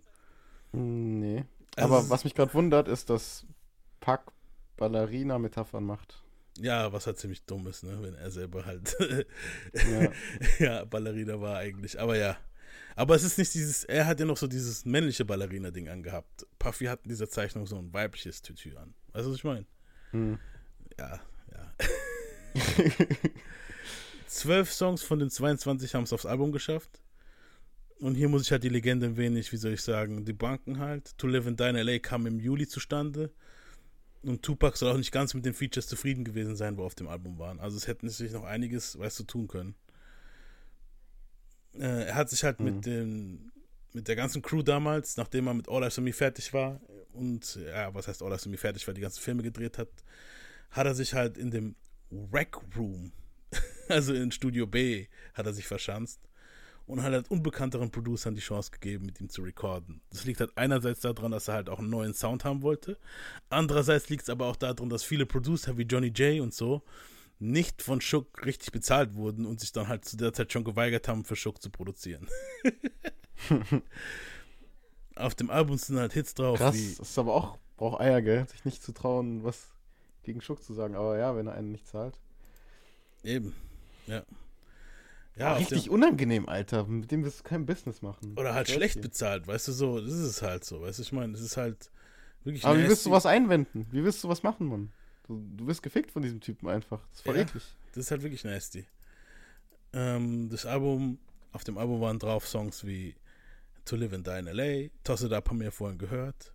Nee. 0.72 1.44
Also 1.76 1.94
Aber 1.94 2.10
was 2.10 2.24
mich 2.24 2.34
gerade 2.34 2.52
wundert, 2.54 2.88
ist, 2.88 3.10
dass 3.10 3.46
Pack 4.00 4.32
Ballerina-Metaphern 4.76 5.84
macht. 5.84 6.22
Ja, 6.58 6.92
was 6.92 7.06
halt 7.06 7.18
ziemlich 7.18 7.44
dumm 7.44 7.66
ist, 7.68 7.84
ne? 7.84 7.98
wenn 8.02 8.14
er 8.14 8.30
selber 8.30 8.64
halt 8.64 8.96
Ja. 9.90 10.10
ja. 10.58 10.84
Ballerina 10.84 11.40
war 11.40 11.58
eigentlich. 11.58 12.00
Aber 12.00 12.16
ja. 12.16 12.36
Aber 12.96 13.14
es 13.14 13.22
ist 13.22 13.38
nicht 13.38 13.54
dieses, 13.54 13.84
er 13.84 14.06
hat 14.06 14.18
ja 14.18 14.26
noch 14.26 14.36
so 14.36 14.48
dieses 14.48 14.84
männliche 14.84 15.24
Ballerina-Ding 15.24 15.88
angehabt. 15.88 16.46
Puffy 16.58 16.86
hat 16.86 17.04
in 17.04 17.10
dieser 17.10 17.28
Zeichnung 17.28 17.66
so 17.66 17.76
ein 17.76 17.92
weibliches 17.92 18.42
Tütü 18.42 18.76
an. 18.76 18.94
Weißt 19.12 19.26
du, 19.26 19.30
was 19.30 19.36
ich 19.36 19.44
meine? 19.44 19.66
Hm. 20.10 20.38
Ja, 20.98 21.20
ja. 21.52 21.72
Zwölf 24.26 24.72
Songs 24.72 25.02
von 25.02 25.18
den 25.18 25.30
22 25.30 25.94
haben 25.94 26.04
es 26.04 26.12
aufs 26.12 26.26
Album 26.26 26.52
geschafft. 26.52 27.00
Und 28.00 28.14
hier 28.14 28.28
muss 28.28 28.42
ich 28.42 28.52
halt 28.52 28.62
die 28.62 28.68
Legende 28.68 29.06
ein 29.06 29.16
wenig, 29.16 29.52
wie 29.52 29.56
soll 29.56 29.72
ich 29.72 29.82
sagen, 29.82 30.24
die 30.24 30.32
Banken 30.32 30.78
halt. 30.78 31.16
To 31.18 31.26
Live 31.26 31.46
in 31.46 31.56
Dine 31.56 31.82
LA 31.82 31.98
kam 31.98 32.26
im 32.26 32.38
Juli 32.38 32.68
zustande. 32.68 33.32
Und 34.22 34.42
Tupac 34.42 34.76
soll 34.76 34.92
auch 34.92 34.96
nicht 34.96 35.12
ganz 35.12 35.34
mit 35.34 35.44
den 35.44 35.54
Features 35.54 35.86
zufrieden 35.86 36.24
gewesen 36.24 36.56
sein, 36.56 36.76
wo 36.76 36.84
auf 36.84 36.94
dem 36.94 37.08
Album 37.08 37.38
waren. 37.38 37.60
Also 37.60 37.76
es 37.76 37.86
hätten 37.86 38.08
sich 38.08 38.32
noch 38.32 38.44
einiges, 38.44 38.98
weißt 38.98 39.20
du, 39.20 39.24
tun 39.24 39.48
können. 39.48 39.74
Äh, 41.74 42.06
er 42.06 42.14
hat 42.14 42.30
sich 42.30 42.44
halt 42.44 42.60
mit 42.60 42.86
dem, 42.86 43.52
mit 43.92 44.08
der 44.08 44.16
ganzen 44.16 44.42
Crew 44.42 44.62
damals, 44.62 45.16
nachdem 45.16 45.46
er 45.46 45.54
mit 45.54 45.68
All 45.68 45.82
Eyes 45.82 45.98
on 45.98 46.04
Me 46.04 46.12
fertig 46.12 46.52
war, 46.52 46.80
und 47.12 47.56
ja, 47.56 47.92
was 47.94 48.08
heißt 48.08 48.22
All 48.22 48.32
Eyes 48.32 48.46
on 48.46 48.52
Me 48.52 48.58
fertig 48.58 48.86
war, 48.86 48.94
die 48.94 49.00
ganzen 49.00 49.20
Filme 49.20 49.42
gedreht 49.42 49.78
hat, 49.78 49.88
hat 50.70 50.86
er 50.86 50.94
sich 50.94 51.14
halt 51.14 51.38
in 51.38 51.50
dem 51.50 51.76
Rec 52.10 52.56
Room, 52.76 53.12
also 53.88 54.14
in 54.14 54.30
Studio 54.30 54.66
B, 54.66 55.06
hat 55.34 55.46
er 55.46 55.52
sich 55.52 55.66
verschanzt 55.66 56.20
und 56.86 57.02
hat 57.02 57.12
halt 57.12 57.30
unbekannteren 57.30 57.90
Producern 57.90 58.34
die 58.34 58.40
Chance 58.40 58.70
gegeben, 58.70 59.06
mit 59.06 59.20
ihm 59.20 59.28
zu 59.28 59.42
recorden. 59.42 60.00
Das 60.10 60.24
liegt 60.24 60.40
halt 60.40 60.52
einerseits 60.56 61.00
daran, 61.00 61.30
dass 61.30 61.48
er 61.48 61.54
halt 61.54 61.68
auch 61.68 61.78
einen 61.78 61.90
neuen 61.90 62.14
Sound 62.14 62.44
haben 62.44 62.62
wollte. 62.62 62.98
Andererseits 63.50 64.08
liegt 64.08 64.22
es 64.22 64.30
aber 64.30 64.46
auch 64.46 64.56
daran, 64.56 64.88
dass 64.88 65.04
viele 65.04 65.26
Producer 65.26 65.76
wie 65.76 65.82
Johnny 65.82 66.08
J 66.08 66.40
und 66.40 66.54
so 66.54 66.82
nicht 67.40 67.82
von 67.82 68.00
Shook 68.00 68.44
richtig 68.44 68.72
bezahlt 68.72 69.14
wurden 69.14 69.46
und 69.46 69.60
sich 69.60 69.70
dann 69.70 69.86
halt 69.86 70.04
zu 70.04 70.16
der 70.16 70.32
Zeit 70.32 70.52
schon 70.52 70.64
geweigert 70.64 71.06
haben, 71.08 71.24
für 71.24 71.36
Shook 71.36 71.62
zu 71.62 71.70
produzieren. 71.70 72.26
Auf 75.14 75.34
dem 75.34 75.50
Album 75.50 75.76
sind 75.76 75.98
halt 75.98 76.12
Hits 76.12 76.34
drauf 76.34 76.58
Krass, 76.58 76.76
das 76.98 77.10
ist 77.10 77.18
aber 77.18 77.34
auch, 77.34 77.58
braucht 77.76 78.00
Eier, 78.00 78.22
gell? 78.22 78.48
Sich 78.48 78.64
nicht 78.64 78.82
zu 78.82 78.92
trauen, 78.92 79.44
was 79.44 79.68
gegen 80.22 80.40
Schuck 80.40 80.62
zu 80.62 80.72
sagen. 80.74 80.94
Aber 80.94 81.18
ja, 81.18 81.34
wenn 81.36 81.46
er 81.46 81.54
einen 81.54 81.72
nicht 81.72 81.86
zahlt. 81.86 82.18
Eben, 83.24 83.54
ja. 84.06 84.22
Ja, 85.36 85.54
richtig 85.54 85.84
dem- 85.84 85.92
unangenehm, 85.92 86.48
Alter. 86.48 86.84
Mit 86.86 87.10
dem 87.12 87.24
wirst 87.24 87.40
du 87.40 87.42
kein 87.44 87.64
Business 87.64 88.02
machen. 88.02 88.36
Oder 88.36 88.54
halt 88.54 88.68
schlecht 88.68 88.96
dir. 88.96 89.00
bezahlt, 89.02 89.46
weißt 89.46 89.68
du 89.68 89.72
so, 89.72 90.00
das 90.00 90.10
ist 90.12 90.18
es 90.26 90.42
halt 90.42 90.64
so, 90.64 90.80
weißt 90.82 90.98
du, 90.98 91.02
ich 91.02 91.12
meine, 91.12 91.32
das 91.32 91.42
ist 91.42 91.56
halt 91.56 91.90
wirklich 92.44 92.64
Aber 92.64 92.76
wie 92.78 92.88
willst 92.88 93.06
du 93.06 93.10
was 93.12 93.24
einwenden? 93.26 93.86
Wie 93.92 94.02
willst 94.02 94.22
du 94.24 94.28
was 94.28 94.42
machen, 94.42 94.66
Mann? 94.66 94.92
Du, 95.28 95.40
du 95.56 95.66
wirst 95.66 95.82
gefickt 95.82 96.10
von 96.10 96.22
diesem 96.22 96.40
Typen 96.40 96.68
einfach. 96.68 97.00
Das 97.10 97.18
ist 97.18 97.24
voll 97.24 97.36
Ja, 97.36 97.42
eklig. 97.42 97.62
Das 97.92 98.04
ist 98.04 98.10
halt 98.10 98.22
wirklich 98.22 98.42
nasty. 98.44 98.86
Ähm, 99.92 100.48
das 100.50 100.66
Album, 100.66 101.18
auf 101.52 101.62
dem 101.64 101.78
Album 101.78 102.00
waren 102.00 102.18
drauf 102.18 102.46
Songs 102.48 102.84
wie 102.84 103.14
To 103.84 103.96
Live 103.96 104.12
and 104.12 104.26
Die 104.26 104.38
in 104.38 104.46
L.A., 104.48 104.88
Toss 105.04 105.22
It 105.22 105.32
Up 105.32 105.48
haben 105.50 105.60
wir 105.60 105.70
vorhin 105.72 105.98
gehört. 105.98 106.52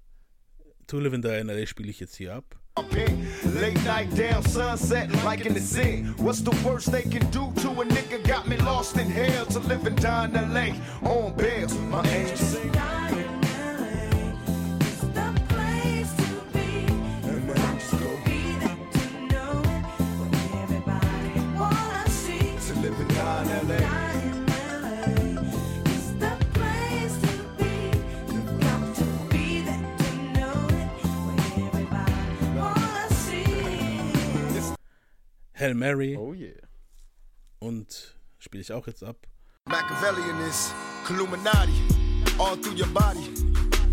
To 0.88 1.00
Live 1.00 1.14
and 1.14 1.24
Die 1.24 1.30
in 1.30 1.50
L.A. 1.50 1.66
spiele 1.66 1.90
ich 1.90 2.00
jetzt 2.00 2.16
hier 2.16 2.36
ab. 2.36 2.60
Late 2.76 3.84
night 3.86 4.16
down 4.16 4.42
sunset 4.42 5.12
like 5.24 5.46
in 5.46 5.54
the 5.54 5.60
scene. 5.60 6.08
What's 6.18 6.42
the 6.42 6.52
worst 6.68 6.92
they 6.92 7.04
can 7.04 7.30
do 7.30 7.52
to 7.62 7.70
a 7.70 7.86
nigga? 7.86 8.28
Got 8.28 8.48
me 8.48 8.58
lost 8.58 8.98
in 8.98 9.12
hell 9.12 9.46
to 9.46 9.60
live 9.60 9.86
and 9.86 9.96
die 10.02 10.26
in 10.26 10.54
LA 10.54 10.74
on 11.08 11.36
bail. 11.36 11.70
My 11.92 12.04
angels. 12.08 13.03
Hail 35.64 35.76
Mary. 35.76 36.18
Oh 36.20 36.34
yeah. 36.34 36.60
Und 37.60 38.18
spiele 38.38 38.64
ich 38.64 38.74
auch 38.74 38.86
jetzt 38.86 39.02
ab. 39.02 39.16
Machiavellian 39.70 40.38
is 40.42 40.74
Illuminati 41.10 41.72
all 42.38 42.58
through 42.58 42.76
your 42.76 42.90
body. 42.90 43.24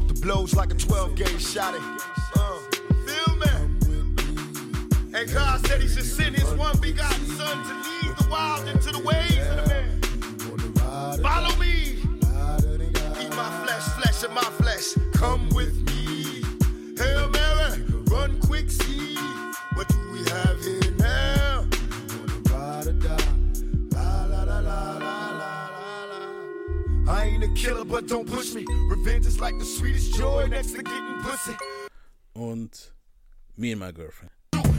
The 0.08 0.18
blows 0.20 0.52
like 0.56 0.72
a 0.72 0.76
12 0.76 1.14
gauge 1.14 1.40
shot. 1.40 1.76
It. 1.76 1.80
Uh, 2.34 2.58
feel 3.06 3.36
me? 3.36 5.14
And 5.14 5.32
God 5.32 5.64
said 5.68 5.80
He 5.80 5.86
should 5.86 6.06
send 6.06 6.34
His 6.34 6.50
one 6.54 6.76
begotten 6.80 7.24
Son 7.38 7.62
to 7.62 7.74
lead 7.86 8.16
the 8.18 8.28
wild 8.28 8.66
into 8.66 8.90
the 8.90 9.04
ways 9.04 9.38
of 9.38 9.62
the 9.62 9.66
man. 9.68 11.22
Follow 11.22 11.54
me. 11.54 12.02
Eat 13.22 13.32
my 13.36 13.50
flesh, 13.62 13.84
flesh 13.94 14.24
of 14.24 14.32
my 14.32 14.50
flesh. 14.58 14.96
Come 15.12 15.48
with 15.50 15.76
me. 15.86 16.42
Hail 16.98 17.28
Mary, 17.28 17.84
run 18.10 18.40
quick, 18.40 18.68
see. 18.72 18.89
Killer, 27.55 27.84
but 27.84 28.07
don't 28.07 28.26
push 28.30 28.55
me. 28.55 28.64
Revenge 28.88 29.26
is 29.26 29.40
like 29.40 29.59
the 29.59 29.64
sweetest 29.64 30.14
joy 30.14 30.46
next 30.46 30.72
to 30.72 30.82
getting 30.82 31.16
pussy. 31.22 31.55
Und 32.34 32.90
Me 33.57 33.72
and 33.72 33.80
My 33.80 33.92
Girlfriend. 33.92 34.30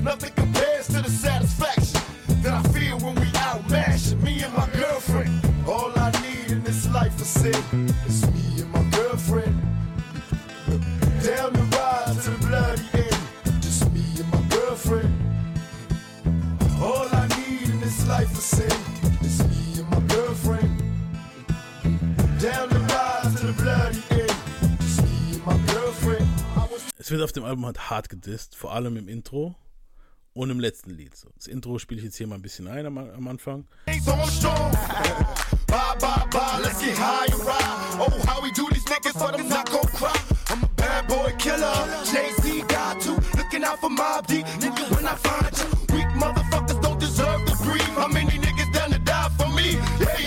Nothing 0.03 0.33
compares 0.33 0.87
to 0.87 1.01
the 1.01 1.09
satisfaction 1.09 2.01
that 2.41 2.53
I 2.53 2.63
feel 2.69 2.97
when 2.99 3.15
we 3.15 3.27
out 3.35 3.69
mashing 3.69 4.21
me 4.23 4.41
and 4.41 4.53
my 4.55 4.67
girlfriend. 4.69 5.29
All 5.67 5.91
I 5.95 6.11
need 6.23 6.51
in 6.51 6.63
this 6.63 6.89
life 6.89 7.13
for 7.17 7.25
sin 7.25 7.53
is 8.07 8.25
me 8.31 8.61
and 8.61 8.71
my 8.71 8.83
girlfriend. 8.97 9.61
Down 11.23 11.53
the 11.53 11.67
ride 11.77 12.15
to 12.23 12.29
the 12.31 12.47
bloody 12.47 12.81
end, 12.93 13.61
just 13.61 13.91
me 13.91 14.03
and 14.17 14.31
my 14.31 14.41
girlfriend. 14.49 15.13
All 16.81 17.07
I 17.11 17.27
need 17.37 17.69
in 17.69 17.79
this 17.79 18.07
life 18.07 18.29
for 18.29 18.41
sin 18.41 18.80
Es 26.97 27.11
wird 27.11 27.21
auf 27.21 27.31
dem 27.31 27.43
Album 27.43 27.67
halt 27.67 27.91
hart 27.91 28.09
gedisst, 28.09 28.55
vor 28.55 28.73
allem 28.73 28.97
im 28.97 29.07
Intro 29.07 29.53
und 30.33 30.49
im 30.49 30.59
letzten 30.59 30.89
Lied. 30.89 31.15
So. 31.15 31.29
Das 31.35 31.45
Intro 31.45 31.77
spiele 31.77 31.99
ich 31.99 32.05
jetzt 32.05 32.17
hier 32.17 32.25
mal 32.25 32.35
ein 32.35 32.41
bisschen 32.41 32.67
ein 32.67 32.87
am, 32.87 32.97
am 32.97 33.27
Anfang. 33.27 33.67
Oh, 33.87 33.93
weak 45.93 46.15
motherfuckers 46.15 46.79
don't 46.79 46.99
deserve 46.99 47.45
to 47.45 47.55
breathe. 47.63 47.81
How 47.95 48.07
many 48.07 48.39
niggas 48.39 48.73
down 48.73 48.89
to 48.91 48.99
die 48.99 49.29
for 49.37 49.49
me? 49.49 49.73
Yeah, 49.99 50.17
yeah. 50.17 50.20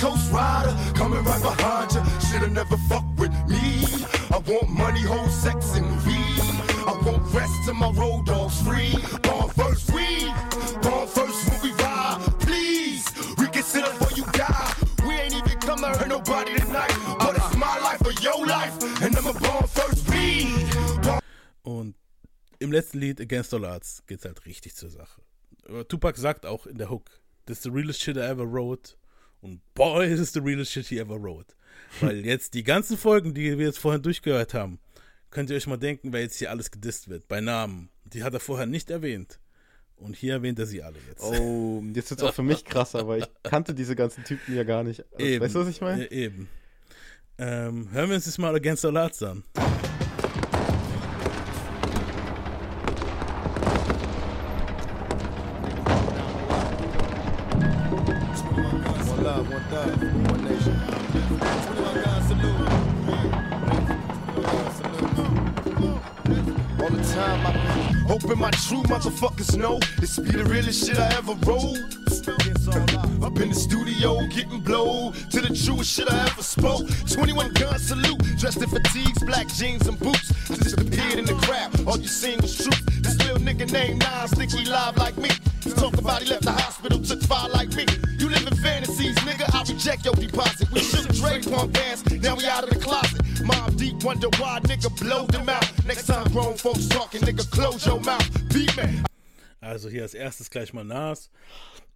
Coast 0.00 0.32
rider, 0.32 0.74
coming 0.94 1.22
right 1.24 1.42
behind 1.42 1.92
you. 1.92 2.02
Should've 2.26 2.52
never 2.52 2.78
fucked 2.88 3.18
with 3.18 3.32
me. 3.46 3.84
I 4.30 4.38
want 4.46 4.70
money, 4.70 5.02
hoes, 5.02 5.34
sex, 5.34 5.76
and 5.76 5.86
weed. 6.06 6.40
I 6.88 6.98
want 7.04 7.22
rest 7.34 7.52
till 7.66 7.74
my 7.74 7.90
road 7.90 8.24
dogs 8.24 8.62
free. 8.62 8.96
Born 9.20 9.50
first, 9.50 9.92
we. 9.92 10.32
Born 10.80 11.06
first 11.06 11.50
when 11.50 11.60
we 11.62 11.72
ride. 11.82 12.18
Please, 12.40 13.04
reconsider 13.36 13.90
before 13.90 14.16
you 14.16 14.24
die. 14.32 14.72
We 15.06 15.14
ain't 15.16 15.34
even 15.34 15.58
come 15.60 15.80
to 15.80 15.88
hurt 15.88 16.08
nobody 16.08 16.58
tonight. 16.58 16.96
But 17.18 17.36
it's 17.36 17.54
my 17.56 17.78
life 17.80 18.00
or 18.02 18.12
your 18.22 18.46
life. 18.46 18.72
And 19.02 19.14
I'm 19.14 19.26
a 19.26 19.34
born 19.34 19.66
first 19.66 20.10
weed. 20.10 20.66
Und 21.62 21.94
im 22.58 22.72
letzten 22.72 23.00
Lied, 23.00 23.20
Against 23.20 23.52
All 23.52 23.66
Odds, 23.66 24.02
geht's 24.06 24.24
halt 24.24 24.46
richtig 24.46 24.74
zur 24.74 24.88
Sache. 24.88 25.20
Tupac 25.88 26.16
sagt 26.16 26.46
auch 26.46 26.64
in 26.64 26.78
der 26.78 26.88
Hook, 26.88 27.10
that's 27.44 27.60
the 27.60 27.70
realest 27.70 28.00
shit 28.00 28.16
I 28.16 28.20
ever 28.20 28.50
wrote. 28.50 28.96
Und 29.40 29.60
boy, 29.74 30.06
is 30.06 30.20
it 30.20 30.28
the 30.28 30.40
realest 30.40 30.72
shit 30.72 30.86
he 30.86 30.98
ever 30.98 31.20
wrote. 31.20 31.54
Weil 32.00 32.24
jetzt 32.24 32.54
die 32.54 32.62
ganzen 32.62 32.96
Folgen, 32.96 33.34
die 33.34 33.58
wir 33.58 33.66
jetzt 33.66 33.78
vorhin 33.78 34.02
durchgehört 34.02 34.54
haben, 34.54 34.78
könnt 35.30 35.50
ihr 35.50 35.56
euch 35.56 35.66
mal 35.66 35.76
denken, 35.76 36.12
wer 36.12 36.20
jetzt 36.20 36.36
hier 36.36 36.50
alles 36.50 36.70
gedisst 36.70 37.08
wird. 37.08 37.28
Bei 37.28 37.40
Namen. 37.40 37.90
Die 38.04 38.22
hat 38.24 38.34
er 38.34 38.40
vorher 38.40 38.66
nicht 38.66 38.90
erwähnt. 38.90 39.38
Und 39.96 40.16
hier 40.16 40.34
erwähnt 40.34 40.58
er 40.58 40.66
sie 40.66 40.82
alle 40.82 40.96
jetzt. 41.08 41.22
Oh, 41.22 41.82
jetzt 41.92 42.10
wird's 42.10 42.22
auch 42.22 42.34
für 42.34 42.42
mich 42.42 42.64
krasser, 42.64 43.06
weil 43.06 43.20
ich 43.20 43.28
kannte 43.42 43.74
diese 43.74 43.94
ganzen 43.94 44.24
Typen 44.24 44.56
ja 44.56 44.64
gar 44.64 44.82
nicht. 44.82 45.04
Also, 45.12 45.26
Eben. 45.26 45.44
Weißt 45.44 45.54
du, 45.54 45.60
was 45.60 45.68
ich 45.68 45.80
meine? 45.80 46.10
Eben. 46.10 46.48
Ähm, 47.36 47.90
hören 47.92 48.08
wir 48.08 48.16
uns 48.16 48.26
jetzt 48.26 48.38
mal 48.38 48.54
Against 48.54 48.84
All 48.84 48.96
Odds 48.96 49.22
an. 49.22 49.44
True 68.70 68.82
motherfuckers 68.84 69.56
know 69.56 69.80
this 69.98 70.16
be 70.20 70.30
the 70.30 70.44
realest 70.44 70.86
shit 70.86 70.96
I 70.96 71.12
ever 71.16 71.34
wrote. 71.44 71.76
Up 72.68 73.38
in 73.40 73.48
the 73.48 73.54
studio 73.54 74.20
getting 74.26 74.60
blow 74.60 75.12
to 75.30 75.40
the 75.40 75.48
truest 75.48 75.92
shit 75.92 76.12
I 76.12 76.26
ever 76.26 76.42
spoke. 76.42 76.86
21 77.08 77.54
gun 77.54 77.78
salute, 77.78 78.20
dressed 78.36 78.60
in 78.60 78.68
fatigues, 78.68 79.22
black 79.24 79.48
jeans 79.48 79.86
and 79.86 79.98
boots. 79.98 80.28
Disappeared 80.46 81.18
in 81.18 81.24
the 81.24 81.34
crowd, 81.40 81.72
all 81.86 81.96
you 81.96 82.06
seen 82.06 82.38
was 82.40 82.54
truth. 82.56 82.84
This 83.00 83.16
little 83.18 83.38
nigga 83.38 83.70
named 83.72 84.00
Nas 84.00 84.32
think 84.32 84.52
he 84.52 84.66
live 84.66 84.98
like 84.98 85.16
me. 85.16 85.30
Talk 85.74 85.96
about 85.96 86.22
he 86.22 86.28
left 86.28 86.42
the 86.42 86.52
hospital, 86.52 87.00
took 87.00 87.22
fire 87.22 87.48
like 87.48 87.72
me. 87.74 87.86
You 88.18 88.28
live 88.28 88.46
in 88.46 88.56
fantasies, 88.56 89.16
nigga. 89.20 89.48
I 89.54 89.60
reject 89.60 90.04
your 90.04 90.14
deposit. 90.14 90.70
We 90.70 90.80
shook 90.80 91.08
Dre 91.14 91.40
punk 91.40 91.72
bands, 91.72 92.04
now 92.20 92.36
we 92.36 92.44
out 92.44 92.64
of 92.64 92.70
the 92.70 92.78
closet. 92.78 93.22
Mob 93.42 93.74
deep, 93.76 94.04
wonder 94.04 94.28
why 94.36 94.60
nigga 94.64 94.92
blow 95.00 95.24
them 95.26 95.48
out. 95.48 95.64
Next 95.86 96.06
time 96.06 96.30
grown 96.30 96.58
folks 96.58 96.86
talking, 96.88 97.22
nigga, 97.22 97.50
close 97.50 97.86
your 97.86 98.00
mouth. 98.00 98.28
Beat 98.52 98.76
me. 98.76 99.02
Also 99.62 99.88
hier 99.88 100.02
als 100.02 100.14
erstes 100.14 100.50
gleich 100.50 100.72
mal 100.72 100.84
Nas. 100.84 101.30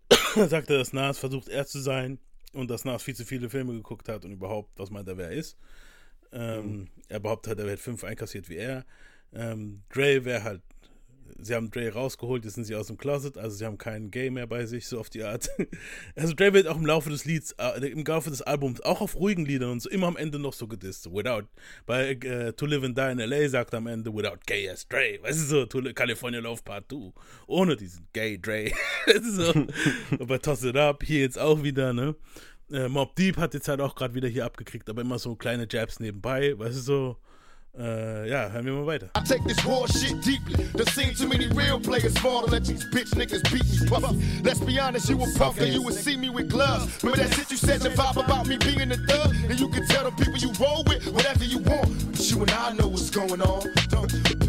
da 0.34 0.48
sagt 0.48 0.70
er, 0.70 0.78
dass 0.78 0.92
Nas 0.92 1.18
versucht 1.18 1.48
er 1.48 1.66
zu 1.66 1.80
sein 1.80 2.18
und 2.52 2.70
dass 2.70 2.84
Nas 2.84 3.02
viel 3.02 3.14
zu 3.16 3.24
viele 3.24 3.50
Filme 3.50 3.72
geguckt 3.72 4.08
hat 4.08 4.24
und 4.24 4.32
überhaupt, 4.32 4.70
was 4.78 4.90
meint 4.90 5.08
er, 5.08 5.16
wer 5.16 5.26
er 5.30 5.32
ist. 5.36 5.56
Ähm, 6.32 6.88
Er 7.08 7.20
behauptet, 7.20 7.58
er 7.58 7.66
hätte 7.70 7.82
fünf 7.82 8.04
einkassiert 8.04 8.48
wie 8.48 8.56
er. 8.56 8.84
Ähm, 9.32 9.82
Dre 9.88 10.24
wäre 10.24 10.44
halt 10.44 10.62
sie 11.38 11.54
haben 11.54 11.70
Dre 11.70 11.92
rausgeholt, 11.92 12.44
jetzt 12.44 12.54
sind 12.54 12.64
sie 12.64 12.74
aus 12.74 12.86
dem 12.86 12.96
Closet, 12.96 13.38
also 13.38 13.56
sie 13.56 13.64
haben 13.64 13.78
keinen 13.78 14.10
Gay 14.10 14.30
mehr 14.30 14.46
bei 14.46 14.66
sich, 14.66 14.86
so 14.86 14.98
auf 14.98 15.10
die 15.10 15.24
Art. 15.24 15.48
Also 16.16 16.34
Dre 16.34 16.52
wird 16.52 16.66
auch 16.68 16.76
im 16.76 16.86
Laufe 16.86 17.10
des 17.10 17.24
Lieds, 17.24 17.52
äh, 17.58 17.86
im 17.86 18.04
Laufe 18.04 18.30
des 18.30 18.42
Albums, 18.42 18.80
auch 18.80 19.00
auf 19.00 19.16
ruhigen 19.16 19.44
Liedern 19.44 19.70
und 19.70 19.80
so, 19.80 19.90
immer 19.90 20.06
am 20.06 20.16
Ende 20.16 20.38
noch 20.38 20.52
so 20.52 20.66
gedisst. 20.66 21.10
Without, 21.12 21.46
bei 21.86 22.10
äh, 22.12 22.52
To 22.52 22.66
Live 22.66 22.84
and 22.84 22.96
Die 22.96 23.12
in 23.12 23.18
L.A. 23.18 23.48
sagt 23.48 23.74
am 23.74 23.86
Ende, 23.86 24.14
without 24.14 24.38
gay 24.46 24.68
as 24.68 24.86
Dre, 24.86 25.18
weißt 25.22 25.40
du 25.40 25.44
so, 25.44 25.66
to, 25.66 25.82
California 25.94 26.40
Love 26.40 26.62
Part 26.62 26.86
2, 26.90 27.12
ohne 27.46 27.76
diesen 27.76 28.06
gay 28.12 28.38
Dre. 28.38 28.72
so. 29.22 29.66
bei 30.24 30.38
Toss 30.38 30.62
It 30.64 30.76
Up, 30.76 31.02
hier 31.02 31.20
jetzt 31.20 31.38
auch 31.38 31.62
wieder, 31.62 31.92
ne. 31.92 32.14
Äh, 32.70 32.88
Mob 32.88 33.14
Deep 33.16 33.36
hat 33.36 33.54
jetzt 33.54 33.68
halt 33.68 33.80
auch 33.80 33.94
gerade 33.94 34.14
wieder 34.14 34.28
hier 34.28 34.44
abgekriegt, 34.44 34.88
aber 34.88 35.02
immer 35.02 35.18
so 35.18 35.36
kleine 35.36 35.66
Jabs 35.70 36.00
nebenbei, 36.00 36.58
weißt 36.58 36.76
du 36.76 36.80
so. 36.80 37.16
Äh, 37.76 38.28
ja, 38.30 38.50
hören 38.52 38.66
wir 38.66 38.72
mal 38.72 38.86
weiter. 38.86 39.08
I 39.16 39.20
take 39.26 39.42
this 39.48 39.64
war 39.64 39.88
shit 39.88 40.24
deeply. 40.24 40.64
There 40.74 40.86
seen 40.86 41.12
too 41.12 41.26
many 41.26 41.48
real 41.48 41.80
players 41.80 42.16
fall 42.18 42.44
to 42.44 42.50
let 42.50 42.64
these 42.64 42.84
bitch 42.92 43.10
niggas 43.16 43.42
beat 43.50 43.64
me 43.64 43.88
puff. 43.88 44.14
Let's 44.44 44.60
be 44.60 44.78
honest, 44.78 45.08
you 45.08 45.20
a 45.20 45.26
puff 45.36 45.58
and 45.58 45.72
you 45.72 45.82
would 45.82 45.94
see 45.94 46.16
me 46.16 46.30
with 46.30 46.50
gloves. 46.50 47.02
Remember 47.02 47.24
that 47.24 47.34
shit 47.34 47.50
you 47.50 47.56
said 47.56 47.84
in 47.84 47.90
the 47.90 48.00
vibe 48.00 48.24
about 48.24 48.46
me 48.46 48.58
being 48.58 48.92
a 48.92 48.96
thug? 48.96 49.34
And 49.48 49.58
you 49.58 49.68
can 49.70 49.84
tell 49.88 50.04
the 50.04 50.12
people 50.12 50.36
you 50.36 50.52
roll 50.60 50.84
with 50.86 51.08
whatever 51.08 51.44
you 51.44 51.58
want. 51.58 52.12
But 52.12 52.30
you 52.30 52.42
and 52.42 52.50
I 52.52 52.72
know 52.74 52.86
what's 52.86 53.10
going 53.10 53.42
on. 53.42 53.62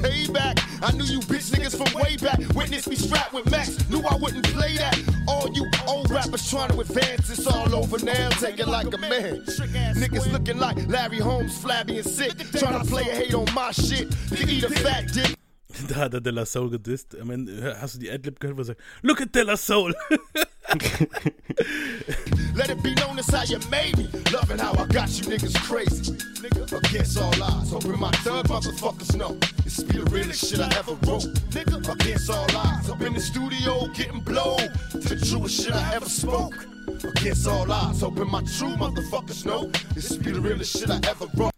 Payback. 0.05 0.64
I 0.81 0.91
knew 0.91 1.05
you 1.05 1.19
bitch 1.21 1.51
niggas 1.51 1.75
from 1.75 2.01
way 2.01 2.17
back. 2.17 2.39
Witness 2.53 2.87
me 2.87 2.95
strapped 2.95 3.33
with 3.33 3.49
Max. 3.49 3.89
Knew 3.89 4.01
I 4.01 4.15
wouldn't 4.15 4.45
play 4.47 4.75
that. 4.77 4.99
All 5.27 5.49
you 5.53 5.69
old 5.87 6.09
rappers 6.09 6.49
trying 6.49 6.69
to 6.69 6.79
advance, 6.79 7.29
it's 7.29 7.47
all 7.47 7.73
over 7.75 8.03
now. 8.03 8.29
Take 8.29 8.59
it 8.59 8.67
like 8.67 8.93
a 8.93 8.97
man. 8.97 9.43
Niggas 9.45 10.31
looking 10.31 10.57
like 10.57 10.77
Larry 10.87 11.19
Holmes, 11.19 11.57
flabby 11.57 11.97
and 11.97 12.07
sick. 12.07 12.37
Trying 12.51 12.81
to 12.81 12.87
play 12.87 13.03
a 13.03 13.15
hate 13.15 13.33
on 13.33 13.51
my 13.53 13.71
shit. 13.71 14.11
To 14.29 14.47
eat 14.47 14.63
a 14.63 14.69
fat 14.69 15.11
dick. 15.13 15.35
Da 15.87 15.95
hat 15.95 16.13
er 16.13 16.21
De 16.21 16.31
La 16.31 16.45
Soul 16.45 16.69
gedisst. 16.69 17.15
Am 17.19 17.29
Ende, 17.31 17.75
hast 17.81 17.95
du 17.95 17.99
die 17.99 18.09
Adlib 18.09 18.39
gehört, 18.39 18.57
wo 18.57 18.61
er 18.61 18.65
sagt, 18.65 18.81
Look 19.01 19.21
at 19.21 19.35
De 19.35 19.43
La 19.43 19.57
Soul. 19.57 19.93
Let 22.55 22.69
it 22.71 22.81
be 22.81 22.95
known 22.95 23.19
as 23.19 23.29
how 23.29 23.43
you 23.43 23.59
made 23.69 23.97
me. 23.97 24.09
Loving 24.33 24.57
how 24.57 24.73
I 24.73 24.87
got 24.87 25.09
you 25.09 25.25
niggas 25.25 25.55
crazy. 25.61 26.13
Nigga, 26.41 26.71
against 26.77 27.19
all 27.19 27.43
odds. 27.43 27.71
Hoping 27.71 27.99
my 27.99 28.11
thug 28.11 28.47
motherfuckers 28.47 29.15
know. 29.15 29.37
This 29.63 29.83
be 29.83 29.99
the 29.99 30.05
realest 30.05 30.49
shit 30.49 30.59
I 30.59 30.67
ever 30.77 30.93
wrote. 31.07 31.27
Nigga, 31.51 31.87
against 31.87 32.29
all 32.31 32.47
odds. 32.55 32.89
Up 32.89 33.01
in 33.01 33.13
the 33.13 33.19
studio 33.19 33.87
getting 33.93 34.21
blown. 34.21 34.57
To 34.91 34.97
the 34.97 35.23
truest 35.29 35.63
shit 35.63 35.73
I 35.73 35.95
ever 35.95 36.09
spoke. 36.09 36.55
Against 37.03 37.47
all 37.47 37.71
odds. 37.71 38.01
Hoping 38.01 38.29
my 38.29 38.41
true 38.41 38.75
motherfuckers 38.75 39.45
know. 39.45 39.69
This 39.93 40.17
be 40.17 40.31
the 40.31 40.41
realest 40.41 40.77
shit 40.77 40.89
I 40.89 40.99
ever 41.07 41.27
wrote. 41.35 41.54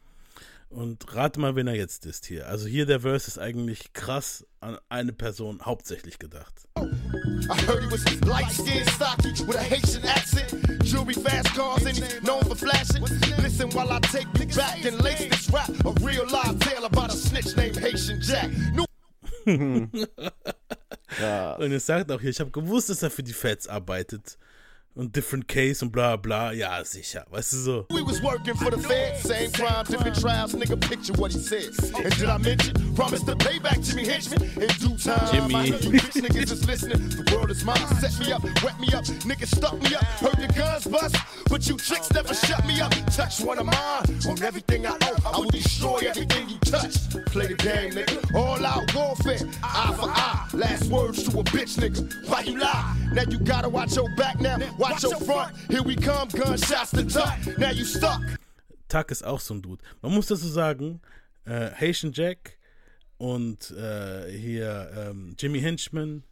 Und 0.70 1.15
rate 1.15 1.39
mal, 1.39 1.55
wen 1.55 1.68
er 1.68 1.76
jetzt 1.76 2.05
ist 2.05 2.26
hier. 2.26 2.47
Also 2.47 2.68
hier 2.68 2.86
der 2.86 2.99
Verse 2.99 3.28
ist 3.28 3.39
eigentlich 3.39 3.93
krass 3.93 4.45
an 4.59 4.78
eine 4.89 5.13
Person 5.13 5.61
hauptsächlich 5.63 6.20
gedacht. 6.20 6.68
I 6.76 6.82
heard 7.65 7.84
he 7.84 7.89
was 7.89 8.03
light 8.26 8.51
skinned, 8.51 8.89
stocky, 8.89 9.30
with 9.47 9.55
a 9.55 9.63
Haitian 9.63 10.03
accent. 10.03 10.51
Jewelry, 10.84 11.13
fast 11.13 11.55
cars, 11.55 11.86
and 11.86 11.97
he's 11.97 12.20
known 12.22 12.43
for 12.43 12.55
flashing. 12.55 13.01
Listen 13.41 13.70
while 13.72 13.91
I 13.91 13.99
take 14.01 14.28
you 14.38 14.45
back 14.55 14.84
and 14.86 15.01
lace 15.01 15.28
this 15.30 15.49
rap. 15.51 15.70
A 15.86 15.91
real 16.01 16.26
live 16.30 16.59
tale 16.59 16.86
about 16.86 17.13
a 17.13 17.18
snitch 17.18 17.55
named 17.55 17.78
Haitian 17.78 18.20
Jack. 18.22 18.51
New 18.74 18.86
Und 19.47 21.72
er 21.72 21.80
sagt 21.80 22.11
auch 22.11 22.20
hier, 22.20 22.32
ich 22.32 22.39
habe 22.41 22.51
gewusst, 22.51 22.89
dass 22.89 23.01
er 23.01 23.09
für 23.09 23.24
die 23.24 23.34
Feds 23.34 23.68
arbeitet. 23.68 24.38
Und 24.97 25.15
different 25.15 25.47
case 25.47 25.85
und 25.85 25.91
bla 25.91 26.15
bla. 26.15 26.51
Ja, 26.51 26.83
sicher. 26.83 27.23
Weißt 27.29 27.53
du 27.53 27.57
so. 27.57 27.85
We 27.91 28.01
was 28.01 28.19
working 28.23 28.55
for 28.55 28.71
the 28.71 28.79
Fed, 28.79 29.19
same 29.19 29.51
crime, 29.51 29.85
different 29.87 30.19
trials. 30.19 30.55
Nigga, 30.55 30.75
picture 30.75 31.13
what 31.21 31.31
he 31.31 31.37
said. 31.37 31.69
And 32.03 32.11
did 32.17 32.27
I 32.27 32.37
mention? 32.39 32.73
Promise 32.95 33.21
to 33.25 33.35
pay 33.35 33.59
back 33.59 33.79
Jimmy 33.81 34.05
Henchman 34.05 34.41
in 34.41 34.67
due 34.79 34.97
time. 34.97 35.31
Jimmy. 35.31 35.53
I 35.53 35.69
know 35.69 35.77
you 35.77 35.91
bitch 35.99 36.19
niggas 36.19 36.51
is 36.51 36.65
listening. 36.65 37.09
The 37.09 37.31
world 37.31 37.51
is 37.51 37.63
mine. 37.63 37.77
Set 38.01 38.17
me 38.19 38.33
up, 38.33 38.43
wet 38.63 38.79
me 38.79 38.87
up. 38.91 39.05
Niggas 39.21 39.55
stuck 39.55 39.79
me 39.79 39.93
up. 39.93 40.03
Heard 40.17 40.37
the 40.37 40.51
guns 40.51 40.87
bust, 40.87 41.15
but 41.47 41.67
you 41.69 41.77
tricks 41.77 42.11
never 42.11 42.33
shut 42.33 42.65
me 42.65 42.81
up. 42.81 42.91
Touch 43.13 43.39
one 43.41 43.59
of 43.59 43.67
mine 43.67 44.05
on 44.27 44.41
everything 44.41 44.87
I 44.87 44.93
own. 44.93 45.21
I 45.23 45.37
will 45.37 45.51
destroy 45.51 45.99
everything 46.07 46.49
you 46.49 46.57
touch. 46.61 47.07
Play 47.27 47.45
the 47.45 47.53
game, 47.53 47.91
nigga. 47.91 48.33
All 48.33 48.65
out 48.65 48.95
warfare. 48.95 49.47
Eye 49.61 49.93
for 49.95 50.09
eye. 50.09 50.47
Last 50.53 50.89
words 50.89 51.21
to 51.29 51.39
a 51.39 51.43
bitch, 51.43 51.77
nigga. 51.77 52.01
Why 52.27 52.41
you 52.41 52.57
lie? 52.57 52.95
Now 53.13 53.23
you 53.29 53.37
gotta 53.37 53.69
watch 53.69 53.95
your 53.95 54.09
back 54.15 54.41
now. 54.41 54.57
Watch 54.89 55.03
your 55.03 55.19
front. 55.19 55.53
Here 55.69 55.83
we 55.83 55.95
come, 55.95 56.29
gunshots 56.29 56.91
to 56.91 57.03
tuck. 57.03 57.57
Now 57.57 57.71
you 57.71 57.83
stuck. 57.83 58.21
Tuck 58.88 59.11
ist 59.11 59.23
auch 59.23 59.41
so 59.41 59.53
ein 59.53 59.61
Dude. 59.61 59.83
Man 60.01 60.13
muss 60.13 60.27
dazu 60.27 60.47
sagen, 60.47 61.01
äh, 61.43 61.71
Haitian 61.71 62.13
Jack 62.13 62.57
und 63.17 63.71
äh, 63.71 64.31
hier 64.31 64.89
ähm, 64.95 65.35
Jimmy 65.38 65.59
Henchman, 65.59 66.23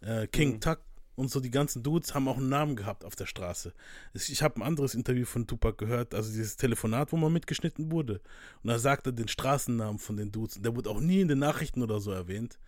äh, 0.00 0.26
King 0.26 0.54
Mhm. 0.54 0.60
Tuck 0.60 0.80
und 1.14 1.30
so 1.30 1.38
die 1.38 1.52
ganzen 1.52 1.84
Dudes 1.84 2.12
haben 2.12 2.26
auch 2.26 2.38
einen 2.38 2.48
Namen 2.48 2.74
gehabt 2.74 3.04
auf 3.04 3.14
der 3.14 3.26
Straße. 3.26 3.72
Ich 4.14 4.42
habe 4.42 4.56
ein 4.56 4.62
anderes 4.62 4.94
Interview 4.94 5.24
von 5.24 5.46
Tupac 5.46 5.76
gehört, 5.78 6.12
also 6.12 6.30
dieses 6.30 6.56
Telefonat, 6.56 7.12
wo 7.12 7.16
man 7.16 7.32
mitgeschnitten 7.32 7.92
wurde. 7.92 8.20
Und 8.64 8.70
da 8.70 8.78
sagte 8.80 9.10
er 9.10 9.12
den 9.12 9.28
Straßennamen 9.28 10.00
von 10.00 10.16
den 10.16 10.32
Dudes. 10.32 10.56
Und 10.56 10.64
der 10.64 10.74
wurde 10.74 10.90
auch 10.90 11.00
nie 11.00 11.20
in 11.20 11.28
den 11.28 11.38
Nachrichten 11.38 11.82
oder 11.82 12.00
so 12.00 12.10
erwähnt. 12.10 12.58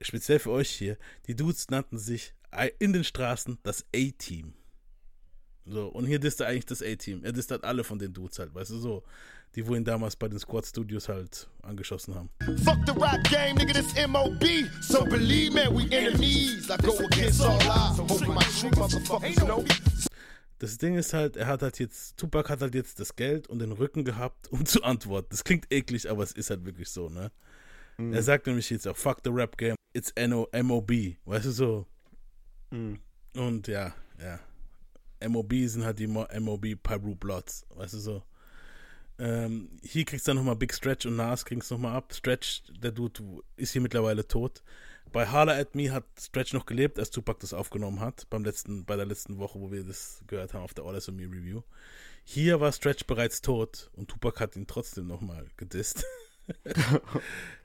Speziell 0.00 0.38
für 0.38 0.52
euch 0.52 0.70
hier. 0.70 0.96
Die 1.26 1.36
Dudes 1.36 1.68
nannten 1.68 1.98
sich 1.98 2.32
in 2.78 2.94
den 2.94 3.04
Straßen 3.04 3.58
das 3.64 3.84
A-Team. 3.94 4.54
So, 5.68 5.88
und 5.88 6.06
hier 6.06 6.18
disst 6.18 6.40
er 6.40 6.48
eigentlich 6.48 6.66
das 6.66 6.82
A-Team. 6.82 7.24
Er 7.24 7.32
disst 7.32 7.50
halt 7.50 7.64
alle 7.64 7.84
von 7.84 7.98
den 7.98 8.12
Dudes 8.12 8.38
halt, 8.38 8.54
weißt 8.54 8.70
du, 8.70 8.78
so. 8.78 9.02
Die, 9.54 9.66
wo 9.66 9.74
ihn 9.74 9.84
damals 9.84 10.14
bei 10.14 10.28
den 10.28 10.38
Squad 10.38 10.66
Studios 10.66 11.08
halt 11.08 11.48
angeschossen 11.62 12.14
haben. 12.14 12.28
Fuck 12.64 12.78
the 12.86 12.92
rap 12.92 13.22
game, 13.30 13.56
nigga, 13.56 13.72
this 13.72 13.94
MOB. 14.06 14.44
So 14.82 15.04
believe 15.04 15.54
me, 15.54 15.62
we 15.70 15.90
enemies. 15.90 16.68
I 16.68 16.76
go 16.76 16.98
against 16.98 17.40
all 17.40 17.56
odds. 17.66 17.98
Hoping 17.98 18.34
my 18.34 18.44
true 18.60 18.70
motherfuckers 18.76 19.36
know. 19.36 19.64
Das 20.58 20.76
Ding 20.76 20.96
ist 20.96 21.14
halt, 21.14 21.36
er 21.36 21.46
hat 21.46 21.62
halt 21.62 21.78
jetzt, 21.78 22.16
Tupac 22.18 22.50
hat 22.50 22.60
halt 22.60 22.74
jetzt 22.74 23.00
das 23.00 23.16
Geld 23.16 23.46
und 23.46 23.60
den 23.60 23.72
Rücken 23.72 24.04
gehabt, 24.04 24.50
um 24.52 24.66
zu 24.66 24.82
antworten. 24.82 25.28
Das 25.30 25.44
klingt 25.44 25.72
eklig, 25.72 26.10
aber 26.10 26.22
es 26.22 26.32
ist 26.32 26.50
halt 26.50 26.64
wirklich 26.66 26.90
so, 26.90 27.08
ne? 27.08 27.30
Mhm. 27.96 28.12
Er 28.12 28.22
sagt 28.22 28.46
nämlich 28.46 28.68
jetzt 28.70 28.86
auch, 28.86 28.96
fuck 28.96 29.20
the 29.24 29.30
rap 29.30 29.56
game, 29.56 29.76
it's 29.92 30.12
NO 30.18 30.48
MOB, 30.52 31.16
weißt 31.24 31.46
du 31.46 31.50
so? 31.52 31.86
Mhm. 32.70 32.98
Und 33.34 33.68
ja, 33.68 33.94
ja. 34.20 34.40
MOB 35.26 35.52
sind 35.66 35.84
halt 35.84 35.98
die 35.98 36.06
Mo 36.06 36.26
MOB 36.38 36.76
Pyro 36.82 37.14
Bloods, 37.14 37.66
weißt 37.74 37.94
du 37.94 37.98
so? 37.98 38.22
Ähm, 39.18 39.70
hier 39.82 40.04
kriegst 40.04 40.26
du 40.26 40.30
dann 40.30 40.36
nochmal 40.36 40.56
Big 40.56 40.72
Stretch 40.72 41.06
und 41.06 41.16
Nas 41.16 41.44
kriegst 41.44 41.70
nochmal 41.70 41.96
ab. 41.96 42.14
Stretch, 42.14 42.62
der 42.80 42.92
Dude, 42.92 43.42
ist 43.56 43.72
hier 43.72 43.80
mittlerweile 43.80 44.26
tot. 44.26 44.62
Bei 45.12 45.26
Harla 45.26 45.56
at 45.58 45.74
Me 45.74 45.90
hat 45.90 46.04
Stretch 46.20 46.52
noch 46.52 46.66
gelebt, 46.66 46.98
als 46.98 47.10
Tupac 47.10 47.40
das 47.40 47.54
aufgenommen 47.54 48.00
hat, 48.00 48.28
beim 48.30 48.44
letzten, 48.44 48.84
bei 48.84 48.96
der 48.96 49.06
letzten 49.06 49.38
Woche, 49.38 49.58
wo 49.58 49.72
wir 49.72 49.82
das 49.82 50.22
gehört 50.26 50.54
haben 50.54 50.62
auf 50.62 50.74
der 50.74 50.84
All 50.84 51.00
Me 51.12 51.22
Review. 51.22 51.62
Hier 52.24 52.60
war 52.60 52.72
Stretch 52.72 53.06
bereits 53.06 53.40
tot 53.40 53.90
und 53.94 54.08
Tupac 54.08 54.38
hat 54.38 54.54
ihn 54.54 54.66
trotzdem 54.66 55.06
nochmal 55.06 55.46
gedisst. 55.56 56.04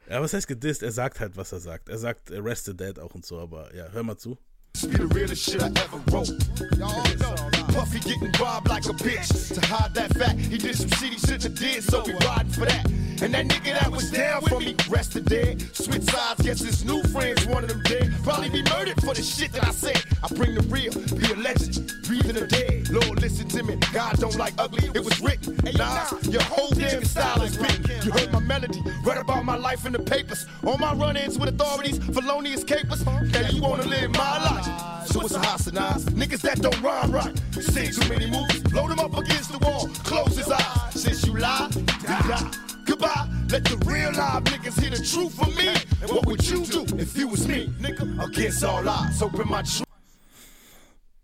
ja, 0.09 0.21
was 0.21 0.33
heißt 0.33 0.47
gedisst? 0.47 0.83
Er 0.83 0.91
sagt 0.91 1.19
halt, 1.19 1.35
was 1.35 1.51
er 1.51 1.59
sagt. 1.59 1.89
Er 1.89 1.97
sagt 1.97 2.31
Arrested 2.31 2.79
Dead 2.79 2.97
auch 2.99 3.13
und 3.13 3.25
so, 3.25 3.39
aber 3.39 3.75
ja, 3.75 3.89
hör 3.89 4.03
mal 4.03 4.17
zu. 4.17 4.37
Be 4.81 4.87
the 4.97 5.05
realest 5.05 5.49
shit 5.49 5.61
I 5.61 5.67
ever 5.67 5.97
wrote. 6.11 6.29
Y'all 6.77 7.03
know. 7.17 7.35
Puffy 7.73 7.99
getting 7.99 8.31
robbed 8.41 8.67
like 8.67 8.85
a 8.85 8.93
bitch. 8.93 9.53
To 9.53 9.61
hide 9.67 9.93
that 9.93 10.17
fact, 10.17 10.39
he 10.39 10.57
did 10.57 10.75
some 10.75 10.89
shitty 10.89 11.25
shit 11.25 11.43
he 11.43 11.49
did, 11.49 11.83
so 11.83 12.03
we 12.03 12.13
riding 12.25 12.51
for 12.51 12.65
that. 12.65 13.12
And 13.23 13.33
that 13.35 13.47
nigga 13.47 13.79
that 13.79 13.89
was 13.89 14.11
down 14.11 14.41
for 14.41 14.59
me, 14.59 14.75
rested 14.89 15.23
dead. 15.23 15.61
Switch 15.73 16.03
sides, 16.03 16.41
guess 16.41 16.59
his 16.59 16.83
new 16.83 17.01
friends 17.03 17.45
wanted 17.47 17.69
them 17.69 17.81
dead. 17.83 18.13
Probably 18.21 18.49
be 18.49 18.63
murdered 18.63 18.99
for 19.01 19.13
the 19.13 19.23
shit 19.23 19.53
that 19.53 19.65
I 19.65 19.71
said. 19.71 20.03
I 20.21 20.27
bring 20.27 20.55
the 20.55 20.61
real, 20.63 20.91
be 20.91 21.31
a 21.31 21.35
legend, 21.37 21.89
breathing 22.05 22.35
the 22.35 22.45
dead. 22.45 22.89
Lord, 22.89 23.21
listen 23.21 23.47
to 23.47 23.63
me, 23.63 23.77
God 23.93 24.17
don't 24.17 24.35
like 24.35 24.53
ugly, 24.57 24.89
it 24.93 25.05
was 25.05 25.21
written. 25.21 25.57
Nah, 25.73 26.09
your 26.23 26.43
whole 26.43 26.71
damn 26.71 27.05
style 27.05 27.41
is 27.43 27.57
written. 27.57 27.85
You 28.03 28.11
heard 28.11 28.29
my 28.33 28.39
melody, 28.39 28.83
read 29.05 29.17
about 29.17 29.45
my 29.45 29.55
life 29.55 29.85
in 29.85 29.93
the 29.93 29.99
papers. 29.99 30.45
All 30.65 30.77
my 30.77 30.93
run-ins 30.93 31.39
with 31.39 31.47
authorities, 31.47 31.99
felonious 31.99 32.65
capers. 32.65 33.05
Now 33.05 33.47
you 33.49 33.61
wanna 33.61 33.85
live 33.85 34.11
my 34.11 34.43
life. 34.43 35.07
Suicides, 35.07 36.07
niggas 36.07 36.41
that 36.41 36.59
don't 36.59 36.81
rhyme 36.81 37.13
right. 37.13 37.41
Seen 37.53 37.89
too 37.89 38.09
many 38.09 38.29
movies, 38.29 38.61
load 38.73 38.91
them 38.91 38.99
up 38.99 39.17
against 39.17 39.49
the 39.53 39.59
wall, 39.59 39.87
close 40.03 40.35
his 40.35 40.51
eyes. 40.51 41.01
Since 41.01 41.25
you 41.25 41.37
lie, 41.37 41.69
you 41.73 41.83
die. 42.05 42.72
Goodbye, 42.85 43.27
let 43.49 43.63
the 43.63 43.77
real 43.85 44.11
live 44.11 44.43
niggas 44.43 44.79
hear 44.79 44.91
the 44.91 45.03
truth 45.03 45.33
from 45.35 45.55
me. 45.55 45.69
And 46.01 46.11
what 46.11 46.25
would 46.25 46.43
you 46.45 46.65
do 46.65 46.85
if 46.97 47.17
you 47.17 47.27
was 47.27 47.47
me, 47.47 47.67
nigga? 47.79 48.23
Against 48.23 48.63
all 48.63 48.87
odds, 48.87 49.21
open 49.21 49.47
my 49.49 49.61
truth. 49.63 49.87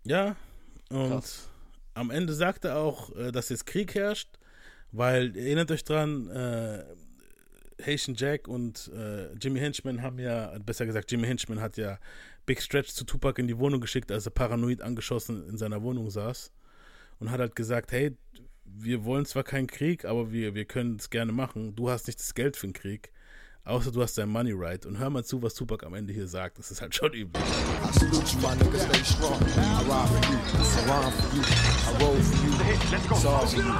Ja, 0.04 0.36
und 0.90 1.24
am 1.94 2.10
Ende 2.10 2.32
sagt 2.32 2.64
er 2.64 2.78
auch, 2.78 3.14
äh, 3.14 3.30
dass 3.30 3.50
jetzt 3.50 3.66
Krieg 3.66 3.94
herrscht, 3.94 4.28
weil, 4.92 5.36
erinnert 5.36 5.70
euch 5.70 5.84
dran, 5.84 6.28
äh, 6.30 6.84
Haitian 7.84 8.16
Jack 8.16 8.48
und 8.48 8.90
äh, 8.94 9.32
Jimmy 9.34 9.60
Henchman 9.60 10.02
haben 10.02 10.18
ja, 10.18 10.56
besser 10.64 10.86
gesagt, 10.86 11.10
Jimmy 11.10 11.26
Henchman 11.26 11.60
hat 11.60 11.76
ja 11.76 11.98
Big 12.46 12.62
Stretch 12.62 12.90
zu 12.90 13.04
Tupac 13.04 13.40
in 13.40 13.46
die 13.46 13.58
Wohnung 13.58 13.80
geschickt, 13.80 14.10
als 14.10 14.26
er 14.26 14.32
paranoid 14.32 14.82
angeschossen 14.82 15.48
in 15.48 15.56
seiner 15.56 15.82
Wohnung 15.82 16.10
saß 16.10 16.52
und 17.18 17.30
hat 17.30 17.40
halt 17.40 17.54
gesagt, 17.54 17.92
hey, 17.92 18.16
wir 18.78 19.04
wollen 19.04 19.26
zwar 19.26 19.42
keinen 19.42 19.66
Krieg, 19.66 20.04
aber 20.04 20.32
wir, 20.32 20.54
wir 20.54 20.64
können 20.64 20.96
es 20.96 21.10
gerne 21.10 21.32
machen. 21.32 21.74
Du 21.76 21.90
hast 21.90 22.06
nicht 22.06 22.18
das 22.18 22.34
Geld 22.34 22.56
für 22.56 22.66
den 22.66 22.72
Krieg, 22.72 23.12
Außer 23.64 23.92
du 23.92 24.02
hast 24.02 24.16
dein 24.16 24.28
Money 24.28 24.52
right. 24.52 24.84
Und 24.86 24.98
hör 24.98 25.10
mal 25.10 25.22
zu, 25.22 25.42
was 25.42 25.54
Tupac 25.54 25.84
am 25.84 25.94
Ende 25.94 26.12
hier 26.12 26.26
sagt. 26.26 26.58
Das 26.58 26.70
ist 26.70 26.80
halt 26.80 26.94
schon 26.94 27.12
übel. 27.12 27.40
I 27.40 27.98
salute 27.98 28.26
you, 28.32 28.40
my 28.40 28.56
nigga, 28.56 28.78
stay 28.78 29.04
strong. 29.04 29.38
I 29.38 29.84
ride 29.84 30.08
for 30.08 30.22
you, 30.26 30.38
I 30.40 30.82
rhyme 30.88 31.12
for 31.12 31.36
you, 31.36 31.42
I 31.44 32.02
roll 32.02 32.16
for 32.16 32.38
you. 32.42 32.52
It's 33.12 33.24
all 33.24 33.46
for 33.46 33.60
you. 33.60 33.74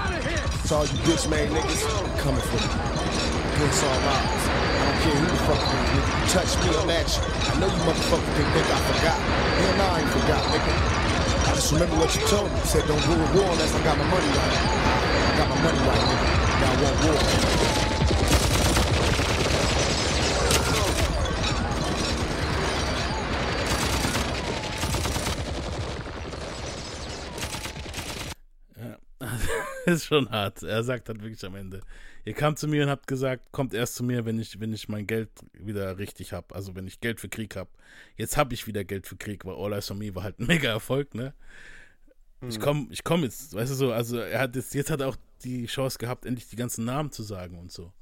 It's 0.63 0.73
all 0.73 0.85
you 0.85 0.99
bitch 1.09 1.29
made 1.31 1.49
niggas 1.49 1.83
coming 2.21 2.43
for 2.43 2.61
you. 2.61 2.71
Against 3.57 3.85
all 3.85 3.99
odds. 4.15 4.45
I 4.51 4.85
don't 4.85 5.01
care 5.01 5.17
who 5.17 5.27
the 5.27 5.41
fuck 5.49 5.63
you 5.91 6.01
touch 6.29 6.53
me, 6.61 6.93
at 6.93 7.09
you. 7.11 7.23
I 7.49 7.59
know 7.59 7.67
you 7.67 7.83
motherfuckers 7.89 8.31
think 8.37 8.49
I 8.55 8.81
forgot. 8.95 9.19
Hell 9.19 9.81
I 9.81 10.01
ain't 10.01 10.11
forgot, 10.11 10.43
nigga. 10.53 11.00
Just 11.55 11.73
remember 11.73 11.97
what 11.97 12.15
you 12.15 12.23
told 12.27 12.51
me. 12.51 12.59
You 12.59 12.67
said 12.67 12.87
don't 12.87 13.01
to 13.01 13.09
war 13.09 13.53
unless 13.53 13.75
I 13.75 13.85
got 13.85 13.99
my 13.99 14.05
money 14.05 14.29
right. 14.29 14.57
I 15.31 15.37
got 15.39 15.49
my 15.49 15.57
money 15.63 15.79
right, 15.89 16.05
nigga. 16.09 16.29
Now 16.61 16.73
I 16.73 16.83
want 16.83 16.97
war. 17.05 17.19
Ist 29.87 30.05
schon 30.07 30.31
hart. 30.31 30.63
Er 30.63 30.83
sagt 30.85 31.09
halt 31.09 31.23
wirklich 31.23 31.45
am 31.45 31.57
Ende. 31.57 31.81
Ihr 32.25 32.35
kamt 32.35 32.59
zu 32.59 32.69
mir 32.69 32.83
und 32.85 32.91
habt 32.91 33.07
gesagt, 33.07 33.51
kommt 33.53 33.73
erst 33.75 33.95
zu 33.95 34.05
mir, 34.05 34.25
wenn 34.25 34.39
ich, 34.39 34.61
wenn 34.61 34.73
ich 34.73 34.89
mein 34.89 35.07
Geld 35.07 35.31
wieder 35.53 35.99
richtig 35.99 36.33
hab. 36.33 36.55
Also 36.55 36.75
wenn 36.75 36.87
ich 36.87 37.01
Geld 37.01 37.21
für 37.21 37.29
Krieg 37.29 37.57
hab. 37.57 37.69
Jetzt 38.17 38.37
hab 38.37 38.53
ich 38.53 38.67
wieder 38.67 38.85
Geld 38.85 39.07
für 39.07 39.17
Krieg, 39.17 39.45
weil 39.45 39.55
All 39.57 39.73
Eyes 39.73 39.91
on 39.91 39.99
Me 39.99 40.15
war 40.15 40.23
halt 40.23 40.39
ein 40.39 40.47
mega 40.47 40.69
Erfolg, 40.71 41.15
ne? 41.15 41.33
Ich 42.49 42.59
Mhm. 42.59 42.63
komm, 42.63 42.89
ich 42.91 43.05
komm 43.05 43.23
jetzt, 43.23 43.53
weißt 43.55 43.71
du 43.71 43.75
so, 43.75 43.93
also 43.93 44.19
er 44.19 44.41
hat 44.41 44.57
jetzt, 44.57 44.75
jetzt 44.75 44.91
hat 44.91 45.01
er 45.01 45.09
auch 45.09 45.17
die 45.45 45.67
Chance 45.67 45.99
gehabt, 45.99 46.25
endlich 46.25 46.49
die 46.49 46.57
ganzen 46.57 46.87
Namen 46.87 47.11
zu 47.13 47.23
sagen 47.23 47.59
und 47.59 47.71
so. 47.71 47.93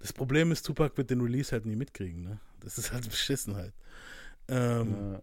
Das 0.00 0.12
Problem 0.12 0.50
ist, 0.52 0.62
Tupac 0.66 0.96
wird 0.96 1.10
den 1.10 1.20
Release 1.20 1.52
halt 1.52 1.66
nie 1.66 1.76
mitkriegen, 1.76 2.22
ne? 2.22 2.40
Das 2.60 2.78
ist 2.78 2.92
halt 2.92 3.04
beschissen 3.10 3.54
halt. 3.54 3.72
Ähm, 4.48 5.20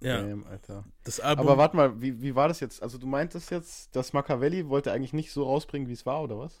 ja. 0.00 0.20
Damn, 0.22 0.44
Alter. 0.46 0.84
Das 1.04 1.20
Album. 1.20 1.46
Aber 1.46 1.58
warte 1.58 1.76
mal, 1.76 2.00
wie, 2.00 2.20
wie 2.20 2.34
war 2.34 2.48
das 2.48 2.60
jetzt? 2.60 2.82
Also 2.82 2.98
du 2.98 3.06
meintest 3.06 3.50
jetzt, 3.50 3.94
dass 3.94 4.12
Machiavelli 4.12 4.68
wollte 4.68 4.92
eigentlich 4.92 5.12
nicht 5.12 5.32
so 5.32 5.44
rausbringen, 5.44 5.88
wie 5.88 5.92
es 5.92 6.04
war, 6.06 6.22
oder 6.22 6.38
was? 6.38 6.60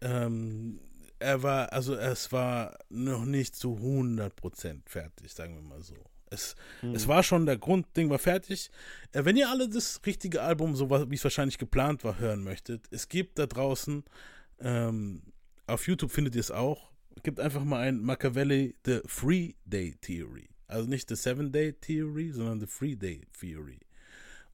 Ähm, 0.00 0.80
er 1.18 1.42
war, 1.42 1.72
also 1.72 1.94
es 1.94 2.30
war 2.32 2.78
noch 2.90 3.24
nicht 3.24 3.56
zu 3.56 3.76
100% 3.76 4.82
fertig, 4.86 5.32
sagen 5.32 5.54
wir 5.54 5.62
mal 5.62 5.82
so. 5.82 5.96
Es, 6.28 6.56
Hm. 6.80 6.94
es 6.94 7.06
war 7.06 7.22
schon, 7.22 7.46
der 7.46 7.56
Grundding 7.56 8.10
war 8.10 8.18
fertig. 8.18 8.70
Äh, 9.12 9.24
wenn 9.24 9.36
ihr 9.36 9.48
alle 9.48 9.68
das 9.68 10.00
richtige 10.04 10.42
Album, 10.42 10.74
so 10.74 10.90
wie 10.90 11.14
es 11.14 11.24
wahrscheinlich 11.24 11.58
geplant 11.58 12.04
war, 12.04 12.18
hören 12.18 12.42
möchtet, 12.42 12.86
es 12.90 13.08
gibt 13.08 13.38
da 13.38 13.46
draußen, 13.46 14.04
ähm, 14.60 15.22
auf 15.66 15.86
YouTube 15.86 16.10
findet 16.10 16.34
ihr 16.34 16.40
es 16.40 16.50
auch, 16.50 16.90
gibt 17.22 17.40
einfach 17.40 17.64
mal 17.64 17.80
ein 17.80 18.00
Machiavelli 18.00 18.74
The 18.84 19.00
Free 19.06 19.52
Day 19.64 19.96
Theory. 20.00 20.48
Also 20.68 20.88
nicht 20.88 21.08
The 21.08 21.16
Seven 21.16 21.52
Day 21.52 21.72
Theory, 21.72 22.30
sondern 22.32 22.60
The 22.60 22.66
Free 22.66 22.96
Day 22.96 23.22
Theory. 23.38 23.78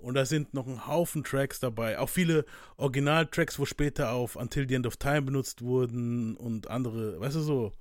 Und 0.03 0.15
da 0.15 0.25
sind 0.27 0.53
noch 0.53 0.67
ein 0.67 0.87
Haufen 0.87 1.25
Tracks 1.25 1.61
dabei. 1.61 1.99
Auch 1.99 2.09
viele 2.09 2.45
Originaltracks, 2.77 3.59
wo 3.59 3.65
später 3.65 4.11
auf 4.11 4.37
Until 4.37 4.69
the 4.69 4.75
End 4.75 4.87
of 4.87 4.97
Time 4.97 5.23
benutzt 5.23 5.63
wurden 5.63 6.37
und 6.37 6.69
andere, 6.69 7.21
weißt 7.21 7.37
du 7.37 7.41
so. 7.41 7.73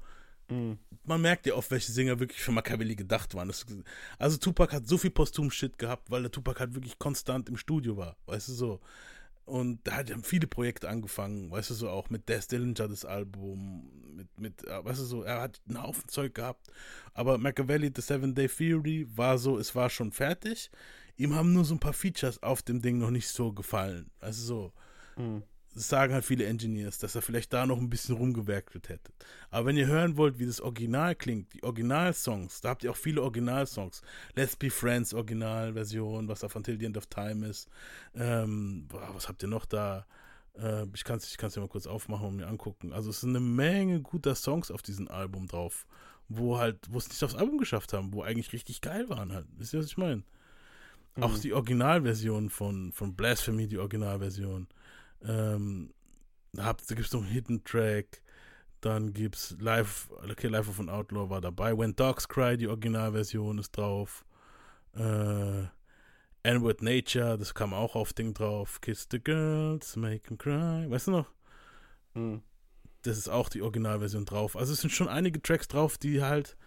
Man 1.06 1.22
merkt 1.22 1.46
ja 1.46 1.54
oft, 1.54 1.72
welche 1.72 1.94
Sänger 1.94 2.20
wirklich 2.20 2.42
für 2.42 2.52
Machiavelli 2.52 2.96
gedacht 2.96 3.34
waren. 3.36 3.48
Das, 3.48 3.66
also 4.20 4.38
Tupac 4.38 4.74
hat 4.74 4.86
so 4.86 4.98
viel 4.98 5.10
Posthum-Shit 5.10 5.78
gehabt, 5.78 6.12
weil 6.12 6.24
der 6.24 6.32
Tupac 6.32 6.60
halt 6.60 6.76
wirklich 6.76 7.00
konstant 7.00 7.48
im 7.48 7.56
Studio 7.56 7.96
war, 7.96 8.18
weißt 8.26 8.50
du 8.50 8.54
so. 8.54 8.82
Und 9.46 9.80
da 9.86 9.98
hat 9.98 10.12
haben 10.12 10.24
viele 10.24 10.48
Projekte 10.48 10.88
angefangen, 10.88 11.52
weißt 11.52 11.72
du 11.72 11.74
so, 11.74 11.90
auch 11.90 12.10
mit 12.10 12.30
Des 12.30 12.48
Dillinger 12.48 12.88
das 12.88 13.06
Album, 13.06 13.90
mit, 14.16 14.40
mit, 14.40 14.68
äh, 14.68 14.86
weißt 14.86 15.00
du 15.00 15.06
so, 15.06 15.24
er 15.24 15.42
hat 15.42 15.62
einen 15.68 15.82
Haufen 15.82 16.08
Zeug 16.08 16.36
gehabt. 16.36 16.68
Aber 17.14 17.38
Machiavelli, 17.38 17.92
The 17.96 18.02
Seven 18.02 18.36
Day 18.36 18.48
Theory, 18.48 19.08
war 19.16 19.38
so, 19.38 19.58
es 19.58 19.74
war 19.76 19.90
schon 19.90 20.12
fertig. 20.12 20.70
Ihm 21.18 21.36
haben 21.36 21.54
nur 21.54 21.66
so 21.66 21.76
ein 21.76 21.80
paar 21.80 21.94
Features 21.94 22.42
auf 22.44 22.62
dem 22.62 22.82
Ding 22.82 22.98
noch 22.98 23.12
nicht 23.12 23.28
so 23.28 23.54
gefallen. 23.54 24.12
Also 24.20 24.44
so, 24.44 24.74
das 25.74 25.88
sagen 25.88 26.14
halt 26.14 26.26
viele 26.26 26.46
Engineers, 26.46 26.98
dass 26.98 27.16
er 27.16 27.22
vielleicht 27.22 27.54
da 27.54 27.66
noch 27.66 27.78
ein 27.78 27.90
bisschen 27.90 28.16
rumgewerkelt 28.16 28.90
hätte. 28.90 29.14
Aber 29.50 29.68
wenn 29.68 29.78
ihr 29.78 29.88
hören 29.88 30.18
wollt, 30.18 30.38
wie 30.38 30.46
das 30.46 30.60
Original 30.60 31.16
klingt, 31.16 31.54
die 31.54 31.64
Originalsongs, 31.64 32.60
da 32.62 32.70
habt 32.70 32.84
ihr 32.84 32.92
auch 32.92 32.98
viele 32.98 33.22
Originalsongs. 33.22 34.02
Let's 34.36 34.58
Be 34.58 34.70
Friends 34.70 35.14
Originalversion, 35.14 36.28
was 36.28 36.44
auf 36.44 36.56
Until 36.58 36.78
the 36.78 36.86
End 36.86 36.98
of 36.98 37.06
Time 37.06 37.48
ist. 37.48 37.70
Ähm, 38.16 38.86
boah, 38.90 39.12
was 39.14 39.30
habt 39.30 39.44
ihr 39.44 39.50
noch 39.50 39.66
da? 39.66 40.06
Äh, 40.58 40.88
ich 40.94 41.06
kann 41.06 41.18
es 41.18 41.32
ich 41.32 41.38
kann's 41.38 41.56
ja 41.56 41.62
mal 41.62 41.70
kurz 41.70 41.88
aufmachen 41.88 42.28
und 42.28 42.36
mir 42.36 42.48
angucken. 42.48 42.92
Also 42.92 43.10
es 43.10 43.22
sind 43.22 43.30
eine 43.30 43.40
Menge 43.40 44.02
guter 44.02 44.36
Songs 44.36 44.72
auf 44.72 44.82
diesem 44.82 45.08
Album 45.08 45.48
drauf, 45.48 45.86
wo 46.28 46.58
halt, 46.58 46.80
wo 46.90 46.98
es 46.98 47.08
nicht 47.08 47.24
aufs 47.24 47.36
Album 47.36 47.58
geschafft 47.58 47.94
haben, 47.94 48.14
wo 48.14 48.24
eigentlich 48.24 48.52
richtig 48.52 48.82
geil 48.82 49.08
waren 49.08 49.32
halt. 49.32 49.48
Wisst 49.58 49.74
ihr, 49.74 49.80
was 49.80 49.88
ich 49.88 49.98
meine? 49.98 50.24
Auch 51.20 51.36
Mhm. 51.36 51.42
die 51.42 51.54
Originalversion 51.54 52.50
von, 52.50 52.92
von 52.94 53.16
Blasphemy, 53.16 53.68
die 53.68 53.78
Originalversion. 53.78 54.68
Ähm, 55.24 55.94
da 56.54 56.72
gibt 56.74 57.00
es 57.02 57.14
noch 57.14 57.22
einen 57.22 57.30
Hidden 57.32 57.64
Track. 57.64 58.22
Dann 58.80 59.14
gibt's 59.14 59.56
Live, 59.60 60.10
okay, 60.30 60.48
Live 60.48 60.68
of 60.70 60.80
an 60.80 60.90
Outlaw 60.90 61.30
war 61.30 61.42
dabei. 61.42 61.78
When 61.78 61.96
Dogs 61.96 62.28
Cry, 62.28 62.58
die 62.58 62.68
Originalversion 62.68 63.58
ist 63.60 63.78
drauf. 63.78 64.26
Äh, 64.96 65.66
N-Word 66.44 66.82
Nature, 66.82 67.38
das 67.38 67.54
kam 67.54 67.74
auch 67.74 67.96
auf 67.96 68.14
Ding 68.14 68.34
drauf. 68.34 68.82
Kiss 68.82 69.08
the 69.12 69.20
Girls, 69.20 69.96
Make 69.96 70.32
'em 70.32 70.38
Cry. 70.38 70.90
Weißt 70.90 71.08
du 71.08 71.12
noch? 71.12 71.28
Hm. 72.16 72.42
Das 73.04 73.18
ist 73.18 73.30
auch 73.30 73.50
die 73.50 73.62
Originalversion 73.62 74.26
drauf. 74.26 74.56
Also 74.56 74.74
es 74.74 74.82
sind 74.82 74.92
schon 74.92 75.08
einige 75.08 75.42
Tracks 75.42 75.68
drauf, 75.68 75.98
die 75.98 76.22
halt 76.24 76.58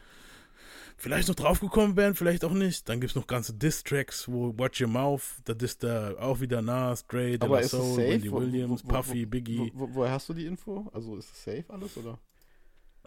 vielleicht 0.97 1.29
noch 1.29 1.35
draufgekommen 1.35 1.97
wären, 1.97 2.15
vielleicht 2.15 2.45
auch 2.45 2.53
nicht. 2.53 2.89
Dann 2.89 3.01
gibt 3.01 3.11
es 3.11 3.16
noch 3.16 3.27
ganze 3.27 3.53
Diss-Tracks, 3.55 4.29
wo 4.29 4.53
Watch 4.59 4.81
Your 4.81 4.89
Mouth, 4.89 5.23
da 5.45 5.53
ist 5.55 5.83
da 5.83 6.15
auch 6.19 6.41
wieder 6.41 6.62
Nas, 6.62 7.07
Dre, 7.07 7.39
De 7.39 7.49
La 7.49 7.62
Soul? 7.69 7.97
Wendy 7.99 8.33
Williams, 8.33 8.85
wo- 8.85 8.89
wo- 8.89 8.93
Puffy, 8.95 9.27
Biggie. 9.27 9.71
Wo, 9.75 9.89
wo, 9.89 9.95
woher 9.95 10.12
hast 10.12 10.29
du 10.29 10.35
die 10.35 10.47
Info? 10.47 10.89
Also 10.93 11.16
ist 11.16 11.31
es 11.33 11.45
safe 11.45 11.65
alles, 11.69 11.97
oder? 11.97 12.19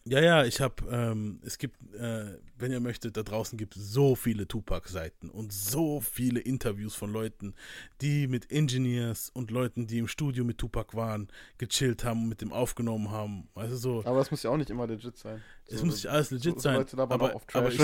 Ja, 0.09 0.21
ja, 0.21 0.45
ich 0.45 0.61
habe, 0.61 0.75
ähm, 0.89 1.39
es 1.43 1.57
gibt, 1.57 1.75
äh, 1.95 2.38
wenn 2.57 2.71
ihr 2.71 2.79
möchtet, 2.79 3.17
da 3.17 3.23
draußen 3.23 3.57
gibt 3.57 3.75
es 3.75 3.91
so 3.91 4.15
viele 4.15 4.47
Tupac-Seiten 4.47 5.29
und 5.29 5.51
so 5.51 5.99
viele 5.99 6.39
Interviews 6.39 6.95
von 6.95 7.11
Leuten, 7.11 7.55
die 8.01 8.27
mit 8.27 8.49
Engineers 8.51 9.29
und 9.34 9.51
Leuten, 9.51 9.85
die 9.85 9.97
im 9.97 10.07
Studio 10.07 10.45
mit 10.45 10.59
Tupac 10.59 10.95
waren, 10.95 11.27
gechillt 11.57 12.05
haben 12.05 12.23
und 12.23 12.29
mit 12.29 12.41
dem 12.41 12.53
aufgenommen 12.53 13.11
haben. 13.11 13.49
Weißt 13.53 13.73
du 13.73 13.75
so. 13.77 14.03
Aber 14.05 14.21
es 14.21 14.31
muss 14.31 14.43
ja 14.43 14.49
auch 14.51 14.57
nicht 14.57 14.69
immer 14.69 14.88
legit 14.88 15.17
sein. 15.17 15.43
Es 15.65 15.79
So, 15.79 15.85
muss 15.85 15.95
nicht 15.95 16.07
alles 16.07 16.31
legit 16.31 16.53
so, 16.55 16.59
sein. 16.61 16.88
So 16.88 16.97
aber, 17.01 17.35
auf 17.35 17.43
aber 17.53 17.67
ich, 17.71 17.77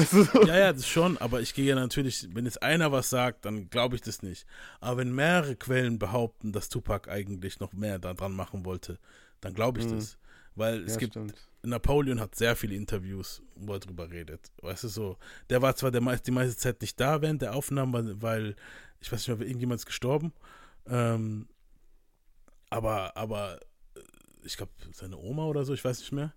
ja, 0.46 0.58
ja, 0.58 0.72
das 0.74 0.88
schon, 0.88 1.18
aber 1.18 1.42
ich 1.42 1.54
gehe 1.54 1.66
ja 1.66 1.76
natürlich, 1.76 2.30
wenn 2.34 2.46
jetzt 2.46 2.64
einer 2.64 2.92
was 2.94 3.10
sagt, 3.10 3.44
dann 3.46 3.70
glaube 3.70 3.96
ich 3.96 4.02
das 4.02 4.22
nicht. 4.24 4.46
Aber 4.80 4.98
wenn 4.98 5.14
mehrere 5.14 5.56
Quellen 5.58 6.00
behaupten, 6.00 6.54
dass 6.54 6.70
Tupac 6.70 7.10
eigentlich 7.12 7.60
noch 7.60 7.74
mehr 7.74 8.00
daran 8.00 8.32
machen 8.34 8.64
wollte, 8.64 8.98
dann 9.42 9.54
glaube 9.54 9.80
ich 9.80 9.88
Mhm. 9.88 9.98
das. 9.98 10.18
Weil 10.56 10.84
es 10.84 10.94
Ja, 10.94 11.00
gibt, 11.00 11.14
stimmt. 11.14 11.34
Napoleon 11.64 12.20
hat 12.20 12.36
sehr 12.36 12.56
viele 12.56 12.76
Interviews, 12.76 13.42
wo 13.56 13.74
er 13.74 13.80
drüber 13.80 14.12
redet. 14.12 14.52
Weißt 14.62 14.84
du 14.84 14.88
so, 14.90 15.18
der 15.50 15.62
war 15.62 15.76
zwar 15.76 15.92
der 15.92 16.02
meist, 16.02 16.28
die 16.28 16.32
meiste 16.32 16.58
Zeit 16.58 16.82
nicht 16.82 17.00
da 17.00 17.22
während 17.22 17.42
der 17.42 17.56
Aufnahmen, 17.56 18.22
weil, 18.22 18.56
ich 19.00 19.12
weiß 19.12 19.28
nicht 19.28 19.40
mehr, 19.40 19.48
irgendjemand 19.48 19.80
ist 19.80 19.86
gestorben. 19.86 20.34
Ähm, 20.88 21.48
aber, 22.70 23.16
aber 23.16 23.60
äh, 23.96 24.00
ich 24.44 24.58
glaube, 24.58 24.74
seine 24.92 25.18
Oma 25.18 25.46
oder 25.46 25.64
so, 25.64 25.74
ich 25.74 25.84
weiß 25.84 26.00
nicht 26.00 26.12
mehr. 26.12 26.34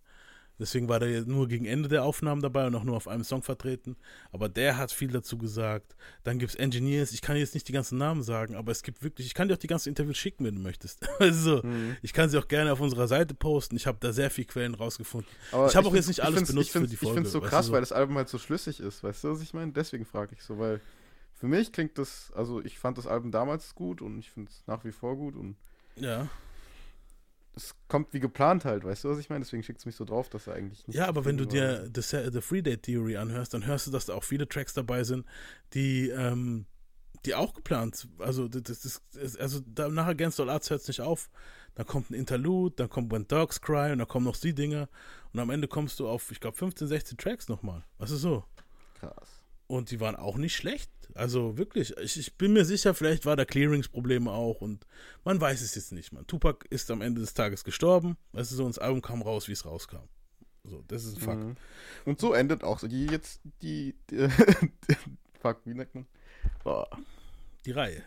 Deswegen 0.59 0.89
war 0.89 1.01
der 1.01 1.23
nur 1.27 1.49
gegen 1.49 1.67
Ende 1.67 1.89
der 1.89 2.03
Aufnahmen 2.05 2.41
dabei 2.41 2.67
und 2.67 2.75
auch 2.75 2.83
nur 2.85 2.97
auf 2.97 3.09
einem 3.09 3.25
Song 3.25 3.43
vertreten. 3.43 3.97
Aber 4.33 4.49
der 4.49 4.77
hat 4.79 4.91
viel 4.91 5.09
dazu 5.11 5.37
gesagt. 5.37 5.95
Dann 6.25 6.39
gibt 6.39 6.53
es 6.53 6.57
Engineers. 6.57 7.13
Ich 7.13 7.21
kann 7.21 7.37
jetzt 7.37 7.55
nicht 7.55 7.69
die 7.69 7.73
ganzen 7.73 7.99
Namen 7.99 8.23
sagen, 8.23 8.55
aber 8.55 8.73
es 8.73 8.83
gibt 8.83 9.03
wirklich, 9.03 9.27
ich 9.27 9.35
kann 9.35 9.49
dir 9.49 9.55
auch 9.55 9.59
die 9.59 9.67
ganzen 9.67 9.91
Interviews 9.91 10.17
schicken, 10.17 10.45
wenn 10.45 10.55
du 10.57 10.61
möchtest. 10.63 11.07
Also, 11.19 11.61
Mhm. 11.63 11.97
ich 12.03 12.13
kann 12.13 12.29
sie 12.31 12.39
auch 12.39 12.49
gerne 12.49 12.73
auf 12.73 12.81
unserer 12.81 13.07
Seite 13.09 13.35
posten. 13.35 13.77
Ich 13.77 13.87
habe 13.87 13.99
da 14.01 14.13
sehr 14.13 14.31
viele 14.31 14.47
Quellen 14.47 14.75
rausgefunden. 14.75 15.31
Aber 15.53 15.67
ich 15.69 15.77
habe 15.77 15.89
auch 15.89 15.95
jetzt 15.95 16.09
nicht 16.09 16.19
ich 16.19 16.25
alles 16.25 16.47
benutzt 16.49 16.67
ich 16.69 16.73
für 16.73 16.87
die 16.87 16.95
Ich 16.95 17.01
Folge. 17.01 17.15
finde 17.15 17.27
es 17.27 17.33
so 17.33 17.41
krass, 17.41 17.67
du, 17.67 17.73
weil 17.73 17.81
das 17.81 17.93
Album 17.93 18.17
halt 18.17 18.29
so 18.29 18.39
schlüssig 18.39 18.81
ist. 18.81 19.03
Weißt 19.03 19.25
du, 19.25 19.31
was 19.33 19.43
ich 19.43 19.53
meine? 19.55 19.73
Deswegen 19.73 20.05
frage 20.07 20.35
ich 20.35 20.43
so, 20.43 20.59
weil 20.59 20.81
für 21.35 21.49
mich 21.49 21.71
klingt 21.73 21.99
das, 21.99 22.33
also 22.35 22.63
ich 22.65 22.79
fand 22.79 22.97
das 22.97 23.07
Album 23.07 23.31
damals 23.31 23.75
gut 23.75 24.01
und 24.01 24.19
ich 24.19 24.31
finde 24.31 24.51
es 24.51 24.63
nach 24.67 24.85
wie 24.85 24.93
vor 24.93 25.17
gut 25.17 25.37
und 25.37 25.57
Ja. 25.97 26.29
Es 27.57 27.75
kommt 27.89 28.13
wie 28.13 28.21
geplant 28.21 28.65
halt, 28.67 28.85
weißt 28.85 29.05
du, 29.05 29.09
was 29.09 29.19
ich 29.19 29.31
meine? 29.31 29.45
Deswegen 29.45 29.63
schickt 29.63 29.81
es 29.81 29.87
mich 29.87 29.97
so 29.97 30.05
drauf, 30.05 30.29
dass 30.29 30.47
er 30.47 30.55
eigentlich 30.55 30.87
nicht 30.87 30.95
Ja, 30.95 31.07
aber 31.09 31.25
wenn 31.25 31.39
du 31.39 31.47
dir 31.47 31.91
The, 31.93 32.31
The 32.31 32.41
Free 32.43 32.63
Day 32.63 32.77
Theory 32.77 33.17
anhörst, 33.17 33.55
dann 33.55 33.67
hörst 33.67 33.87
du, 33.87 33.91
dass 33.91 34.07
da 34.07 34.15
auch 34.15 34.25
viele 34.25 34.47
Tracks 34.47 34.75
dabei 34.75 35.05
sind, 35.05 35.25
die, 35.73 36.11
ähm, 36.11 36.67
die 37.25 37.35
auch 37.35 37.55
geplant, 37.55 38.09
also 38.19 38.47
das, 38.47 38.63
das, 38.63 39.03
das, 39.15 39.37
also 39.37 39.61
nach 39.75 40.07
Against 40.07 40.39
All 40.39 40.51
Arts 40.51 40.69
hört 40.71 40.83
es 40.83 40.89
nicht 40.89 41.01
auf. 41.01 41.31
Dann 41.75 41.87
kommt 41.87 42.11
ein 42.11 42.15
Interlude, 42.15 42.75
dann 42.77 42.89
kommt 42.89 43.11
When 43.11 43.27
Dogs 43.27 43.61
Cry 43.61 43.93
und 43.93 43.99
dann 43.99 44.09
kommen 44.09 44.25
noch 44.25 44.37
die 44.37 44.55
Dinger 44.55 44.89
und 45.33 45.41
am 45.41 45.51
Ende 45.51 45.67
kommst 45.67 45.99
du 45.99 46.09
auf, 46.09 46.31
ich 46.31 46.41
glaube, 46.41 46.57
15, 46.57 46.89
16 46.89 47.19
Tracks 47.19 47.49
nochmal. 47.49 47.85
Was 47.99 48.11
ist 48.11 48.21
so? 48.21 48.45
Krass. 49.01 49.43
Und 49.67 49.91
die 49.91 50.01
waren 50.01 50.17
auch 50.17 50.37
nicht 50.37 50.55
schlecht. 50.55 50.91
Also 51.17 51.57
wirklich, 51.57 51.97
ich, 51.99 52.19
ich 52.19 52.35
bin 52.35 52.53
mir 52.53 52.65
sicher, 52.65 52.95
vielleicht 52.95 53.27
war 53.27 53.37
da 53.37 53.45
Clearingsprobleme 53.45 54.31
auch 54.31 54.61
und 54.61 54.87
man 55.25 55.41
weiß 55.41 55.63
es 55.63 55.75
jetzt 55.75 55.93
nicht, 55.93 56.13
man. 56.13 56.27
Tupac 56.27 56.67
ist 56.71 56.91
am 56.91 57.01
Ende 57.01 57.21
des 57.21 57.35
Tages 57.35 57.65
gestorben, 57.65 58.17
weißt 58.33 58.53
du 58.53 58.57
so, 58.57 58.65
und 58.65 58.77
das 58.77 58.79
Album 58.79 59.03
kam 59.03 59.23
raus, 59.23 59.49
wie 59.49 59.53
es 59.53 59.65
rauskam. 59.65 60.09
So, 60.65 60.83
das 60.89 61.05
ist 61.05 61.17
ein 61.17 61.21
Fakt. 61.21 61.43
Mhm. 61.43 61.57
Und 62.05 62.21
so 62.21 62.33
endet 62.33 62.65
auch 62.65 62.79
so 62.79 62.89
die 62.89 63.07
jetzt 63.07 63.41
die, 63.63 63.95
die 64.11 64.29
fuck, 65.41 65.61
wie 65.65 65.75
nennt 65.75 65.95
man? 65.95 66.07
Boah. 66.65 66.89
Die 67.65 67.73
Reihe. 67.73 68.03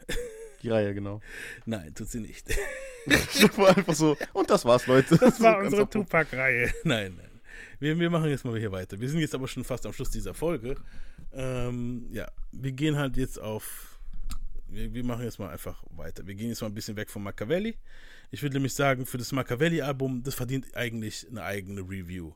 Die 0.61 0.69
Reihe, 0.69 0.93
genau. 0.93 1.21
Nein, 1.65 1.93
tut 1.95 2.09
sie 2.09 2.19
nicht. 2.19 2.47
das 3.05 3.57
war 3.57 3.77
einfach 3.77 3.93
so. 3.93 4.17
Und 4.33 4.49
das 4.49 4.65
war's, 4.65 4.87
Leute. 4.87 5.17
Das 5.17 5.39
war 5.41 5.59
unsere. 5.59 5.89
Tupac-Reihe. 5.89 6.73
Nein, 6.83 7.15
nein. 7.17 7.28
Wir, 7.79 7.97
wir 7.99 8.09
machen 8.09 8.29
jetzt 8.29 8.45
mal 8.45 8.57
hier 8.57 8.71
weiter. 8.71 8.99
Wir 8.99 9.09
sind 9.09 9.19
jetzt 9.19 9.35
aber 9.35 9.47
schon 9.47 9.63
fast 9.63 9.85
am 9.85 9.93
Schluss 9.93 10.09
dieser 10.09 10.33
Folge. 10.33 10.75
Ähm, 11.33 12.07
ja, 12.11 12.29
wir 12.51 12.71
gehen 12.71 12.97
halt 12.97 13.17
jetzt 13.17 13.39
auf. 13.39 13.99
Wir, 14.67 14.93
wir 14.93 15.03
machen 15.03 15.23
jetzt 15.23 15.39
mal 15.39 15.49
einfach 15.49 15.83
weiter. 15.89 16.25
Wir 16.27 16.35
gehen 16.35 16.49
jetzt 16.49 16.61
mal 16.61 16.67
ein 16.67 16.73
bisschen 16.73 16.95
weg 16.95 17.09
von 17.09 17.23
Machiavelli. 17.23 17.75
Ich 18.31 18.43
würde 18.43 18.55
nämlich 18.55 18.75
sagen, 18.75 19.07
für 19.07 19.17
das 19.17 19.31
Machiavelli-Album, 19.31 20.21
das 20.21 20.35
verdient 20.35 20.75
eigentlich 20.75 21.25
eine 21.29 21.43
eigene 21.43 21.81
Review. 21.81 22.33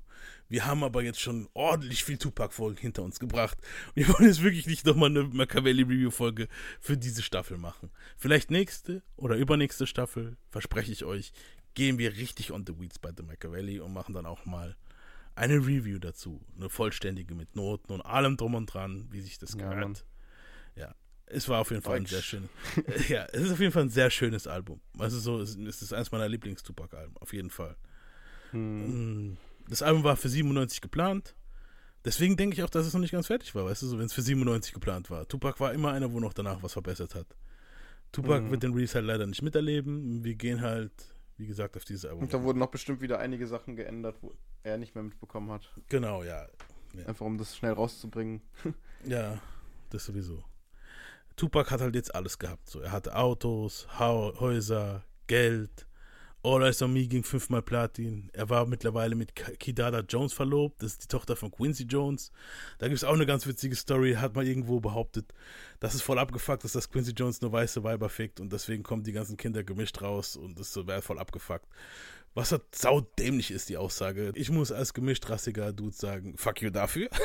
Wir 0.50 0.66
haben 0.66 0.84
aber 0.84 1.04
jetzt 1.04 1.20
schon 1.20 1.48
ordentlich 1.54 2.04
viel 2.04 2.18
Tupac-Folgen 2.18 2.80
hinter 2.80 3.04
uns 3.04 3.20
gebracht. 3.20 3.58
Wir 3.94 4.08
wollen 4.08 4.28
jetzt 4.28 4.41
wirklich 4.41 4.66
nicht 4.66 4.86
nochmal 4.86 5.10
eine 5.10 5.24
Machiavelli-Review-Folge 5.24 6.48
für 6.80 6.98
diese 6.98 7.22
Staffel 7.22 7.58
machen. 7.58 7.91
Vielleicht 8.18 8.50
nächste 8.50 9.04
oder 9.18 9.36
übernächste 9.36 9.86
Staffel, 9.86 10.38
verspreche 10.50 10.91
ich 10.91 11.06
euch, 11.06 11.32
gehen 11.76 11.98
wir 11.98 12.16
richtig 12.18 12.52
on 12.52 12.66
the 12.66 12.80
weeds 12.80 13.00
bei 13.00 13.12
The 13.16 13.24
Machiavelli 13.24 13.80
und 13.80 13.94
machen 13.94 14.14
dann 14.14 14.26
auch 14.26 14.45
mal 14.45 14.76
eine 15.36 15.56
Review 15.56 16.00
dazu. 16.00 16.42
Eine 16.56 16.70
vollständige 16.70 17.36
mit 17.36 17.56
Noten 17.56 17.92
und 17.94 18.02
allem 18.02 18.38
drum 18.38 18.56
und 18.56 18.68
dran, 18.68 19.08
wie 19.12 19.22
sich 19.22 19.38
das 19.40 19.54
Ja, 19.56 19.70
gehört. 19.70 20.06
Ja, 20.76 20.94
es 21.26 21.48
war 21.50 21.60
auf 21.62 21.70
jeden 21.72 21.82
Fall 21.82 21.98
ein 21.98 22.04
Deutsch. 22.04 22.12
sehr 22.12 22.22
schönes. 22.22 22.50
ja, 23.10 23.26
es 23.32 23.42
ist 23.44 23.52
auf 23.52 23.60
jeden 23.60 23.72
Fall 23.72 23.84
ein 23.84 23.90
sehr 23.90 24.10
schönes 24.10 24.48
Album. 24.48 24.82
Also 24.98 25.20
so, 25.20 25.40
es 25.42 25.56
ist 25.56 25.94
eines 25.94 26.12
meiner 26.12 26.28
Lieblings-Tupac-Alben, 26.30 27.18
auf 27.18 27.34
jeden 27.34 27.50
Fall. 27.50 27.76
Mm, 28.52 29.34
Das 29.70 29.82
Album 29.82 30.04
war 30.04 30.16
für 30.18 30.30
97 30.30 30.82
geplant. 30.82 31.36
Deswegen 32.06 32.36
denke 32.36 32.56
ich 32.56 32.64
auch, 32.64 32.70
dass 32.70 32.86
es 32.86 32.94
noch 32.94 33.00
nicht 33.00 33.12
ganz 33.12 33.28
fertig 33.28 33.56
war, 33.56 33.64
weißt 33.66 33.82
du, 33.84 33.88
so 33.88 33.98
wenn 33.98 34.06
es 34.08 34.14
für 34.14 34.22
97 34.22 34.74
geplant 34.74 35.10
war. 35.10 35.26
Tupac 35.28 35.60
war 35.62 35.74
immer 35.74 35.92
einer, 35.94 36.12
wo 36.12 36.20
noch 36.20 36.34
danach 36.34 36.62
was 36.62 36.74
verbessert 36.74 37.16
hat. 37.16 37.28
Tupac 38.12 38.42
Mhm. 38.44 38.52
wird 38.52 38.64
den 38.64 38.74
Release 38.74 38.94
halt 38.94 39.06
leider 39.06 39.26
nicht 39.26 39.42
miterleben. 39.42 40.24
Wir 40.24 40.36
gehen 40.36 40.60
halt, 40.62 40.92
wie 41.44 41.48
gesagt, 41.48 41.76
auf 41.76 41.84
dieses 41.84 42.06
Album. 42.06 42.24
Und 42.24 42.34
da 42.34 42.41
wurden 42.41 42.60
noch 42.60 42.72
bestimmt 42.72 43.02
wieder 43.02 43.20
einige 43.20 43.48
Sachen 43.48 43.76
geändert, 43.76 44.15
wo 44.22 44.34
er 44.64 44.78
nicht 44.78 44.95
mehr 44.95 45.03
mitbekommen 45.03 45.52
hat. 45.52 45.70
Genau, 45.90 46.24
ja. 46.24 46.48
ja. 46.94 47.06
Einfach 47.06 47.26
um 47.26 47.38
das 47.38 47.56
schnell 47.56 47.74
rauszubringen. 47.74 48.41
Ja, 49.06 49.38
das 49.90 50.06
sowieso. 50.06 50.41
Tupac 51.36 51.72
hat 51.72 51.82
halt 51.82 51.94
jetzt 51.94 52.15
alles 52.15 52.40
gehabt. 52.40 52.70
So, 52.70 52.80
er 52.80 52.94
hatte 52.94 53.18
Autos, 53.18 53.86
Hau 53.99 54.34
Häuser, 54.40 55.03
Geld. 55.28 55.86
All 56.45 56.61
Eyes 56.61 56.82
on 56.82 56.91
Me 56.91 57.07
ging 57.07 57.24
fünfmal 57.24 57.61
Platin. 57.61 58.30
Er 58.34 58.49
war 58.49 58.65
mittlerweile 58.65 59.15
mit 59.15 59.34
Kidada 59.34 60.02
Jones 60.02 60.34
verlobt. 60.34 60.84
Das 60.84 60.91
ist 60.91 61.03
die 61.03 61.07
Tochter 61.07 61.38
von 61.38 61.49
Quincy 61.49 61.84
Jones. 61.84 62.34
Da 62.80 62.90
gibt 62.90 62.98
es 62.98 63.06
auch 63.06 63.14
eine 63.14 63.26
ganz 63.26 63.48
witzige 63.48 63.78
Story. 63.78 64.15
Hat 64.15 64.36
mal 64.36 64.45
irgendwo 64.45 64.82
behauptet, 64.82 65.34
dass 65.80 65.94
es 65.94 66.02
voll 66.02 66.20
abgefuckt 66.20 66.65
ist, 66.65 66.76
dass 66.76 66.91
Quincy 66.91 67.14
Jones 67.14 67.40
nur 67.40 67.53
weiße 67.53 67.86
Weiber 67.86 68.10
fickt 68.10 68.41
und 68.41 68.52
deswegen 68.52 68.84
kommen 68.84 69.03
die 69.03 69.14
ganzen 69.14 69.38
Kinder 69.38 69.64
gemischt 69.64 70.02
raus 70.02 70.36
und 70.36 70.60
das 70.60 70.76
wäre 70.76 71.02
voll 71.02 71.18
abgefuckt. 71.18 71.65
Was 72.34 72.52
halt 72.52 72.64
saudämlich 72.76 73.52
ist, 73.52 73.70
die 73.70 73.78
Aussage. 73.78 74.34
Ich 74.36 74.49
muss 74.49 74.74
als 74.74 74.94
gemischtrassiger 74.94 75.72
Dude 75.72 75.95
sagen, 75.95 76.36
fuck 76.38 76.61
you 76.61 76.72
dafür. 76.72 77.10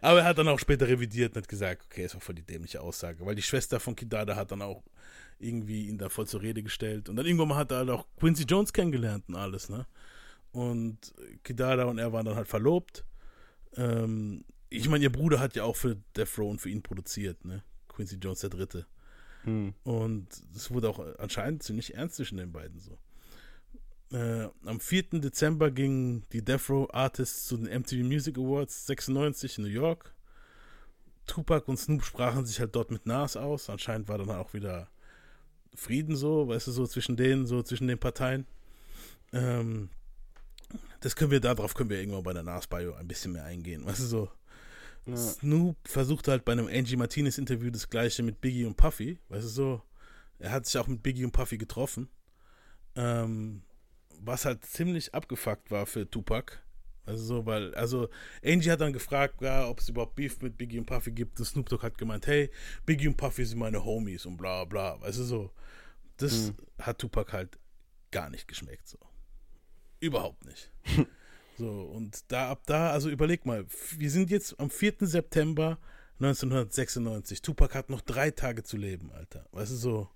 Aber 0.00 0.20
er 0.20 0.24
hat 0.24 0.38
dann 0.38 0.48
auch 0.48 0.58
später 0.58 0.88
revidiert 0.88 1.36
und 1.36 1.42
hat 1.42 1.48
gesagt, 1.48 1.84
okay, 1.84 2.04
es 2.04 2.14
war 2.14 2.20
voll 2.20 2.34
die 2.34 2.42
dämliche 2.42 2.80
Aussage, 2.80 3.24
weil 3.24 3.34
die 3.34 3.42
Schwester 3.42 3.78
von 3.78 3.94
Kidada 3.94 4.34
hat 4.34 4.50
dann 4.50 4.62
auch 4.62 4.82
irgendwie 5.40 5.88
ihn 5.88 5.98
da 5.98 6.08
voll 6.08 6.26
zur 6.26 6.42
Rede 6.42 6.62
gestellt. 6.62 7.08
Und 7.08 7.16
dann 7.16 7.26
irgendwann 7.26 7.48
mal 7.48 7.56
hat 7.56 7.72
er 7.72 7.78
halt 7.78 7.90
auch 7.90 8.06
Quincy 8.18 8.44
Jones 8.44 8.72
kennengelernt 8.72 9.24
und 9.28 9.36
alles, 9.36 9.68
ne? 9.68 9.86
Und 10.52 11.14
Kidada 11.44 11.84
und 11.84 11.98
er 11.98 12.12
waren 12.12 12.26
dann 12.26 12.36
halt 12.36 12.48
verlobt. 12.48 13.04
Ähm, 13.76 14.44
ich 14.68 14.88
meine, 14.88 15.04
ihr 15.04 15.12
Bruder 15.12 15.40
hat 15.40 15.56
ja 15.56 15.64
auch 15.64 15.76
für 15.76 15.96
Death 16.16 16.38
Row 16.38 16.50
und 16.50 16.60
für 16.60 16.70
ihn 16.70 16.82
produziert, 16.82 17.44
ne? 17.44 17.62
Quincy 17.88 18.16
Jones 18.16 18.40
der 18.40 18.50
Dritte. 18.50 18.86
Hm. 19.44 19.74
Und 19.84 20.28
es 20.54 20.70
wurde 20.70 20.90
auch 20.90 21.00
anscheinend 21.18 21.62
ziemlich 21.62 21.94
ernst 21.94 22.16
zwischen 22.16 22.38
den 22.38 22.52
beiden 22.52 22.78
so. 22.78 22.98
Äh, 24.12 24.48
am 24.64 24.80
4. 24.80 25.20
Dezember 25.20 25.70
gingen 25.70 26.26
die 26.32 26.44
Death 26.44 26.68
Row 26.68 26.88
Artists 26.92 27.46
zu 27.46 27.56
den 27.56 27.66
MTV 27.66 28.04
Music 28.04 28.36
Awards 28.38 28.86
96 28.86 29.58
in 29.58 29.64
New 29.64 29.70
York. 29.70 30.14
Tupac 31.26 31.68
und 31.68 31.76
Snoop 31.76 32.02
sprachen 32.02 32.44
sich 32.44 32.58
halt 32.58 32.74
dort 32.74 32.90
mit 32.90 33.06
Nas 33.06 33.36
aus. 33.36 33.70
Anscheinend 33.70 34.08
war 34.08 34.18
dann 34.18 34.30
auch 34.30 34.52
wieder 34.52 34.88
Frieden 35.74 36.16
so, 36.16 36.48
weißt 36.48 36.66
du, 36.66 36.72
so 36.72 36.86
zwischen 36.86 37.16
denen, 37.16 37.46
so 37.46 37.62
zwischen 37.62 37.88
den 37.88 37.98
Parteien. 37.98 38.46
Ähm, 39.32 39.88
das 41.00 41.16
können 41.16 41.30
wir, 41.30 41.40
darauf 41.40 41.74
können 41.74 41.90
wir 41.90 41.98
irgendwann 41.98 42.22
bei 42.22 42.32
der 42.32 42.42
Nas-Bio 42.42 42.94
ein 42.94 43.08
bisschen 43.08 43.32
mehr 43.32 43.44
eingehen. 43.44 43.84
Weißt 43.86 44.00
du, 44.00 44.04
so. 44.04 44.28
Ja. 45.06 45.16
Snoop 45.16 45.76
versuchte 45.84 46.30
halt 46.30 46.44
bei 46.44 46.52
einem 46.52 46.68
Angie 46.68 46.96
Martinez 46.96 47.38
Interview 47.38 47.70
das 47.70 47.88
gleiche 47.88 48.22
mit 48.22 48.40
Biggie 48.40 48.66
und 48.66 48.76
Puffy. 48.76 49.18
Weißt 49.28 49.44
du, 49.44 49.48
so. 49.48 49.82
Er 50.38 50.52
hat 50.52 50.66
sich 50.66 50.78
auch 50.78 50.86
mit 50.86 51.02
Biggie 51.02 51.24
und 51.24 51.32
Puffy 51.32 51.58
getroffen. 51.58 52.08
Ähm, 52.96 53.62
was 54.18 54.44
halt 54.44 54.64
ziemlich 54.64 55.14
abgefuckt 55.14 55.70
war 55.70 55.86
für 55.86 56.08
Tupac. 56.10 56.58
Also 57.10 57.24
so, 57.24 57.46
weil, 57.46 57.74
also 57.74 58.08
Angie 58.44 58.70
hat 58.70 58.80
dann 58.80 58.92
gefragt, 58.92 59.42
ja, 59.42 59.68
ob 59.68 59.80
es 59.80 59.88
überhaupt 59.88 60.14
Beef 60.14 60.40
mit 60.40 60.56
Biggie 60.56 60.78
und 60.78 60.86
Puffy 60.86 61.10
gibt. 61.10 61.38
Und 61.38 61.44
Snoop 61.44 61.68
Dogg 61.68 61.82
hat 61.82 61.98
gemeint, 61.98 62.26
hey, 62.26 62.50
Biggie 62.86 63.08
und 63.08 63.16
Puffy 63.16 63.44
sind 63.44 63.58
meine 63.58 63.84
Homies 63.84 64.26
und 64.26 64.36
bla 64.36 64.64
bla. 64.64 65.00
Weißt 65.00 65.18
du 65.18 65.24
so. 65.24 65.50
Das 66.18 66.52
hat 66.78 66.98
Tupac 66.98 67.32
halt 67.32 67.58
gar 68.10 68.30
nicht 68.30 68.46
geschmeckt. 68.46 68.86
So. 68.86 68.98
Überhaupt 69.98 70.44
nicht. 70.44 70.70
so, 71.58 71.82
und 71.82 72.30
da 72.30 72.50
ab 72.50 72.62
da, 72.66 72.90
also 72.90 73.08
überleg 73.10 73.44
mal, 73.46 73.66
wir 73.96 74.10
sind 74.10 74.30
jetzt 74.30 74.58
am 74.60 74.70
4. 74.70 74.94
September 75.00 75.78
1996. 76.20 77.42
Tupac 77.42 77.74
hat 77.74 77.90
noch 77.90 78.02
drei 78.02 78.30
Tage 78.30 78.62
zu 78.62 78.76
leben, 78.76 79.10
Alter. 79.12 79.46
Weißt 79.52 79.72
du 79.72 79.76
so. 79.76 80.08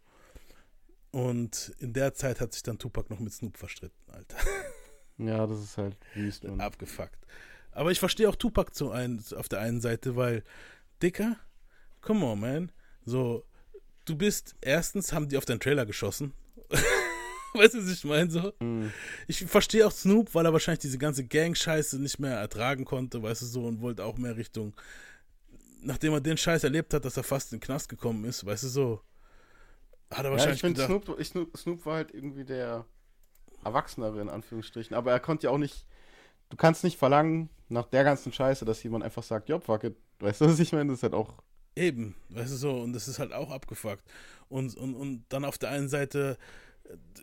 Und 1.11 1.75
in 1.79 1.93
der 1.93 2.15
Zeit 2.15 2.41
hat 2.41 2.53
sich 2.53 2.63
dann 2.63 2.79
Tupac 2.79 3.09
noch 3.11 3.21
mit 3.21 3.33
Snoop 3.33 3.57
verstritten, 3.57 4.11
Alter. 4.13 4.37
Ja, 5.19 5.47
das 5.47 5.63
ist 5.63 5.79
halt 5.79 5.97
wüst, 6.15 6.45
Mann. 6.45 6.61
Abgefuckt. 6.61 7.19
Aber 7.73 7.91
ich 7.91 7.99
verstehe 7.99 8.29
auch 8.29 8.37
Tupac 8.37 8.73
zu 8.75 8.91
ein, 8.91 9.23
auf 9.37 9.49
der 9.49 9.61
einen 9.61 9.81
Seite, 9.81 10.17
weil, 10.17 10.45
Dicker, 11.03 11.37
come 12.01 12.25
on, 12.25 12.41
man. 12.41 12.73
So, 13.05 13.45
du 14.05 14.17
bist, 14.17 14.55
erstens 14.61 15.13
haben 15.13 15.29
die 15.29 15.37
auf 15.37 15.45
deinen 15.45 15.61
Trailer 15.61 15.87
geschossen. 15.87 16.33
weißt 17.55 17.75
du, 17.75 17.79
was 17.79 17.91
ich 17.91 18.05
meine? 18.05 18.31
So? 18.31 18.53
Ich 19.27 19.45
verstehe 19.45 19.87
auch 19.87 19.93
Snoop, 19.93 20.35
weil 20.35 20.47
er 20.47 20.53
wahrscheinlich 20.53 20.81
diese 20.81 20.99
ganze 20.99 21.25
Gang-Scheiße 21.25 22.01
nicht 22.01 22.19
mehr 22.19 22.37
ertragen 22.37 22.85
konnte, 22.85 23.23
weißt 23.23 23.43
du 23.43 23.47
so, 23.47 23.67
und 23.67 23.81
wollte 23.81 24.05
auch 24.05 24.19
mehr 24.19 24.37
Richtung, 24.37 24.75
nachdem 25.81 26.13
er 26.13 26.21
den 26.21 26.37
Scheiß 26.37 26.65
erlebt 26.65 26.95
hat, 26.95 27.05
dass 27.05 27.17
er 27.17 27.25
fast 27.25 27.53
in 27.53 27.59
den 27.59 27.65
Knast 27.65 27.89
gekommen 27.89 28.25
ist, 28.25 28.45
weißt 28.45 28.65
du 28.65 28.69
so, 28.69 29.01
hat 30.11 30.19
er 30.19 30.25
Ja, 30.25 30.31
wahrscheinlich 30.33 30.57
ich 30.57 30.61
finde, 30.61 30.85
Snoop, 30.85 31.25
Snoop, 31.25 31.57
Snoop 31.57 31.87
war 31.87 31.97
halt 31.97 32.15
irgendwie 32.15 32.45
der 32.45 32.87
Erwachsenere 33.65 34.21
in 34.21 34.29
Anführungsstrichen. 34.29 34.97
Aber 34.97 35.13
er 35.13 35.21
konnte 35.21 35.47
ja 35.47 35.51
auch 35.51 35.59
nicht. 35.59 35.87
Du 36.51 36.57
kannst 36.57 36.85
nicht 36.85 36.99
verlangen, 36.99 37.49
nach 37.69 37.87
der 37.87 38.05
ganzen 38.05 38.33
Scheiße, 38.33 38.65
dass 38.65 38.83
jemand 38.83 39.05
einfach 39.05 39.23
sagt, 39.23 39.49
ja, 39.49 39.59
fuck 39.59 39.85
it. 39.85 39.97
Weißt 40.21 40.41
du, 40.41 40.47
was 40.47 40.61
ich 40.61 40.73
meine? 40.73 40.91
Das 40.91 40.99
ist 40.99 41.03
halt 41.03 41.15
auch. 41.15 41.35
Eben, 41.77 42.15
weißt 42.29 42.53
du 42.53 42.57
so, 42.57 42.71
und 42.81 42.93
das 42.93 43.09
ist 43.09 43.19
halt 43.19 43.33
auch 43.33 43.51
abgefuckt. 43.51 44.05
Und, 44.49 44.77
und, 44.77 44.95
und 44.95 45.25
dann 45.29 45.45
auf 45.45 45.59
der 45.59 45.71
einen 45.71 45.89
Seite, 45.89 46.39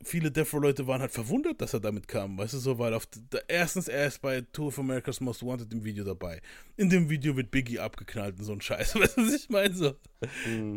viele 0.04 0.32
Death 0.32 0.54
Row-Leute 0.54 0.88
waren 0.88 1.02
halt 1.02 1.12
verwundert, 1.12 1.62
dass 1.62 1.74
er 1.74 1.80
damit 1.80 2.08
kam, 2.08 2.38
weißt 2.38 2.54
du 2.56 2.58
so, 2.58 2.80
weil 2.80 2.94
auf 2.94 3.06
der, 3.06 3.44
erstens, 3.48 3.88
er 3.88 4.08
ist 4.08 4.22
bei 4.22 4.42
Tour 4.52 4.68
of 4.68 4.80
America's 4.80 5.22
Most 5.22 5.46
Wanted 5.46 5.72
im 5.72 5.84
Video 5.84 6.04
dabei. 6.04 6.42
In 6.78 6.90
dem 6.90 7.10
Video 7.10 7.36
wird 7.38 7.52
Biggie 7.52 7.80
abgeknallt 7.80 8.40
und 8.40 8.46
so 8.46 8.52
ein 8.52 8.62
Scheiß, 8.62 8.96
weißt 9.00 9.18
du, 9.18 9.26
was 9.26 9.34
ich 9.34 9.50
meine? 9.50 9.74
So. 9.74 9.96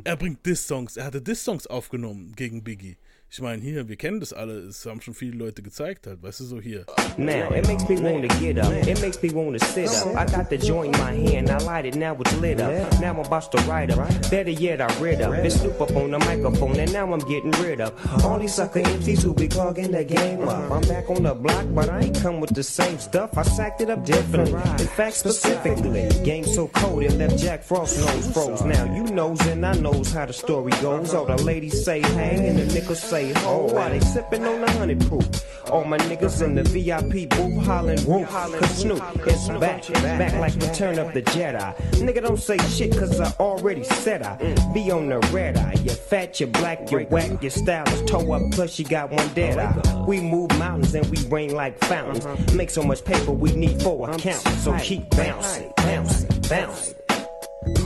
Er 0.04 0.16
bringt 0.16 0.44
Diss-Songs, 0.44 0.96
er 0.96 1.04
hatte 1.04 1.22
Diss-Songs 1.22 1.66
aufgenommen 1.66 2.32
gegen 2.36 2.62
Biggie. 2.62 2.96
Ich 3.34 3.42
meine, 3.42 3.60
hier, 3.60 3.88
wir 3.88 3.96
kennen 3.96 4.20
das 4.20 4.32
alle, 4.32 4.58
es 4.58 4.86
haben 4.86 5.00
schon 5.00 5.12
viele 5.12 5.36
Leute 5.36 5.60
gezeigt 5.60 6.06
halt, 6.06 6.22
weißt 6.22 6.38
du, 6.38 6.44
so 6.44 6.60
hier. 6.60 6.86
Now, 7.16 7.52
it 7.52 7.66
makes 7.66 7.88
me 7.88 8.00
wanna 8.00 8.28
get 8.38 8.60
up. 8.60 8.70
It 8.86 9.00
makes 9.00 9.20
me 9.20 9.34
wanna 9.34 9.58
sit 9.58 9.88
up. 9.88 10.14
I 10.14 10.24
got 10.24 10.50
the 10.50 10.56
joint 10.56 10.94
in 10.94 11.02
my 11.02 11.12
hand, 11.12 11.50
I 11.50 11.58
light 11.64 11.84
it, 11.84 11.96
now 11.96 12.16
it's 12.16 12.32
lit 12.40 12.60
up. 12.60 12.70
Now 13.00 13.10
I'm 13.10 13.18
about 13.18 13.50
to 13.50 13.58
write 13.62 13.90
up. 13.90 14.08
Better 14.30 14.50
yet, 14.50 14.80
I 14.80 14.86
read 15.00 15.20
up. 15.20 15.32
Been 15.42 15.50
snoop 15.50 15.80
up 15.80 15.90
on 15.96 16.12
the 16.12 16.20
microphone, 16.20 16.78
and 16.78 16.92
now 16.92 17.12
I'm 17.12 17.18
getting 17.26 17.50
rid 17.60 17.80
of 17.80 17.92
all 18.24 18.38
these 18.38 18.54
sucker 18.54 18.78
MCs 18.78 19.24
who 19.24 19.34
be 19.34 19.48
clogging 19.48 19.90
the 19.90 20.04
game 20.04 20.48
up. 20.48 20.70
I'm 20.70 20.82
back 20.82 21.10
on 21.10 21.24
the 21.24 21.34
block, 21.34 21.66
but 21.74 21.88
I 21.88 22.02
ain't 22.02 22.22
come 22.22 22.38
with 22.38 22.54
the 22.54 22.62
same 22.62 23.00
stuff. 23.00 23.36
I 23.36 23.42
sacked 23.42 23.80
it 23.80 23.90
up 23.90 24.04
differently. 24.04 24.60
In 24.78 24.86
fact, 24.94 25.16
specifically, 25.16 26.08
game 26.22 26.44
so 26.44 26.68
cold 26.68 27.02
it 27.02 27.14
left 27.14 27.38
Jack 27.38 27.64
Frost 27.64 27.98
nose 27.98 28.32
froze. 28.32 28.62
Now 28.62 28.84
you 28.94 29.02
knows 29.12 29.40
and 29.48 29.66
I 29.66 29.74
knows 29.74 30.12
how 30.12 30.24
the 30.24 30.32
story 30.32 30.70
goes. 30.80 31.12
All 31.14 31.26
the 31.26 31.42
ladies 31.42 31.84
say 31.84 32.00
hang 32.00 32.38
and 32.46 32.58
the 32.60 32.80
niggas 32.80 33.02
say 33.02 33.23
play 33.32 33.42
hard 33.42 33.92
they 33.92 34.00
sipping 34.00 34.44
on 34.44 34.60
the 34.60 34.70
honey 34.72 34.94
proof. 34.94 35.70
All 35.70 35.84
my 35.84 35.98
niggas 35.98 36.42
in 36.42 36.54
the 36.54 36.62
VIP 36.62 37.28
booth 37.30 37.64
hollering 37.64 38.04
woo. 38.04 38.24
Cause 38.26 38.78
Snoop 38.78 39.26
is 39.26 39.48
back, 39.60 39.88
back 39.92 40.34
like 40.34 40.54
Return 40.54 40.98
of 40.98 41.14
the 41.14 41.22
Jedi. 41.22 41.74
Nigga 41.92 42.22
don't 42.22 42.38
say 42.38 42.58
shit 42.58 42.96
cause 42.96 43.20
I 43.20 43.32
already 43.40 43.84
said 43.84 44.22
I 44.22 44.36
be 44.72 44.90
on 44.90 45.08
the 45.08 45.20
red 45.32 45.56
eye. 45.56 45.74
You 45.82 45.90
fat, 45.90 46.38
you 46.40 46.46
black, 46.46 46.90
you 46.90 47.00
whack, 47.10 47.42
your 47.42 47.50
style 47.50 47.88
is 47.88 48.02
toe 48.10 48.32
up, 48.32 48.42
plus 48.52 48.78
you 48.78 48.84
got 48.84 49.10
one 49.10 49.28
dead 49.34 49.58
eye. 49.58 50.04
We 50.06 50.20
move 50.20 50.50
mountains 50.58 50.94
and 50.94 51.06
we 51.06 51.26
rain 51.28 51.54
like 51.54 51.78
fountains. 51.84 52.52
Make 52.52 52.70
so 52.70 52.82
much 52.82 53.04
paper 53.04 53.32
we 53.32 53.52
need 53.52 53.82
four 53.82 54.10
accounts. 54.10 54.62
So 54.62 54.76
keep 54.78 55.08
bouncing, 55.10 55.72
bouncing, 55.76 56.28
bouncing. 56.48 56.94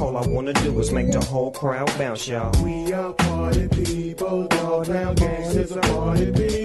All 0.01 0.17
I 0.17 0.27
wanna 0.29 0.53
do 0.53 0.79
is 0.81 0.91
make 0.91 1.13
the 1.13 1.21
whole 1.21 1.53
crowd 1.53 1.91
bounce, 1.99 2.27
y'all. 2.27 2.51
We 2.65 2.93
are 2.93 3.13
party 3.13 3.69
people, 3.69 4.49
dog. 4.49 4.89
Now 4.89 5.15
gangsters 5.15 5.73
are 5.73 5.81
party 5.81 6.33
people. 6.33 6.65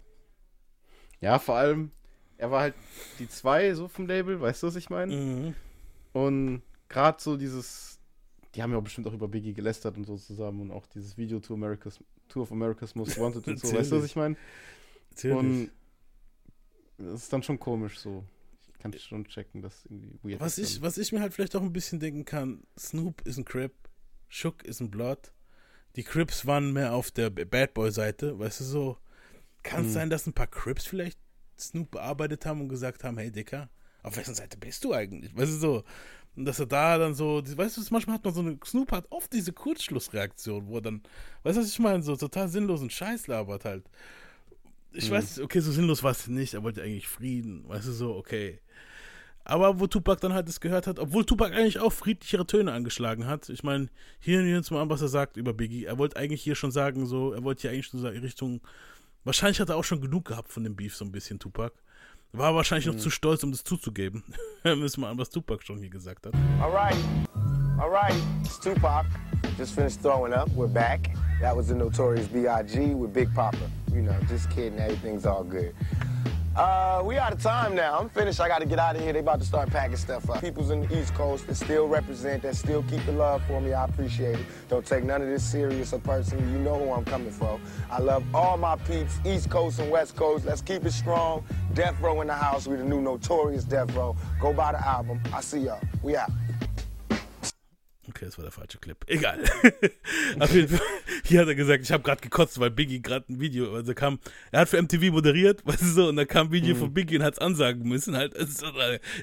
Ja, 1.22 1.40
vor 1.40 1.56
allem, 1.56 1.91
er 2.38 2.52
war 2.52 2.61
halt 2.61 2.76
die 3.19 3.30
zwei 3.30 3.73
so 3.76 3.88
vom 3.88 4.07
Label, 4.07 4.41
weißt 4.41 4.64
du, 4.64 4.68
was 4.68 4.76
ich 4.76 4.90
meine? 4.90 5.15
Mhm. 5.15 5.56
Und 6.11 6.61
gerade 6.90 7.22
so 7.22 7.38
dieses, 7.38 7.99
die 8.56 8.61
haben 8.64 8.72
ja 8.72 8.80
bestimmt 8.80 9.07
auch 9.07 9.14
über 9.14 9.27
Biggie 9.27 9.53
gelästert 9.53 9.95
und 9.95 10.06
so 10.06 10.18
zusammen 10.18 10.61
und 10.61 10.72
auch 10.72 10.85
dieses 10.88 11.18
Video 11.18 11.40
to 11.40 11.53
America's, 11.53 11.99
Tour 12.27 12.44
of 12.44 12.52
America's 12.52 12.95
Most 12.95 13.19
Wanted 13.19 13.48
und 13.48 13.60
so, 13.60 13.73
weißt 13.73 13.91
du, 13.91 13.98
was 13.98 14.06
ich 14.06 14.15
meine? 14.15 14.35
Natürlich. 15.11 15.38
Und 15.38 15.72
das 16.98 17.23
ist 17.23 17.34
dann 17.34 17.44
schon 17.44 17.60
komisch 17.60 17.99
so. 17.99 18.23
Ich 18.85 18.91
kann 18.91 18.99
schon 18.99 19.26
checken, 19.26 19.61
dass 19.61 19.85
irgendwie 19.85 20.19
weird 20.23 20.41
Was 20.41 20.57
ist 20.57 20.76
ich, 20.76 20.81
was 20.81 20.97
ich 20.97 21.11
mir 21.11 21.22
halt 21.22 21.34
vielleicht 21.34 21.55
auch 21.55 21.61
ein 21.61 21.73
bisschen 21.73 21.99
denken 21.99 22.26
kann, 22.26 22.64
Snoop 22.77 23.22
ist 23.22 23.38
ein 23.38 23.45
Crip, 23.45 23.73
Shook 24.27 24.64
ist 24.64 24.81
ein 24.81 24.91
Blood. 24.91 25.31
Die 25.95 26.03
Crips 26.03 26.45
waren 26.45 26.73
mehr 26.73 26.93
auf 26.93 27.11
der 27.11 27.30
Bad 27.30 27.73
Boy-Seite, 27.73 28.38
weißt 28.39 28.60
du 28.61 28.64
so. 28.64 28.97
Kann 29.61 29.81
es 29.81 29.88
Hm. 29.88 29.93
sein, 29.93 30.10
dass 30.10 30.27
ein 30.27 30.34
paar 30.34 30.47
Crips 30.47 30.85
vielleicht 30.85 31.18
Snoop 31.57 31.91
bearbeitet 31.91 32.45
haben 32.45 32.61
und 32.61 32.69
gesagt 32.69 33.03
haben, 33.03 33.18
hey 33.18 33.31
Dicker, 33.31 33.69
auf 34.01 34.18
wessen 34.18 34.35
Seite 34.35 34.57
bist 34.57 34.84
du 34.84 34.93
eigentlich? 34.93 35.35
Weißt 35.35 35.53
du 35.53 35.57
so. 35.57 35.84
Und 36.35 36.45
dass 36.45 36.60
er 36.60 36.65
da 36.65 36.97
dann 36.97 37.14
so, 37.14 37.41
weißt 37.45 37.77
du, 37.77 37.81
manchmal 37.91 38.15
hat 38.15 38.26
man 38.26 38.34
so 38.34 38.41
eine, 38.41 38.57
Snoop 38.65 38.91
hat 38.91 39.05
oft 39.11 39.31
diese 39.31 39.53
Kurzschlussreaktion, 39.53 40.68
wo 40.68 40.77
er 40.77 40.81
dann, 40.81 41.03
weißt 41.43 41.57
du, 41.57 41.61
was 41.61 41.69
ich 41.69 41.80
meine, 41.80 42.01
so 42.03 42.15
total 42.15 42.49
sinnlosen 42.49 42.89
Scheiß 42.89 43.27
labert 43.27 43.65
halt. 43.65 43.88
Ich 44.91 45.05
Hm. 45.05 45.11
weiß, 45.11 45.39
okay, 45.39 45.60
so 45.60 45.72
sinnlos 45.72 46.03
war 46.03 46.11
es 46.11 46.27
nicht, 46.27 46.53
er 46.53 46.64
wollte 46.64 46.81
eigentlich 46.84 47.07
Frieden, 47.07 47.68
weißt 47.68 47.88
du 47.88 47.91
so, 47.93 48.15
okay. 48.15 48.60
Aber 49.45 49.79
wo 49.79 49.87
Tupac 49.87 50.21
dann 50.21 50.33
halt 50.33 50.47
das 50.47 50.61
gehört 50.61 50.87
hat, 50.87 50.99
obwohl 50.99 51.25
Tupac 51.25 51.53
eigentlich 51.53 51.79
auch 51.79 51.91
friedlichere 51.91 52.45
Töne 52.47 52.71
angeschlagen 52.71 53.27
hat. 53.27 53.49
Ich 53.49 53.61
meine, 53.63 53.89
hier 54.19 54.39
und 54.39 54.45
hier 54.45 54.63
zum 54.63 54.77
an, 54.77 54.89
was 54.89 55.01
er 55.01 55.09
sagt 55.09 55.35
über 55.37 55.53
Biggie. 55.53 55.83
Er 55.85 55.97
wollte 55.97 56.15
eigentlich 56.17 56.41
hier 56.41 56.55
schon 56.55 56.71
sagen, 56.71 57.05
so, 57.05 57.33
er 57.33 57.43
wollte 57.43 57.63
hier 57.63 57.71
eigentlich 57.71 57.89
so 57.89 57.99
sagen, 57.99 58.17
Richtung. 58.19 58.61
Wahrscheinlich 59.25 59.59
hat 59.59 59.69
er 59.69 59.75
auch 59.77 59.83
schon 59.83 60.01
genug 60.01 60.25
gehabt 60.25 60.51
von 60.51 60.63
dem 60.63 60.75
Beef, 60.75 60.95
so 60.95 61.03
ein 61.05 61.11
bisschen 61.11 61.39
Tupac. 61.39 61.73
War 62.31 62.55
wahrscheinlich 62.55 62.87
noch 62.87 62.93
Mhm. 62.95 62.99
zu 62.99 63.09
stolz, 63.09 63.43
um 63.43 63.51
das 63.51 63.63
zuzugeben. 63.63 64.23
Müssen 64.63 65.01
wir 65.01 65.07
an, 65.09 65.17
was 65.17 65.29
Tupac 65.29 65.63
schon 65.65 65.77
hier 65.77 65.89
gesagt 65.89 66.25
hat. 66.25 66.33
All 66.61 66.71
right. 66.71 66.95
All 67.79 67.89
right. 67.91 68.15
It's 68.43 68.59
Tupac. 68.59 69.05
Just 69.57 69.75
finished 69.75 70.01
throwing 70.01 70.33
up. 70.33 70.49
We're 70.55 70.67
back. 70.67 71.09
That 71.41 71.55
was 71.55 71.67
the 71.67 71.75
notorious 71.75 72.27
B.I.G. 72.27 72.95
with 72.95 73.13
Big 73.13 73.33
Papa. 73.35 73.57
You 73.93 74.01
know, 74.01 74.15
just 74.29 74.49
kidding. 74.49 74.79
Everything's 74.79 75.25
all 75.25 75.43
good. 75.43 75.73
Uh, 76.55 77.01
we 77.03 77.17
out 77.17 77.34
of 77.34 77.41
time 77.41 77.73
now. 77.73 77.97
I'm 77.99 78.09
finished. 78.09 78.39
I 78.39 78.47
got 78.47 78.59
to 78.59 78.67
get 78.67 78.77
out 78.77 78.95
of 78.95 79.01
here. 79.01 79.11
They 79.11 79.19
about 79.19 79.39
to 79.39 79.45
start 79.45 79.69
packing 79.69 79.97
stuff 79.97 80.30
up. 80.30 80.41
People's 80.41 80.69
in 80.69 80.88
the 80.88 80.99
East 80.99 81.15
Coast 81.15 81.47
that 81.47 81.55
still 81.55 81.88
represent, 81.88 82.43
that 82.43 82.55
still 82.55 82.84
keep 82.84 83.03
the 83.07 83.11
love 83.11 83.41
for 83.47 83.59
me. 83.59 83.73
I 83.73 83.85
appreciate 83.85 84.39
it. 84.39 84.45
Don't 84.69 84.85
take 84.85 85.03
none 85.03 85.23
of 85.23 85.27
this 85.27 85.43
serious 85.43 85.93
or 85.93 85.99
personal. 85.99 86.47
You 86.51 86.59
know 86.59 86.77
who 86.77 86.91
I'm 86.91 87.05
coming 87.05 87.31
from. 87.31 87.59
I 87.89 87.99
love 87.99 88.23
all 88.35 88.57
my 88.57 88.75
peeps, 88.75 89.19
East 89.25 89.49
Coast 89.49 89.80
and 89.80 89.89
West 89.89 90.15
Coast. 90.15 90.45
Let's 90.45 90.61
keep 90.61 90.85
it 90.85 90.93
strong. 90.93 91.43
Death 91.73 91.99
Row 91.99 92.21
in 92.21 92.27
the 92.27 92.35
house. 92.35 92.67
We 92.67 92.75
the 92.75 92.84
new 92.84 93.01
notorious 93.01 93.63
Death 93.63 93.91
Row. 93.95 94.15
Go 94.39 94.53
buy 94.53 94.73
the 94.73 94.85
album. 94.85 95.21
I 95.34 95.41
see 95.41 95.59
y'all. 95.59 95.81
We 96.03 96.15
out. 96.15 96.30
Okay, 98.23 98.29
das 98.29 98.37
war 98.37 98.43
der 98.43 98.51
falsche 98.51 98.77
Clip. 98.77 98.97
Egal. 99.07 99.39
Auf 100.39 100.53
jeden 100.53 100.69
Fall, 100.69 100.85
hier 101.25 101.41
hat 101.41 101.47
er 101.49 101.55
gesagt, 101.55 101.83
ich 101.83 101.91
habe 101.91 102.03
gerade 102.03 102.21
gekotzt, 102.21 102.57
weil 102.59 102.71
Biggie 102.71 103.01
gerade 103.01 103.25
ein 103.31 103.39
Video, 103.39 103.73
also 103.75 103.93
kam, 103.93 104.19
er 104.51 104.61
hat 104.61 104.69
für 104.69 104.81
MTV 104.81 105.11
moderiert, 105.11 105.61
weißt 105.65 105.81
du 105.81 105.85
so, 105.87 106.07
und 106.09 106.15
da 106.15 106.23
kam 106.25 106.47
ein 106.47 106.51
Video 106.53 106.73
Mhm. 106.75 106.79
von 106.79 106.93
Biggie 106.93 107.17
und 107.17 107.23
hat 107.23 107.33
es 107.33 107.39
ansagen 107.39 107.87
müssen, 107.87 108.15
halt, 108.15 108.33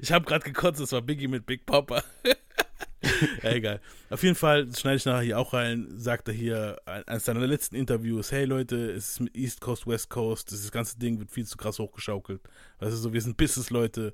ich 0.03 0.13
habe 0.13 0.25
gerade 0.27 0.45
gekotzt, 0.45 0.81
das 0.81 0.93
war 0.93 1.01
Biggie 1.03 1.29
mit 1.29 1.47
Big 1.47 1.65
Papa. 1.65 2.03
ja, 3.43 3.51
egal. 3.53 3.81
Auf 4.11 4.23
jeden 4.23 4.35
Fall, 4.35 4.69
schneide 4.77 4.97
ich 4.97 5.05
nachher 5.07 5.23
hier 5.23 5.39
auch 5.39 5.55
rein, 5.55 5.89
sagt 5.97 6.29
er 6.29 6.35
hier, 6.35 6.77
ein- 6.85 7.07
eines 7.09 7.25
seiner 7.25 7.47
letzten 7.47 7.77
Interviews, 7.77 8.31
hey 8.33 8.45
Leute, 8.45 8.91
es 8.91 9.13
ist 9.13 9.21
mit 9.21 9.35
East 9.37 9.61
Coast, 9.63 9.87
West 9.87 10.11
Coast, 10.11 10.53
das 10.53 10.71
ganze 10.71 10.99
Ding 10.99 11.19
wird 11.19 11.31
viel 11.31 11.47
zu 11.47 11.57
krass 11.57 11.79
hochgeschaukelt. 11.79 12.43
Weißt 12.81 12.93
du 12.93 12.97
so, 12.97 13.13
wir 13.15 13.21
sind 13.23 13.37
Business-Leute, 13.39 14.13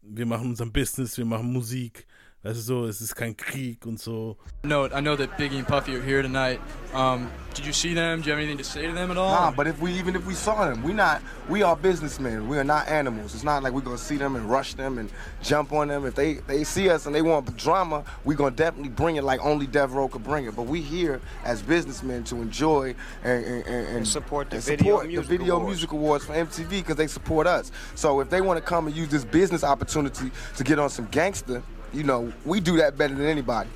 wir 0.00 0.26
machen 0.26 0.48
unseren 0.48 0.72
Business, 0.72 1.18
wir 1.18 1.24
machen 1.26 1.52
Musik, 1.52 2.06
weißt 2.42 2.56
du 2.56 2.60
so, 2.60 2.86
es 2.86 3.00
ist 3.00 3.14
kein 3.14 3.36
Krieg 3.36 3.86
und 3.86 4.00
so. 4.00 4.36
Note, 4.64 4.92
I 4.94 5.00
know 5.00 5.16
that 5.16 5.36
Biggie 5.38 5.58
and 5.58 5.66
Puffy 5.66 5.94
are 5.94 6.02
here 6.02 6.22
tonight. 6.22 6.60
Um, 6.92 7.30
did 7.54 7.64
you 7.64 7.72
see 7.72 7.94
them? 7.94 8.20
Do 8.20 8.26
you 8.26 8.32
have 8.32 8.40
anything 8.40 8.58
to 8.58 8.64
say 8.64 8.86
to 8.86 8.92
them 8.92 9.10
at 9.10 9.16
all? 9.16 9.30
Nah, 9.30 9.50
but 9.52 9.66
if 9.66 9.80
we 9.80 9.92
even 9.92 10.16
if 10.16 10.26
we 10.26 10.34
saw 10.34 10.68
them, 10.68 10.82
we 10.82 10.92
not 10.92 11.22
we 11.48 11.62
are 11.62 11.76
businessmen. 11.76 12.48
We 12.48 12.58
are 12.58 12.64
not 12.64 12.88
animals. 12.88 13.34
It's 13.34 13.44
not 13.44 13.62
like 13.62 13.72
we're 13.72 13.82
gonna 13.82 13.98
see 13.98 14.16
them 14.16 14.34
and 14.34 14.50
rush 14.50 14.74
them 14.74 14.98
and 14.98 15.10
jump 15.42 15.72
on 15.72 15.88
them. 15.88 16.04
If 16.04 16.14
they 16.14 16.34
they 16.34 16.64
see 16.64 16.90
us 16.90 17.06
and 17.06 17.14
they 17.14 17.22
want 17.22 17.56
drama, 17.56 18.04
we 18.24 18.34
gonna 18.34 18.50
definitely 18.50 18.90
bring 18.90 19.16
it 19.16 19.24
like 19.24 19.40
only 19.44 19.66
Dev 19.66 19.92
could 20.10 20.24
bring 20.24 20.46
it. 20.46 20.56
But 20.56 20.66
we 20.66 20.80
here 20.80 21.20
as 21.44 21.62
businessmen 21.62 22.24
to 22.24 22.36
enjoy 22.36 22.94
and 23.22 23.44
and, 23.44 23.66
and, 23.66 23.96
and 23.96 24.08
support 24.08 24.50
the 24.50 24.56
and 24.56 24.64
Video 24.64 24.96
support 24.96 25.06
Music 25.06 25.28
the 25.28 25.38
Video 25.38 25.56
Awards. 25.56 25.68
Music 25.68 25.92
Awards 25.92 26.24
for 26.24 26.32
MTV 26.32 26.70
because 26.70 26.96
they 26.96 27.06
support 27.06 27.46
us. 27.46 27.70
So 27.94 28.20
if 28.20 28.30
they 28.30 28.40
want 28.40 28.58
to 28.58 28.64
come 28.64 28.86
and 28.86 28.96
use 28.96 29.08
this 29.08 29.24
business 29.24 29.62
opportunity 29.62 30.30
to 30.56 30.64
get 30.64 30.78
on 30.78 30.90
some 30.90 31.06
gangster, 31.06 31.62
you 31.92 32.02
know, 32.02 32.32
we 32.44 32.60
do 32.60 32.76
that 32.76 32.96
better 32.96 33.14
than 33.14 33.26
anybody. 33.26 33.68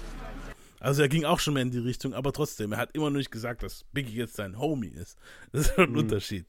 Also 0.81 1.03
er 1.03 1.09
ging 1.09 1.25
auch 1.25 1.41
schon 1.41 1.55
mehr 1.55 1.63
in 1.63 1.71
die 1.71 1.79
Richtung, 1.79 2.15
aber 2.15 2.33
trotzdem, 2.33 2.73
er 2.73 2.79
hat 2.79 2.91
immer 2.95 3.11
noch 3.11 3.17
nicht 3.17 3.31
gesagt, 3.31 3.63
dass 3.63 3.85
Biggie 3.93 4.17
jetzt 4.17 4.35
sein 4.37 4.59
Homie 4.59 4.89
ist. 4.89 5.19
Das 5.53 5.63
ist 5.69 5.75
schon 5.75 5.85
ein 5.85 5.93
Mhm. 5.93 5.99
Unterschied. 5.99 6.47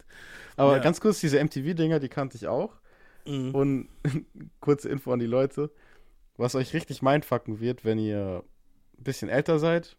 Aber 0.58 0.78
Ja. 0.78 0.84
ganz 0.84 1.00
kurz, 1.00 1.20
diese 1.20 1.40
MTV-Dinger, 1.40 2.00
die 2.00 2.10
kannte 2.10 2.36
ich 2.38 2.48
auch. 2.48 2.74
Mhm. 3.26 3.56
Und 3.56 3.90
kurze 4.60 4.90
Info 4.90 5.12
an 5.14 5.20
die 5.20 5.26
Leute, 5.26 5.72
was 6.36 6.56
euch 6.56 6.74
richtig 6.74 7.02
mindfucken 7.02 7.60
wird, 7.60 7.84
wenn 7.86 7.98
ihr 8.00 8.44
ein 8.98 9.04
bisschen 9.04 9.30
älter 9.30 9.60
seid. 9.60 9.96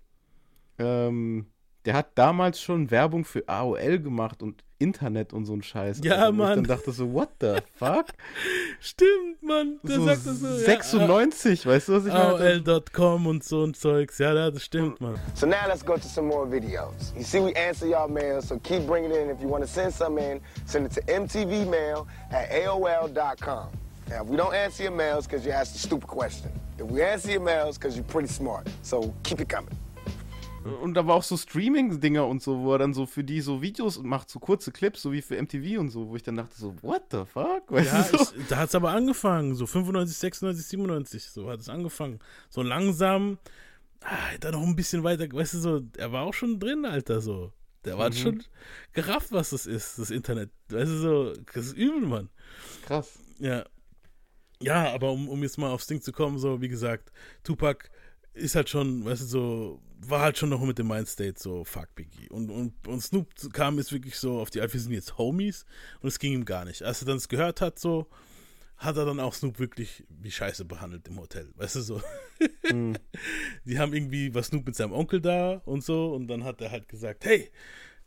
Ähm, 0.79 1.47
der 1.89 1.95
hat 1.97 2.09
damals 2.17 2.61
schon 2.61 2.91
Werbung 2.91 3.25
für 3.25 3.49
AOL 3.49 3.99
gemacht 4.01 4.43
und 4.43 4.63
Internet 4.79 5.33
und 5.33 5.47
so 5.47 5.55
ein 5.55 5.63
Scheiß. 5.63 6.01
Ja, 6.05 6.29
Ich 6.29 6.35
Mann. 6.35 6.57
dann 6.57 6.65
dachte 6.65 6.93
so, 6.93 7.11
what 7.15 7.31
the 7.41 7.55
fuck? 7.79 8.09
Stimmt, 8.81 9.43
Mann. 9.43 9.81
Der 9.83 9.97
so 9.97 10.05
sagt 10.05 10.27
das 10.27 10.39
so. 10.41 10.47
ja. 10.49 10.53
96, 10.59 11.67
weißt 11.67 11.89
du, 11.89 11.93
was 11.95 12.05
ich 12.05 12.13
meine? 12.13 12.63
AOL.com 12.67 13.27
und 13.27 13.43
so 13.43 13.65
ein 13.65 13.73
Zeugs. 13.73 14.19
Ja, 14.19 14.35
ja, 14.35 14.51
das 14.51 14.63
stimmt, 14.65 15.01
Mann. 15.01 15.19
So 15.35 15.47
now 15.47 15.67
let's 15.67 15.83
go 15.83 15.95
to 15.97 16.07
some 16.07 16.29
more 16.29 16.47
videos. 16.47 17.15
You 17.17 17.25
see, 17.25 17.41
we 17.41 17.57
answer 17.57 17.87
y'all 17.89 18.07
mail, 18.07 18.43
so 18.43 18.59
keep 18.59 18.87
bringing 18.87 19.11
it 19.11 19.17
in. 19.17 19.31
If 19.31 19.41
you 19.41 19.49
want 19.49 19.65
to 19.65 19.69
send 19.71 19.95
some 19.95 20.19
in, 20.19 20.43
send 20.67 20.85
it 20.87 20.93
to 20.93 21.01
mtvmail 21.11 22.07
at 22.31 22.51
aol.com. 22.53 23.69
Now, 24.11 24.25
we 24.25 24.37
don't 24.37 24.55
answer 24.55 24.83
your 24.85 24.93
mails 24.93 25.27
because 25.27 25.45
you 25.47 25.53
asked 25.53 25.75
a 25.75 25.79
stupid 25.79 26.07
question. 26.09 26.51
If 26.79 26.87
we 26.87 27.03
answer 27.03 27.31
your 27.31 27.41
mails 27.43 27.79
because 27.79 27.97
you're 27.97 28.05
pretty 28.05 28.29
smart. 28.29 28.67
So 28.83 29.13
keep 29.23 29.41
it 29.41 29.49
coming. 29.49 29.77
Und 30.77 30.97
aber 30.99 31.15
auch 31.15 31.23
so 31.23 31.37
Streaming-Dinger 31.37 32.27
und 32.27 32.43
so, 32.43 32.61
wo 32.61 32.73
er 32.73 32.79
dann 32.79 32.95
so 32.95 33.07
für 33.07 33.25
die 33.25 33.41
so 33.41 33.63
Videos 33.63 34.03
macht, 34.03 34.31
so 34.31 34.39
kurze 34.39 34.73
Clips, 34.73 35.03
so 35.03 35.13
wie 35.13 35.23
für 35.23 35.37
MTV 35.41 35.79
und 35.81 35.91
so, 35.91 36.09
wo 36.09 36.17
ich 36.17 36.23
dann 36.23 36.37
dachte 36.37 36.55
so, 36.57 36.75
what 36.83 37.03
the 37.11 37.25
fuck? 37.27 37.65
Weißt 37.71 37.93
Ja, 37.93 38.03
du 38.11 38.19
so? 38.19 38.25
ich, 38.39 38.47
da 38.49 38.57
hat 38.59 38.69
es 38.69 38.75
aber 38.75 38.91
angefangen, 38.91 39.55
so 39.55 39.67
95, 39.67 40.17
96, 40.17 40.67
97, 40.67 41.25
so 41.31 41.49
hat 41.51 41.61
es 41.61 41.69
angefangen. 41.69 42.19
So 42.49 42.63
langsam, 42.63 43.39
ah, 44.03 44.17
dann 44.41 44.53
noch 44.53 44.63
ein 44.63 44.77
bisschen 44.77 45.05
weiter, 45.05 45.27
weißt 45.31 45.55
du, 45.55 45.59
so, 45.59 45.83
er 45.97 46.13
war 46.13 46.25
auch 46.25 46.35
schon 46.35 46.59
drin, 46.61 46.85
Alter, 46.85 47.21
so. 47.21 47.53
Der 47.85 47.97
war 47.97 48.11
Mhm. 48.11 48.15
schon 48.15 48.43
gerafft, 48.93 49.33
was 49.33 49.51
das 49.51 49.67
ist, 49.67 49.99
das 49.99 50.11
Internet. 50.11 50.51
Weißt 50.69 50.91
du, 50.91 50.99
so, 50.99 51.33
das 51.55 51.67
ist 51.67 51.73
übel, 51.77 52.01
Mann. 52.09 52.29
Krass. 52.83 53.19
Ja. 53.39 53.65
Ja, 54.61 54.93
aber 54.93 55.13
um, 55.13 55.29
um 55.29 55.43
jetzt 55.43 55.57
mal 55.59 55.71
aufs 55.71 55.87
Ding 55.87 56.03
zu 56.03 56.11
kommen, 56.13 56.39
so, 56.39 56.61
wie 56.61 56.69
gesagt, 56.69 57.13
Tupac 57.45 57.91
ist 58.35 58.57
halt 58.57 58.69
schon, 58.69 59.05
weißt 59.05 59.23
du, 59.23 59.27
so, 59.27 59.83
war 60.07 60.21
halt 60.21 60.39
schon 60.39 60.51
noch 60.51 60.61
mit 60.61 60.79
dem 60.79 60.89
Mindstate 60.89 61.35
so, 61.37 61.65
fuck 61.65 61.95
Biggie. 61.95 62.29
Und, 62.29 62.51
und, 62.51 62.87
und 62.87 63.01
Snoop 63.01 63.29
kam 63.53 63.79
jetzt 63.79 63.93
wirklich 63.93 64.17
so 64.17 64.41
auf 64.41 64.51
die 64.51 64.61
Art, 64.61 64.73
wir 64.73 64.81
sind 64.81 64.93
jetzt 64.93 65.19
Homies 65.19 65.65
und 66.01 66.09
es 66.09 66.19
ging 66.19 66.33
ihm 66.33 66.45
gar 66.45 66.65
nicht. 66.65 66.83
Als 66.83 67.03
er 67.03 67.07
dann 67.07 67.17
es 67.17 67.29
gehört 67.29 67.61
hat, 67.61 67.79
so, 67.79 68.07
hat 68.77 68.97
er 68.97 69.05
dann 69.05 69.19
auch 69.21 69.35
Snoop 69.35 69.59
wirklich 69.59 70.05
wie 70.09 70.31
Scheiße 70.31 70.65
behandelt 70.65 71.09
im 71.09 71.19
Hotel, 71.19 71.51
weißt 71.57 71.77
du, 71.77 71.81
so. 71.81 72.03
Mhm. 72.71 72.97
Die 73.65 73.79
haben 73.79 73.95
irgendwie, 73.95 74.35
war 74.35 74.43
Snoop 74.43 74.67
mit 74.67 74.77
seinem 74.77 74.93
Onkel 74.93 75.21
da 75.21 75.63
und 75.65 75.83
so 75.83 76.15
und 76.15 76.29
dann 76.29 76.45
hat 76.45 76.61
er 76.61 76.71
halt 76.71 76.87
gesagt, 76.87 77.25
hey, 77.25 77.51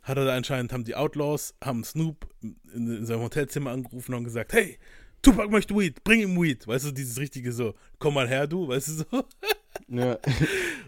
hat 0.02 0.16
er 0.16 0.24
da 0.24 0.36
anscheinend, 0.36 0.72
haben 0.72 0.84
die 0.84 0.94
Outlaws, 0.94 1.54
haben 1.62 1.84
Snoop 1.84 2.28
in, 2.40 2.56
in 2.72 3.06
seinem 3.06 3.22
Hotelzimmer 3.22 3.72
angerufen 3.72 4.14
und 4.14 4.24
gesagt, 4.24 4.52
hey, 4.52 4.78
Tupac 5.20 5.50
möchte 5.50 5.74
Weed, 5.76 6.02
bring 6.04 6.20
ihm 6.20 6.40
Weed. 6.40 6.66
Weißt 6.66 6.86
du, 6.86 6.90
dieses 6.92 7.18
richtige 7.18 7.52
so, 7.52 7.74
komm 7.98 8.14
mal 8.14 8.28
her, 8.28 8.46
du, 8.46 8.68
weißt 8.68 8.88
du 8.88 8.92
so. 8.92 9.04
Ja. 9.88 10.18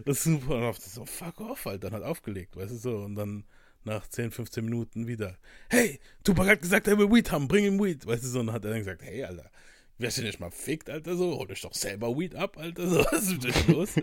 Das 0.05 0.21
Snoop 0.21 0.47
war 0.47 0.69
auf 0.69 0.77
so, 0.77 1.03
fuck 1.05 1.41
off, 1.41 1.65
halt, 1.65 1.83
dann 1.83 1.93
hat 1.93 2.03
aufgelegt, 2.03 2.55
weißt 2.55 2.73
du 2.73 2.77
so. 2.77 2.97
Und 2.97 3.15
dann 3.15 3.43
nach 3.85 4.07
10, 4.07 4.31
15 4.31 4.63
Minuten 4.63 5.07
wieder, 5.07 5.37
hey, 5.69 5.99
Tupac 6.23 6.47
hat 6.47 6.61
gesagt, 6.61 6.87
er 6.87 6.97
will 6.97 7.11
Weed 7.11 7.31
haben, 7.31 7.47
bring 7.47 7.65
ihm 7.65 7.81
Weed. 7.81 8.05
Weißt 8.05 8.23
du, 8.23 8.27
so, 8.27 8.39
und 8.39 8.47
dann 8.47 8.55
hat 8.55 8.65
er 8.65 8.71
dann 8.71 8.79
gesagt, 8.79 9.01
hey, 9.01 9.23
Alter, 9.23 9.49
wärst 9.97 10.17
du 10.17 10.23
nicht 10.23 10.39
mal 10.39 10.51
fickt, 10.51 10.89
Alter, 10.89 11.15
so, 11.15 11.37
hol 11.37 11.47
dich 11.47 11.61
doch 11.61 11.73
selber 11.73 12.15
Weed 12.17 12.35
ab, 12.35 12.57
Alter, 12.57 12.87
so, 12.89 12.99
was 12.99 13.31
ist 13.31 13.43
denn 13.43 13.75
los? 13.75 13.95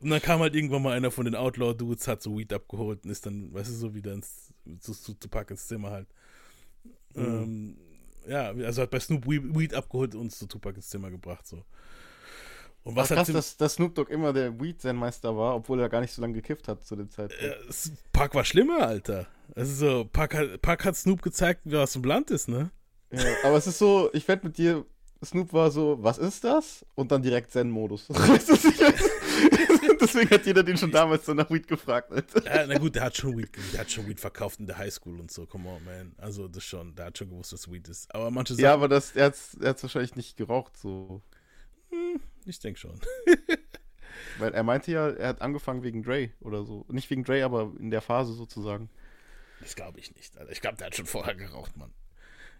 und 0.00 0.10
dann 0.10 0.20
kam 0.20 0.40
halt 0.40 0.54
irgendwann 0.54 0.82
mal 0.82 0.96
einer 0.96 1.10
von 1.10 1.24
den 1.24 1.34
Outlaw-Dudes, 1.34 2.06
hat 2.08 2.22
so 2.22 2.38
Weed 2.38 2.52
abgeholt 2.52 3.04
und 3.04 3.10
ist 3.10 3.26
dann, 3.26 3.52
weißt 3.52 3.70
du, 3.70 3.74
so 3.74 3.94
wieder 3.94 4.12
ins, 4.12 4.52
zu, 4.80 4.92
zu 4.92 5.14
Tupac 5.14 5.50
ins 5.52 5.66
Zimmer 5.66 5.90
halt. 5.90 6.08
Mhm. 7.14 7.24
Ähm, 7.24 7.76
ja, 8.28 8.50
also 8.50 8.82
hat 8.82 8.90
bei 8.90 9.00
Snoop 9.00 9.26
Weed, 9.26 9.42
Weed 9.56 9.74
abgeholt 9.74 10.14
und 10.14 10.22
uns 10.22 10.38
zu 10.38 10.46
Tupac 10.46 10.76
ins 10.76 10.88
Zimmer 10.88 11.10
gebracht, 11.10 11.46
so. 11.46 11.64
Und 12.82 12.96
was 12.96 13.08
krass, 13.08 13.28
dass, 13.30 13.56
dass 13.56 13.74
Snoop 13.74 13.94
Dogg 13.94 14.10
immer 14.10 14.32
der 14.32 14.58
Weed-Zen-Meister 14.60 15.36
war, 15.36 15.54
obwohl 15.56 15.80
er 15.80 15.88
gar 15.88 16.00
nicht 16.00 16.12
so 16.14 16.22
lange 16.22 16.34
gekifft 16.34 16.66
hat 16.68 16.84
zu 16.84 16.96
dem 16.96 17.10
Zeitpunkt. 17.10 17.42
Es- 17.68 17.92
Park 18.12 18.34
war 18.34 18.44
schlimmer, 18.44 18.86
Alter. 18.86 19.26
Also 19.54 19.74
so, 19.74 20.04
Park 20.06 20.34
hat, 20.34 20.62
Park 20.62 20.84
hat 20.84 20.96
Snoop 20.96 21.20
gezeigt, 21.22 21.62
wie 21.64 21.72
was 21.72 21.94
im 21.96 22.04
Land 22.04 22.30
ist, 22.30 22.48
ne? 22.48 22.70
Ja, 23.12 23.22
aber 23.44 23.56
es 23.56 23.66
ist 23.66 23.78
so, 23.78 24.08
ich 24.12 24.26
wette 24.28 24.46
mit 24.46 24.56
dir, 24.56 24.84
Snoop 25.22 25.52
war 25.52 25.70
so, 25.70 25.98
was 26.00 26.16
ist 26.18 26.42
das? 26.44 26.86
Und 26.94 27.10
dann 27.12 27.22
direkt 27.22 27.50
Zen-Modus. 27.50 28.06
Deswegen 30.00 30.30
hat 30.30 30.46
jeder 30.46 30.62
den 30.62 30.76
schon 30.76 30.90
damals 30.90 31.26
so 31.26 31.34
nach 31.34 31.50
Weed 31.50 31.68
gefragt. 31.68 32.10
Alter. 32.12 32.42
Ja, 32.44 32.66
na 32.66 32.78
gut, 32.78 32.94
der 32.94 33.02
hat 33.04 33.16
schon 33.16 33.36
Weed, 33.36 33.50
der 33.72 33.80
hat 33.80 33.90
schon 33.90 34.08
Weed 34.08 34.18
verkauft 34.20 34.58
in 34.60 34.66
der 34.66 34.78
Highschool 34.78 35.20
und 35.20 35.30
so, 35.30 35.46
come 35.46 35.68
on, 35.68 35.84
man. 35.84 36.12
Also 36.18 36.48
das 36.48 36.64
schon, 36.64 36.94
der 36.94 37.06
hat 37.06 37.18
schon 37.18 37.28
gewusst, 37.28 37.52
was 37.52 37.70
Weed 37.70 37.88
ist. 37.88 38.12
Aber 38.14 38.30
manche 38.30 38.54
Sachen, 38.54 38.64
Ja, 38.64 38.72
aber 38.74 38.88
das, 38.88 39.12
er 39.14 39.26
hat 39.26 39.34
es 39.34 39.82
wahrscheinlich 39.82 40.16
nicht 40.16 40.36
geraucht, 40.36 40.76
so. 40.76 41.20
Ich 42.46 42.58
denke 42.58 42.78
schon. 42.78 42.98
Weil 44.38 44.52
er 44.54 44.62
meinte 44.62 44.90
ja, 44.92 45.08
er 45.08 45.28
hat 45.28 45.42
angefangen 45.42 45.82
wegen 45.82 46.02
Dre 46.02 46.30
oder 46.40 46.64
so. 46.64 46.84
Nicht 46.88 47.10
wegen 47.10 47.24
Dre, 47.24 47.44
aber 47.44 47.72
in 47.78 47.90
der 47.90 48.00
Phase 48.00 48.32
sozusagen. 48.32 48.90
Das 49.60 49.76
glaube 49.76 49.98
ich 49.98 50.14
nicht, 50.14 50.36
Alter. 50.38 50.52
Ich 50.52 50.60
glaube, 50.60 50.76
der 50.78 50.86
hat 50.86 50.96
schon 50.96 51.06
vorher 51.06 51.34
geraucht, 51.34 51.76
Mann. 51.76 51.92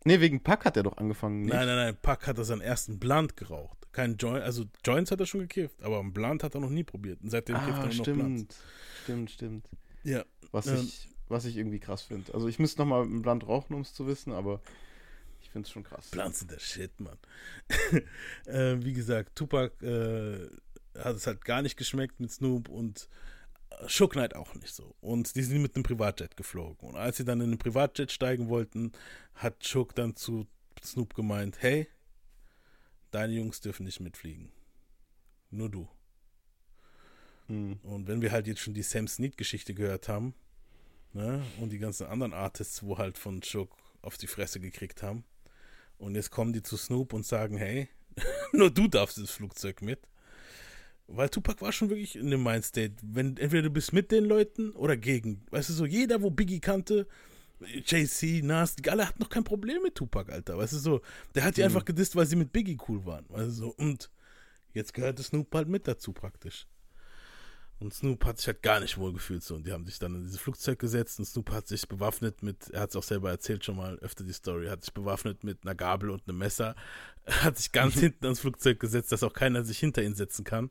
Nee, 0.05 0.21
wegen 0.21 0.43
Pack 0.43 0.65
hat 0.65 0.77
er 0.77 0.83
doch 0.83 0.97
angefangen. 0.97 1.43
Nicht? 1.43 1.53
Nein, 1.53 1.67
nein, 1.67 1.77
nein, 1.77 1.97
Park 2.01 2.27
hat 2.27 2.39
er 2.39 2.45
seinen 2.45 2.63
ersten 2.63 2.99
Blunt 2.99 3.37
geraucht. 3.37 3.77
Kein 3.93 4.17
Joint, 4.17 4.43
also 4.43 4.65
Joints 4.85 5.11
hat 5.11 5.21
er 5.21 5.27
schon 5.27 5.41
gekifft, 5.41 5.83
aber 5.83 5.99
einen 5.99 6.13
Blunt 6.13 6.43
hat 6.43 6.55
er 6.55 6.61
noch 6.61 6.71
nie 6.71 6.85
probiert. 6.85 7.21
Und 7.23 7.31
seitdem 7.31 7.57
kifft 7.57 7.69
er 7.69 7.75
Ah, 7.75 7.79
nur 7.81 7.89
noch 7.89 7.95
stimmt. 7.95 8.57
Stimmt, 9.03 9.31
stimmt. 9.31 9.69
Ja. 10.05 10.25
Was, 10.53 10.69
ähm, 10.69 10.77
ich, 10.77 11.09
was 11.29 11.45
ich 11.45 11.57
irgendwie 11.57 11.81
krass 11.81 12.03
finde. 12.03 12.33
Also 12.33 12.49
ich 12.49 12.59
müsste 12.59 12.81
nochmal 12.81 13.03
einen 13.03 13.23
Blunt 13.23 13.47
rauchen, 13.47 13.75
um 13.75 13.83
es 13.83 13.93
zu 13.93 14.07
wissen, 14.07 14.33
aber 14.33 14.61
ich 15.51 15.53
finde 15.53 15.67
es 15.67 15.73
schon 15.73 15.83
krass. 15.83 16.13
Sind 16.39 16.53
der 16.53 16.61
Shit, 16.61 17.01
Mann. 17.01 17.19
äh, 18.47 18.77
wie 18.85 18.93
gesagt, 18.93 19.35
Tupac 19.35 19.85
äh, 19.85 20.49
hat 20.97 21.17
es 21.17 21.27
halt 21.27 21.45
gar 21.45 21.61
nicht 21.61 21.77
geschmeckt 21.77 22.21
mit 22.21 22.31
Snoop 22.31 22.69
und 22.69 23.09
äh, 23.71 23.89
Shook 23.89 24.13
Knight 24.13 24.37
auch 24.37 24.55
nicht 24.55 24.73
so. 24.73 24.95
Und 25.01 25.35
die 25.35 25.43
sind 25.43 25.61
mit 25.61 25.75
einem 25.75 25.83
Privatjet 25.83 26.37
geflogen. 26.37 26.91
Und 26.91 26.95
als 26.95 27.17
sie 27.17 27.25
dann 27.25 27.41
in 27.41 27.51
den 27.51 27.59
Privatjet 27.59 28.13
steigen 28.13 28.49
wollten, 28.49 28.93
hat 29.35 29.67
Shook 29.67 29.93
dann 29.97 30.15
zu 30.15 30.47
Snoop 30.85 31.15
gemeint, 31.15 31.61
hey, 31.61 31.89
deine 33.11 33.33
Jungs 33.33 33.61
dürfen 33.61 33.87
nicht 33.87 33.99
mitfliegen. 33.99 34.53
Nur 35.51 35.69
du. 35.69 35.89
Hm. 37.49 37.81
Und 37.83 38.07
wenn 38.07 38.23
wir 38.23 38.31
halt 38.31 38.47
jetzt 38.47 38.61
schon 38.61 38.75
die 38.75 38.85
Sam 38.85 39.09
Snead-Geschichte 39.09 39.75
gehört 39.75 40.07
haben, 40.07 40.33
ne, 41.13 41.45
und 41.59 41.71
die 41.71 41.79
ganzen 41.79 42.07
anderen 42.07 42.35
Artists, 42.35 42.85
wo 42.85 42.99
halt 42.99 43.19
von 43.19 43.43
Shook 43.43 43.77
auf 44.01 44.17
die 44.17 44.29
Fresse 44.29 44.61
gekriegt 44.61 45.03
haben, 45.03 45.25
und 46.01 46.15
jetzt 46.15 46.31
kommen 46.31 46.53
die 46.53 46.63
zu 46.63 46.77
Snoop 46.77 47.13
und 47.13 47.25
sagen, 47.27 47.57
hey, 47.57 47.89
nur 48.53 48.71
du 48.71 48.89
darfst 48.89 49.19
ins 49.19 49.31
Flugzeug 49.31 49.83
mit. 49.83 50.01
Weil 51.07 51.29
Tupac 51.29 51.61
war 51.61 51.73
schon 51.73 51.91
wirklich 51.91 52.15
in 52.17 52.31
dem 52.31 52.43
Mindstate, 52.43 52.95
wenn 53.03 53.37
entweder 53.37 53.63
du 53.65 53.71
bist 53.71 53.93
mit 53.93 54.13
den 54.13 54.25
Leuten 54.25 54.71
oder 54.73 54.97
gegen. 54.97 55.45
Weißt 55.51 55.69
du 55.69 55.73
so, 55.73 55.85
jeder, 55.85 56.23
wo 56.23 56.31
Biggie 56.31 56.61
kannte, 56.61 57.07
JC, 57.85 58.43
Nas, 58.45 58.77
die 58.77 58.89
alle 58.89 59.07
hatten 59.09 59.21
noch 59.21 59.29
kein 59.29 59.43
Problem 59.45 59.83
mit 59.83 59.97
Tupac, 59.97 60.31
Alter. 60.33 60.57
Weißt 60.57 60.73
du 60.73 60.79
so, 60.79 61.01
der 61.35 61.45
hat 61.45 61.57
die 61.57 61.63
Mhm. 61.63 61.67
einfach 61.67 61.85
gedisst, 61.85 62.15
weil 62.15 62.27
sie 62.27 62.37
mit 62.37 62.53
Biggie 62.53 62.79
cool 62.89 63.05
waren. 63.05 63.25
Weißt 63.29 63.49
du 63.49 63.51
so, 63.51 63.75
und 63.77 64.09
jetzt 64.73 64.95
gehörte 64.95 65.23
Snoop 65.23 65.53
halt 65.55 65.69
mit 65.69 65.89
dazu 65.89 66.13
praktisch. 66.13 66.67
Und 67.81 67.95
Snoop 67.95 68.27
hat 68.27 68.37
sich 68.37 68.47
halt 68.47 68.63
gar 68.63 68.79
nicht 68.81 68.99
wohl 68.99 69.15
gefühlt 69.15 69.43
so. 69.43 69.55
Und 69.55 69.67
die 69.67 69.73
haben 69.73 69.87
sich 69.87 69.99
dann 69.99 70.15
in 70.15 70.23
dieses 70.23 70.39
Flugzeug 70.39 70.79
gesetzt 70.79 71.19
und 71.19 71.25
Snoop 71.25 71.51
hat 71.51 71.67
sich 71.67 71.89
bewaffnet 71.89 72.43
mit, 72.43 72.69
er 72.71 72.81
hat 72.81 72.91
es 72.91 72.97
auch 72.97 73.03
selber 73.03 73.31
erzählt 73.31 73.65
schon 73.65 73.77
mal 73.77 73.99
öfter 74.01 74.23
die 74.23 74.35
Story, 74.35 74.67
hat 74.67 74.83
sich 74.83 74.93
bewaffnet 74.93 75.45
mit 75.45 75.61
einer 75.63 75.75
Gabel 75.75 76.11
und 76.11 76.29
einem 76.29 76.37
Messer, 76.37 76.77
hat 77.27 77.57
sich 77.57 77.73
ganz 77.73 77.95
hinten 77.99 78.27
ans 78.27 78.41
Flugzeug 78.41 78.79
gesetzt, 78.81 79.13
dass 79.13 79.23
auch 79.23 79.33
keiner 79.33 79.65
sich 79.65 79.79
hinter 79.79 80.03
ihn 80.03 80.15
setzen 80.15 80.45
kann. 80.45 80.71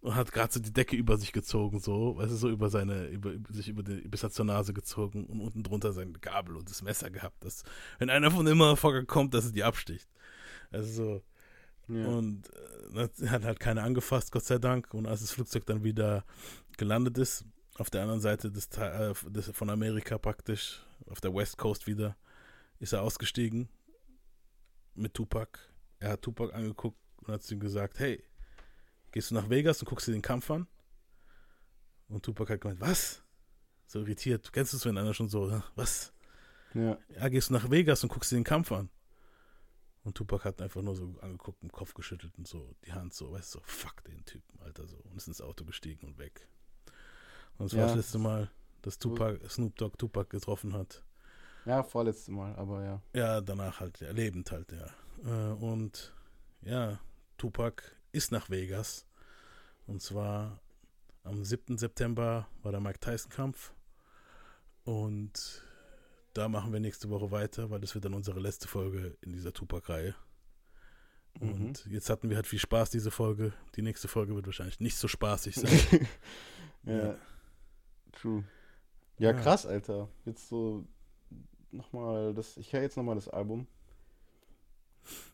Und 0.00 0.14
hat 0.14 0.30
gerade 0.30 0.52
so 0.52 0.60
die 0.60 0.72
Decke 0.72 0.94
über 0.94 1.16
sich 1.16 1.32
gezogen, 1.32 1.80
so, 1.80 2.16
weißt 2.18 2.30
du, 2.30 2.36
so 2.36 2.48
über 2.48 2.70
seine, 2.70 3.08
über, 3.08 3.32
über 3.32 3.52
sich 3.52 3.68
über 3.68 3.82
die, 3.82 4.06
bis 4.06 4.22
er 4.22 4.30
zur 4.30 4.44
Nase 4.44 4.72
gezogen 4.72 5.24
und 5.24 5.40
unten 5.40 5.64
drunter 5.64 5.92
seine 5.92 6.12
Gabel 6.12 6.56
und 6.56 6.70
das 6.70 6.82
Messer 6.82 7.10
gehabt, 7.10 7.44
dass, 7.44 7.64
wenn 7.98 8.08
einer 8.08 8.30
von 8.30 8.44
Motherfucker 8.44 9.04
kommt, 9.06 9.34
dass 9.34 9.46
er 9.46 9.52
die 9.52 9.64
absticht. 9.64 10.08
Also 10.70 10.92
so. 10.92 11.22
Ja. 11.88 12.06
Und 12.06 12.48
äh, 12.94 13.28
hat 13.28 13.44
halt 13.44 13.60
keiner 13.60 13.82
angefasst, 13.84 14.32
Gott 14.32 14.44
sei 14.44 14.58
Dank. 14.58 14.92
Und 14.94 15.06
als 15.06 15.20
das 15.20 15.30
Flugzeug 15.32 15.66
dann 15.66 15.84
wieder 15.84 16.24
gelandet 16.76 17.18
ist, 17.18 17.44
auf 17.74 17.90
der 17.90 18.02
anderen 18.02 18.20
Seite 18.20 18.50
des, 18.50 18.68
äh, 18.76 19.14
des, 19.28 19.50
von 19.50 19.70
Amerika 19.70 20.18
praktisch, 20.18 20.84
auf 21.06 21.20
der 21.20 21.34
West 21.34 21.56
Coast 21.58 21.86
wieder, 21.86 22.16
ist 22.80 22.92
er 22.92 23.02
ausgestiegen 23.02 23.68
mit 24.94 25.14
Tupac. 25.14 25.58
Er 26.00 26.10
hat 26.12 26.22
Tupac 26.22 26.54
angeguckt 26.54 26.98
und 27.16 27.32
hat 27.32 27.42
zu 27.42 27.54
ihm 27.54 27.60
gesagt, 27.60 27.98
hey, 27.98 28.22
gehst 29.12 29.30
du 29.30 29.34
nach 29.34 29.48
Vegas 29.48 29.80
und 29.80 29.88
guckst 29.88 30.08
dir 30.08 30.12
den 30.12 30.22
Kampf 30.22 30.50
an? 30.50 30.66
Und 32.08 32.24
Tupac 32.24 32.52
hat 32.52 32.60
gemeint, 32.60 32.80
was? 32.80 33.22
So 33.86 34.00
irritiert. 34.00 34.46
Du 34.46 34.50
kennst 34.50 34.74
es, 34.74 34.84
wenn 34.84 34.98
einer 34.98 35.14
schon 35.14 35.28
so, 35.28 35.50
"Hä, 35.50 35.62
was? 35.74 36.12
Ja. 36.74 36.98
Ja, 37.08 37.28
gehst 37.28 37.48
du 37.48 37.54
nach 37.54 37.70
Vegas 37.70 38.02
und 38.02 38.10
guckst 38.10 38.30
dir 38.30 38.36
den 38.36 38.44
Kampf 38.44 38.72
an? 38.72 38.90
Und 40.08 40.14
Tupac 40.14 40.42
hat 40.44 40.62
einfach 40.62 40.80
nur 40.80 40.96
so 40.96 41.14
angeguckt, 41.20 41.62
den 41.62 41.70
Kopf 41.70 41.92
geschüttelt 41.92 42.32
und 42.38 42.48
so, 42.48 42.74
die 42.86 42.92
Hand 42.94 43.12
so, 43.12 43.30
weißt 43.30 43.54
du, 43.54 43.58
so, 43.58 43.64
fuck 43.66 44.02
den 44.04 44.24
Typen, 44.24 44.58
Alter, 44.60 44.86
so. 44.86 44.96
Und 44.96 45.18
ist 45.18 45.28
ins 45.28 45.42
Auto 45.42 45.66
gestiegen 45.66 46.06
und 46.06 46.16
weg. 46.18 46.48
Und 47.58 47.66
das 47.66 47.74
war 47.74 47.80
Ja. 47.80 47.86
das 47.88 47.96
letzte 47.96 48.18
Mal, 48.18 48.50
dass 48.80 48.98
Tupac, 48.98 49.38
Snoop 49.50 49.76
Dogg 49.76 49.98
Tupac 49.98 50.30
getroffen 50.30 50.72
hat. 50.72 51.04
Ja, 51.66 51.82
vorletzte 51.82 52.32
Mal, 52.32 52.56
aber 52.56 52.82
ja. 52.82 53.02
Ja, 53.12 53.40
danach 53.42 53.80
halt, 53.80 54.00
ja, 54.00 54.10
lebend 54.12 54.50
halt, 54.50 54.72
ja. 54.72 54.86
Äh, 55.26 55.52
Und 55.56 56.14
ja, 56.62 56.98
Tupac 57.36 57.82
ist 58.12 58.32
nach 58.32 58.48
Vegas. 58.48 59.04
Und 59.86 60.00
zwar 60.00 60.58
am 61.22 61.44
7. 61.44 61.76
September 61.76 62.48
war 62.62 62.72
der 62.72 62.80
Mike 62.80 63.00
Tyson-Kampf. 63.00 63.74
Und 64.84 65.62
da 66.38 66.48
machen 66.48 66.72
wir 66.72 66.78
nächste 66.80 67.10
Woche 67.10 67.30
weiter, 67.32 67.68
weil 67.70 67.80
das 67.80 67.94
wird 67.94 68.04
dann 68.04 68.14
unsere 68.14 68.38
letzte 68.38 68.68
Folge 68.68 69.16
in 69.22 69.32
dieser 69.32 69.52
Tupac-Reihe. 69.52 70.14
Und 71.40 71.84
jetzt 71.86 72.10
hatten 72.10 72.30
wir 72.30 72.36
halt 72.36 72.46
viel 72.46 72.58
Spaß, 72.58 72.90
diese 72.90 73.10
Folge. 73.10 73.52
Die 73.76 73.82
nächste 73.82 74.08
Folge 74.08 74.34
wird 74.34 74.46
wahrscheinlich 74.46 74.80
nicht 74.80 74.96
so 74.96 75.08
spaßig 75.08 75.56
sein. 75.56 76.06
Ja. 76.84 77.16
True. 78.12 78.44
Ja, 79.18 79.32
Ja. 79.32 79.40
krass, 79.40 79.66
Alter. 79.66 80.08
Jetzt 80.24 80.48
so 80.48 80.86
nochmal 81.70 82.32
das, 82.32 82.56
ich 82.56 82.72
höre 82.72 82.82
jetzt 82.82 82.96
nochmal 82.96 83.16
das 83.16 83.28
Album. 83.28 83.66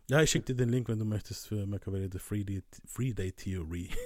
Ja, 0.09 0.21
ich 0.23 0.31
schicke 0.31 0.47
dir 0.47 0.57
den 0.57 0.71
Link, 0.71 0.89
wenn 0.89 0.99
du 0.99 1.05
möchtest, 1.05 1.47
für 1.47 1.67
Machiavelli 1.67 2.09
The 2.11 2.19
Free 2.19 2.45
Day, 2.45 2.63
Free 2.87 3.13
Day 3.13 3.31
Theory. 3.33 3.91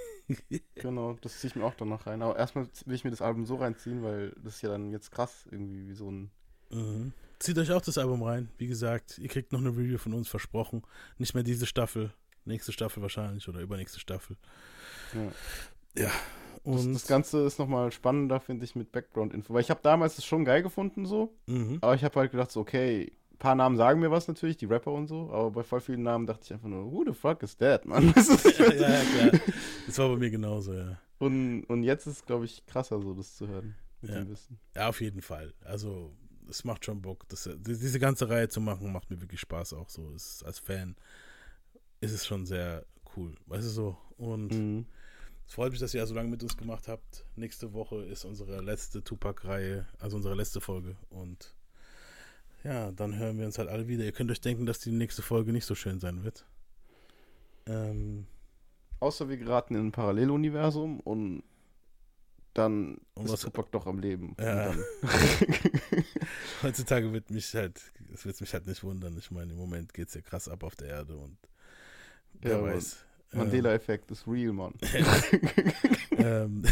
Genau, 0.75 1.13
das 1.21 1.39
ziehe 1.39 1.49
ich 1.49 1.55
mir 1.55 1.63
auch 1.65 1.73
danach 1.73 2.05
rein. 2.05 2.21
Aber 2.21 2.37
erstmal 2.37 2.67
will 2.85 2.93
ich 2.93 3.03
mir 3.03 3.09
das 3.09 3.21
Album 3.23 3.47
so 3.47 3.55
reinziehen, 3.55 4.03
weil 4.03 4.29
das 4.43 4.57
ist 4.57 4.61
ja 4.61 4.69
dann 4.69 4.91
jetzt 4.91 5.09
krass, 5.11 5.47
irgendwie 5.49 5.87
wie 5.87 5.95
so 5.95 6.11
ein. 6.11 6.29
Mhm. 6.71 7.13
Zieht 7.39 7.57
euch 7.57 7.71
auch 7.71 7.81
das 7.81 7.97
Album 7.97 8.21
rein. 8.23 8.49
Wie 8.57 8.67
gesagt, 8.67 9.17
ihr 9.17 9.29
kriegt 9.29 9.51
noch 9.53 9.59
eine 9.59 9.69
Review 9.69 9.97
von 9.97 10.13
uns 10.13 10.27
versprochen. 10.27 10.83
Nicht 11.17 11.33
mehr 11.33 11.43
diese 11.43 11.65
Staffel, 11.65 12.11
nächste 12.45 12.71
Staffel 12.73 13.01
wahrscheinlich 13.01 13.47
oder 13.47 13.61
übernächste 13.61 13.99
Staffel. 13.99 14.35
Ja. 15.13 16.03
Ja. 16.03 16.11
Das, 16.65 16.85
Und 16.85 16.93
das 16.93 17.07
Ganze 17.07 17.45
ist 17.45 17.57
nochmal 17.57 17.91
spannender, 17.93 18.41
finde 18.41 18.65
ich, 18.65 18.75
mit 18.75 18.91
Background-Info. 18.91 19.53
Weil 19.53 19.61
ich 19.61 19.69
habe 19.69 19.79
damals 19.81 20.17
das 20.17 20.25
schon 20.25 20.43
geil 20.43 20.61
gefunden, 20.61 21.05
so. 21.05 21.33
Mhm. 21.47 21.77
Aber 21.79 21.95
ich 21.95 22.03
habe 22.03 22.19
halt 22.19 22.31
gedacht, 22.31 22.51
so, 22.51 22.59
okay, 22.59 23.13
ein 23.31 23.37
paar 23.37 23.55
Namen 23.55 23.77
sagen 23.77 24.01
mir 24.01 24.11
was 24.11 24.27
natürlich, 24.27 24.57
die 24.57 24.65
Rapper 24.65 24.91
und 24.91 25.07
so. 25.07 25.31
Aber 25.31 25.51
bei 25.51 25.63
voll 25.63 25.79
vielen 25.79 26.03
Namen 26.03 26.27
dachte 26.27 26.41
ich 26.43 26.51
einfach 26.53 26.67
nur, 26.67 26.91
who 26.91 27.05
the 27.07 27.13
fuck 27.13 27.41
is 27.43 27.55
that, 27.57 27.85
man? 27.85 28.13
ja, 28.57 28.73
ja, 28.73 29.01
klar. 29.03 29.39
Das 29.87 29.97
war 29.97 30.09
bei 30.09 30.17
mir 30.17 30.29
genauso, 30.29 30.73
ja. 30.73 30.99
Und, 31.19 31.63
und 31.63 31.83
jetzt 31.83 32.05
ist, 32.05 32.25
glaube 32.25 32.43
ich, 32.43 32.65
krasser, 32.65 32.99
so 33.01 33.13
das 33.13 33.37
zu 33.37 33.47
hören. 33.47 33.75
Mit 34.01 34.11
Ja. 34.11 34.19
dem 34.19 34.29
Wissen. 34.29 34.59
Ja, 34.75 34.89
auf 34.89 34.99
jeden 34.99 35.21
Fall. 35.21 35.53
Also, 35.63 36.11
es 36.49 36.63
macht 36.63 36.85
schon 36.85 37.01
Bock. 37.01 37.27
Das, 37.29 37.43
die- 37.43 37.77
diese 37.77 37.99
ganze 37.99 38.29
Reihe 38.29 38.49
zu 38.49 38.61
machen, 38.61 38.91
macht 38.91 39.09
mir 39.09 39.21
wirklich 39.21 39.39
Spaß 39.39 39.73
auch 39.73 39.89
so. 39.89 40.11
Es, 40.13 40.43
als 40.43 40.59
Fan 40.59 40.95
ist 42.01 42.11
es 42.11 42.25
schon 42.25 42.45
sehr 42.45 42.85
cool. 43.15 43.35
Weißt 43.47 43.65
du 43.65 43.69
so? 43.71 43.97
Und 44.17 44.51
Mhm. 44.53 44.85
es 45.47 45.53
freut 45.53 45.71
mich, 45.71 45.79
dass 45.79 45.93
ihr 45.93 46.05
so 46.05 46.13
lange 46.15 46.29
mit 46.29 46.43
uns 46.43 46.55
gemacht 46.57 46.87
habt. 46.87 47.25
Nächste 47.35 47.73
Woche 47.73 48.03
ist 48.03 48.25
unsere 48.25 48.61
letzte 48.61 49.03
Tupac-Reihe, 49.03 49.85
also 49.99 50.17
unsere 50.17 50.35
letzte 50.35 50.61
Folge. 50.61 50.95
Und 51.09 51.55
ja, 52.63 52.91
dann 52.91 53.17
hören 53.17 53.37
wir 53.37 53.45
uns 53.45 53.57
halt 53.57 53.69
alle 53.69 53.87
wieder. 53.87 54.03
Ihr 54.03 54.11
könnt 54.11 54.31
euch 54.31 54.41
denken, 54.41 54.65
dass 54.65 54.79
die 54.79 54.91
nächste 54.91 55.21
Folge 55.21 55.51
nicht 55.53 55.65
so 55.65 55.75
schön 55.75 55.99
sein 55.99 56.23
wird. 56.23 56.45
Ähm, 57.65 58.25
Außer 59.01 59.29
wir 59.29 59.37
geraten 59.37 59.75
in 59.75 59.87
ein 59.87 59.91
Paralleluniversum 59.93 60.99
und 60.99 61.43
dann 62.53 62.97
Und 63.13 63.25
ist 63.25 63.33
was- 63.33 63.41
Tupac 63.41 63.69
doch 63.71 63.85
am 63.87 63.99
Leben. 63.99 64.35
Ja. 64.39 64.73
Heutzutage 66.63 67.11
wird 67.13 67.29
mich 67.31 67.53
halt, 67.55 67.79
es 68.13 68.25
wird 68.25 68.39
mich 68.41 68.53
halt 68.53 68.67
nicht 68.67 68.83
wundern. 68.83 69.17
Ich 69.17 69.31
meine, 69.31 69.51
im 69.53 69.57
Moment 69.59 69.93
geht 69.93 70.07
es 70.09 70.13
ja 70.15 70.21
krass 70.21 70.47
ab 70.47 70.63
auf 70.63 70.75
der 70.75 70.87
Erde 70.89 71.15
und 71.15 71.37
wer 72.41 72.57
Ja, 72.57 72.63
weiß. 72.63 73.05
Mandela-Effekt 73.31 74.09
ist 74.09 74.27
real, 74.27 74.53
Mann. 74.53 74.73
ähm, 76.17 76.63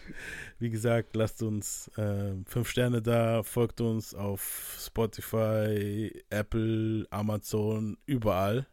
wie 0.60 0.70
gesagt, 0.70 1.16
lasst 1.16 1.42
uns 1.42 1.90
ähm, 1.98 2.44
fünf 2.46 2.68
Sterne 2.68 3.02
da, 3.02 3.42
folgt 3.42 3.80
uns 3.80 4.14
auf 4.14 4.76
Spotify, 4.78 6.12
Apple, 6.30 7.06
Amazon, 7.10 7.98
überall. 8.06 8.66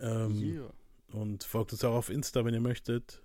Ähm, 0.00 0.34
Yeah. 0.36 0.70
Und 1.12 1.44
folgt 1.44 1.72
uns 1.72 1.82
auch 1.84 1.94
auf 1.94 2.10
Insta, 2.10 2.44
wenn 2.44 2.52
ihr 2.54 2.60
möchtet. 2.60 3.22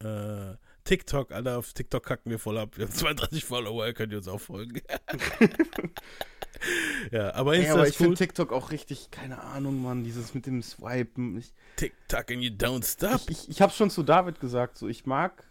Äh, 0.00 0.54
TikTok, 0.88 1.32
Alter, 1.32 1.58
auf 1.58 1.74
TikTok 1.74 2.02
kacken 2.02 2.30
wir 2.30 2.38
voll 2.38 2.56
ab. 2.56 2.78
Wir 2.78 2.86
haben 2.86 2.94
32 2.94 3.44
Follower, 3.44 3.92
könnt 3.92 4.10
ihr 4.10 4.16
uns 4.16 4.26
auch 4.26 4.40
folgen. 4.40 4.80
ja, 7.10 7.34
aber 7.34 7.56
Insta 7.56 7.74
aber 7.74 7.86
ich 7.86 8.00
cool. 8.00 8.06
finde 8.06 8.16
TikTok 8.16 8.54
auch 8.54 8.70
richtig, 8.70 9.10
keine 9.10 9.42
Ahnung, 9.42 9.82
Mann, 9.82 10.02
dieses 10.02 10.32
mit 10.32 10.46
dem 10.46 10.62
Swipen. 10.62 11.36
Ich, 11.36 11.52
TikTok 11.76 12.30
and 12.30 12.40
you 12.40 12.50
don't 12.50 12.90
stop. 12.90 13.20
ich, 13.28 13.42
ich, 13.42 13.48
ich 13.50 13.60
habe 13.60 13.74
schon 13.74 13.90
zu 13.90 14.02
David 14.02 14.40
gesagt, 14.40 14.78
so 14.78 14.88
ich 14.88 15.04
mag 15.04 15.44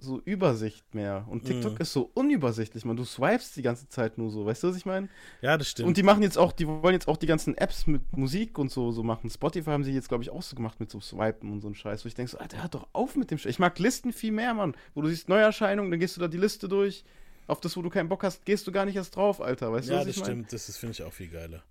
so 0.00 0.20
Übersicht 0.24 0.94
mehr. 0.94 1.26
Und 1.28 1.44
TikTok 1.44 1.74
Mhm. 1.74 1.78
ist 1.80 1.92
so 1.92 2.10
unübersichtlich, 2.14 2.84
man. 2.84 2.96
Du 2.96 3.04
swipest 3.04 3.56
die 3.56 3.62
ganze 3.62 3.88
Zeit 3.88 4.18
nur 4.18 4.30
so, 4.30 4.46
weißt 4.46 4.62
du, 4.62 4.68
was 4.68 4.76
ich 4.76 4.86
meine? 4.86 5.08
Ja, 5.42 5.56
das 5.56 5.68
stimmt. 5.68 5.88
Und 5.88 5.96
die 5.96 6.02
machen 6.02 6.22
jetzt 6.22 6.38
auch, 6.38 6.52
die 6.52 6.66
wollen 6.66 6.94
jetzt 6.94 7.06
auch 7.08 7.16
die 7.16 7.26
ganzen 7.26 7.56
Apps 7.56 7.86
mit 7.86 8.16
Musik 8.16 8.58
und 8.58 8.70
so, 8.70 8.90
so 8.92 9.02
machen. 9.02 9.30
Spotify 9.30 9.70
haben 9.70 9.84
sie 9.84 9.92
jetzt, 9.92 10.08
glaube 10.08 10.24
ich, 10.24 10.30
auch 10.30 10.42
so 10.42 10.56
gemacht 10.56 10.80
mit 10.80 10.90
so 10.90 11.00
Swipen 11.00 11.52
und 11.52 11.60
so 11.60 11.68
ein 11.68 11.74
Scheiß, 11.74 12.04
wo 12.04 12.08
ich 12.08 12.14
denke 12.14 12.30
so, 12.32 12.38
Alter, 12.38 12.62
hört 12.62 12.74
doch 12.74 12.88
auf 12.92 13.16
mit 13.16 13.30
dem 13.30 13.38
Scheiß. 13.38 13.50
Ich 13.50 13.58
mag 13.58 13.78
Listen 13.78 14.12
viel 14.12 14.32
mehr, 14.32 14.54
Mann. 14.54 14.74
Wo 14.94 15.02
du 15.02 15.08
siehst 15.08 15.28
Neuerscheinungen, 15.28 15.90
dann 15.90 16.00
gehst 16.00 16.16
du 16.16 16.20
da 16.20 16.28
die 16.28 16.38
Liste 16.38 16.68
durch. 16.68 17.04
Auf 17.46 17.60
das, 17.60 17.76
wo 17.76 17.82
du 17.82 17.90
keinen 17.90 18.08
Bock 18.08 18.22
hast, 18.22 18.44
gehst 18.44 18.66
du 18.66 18.72
gar 18.72 18.84
nicht 18.84 18.96
erst 18.96 19.16
drauf, 19.16 19.40
Alter. 19.40 19.72
Weißt 19.72 19.88
du, 19.88 19.92
ja, 19.92 19.98
was 20.00 20.06
das 20.06 20.16
ich 20.16 20.22
meine? 20.22 20.32
stimmt. 20.34 20.52
Das 20.52 20.68
ist, 20.68 20.76
finde 20.78 20.92
ich, 20.92 21.02
auch 21.02 21.12
viel 21.12 21.28
geiler. 21.28 21.62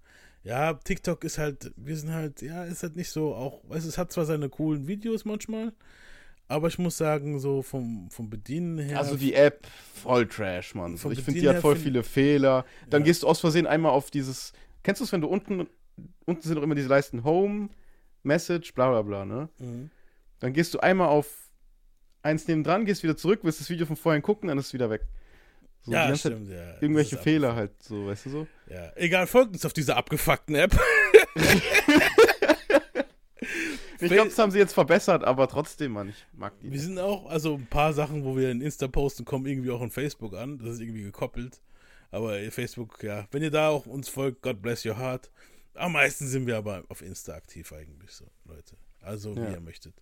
Ja, 0.44 0.74
TikTok 0.74 1.24
ist 1.26 1.38
halt, 1.38 1.74
wir 1.76 1.98
sind 1.98 2.12
halt, 2.14 2.42
ja, 2.42 2.64
ist 2.64 2.84
halt 2.84 2.96
nicht 2.96 3.10
so 3.10 3.34
auch, 3.36 3.60
weißt, 3.68 3.86
du, 3.86 3.90
es 3.90 3.98
hat 3.98 4.12
zwar 4.12 4.26
seine 4.26 4.48
coolen 4.50 4.88
Videos 4.88 5.26
manchmal, 5.26 5.74
aber 6.50 6.68
ich 6.68 6.80
muss 6.80 6.98
sagen, 6.98 7.40
so 7.40 7.62
vom, 7.62 8.10
vom 8.10 8.30
Bedienen 8.30 8.80
her. 8.80 8.98
Also 8.98 9.16
die 9.16 9.36
App 9.36 9.68
voll 9.94 10.28
Trash, 10.28 10.74
Mann. 10.74 10.98
Vom 10.98 11.12
ich 11.12 11.22
finde, 11.22 11.40
die 11.40 11.48
hat 11.48 11.62
voll 11.62 11.76
viele 11.76 12.04
Fehler. 12.04 12.66
Dann 12.90 13.04
gehst 13.04 13.24
du 13.24 13.28
aus 13.28 13.40
Versehen 13.40 13.68
einmal 13.68 13.92
auf 13.92 14.10
dieses. 14.10 14.52
Kennst 14.84 15.00
du 15.00 15.06
es, 15.06 15.12
wenn 15.12 15.22
du 15.22 15.28
unten. 15.28 15.68
Unten 16.26 16.42
sind 16.42 16.58
auch 16.58 16.64
immer 16.64 16.76
diese 16.76 16.88
Leisten 16.88 17.24
Home, 17.24 17.70
Message, 18.24 18.74
bla 18.74 18.90
bla 18.90 19.02
bla, 19.04 19.26
ne? 19.26 19.50
Mhm. 19.60 19.92
Dann 20.40 20.54
gehst 20.54 20.74
du 20.74 20.80
einmal 20.80 21.10
auf 21.10 21.28
eins 22.24 22.48
neben 22.48 22.64
dran, 22.64 22.86
gehst 22.86 23.04
wieder 23.04 23.18
zurück, 23.18 23.42
willst 23.44 23.60
das 23.60 23.70
Video 23.70 23.86
von 23.86 23.96
vorhin 23.96 24.22
gucken, 24.22 24.48
dann 24.48 24.58
ist 24.58 24.68
es 24.68 24.74
wieder 24.74 24.90
weg. 24.90 25.02
So, 25.82 25.92
Ja, 25.92 26.16
stimmt, 26.16 26.50
ja. 26.50 26.82
Irgendwelche 26.82 27.18
Fehler 27.18 27.56
halt, 27.56 27.72
so, 27.84 28.08
weißt 28.08 28.26
du 28.26 28.30
so? 28.30 28.48
Ja, 28.70 28.92
egal, 28.96 29.28
folgt 29.28 29.54
uns 29.54 29.66
auf 29.66 29.74
dieser 29.74 29.98
abgefuckten 29.98 30.56
App. 30.56 30.72
Ich 34.02 34.12
glaube, 34.12 34.30
das 34.30 34.38
haben 34.40 34.52
sie 34.52 34.60
jetzt 34.60 34.74
verbessert, 34.74 35.24
aber 35.24 35.48
trotzdem, 35.48 35.92
Mann, 35.94 36.10
ich 36.10 36.26
mag 36.34 36.58
die. 36.60 36.72
Wir 36.72 36.80
sind 36.80 37.00
auch, 37.00 37.26
also 37.30 37.56
ein 37.56 37.68
paar 37.68 37.94
Sachen, 37.94 38.24
wo 38.24 38.38
wir 38.38 38.50
in 38.52 38.62
Insta 38.62 38.88
posten, 38.88 39.26
kommen 39.26 39.46
irgendwie 39.46 39.72
auch 39.72 39.82
in 39.82 39.92
Facebook 39.92 40.34
an. 40.36 40.58
Das 40.60 40.76
ist 40.76 40.80
irgendwie 40.82 41.04
gekoppelt. 41.04 41.62
Aber 42.12 42.40
Facebook, 42.52 43.04
ja, 43.04 43.28
wenn 43.32 43.44
ihr 43.44 43.52
da 43.52 43.70
auch 43.70 43.86
uns 43.86 44.10
folgt, 44.10 44.42
God 44.42 44.62
bless 44.62 44.86
your 44.86 44.98
heart. 44.98 45.30
Am 45.76 45.94
meisten 45.94 46.28
sind 46.28 46.48
wir 46.48 46.58
aber 46.58 46.84
auf 46.90 47.02
Insta 47.02 47.34
aktiv 47.34 47.72
eigentlich 47.72 48.12
so, 48.12 48.26
Leute. 48.46 48.76
Also 49.02 49.36
wie 49.36 49.42
Ja. 49.42 49.52
ihr 49.52 49.62
möchtet. 49.62 49.94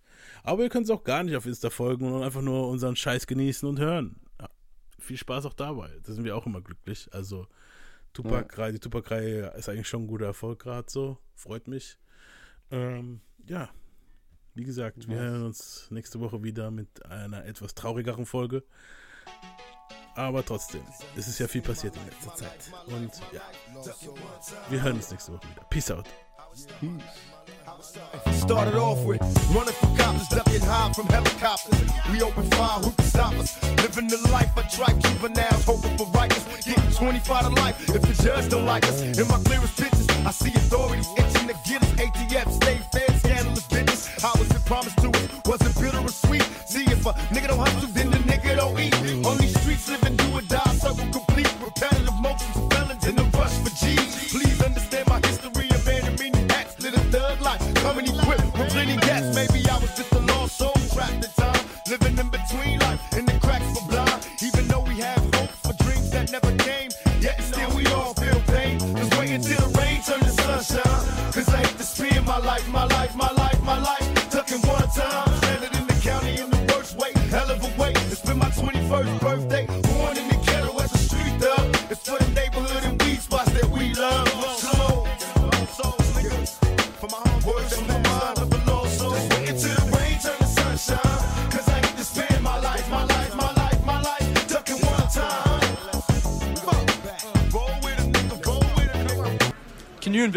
Aber 0.42 0.62
ihr 0.62 0.70
könnt 0.70 0.84
es 0.84 0.90
auch 0.90 1.04
gar 1.04 1.22
nicht 1.22 1.36
auf 1.36 1.46
Insta 1.46 1.70
folgen 1.70 2.10
und 2.10 2.22
einfach 2.22 2.40
nur 2.42 2.68
unseren 2.68 2.96
Scheiß 2.96 3.26
genießen 3.26 3.68
und 3.68 3.78
hören. 3.78 4.16
Ja, 4.40 4.48
viel 4.98 5.16
Spaß 5.16 5.44
auch 5.46 5.54
dabei. 5.54 5.90
Da 6.02 6.12
sind 6.12 6.24
wir 6.24 6.36
auch 6.36 6.46
immer 6.46 6.60
glücklich. 6.62 7.08
Also 7.12 7.46
Tupac, 8.12 8.72
die 8.72 8.78
Tupac-Reihe 8.80 9.52
ist 9.56 9.68
eigentlich 9.68 9.86
schon 9.88 10.04
ein 10.04 10.06
guter 10.08 10.26
Erfolg 10.26 10.60
gerade 10.60 10.90
so. 10.90 11.18
Freut 11.34 11.68
mich. 11.68 11.98
Ähm, 12.70 13.20
ja, 13.46 13.68
wie 14.58 14.64
gesagt, 14.64 15.08
wir 15.08 15.16
hören 15.16 15.46
uns 15.46 15.86
nächste 15.90 16.18
Woche 16.18 16.42
wieder 16.42 16.72
mit 16.72 17.06
einer 17.06 17.44
etwas 17.44 17.76
traurigeren 17.76 18.26
Folge. 18.26 18.64
Aber 20.16 20.44
trotzdem, 20.44 20.82
es 21.16 21.28
ist 21.28 21.38
ja 21.38 21.46
viel 21.46 21.62
passiert 21.62 21.94
in 21.94 22.04
letzter 22.06 22.34
Zeit. 22.34 22.72
Und 22.88 23.12
ja, 23.32 23.40
wir 24.68 24.82
hören 24.82 24.96
uns 24.96 25.12
nächste 25.12 25.32
Woche 25.32 25.48
wieder. 25.48 25.64
Peace 25.70 25.92
out. 25.92 26.06
Started 28.32 28.74
off 28.74 28.98
with 29.06 29.20
running 29.54 29.74
for 29.74 29.96
cops, 29.96 30.28
ducking 30.28 30.60
high 30.62 30.92
from 30.92 31.06
helicopters. 31.06 31.78
We 32.10 32.20
open 32.20 32.42
fire, 32.50 32.80
who 32.82 32.90
can 32.90 33.04
stop 33.04 33.34
us? 33.38 33.54
Living 33.76 34.08
the 34.08 34.18
life 34.32 34.50
of 34.56 34.68
tripe 34.68 34.98
juveniles, 34.98 35.64
hoping 35.64 35.96
for 35.96 36.10
righteous. 36.10 36.44
Getting 36.64 36.90
25 36.90 37.42
to 37.42 37.62
life 37.62 37.94
if 37.94 38.02
the 38.02 38.22
judge 38.24 38.48
don't 38.48 38.66
like 38.66 38.84
us. 38.88 39.02
In 39.02 39.28
my 39.28 39.38
clearest 39.44 39.76
pictures, 39.76 40.08
I 40.26 40.32
see 40.32 40.52
authorities 40.56 41.06
itching 41.16 41.46
to 41.46 41.54
get 41.64 41.82
us. 41.82 41.88
ATF, 41.94 42.58
scandalous 42.58 42.88
business. 42.92 43.07
How 44.68 44.76
was 44.76 44.86
it 44.86 44.92
promised 44.92 44.98
to 44.98 45.07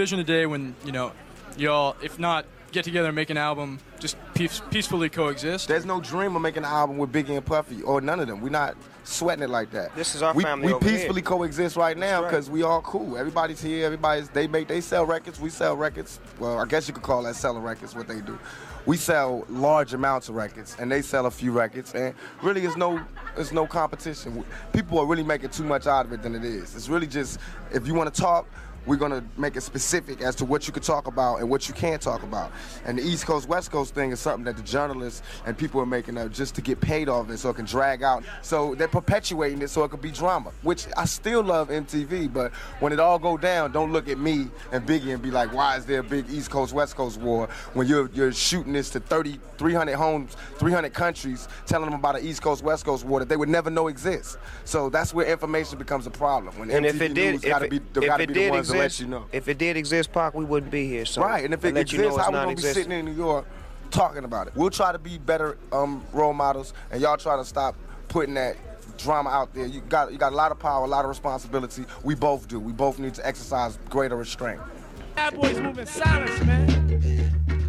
envision 0.01 0.19
a 0.19 0.23
day 0.23 0.47
when, 0.47 0.75
you 0.83 0.91
know, 0.91 1.11
y'all, 1.57 1.95
if 2.01 2.17
not 2.17 2.47
get 2.71 2.83
together 2.83 3.09
and 3.09 3.15
make 3.15 3.29
an 3.29 3.37
album, 3.37 3.79
just 3.99 4.17
peace, 4.33 4.59
peacefully 4.71 5.09
coexist? 5.09 5.67
There's 5.67 5.85
no 5.85 6.01
dream 6.01 6.35
of 6.35 6.41
making 6.41 6.63
an 6.63 6.71
album 6.71 6.97
with 6.97 7.11
Biggie 7.11 7.37
and 7.37 7.45
Puffy 7.45 7.83
or 7.83 8.01
none 8.01 8.19
of 8.19 8.27
them. 8.27 8.41
We're 8.41 8.49
not 8.49 8.75
sweating 9.03 9.43
it 9.43 9.51
like 9.51 9.69
that. 9.71 9.95
This 9.95 10.15
is 10.15 10.23
our 10.23 10.33
we, 10.33 10.41
family 10.41 10.67
We 10.67 10.73
over 10.73 10.89
here. 10.89 10.97
peacefully 10.97 11.21
coexist 11.21 11.75
right 11.75 11.95
now 11.95 12.21
That's 12.21 12.23
right. 12.23 12.31
because 12.31 12.49
we 12.49 12.63
all 12.63 12.81
cool. 12.81 13.15
Everybody's 13.15 13.61
here. 13.61 13.85
Everybody's 13.85 14.29
they 14.29 14.47
make 14.47 14.67
they 14.67 14.81
sell 14.81 15.05
records. 15.05 15.39
We 15.39 15.51
sell 15.51 15.77
records. 15.77 16.19
Well, 16.39 16.57
I 16.57 16.65
guess 16.65 16.87
you 16.87 16.95
could 16.95 17.03
call 17.03 17.21
that 17.23 17.35
selling 17.35 17.61
records. 17.61 17.93
What 17.93 18.07
they 18.07 18.21
do. 18.21 18.39
We 18.87 18.97
sell 18.97 19.45
large 19.47 19.93
amounts 19.93 20.29
of 20.29 20.33
records, 20.33 20.75
and 20.79 20.91
they 20.91 21.03
sell 21.03 21.27
a 21.27 21.31
few 21.31 21.51
records, 21.51 21.93
and 21.93 22.15
really, 22.41 22.65
it's 22.65 22.75
no, 22.75 22.99
it's 23.37 23.51
no 23.51 23.67
competition. 23.67 24.43
People 24.73 24.97
are 24.97 25.05
really 25.05 25.21
making 25.21 25.51
too 25.51 25.65
much 25.65 25.85
out 25.85 26.07
of 26.07 26.13
it 26.13 26.23
than 26.23 26.33
it 26.33 26.43
is. 26.43 26.75
It's 26.75 26.89
really 26.89 27.05
just 27.05 27.39
if 27.71 27.85
you 27.85 27.93
want 27.93 28.11
to 28.11 28.19
talk, 28.19 28.47
we're 28.85 28.95
gonna 28.95 29.23
make 29.37 29.55
it 29.55 29.61
specific 29.61 30.21
as 30.21 30.35
to 30.35 30.45
what 30.45 30.67
you 30.67 30.73
could 30.73 30.83
talk 30.83 31.07
about 31.07 31.37
and 31.39 31.49
what 31.49 31.67
you 31.67 31.73
can't 31.73 32.01
talk 32.01 32.23
about. 32.23 32.51
And 32.85 32.97
the 32.97 33.03
East 33.03 33.25
Coast 33.25 33.47
West 33.47 33.71
Coast 33.71 33.93
thing 33.93 34.11
is 34.11 34.19
something 34.19 34.43
that 34.45 34.57
the 34.57 34.63
journalists 34.63 35.21
and 35.45 35.57
people 35.57 35.79
are 35.81 35.85
making 35.85 36.17
up 36.17 36.31
just 36.31 36.55
to 36.55 36.61
get 36.61 36.79
paid 36.81 37.09
off 37.09 37.29
it 37.29 37.37
so 37.37 37.49
it 37.49 37.55
can 37.55 37.65
drag 37.65 38.03
out. 38.03 38.23
So 38.41 38.75
they're 38.75 38.87
perpetuating 38.87 39.61
it 39.61 39.69
so 39.69 39.83
it 39.83 39.89
could 39.91 40.01
be 40.01 40.11
drama, 40.11 40.51
which 40.63 40.87
I 40.97 41.05
still 41.05 41.43
love 41.43 41.69
MTV. 41.69 42.33
But 42.33 42.53
when 42.79 42.91
it 42.91 42.99
all 42.99 43.19
go 43.19 43.37
down, 43.37 43.71
don't 43.71 43.91
look 43.91 44.09
at 44.09 44.17
me 44.17 44.47
and 44.71 44.85
Biggie 44.85 45.13
and 45.13 45.21
be 45.21 45.31
like, 45.31 45.53
why 45.53 45.77
is 45.77 45.85
there 45.85 45.99
a 45.99 46.03
big 46.03 46.29
East 46.29 46.49
Coast 46.49 46.73
West 46.73 46.95
Coast 46.95 47.19
war 47.19 47.47
when 47.73 47.87
you're 47.87 48.09
you're 48.13 48.31
shooting 48.33 48.73
this 48.73 48.89
to 48.91 48.99
30, 48.99 49.39
300 49.57 49.95
homes, 49.95 50.35
300 50.57 50.93
countries, 50.93 51.47
telling 51.65 51.89
them 51.89 51.99
about 51.99 52.17
an 52.17 52.25
East 52.25 52.41
Coast 52.41 52.63
West 52.63 52.85
Coast 52.85 53.05
war 53.05 53.19
that 53.19 53.29
they 53.29 53.37
would 53.37 53.49
never 53.49 53.69
know 53.69 53.87
exists. 53.87 54.37
So 54.65 54.89
that's 54.89 55.13
where 55.13 55.25
information 55.25 55.77
becomes 55.77 56.07
a 56.07 56.11
problem. 56.11 56.57
When 56.57 56.71
And 56.71 56.85
MTV 56.85 56.89
if 56.89 57.01
it 57.01 57.13
did, 57.13 57.31
News 57.31 57.43
if 57.43 57.49
gotta 57.49 57.65
it, 57.65 57.71
be, 57.71 57.77
if 57.77 58.05
gotta 58.05 58.23
it 58.23 58.27
be 58.27 58.33
the 58.33 58.39
did 58.39 58.51
ones 58.51 58.67
to 58.69 58.70
exist, 58.75 58.99
let 58.99 59.05
you 59.05 59.11
know. 59.11 59.25
if 59.31 59.47
it 59.47 59.57
did 59.57 59.77
exist, 59.77 60.11
Pac, 60.11 60.33
we 60.33 60.45
wouldn't 60.45 60.71
be 60.71 60.87
here. 60.87 61.05
So 61.05 61.21
Right, 61.21 61.43
and 61.45 61.53
if 61.53 61.63
it 61.65 61.73
let 61.73 61.81
exists, 61.81 61.93
you 61.93 62.09
know 62.09 62.15
it's 62.15 62.25
how 62.25 62.31
we 62.31 62.37
gonna 62.37 62.55
be 62.55 62.61
sitting 62.61 62.91
in 62.91 63.05
New 63.05 63.13
York 63.13 63.45
talking 63.91 64.23
about 64.23 64.47
it? 64.47 64.55
We'll 64.55 64.69
try 64.69 64.91
to 64.91 64.99
be 64.99 65.17
better 65.17 65.57
um, 65.71 66.03
role 66.13 66.33
models, 66.33 66.73
and 66.91 67.01
y'all 67.01 67.17
try 67.17 67.35
to 67.37 67.45
stop 67.45 67.75
putting 68.07 68.33
that 68.35 68.55
drama 68.97 69.29
out 69.29 69.53
there. 69.53 69.65
You 69.65 69.81
got 69.81 70.11
you 70.11 70.17
got 70.17 70.31
a 70.33 70.35
lot 70.35 70.51
of 70.51 70.59
power, 70.59 70.85
a 70.85 70.87
lot 70.87 71.05
of 71.05 71.09
responsibility. 71.09 71.85
We 72.03 72.15
both 72.15 72.47
do. 72.47 72.59
We 72.59 72.71
both 72.71 72.99
need 72.99 73.13
to 73.15 73.27
exercise 73.27 73.77
greater 73.89 74.15
restraint. 74.15 74.59
Bad 75.15 75.35
boys 75.35 75.59
moving 75.59 75.85
silence, 75.85 76.43
man. 76.45 76.69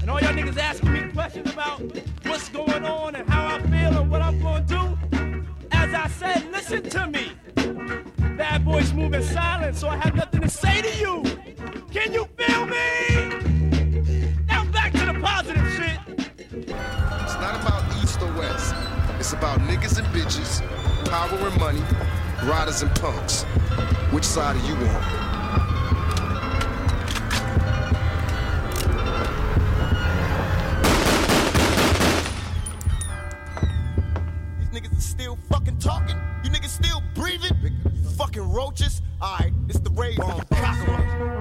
And 0.01 0.11
all 0.11 0.21
y'all 0.21 0.33
niggas 0.33 0.59
asking 0.59 0.93
me 0.93 1.13
questions 1.13 1.53
about 1.53 1.81
what's 2.25 2.49
going 2.49 2.85
on 2.85 3.15
and 3.15 3.29
how 3.29 3.57
I 3.57 3.63
feel 3.63 4.01
and 4.01 4.11
what 4.11 4.21
I'm 4.23 4.41
gonna 4.41 4.65
do. 4.65 4.99
As 5.71 5.95
I 5.95 6.09
said, 6.09 6.51
listen 6.53 6.83
to 6.91 7.07
me. 7.09 7.33
Bad 8.37 8.65
boys 8.65 8.93
move 8.95 9.13
in 9.13 9.23
silence, 9.23 9.79
so 9.79 9.89
I 9.89 9.97
have 9.97 10.15
nothing 10.15 10.41
to 10.41 10.49
say 10.49 10.81
to 10.81 10.99
you. 10.99 11.23
Can 11.93 12.13
you 12.13 12.27
feel 12.39 12.67
me? 12.67 14.37
Now 14.47 14.65
back 14.73 14.93
to 14.93 15.05
the 15.05 15.19
positive 15.21 15.67
shit. 15.73 15.99
It's 16.49 17.35
not 17.35 17.61
about 17.61 17.85
east 18.03 18.21
or 18.23 18.33
west. 18.33 18.75
It's 19.19 19.33
about 19.35 19.61
niggas 19.61 19.99
and 19.99 20.07
bitches, 20.09 20.63
power 21.11 21.49
and 21.49 21.61
money, 21.61 21.83
riders 22.49 22.83
and 22.83 22.95
punks. 22.97 23.45
Which 24.13 24.25
side 24.25 24.57
are 24.57 24.67
you 24.67 24.75
on? 24.75 25.03
These 34.59 34.81
niggas 34.81 35.01
still 35.03 35.37
fucking 35.51 35.79
talking. 35.79 36.17
You 36.45 36.51
niggas 36.51 36.71
still 36.71 37.03
breathing. 37.15 37.77
Fucking 38.17 38.53
roaches. 38.53 39.03
Alright, 39.23 39.53
it's 39.69 39.81
the 39.81 39.91
raid. 39.91 40.19
Cockroach. 40.19 41.33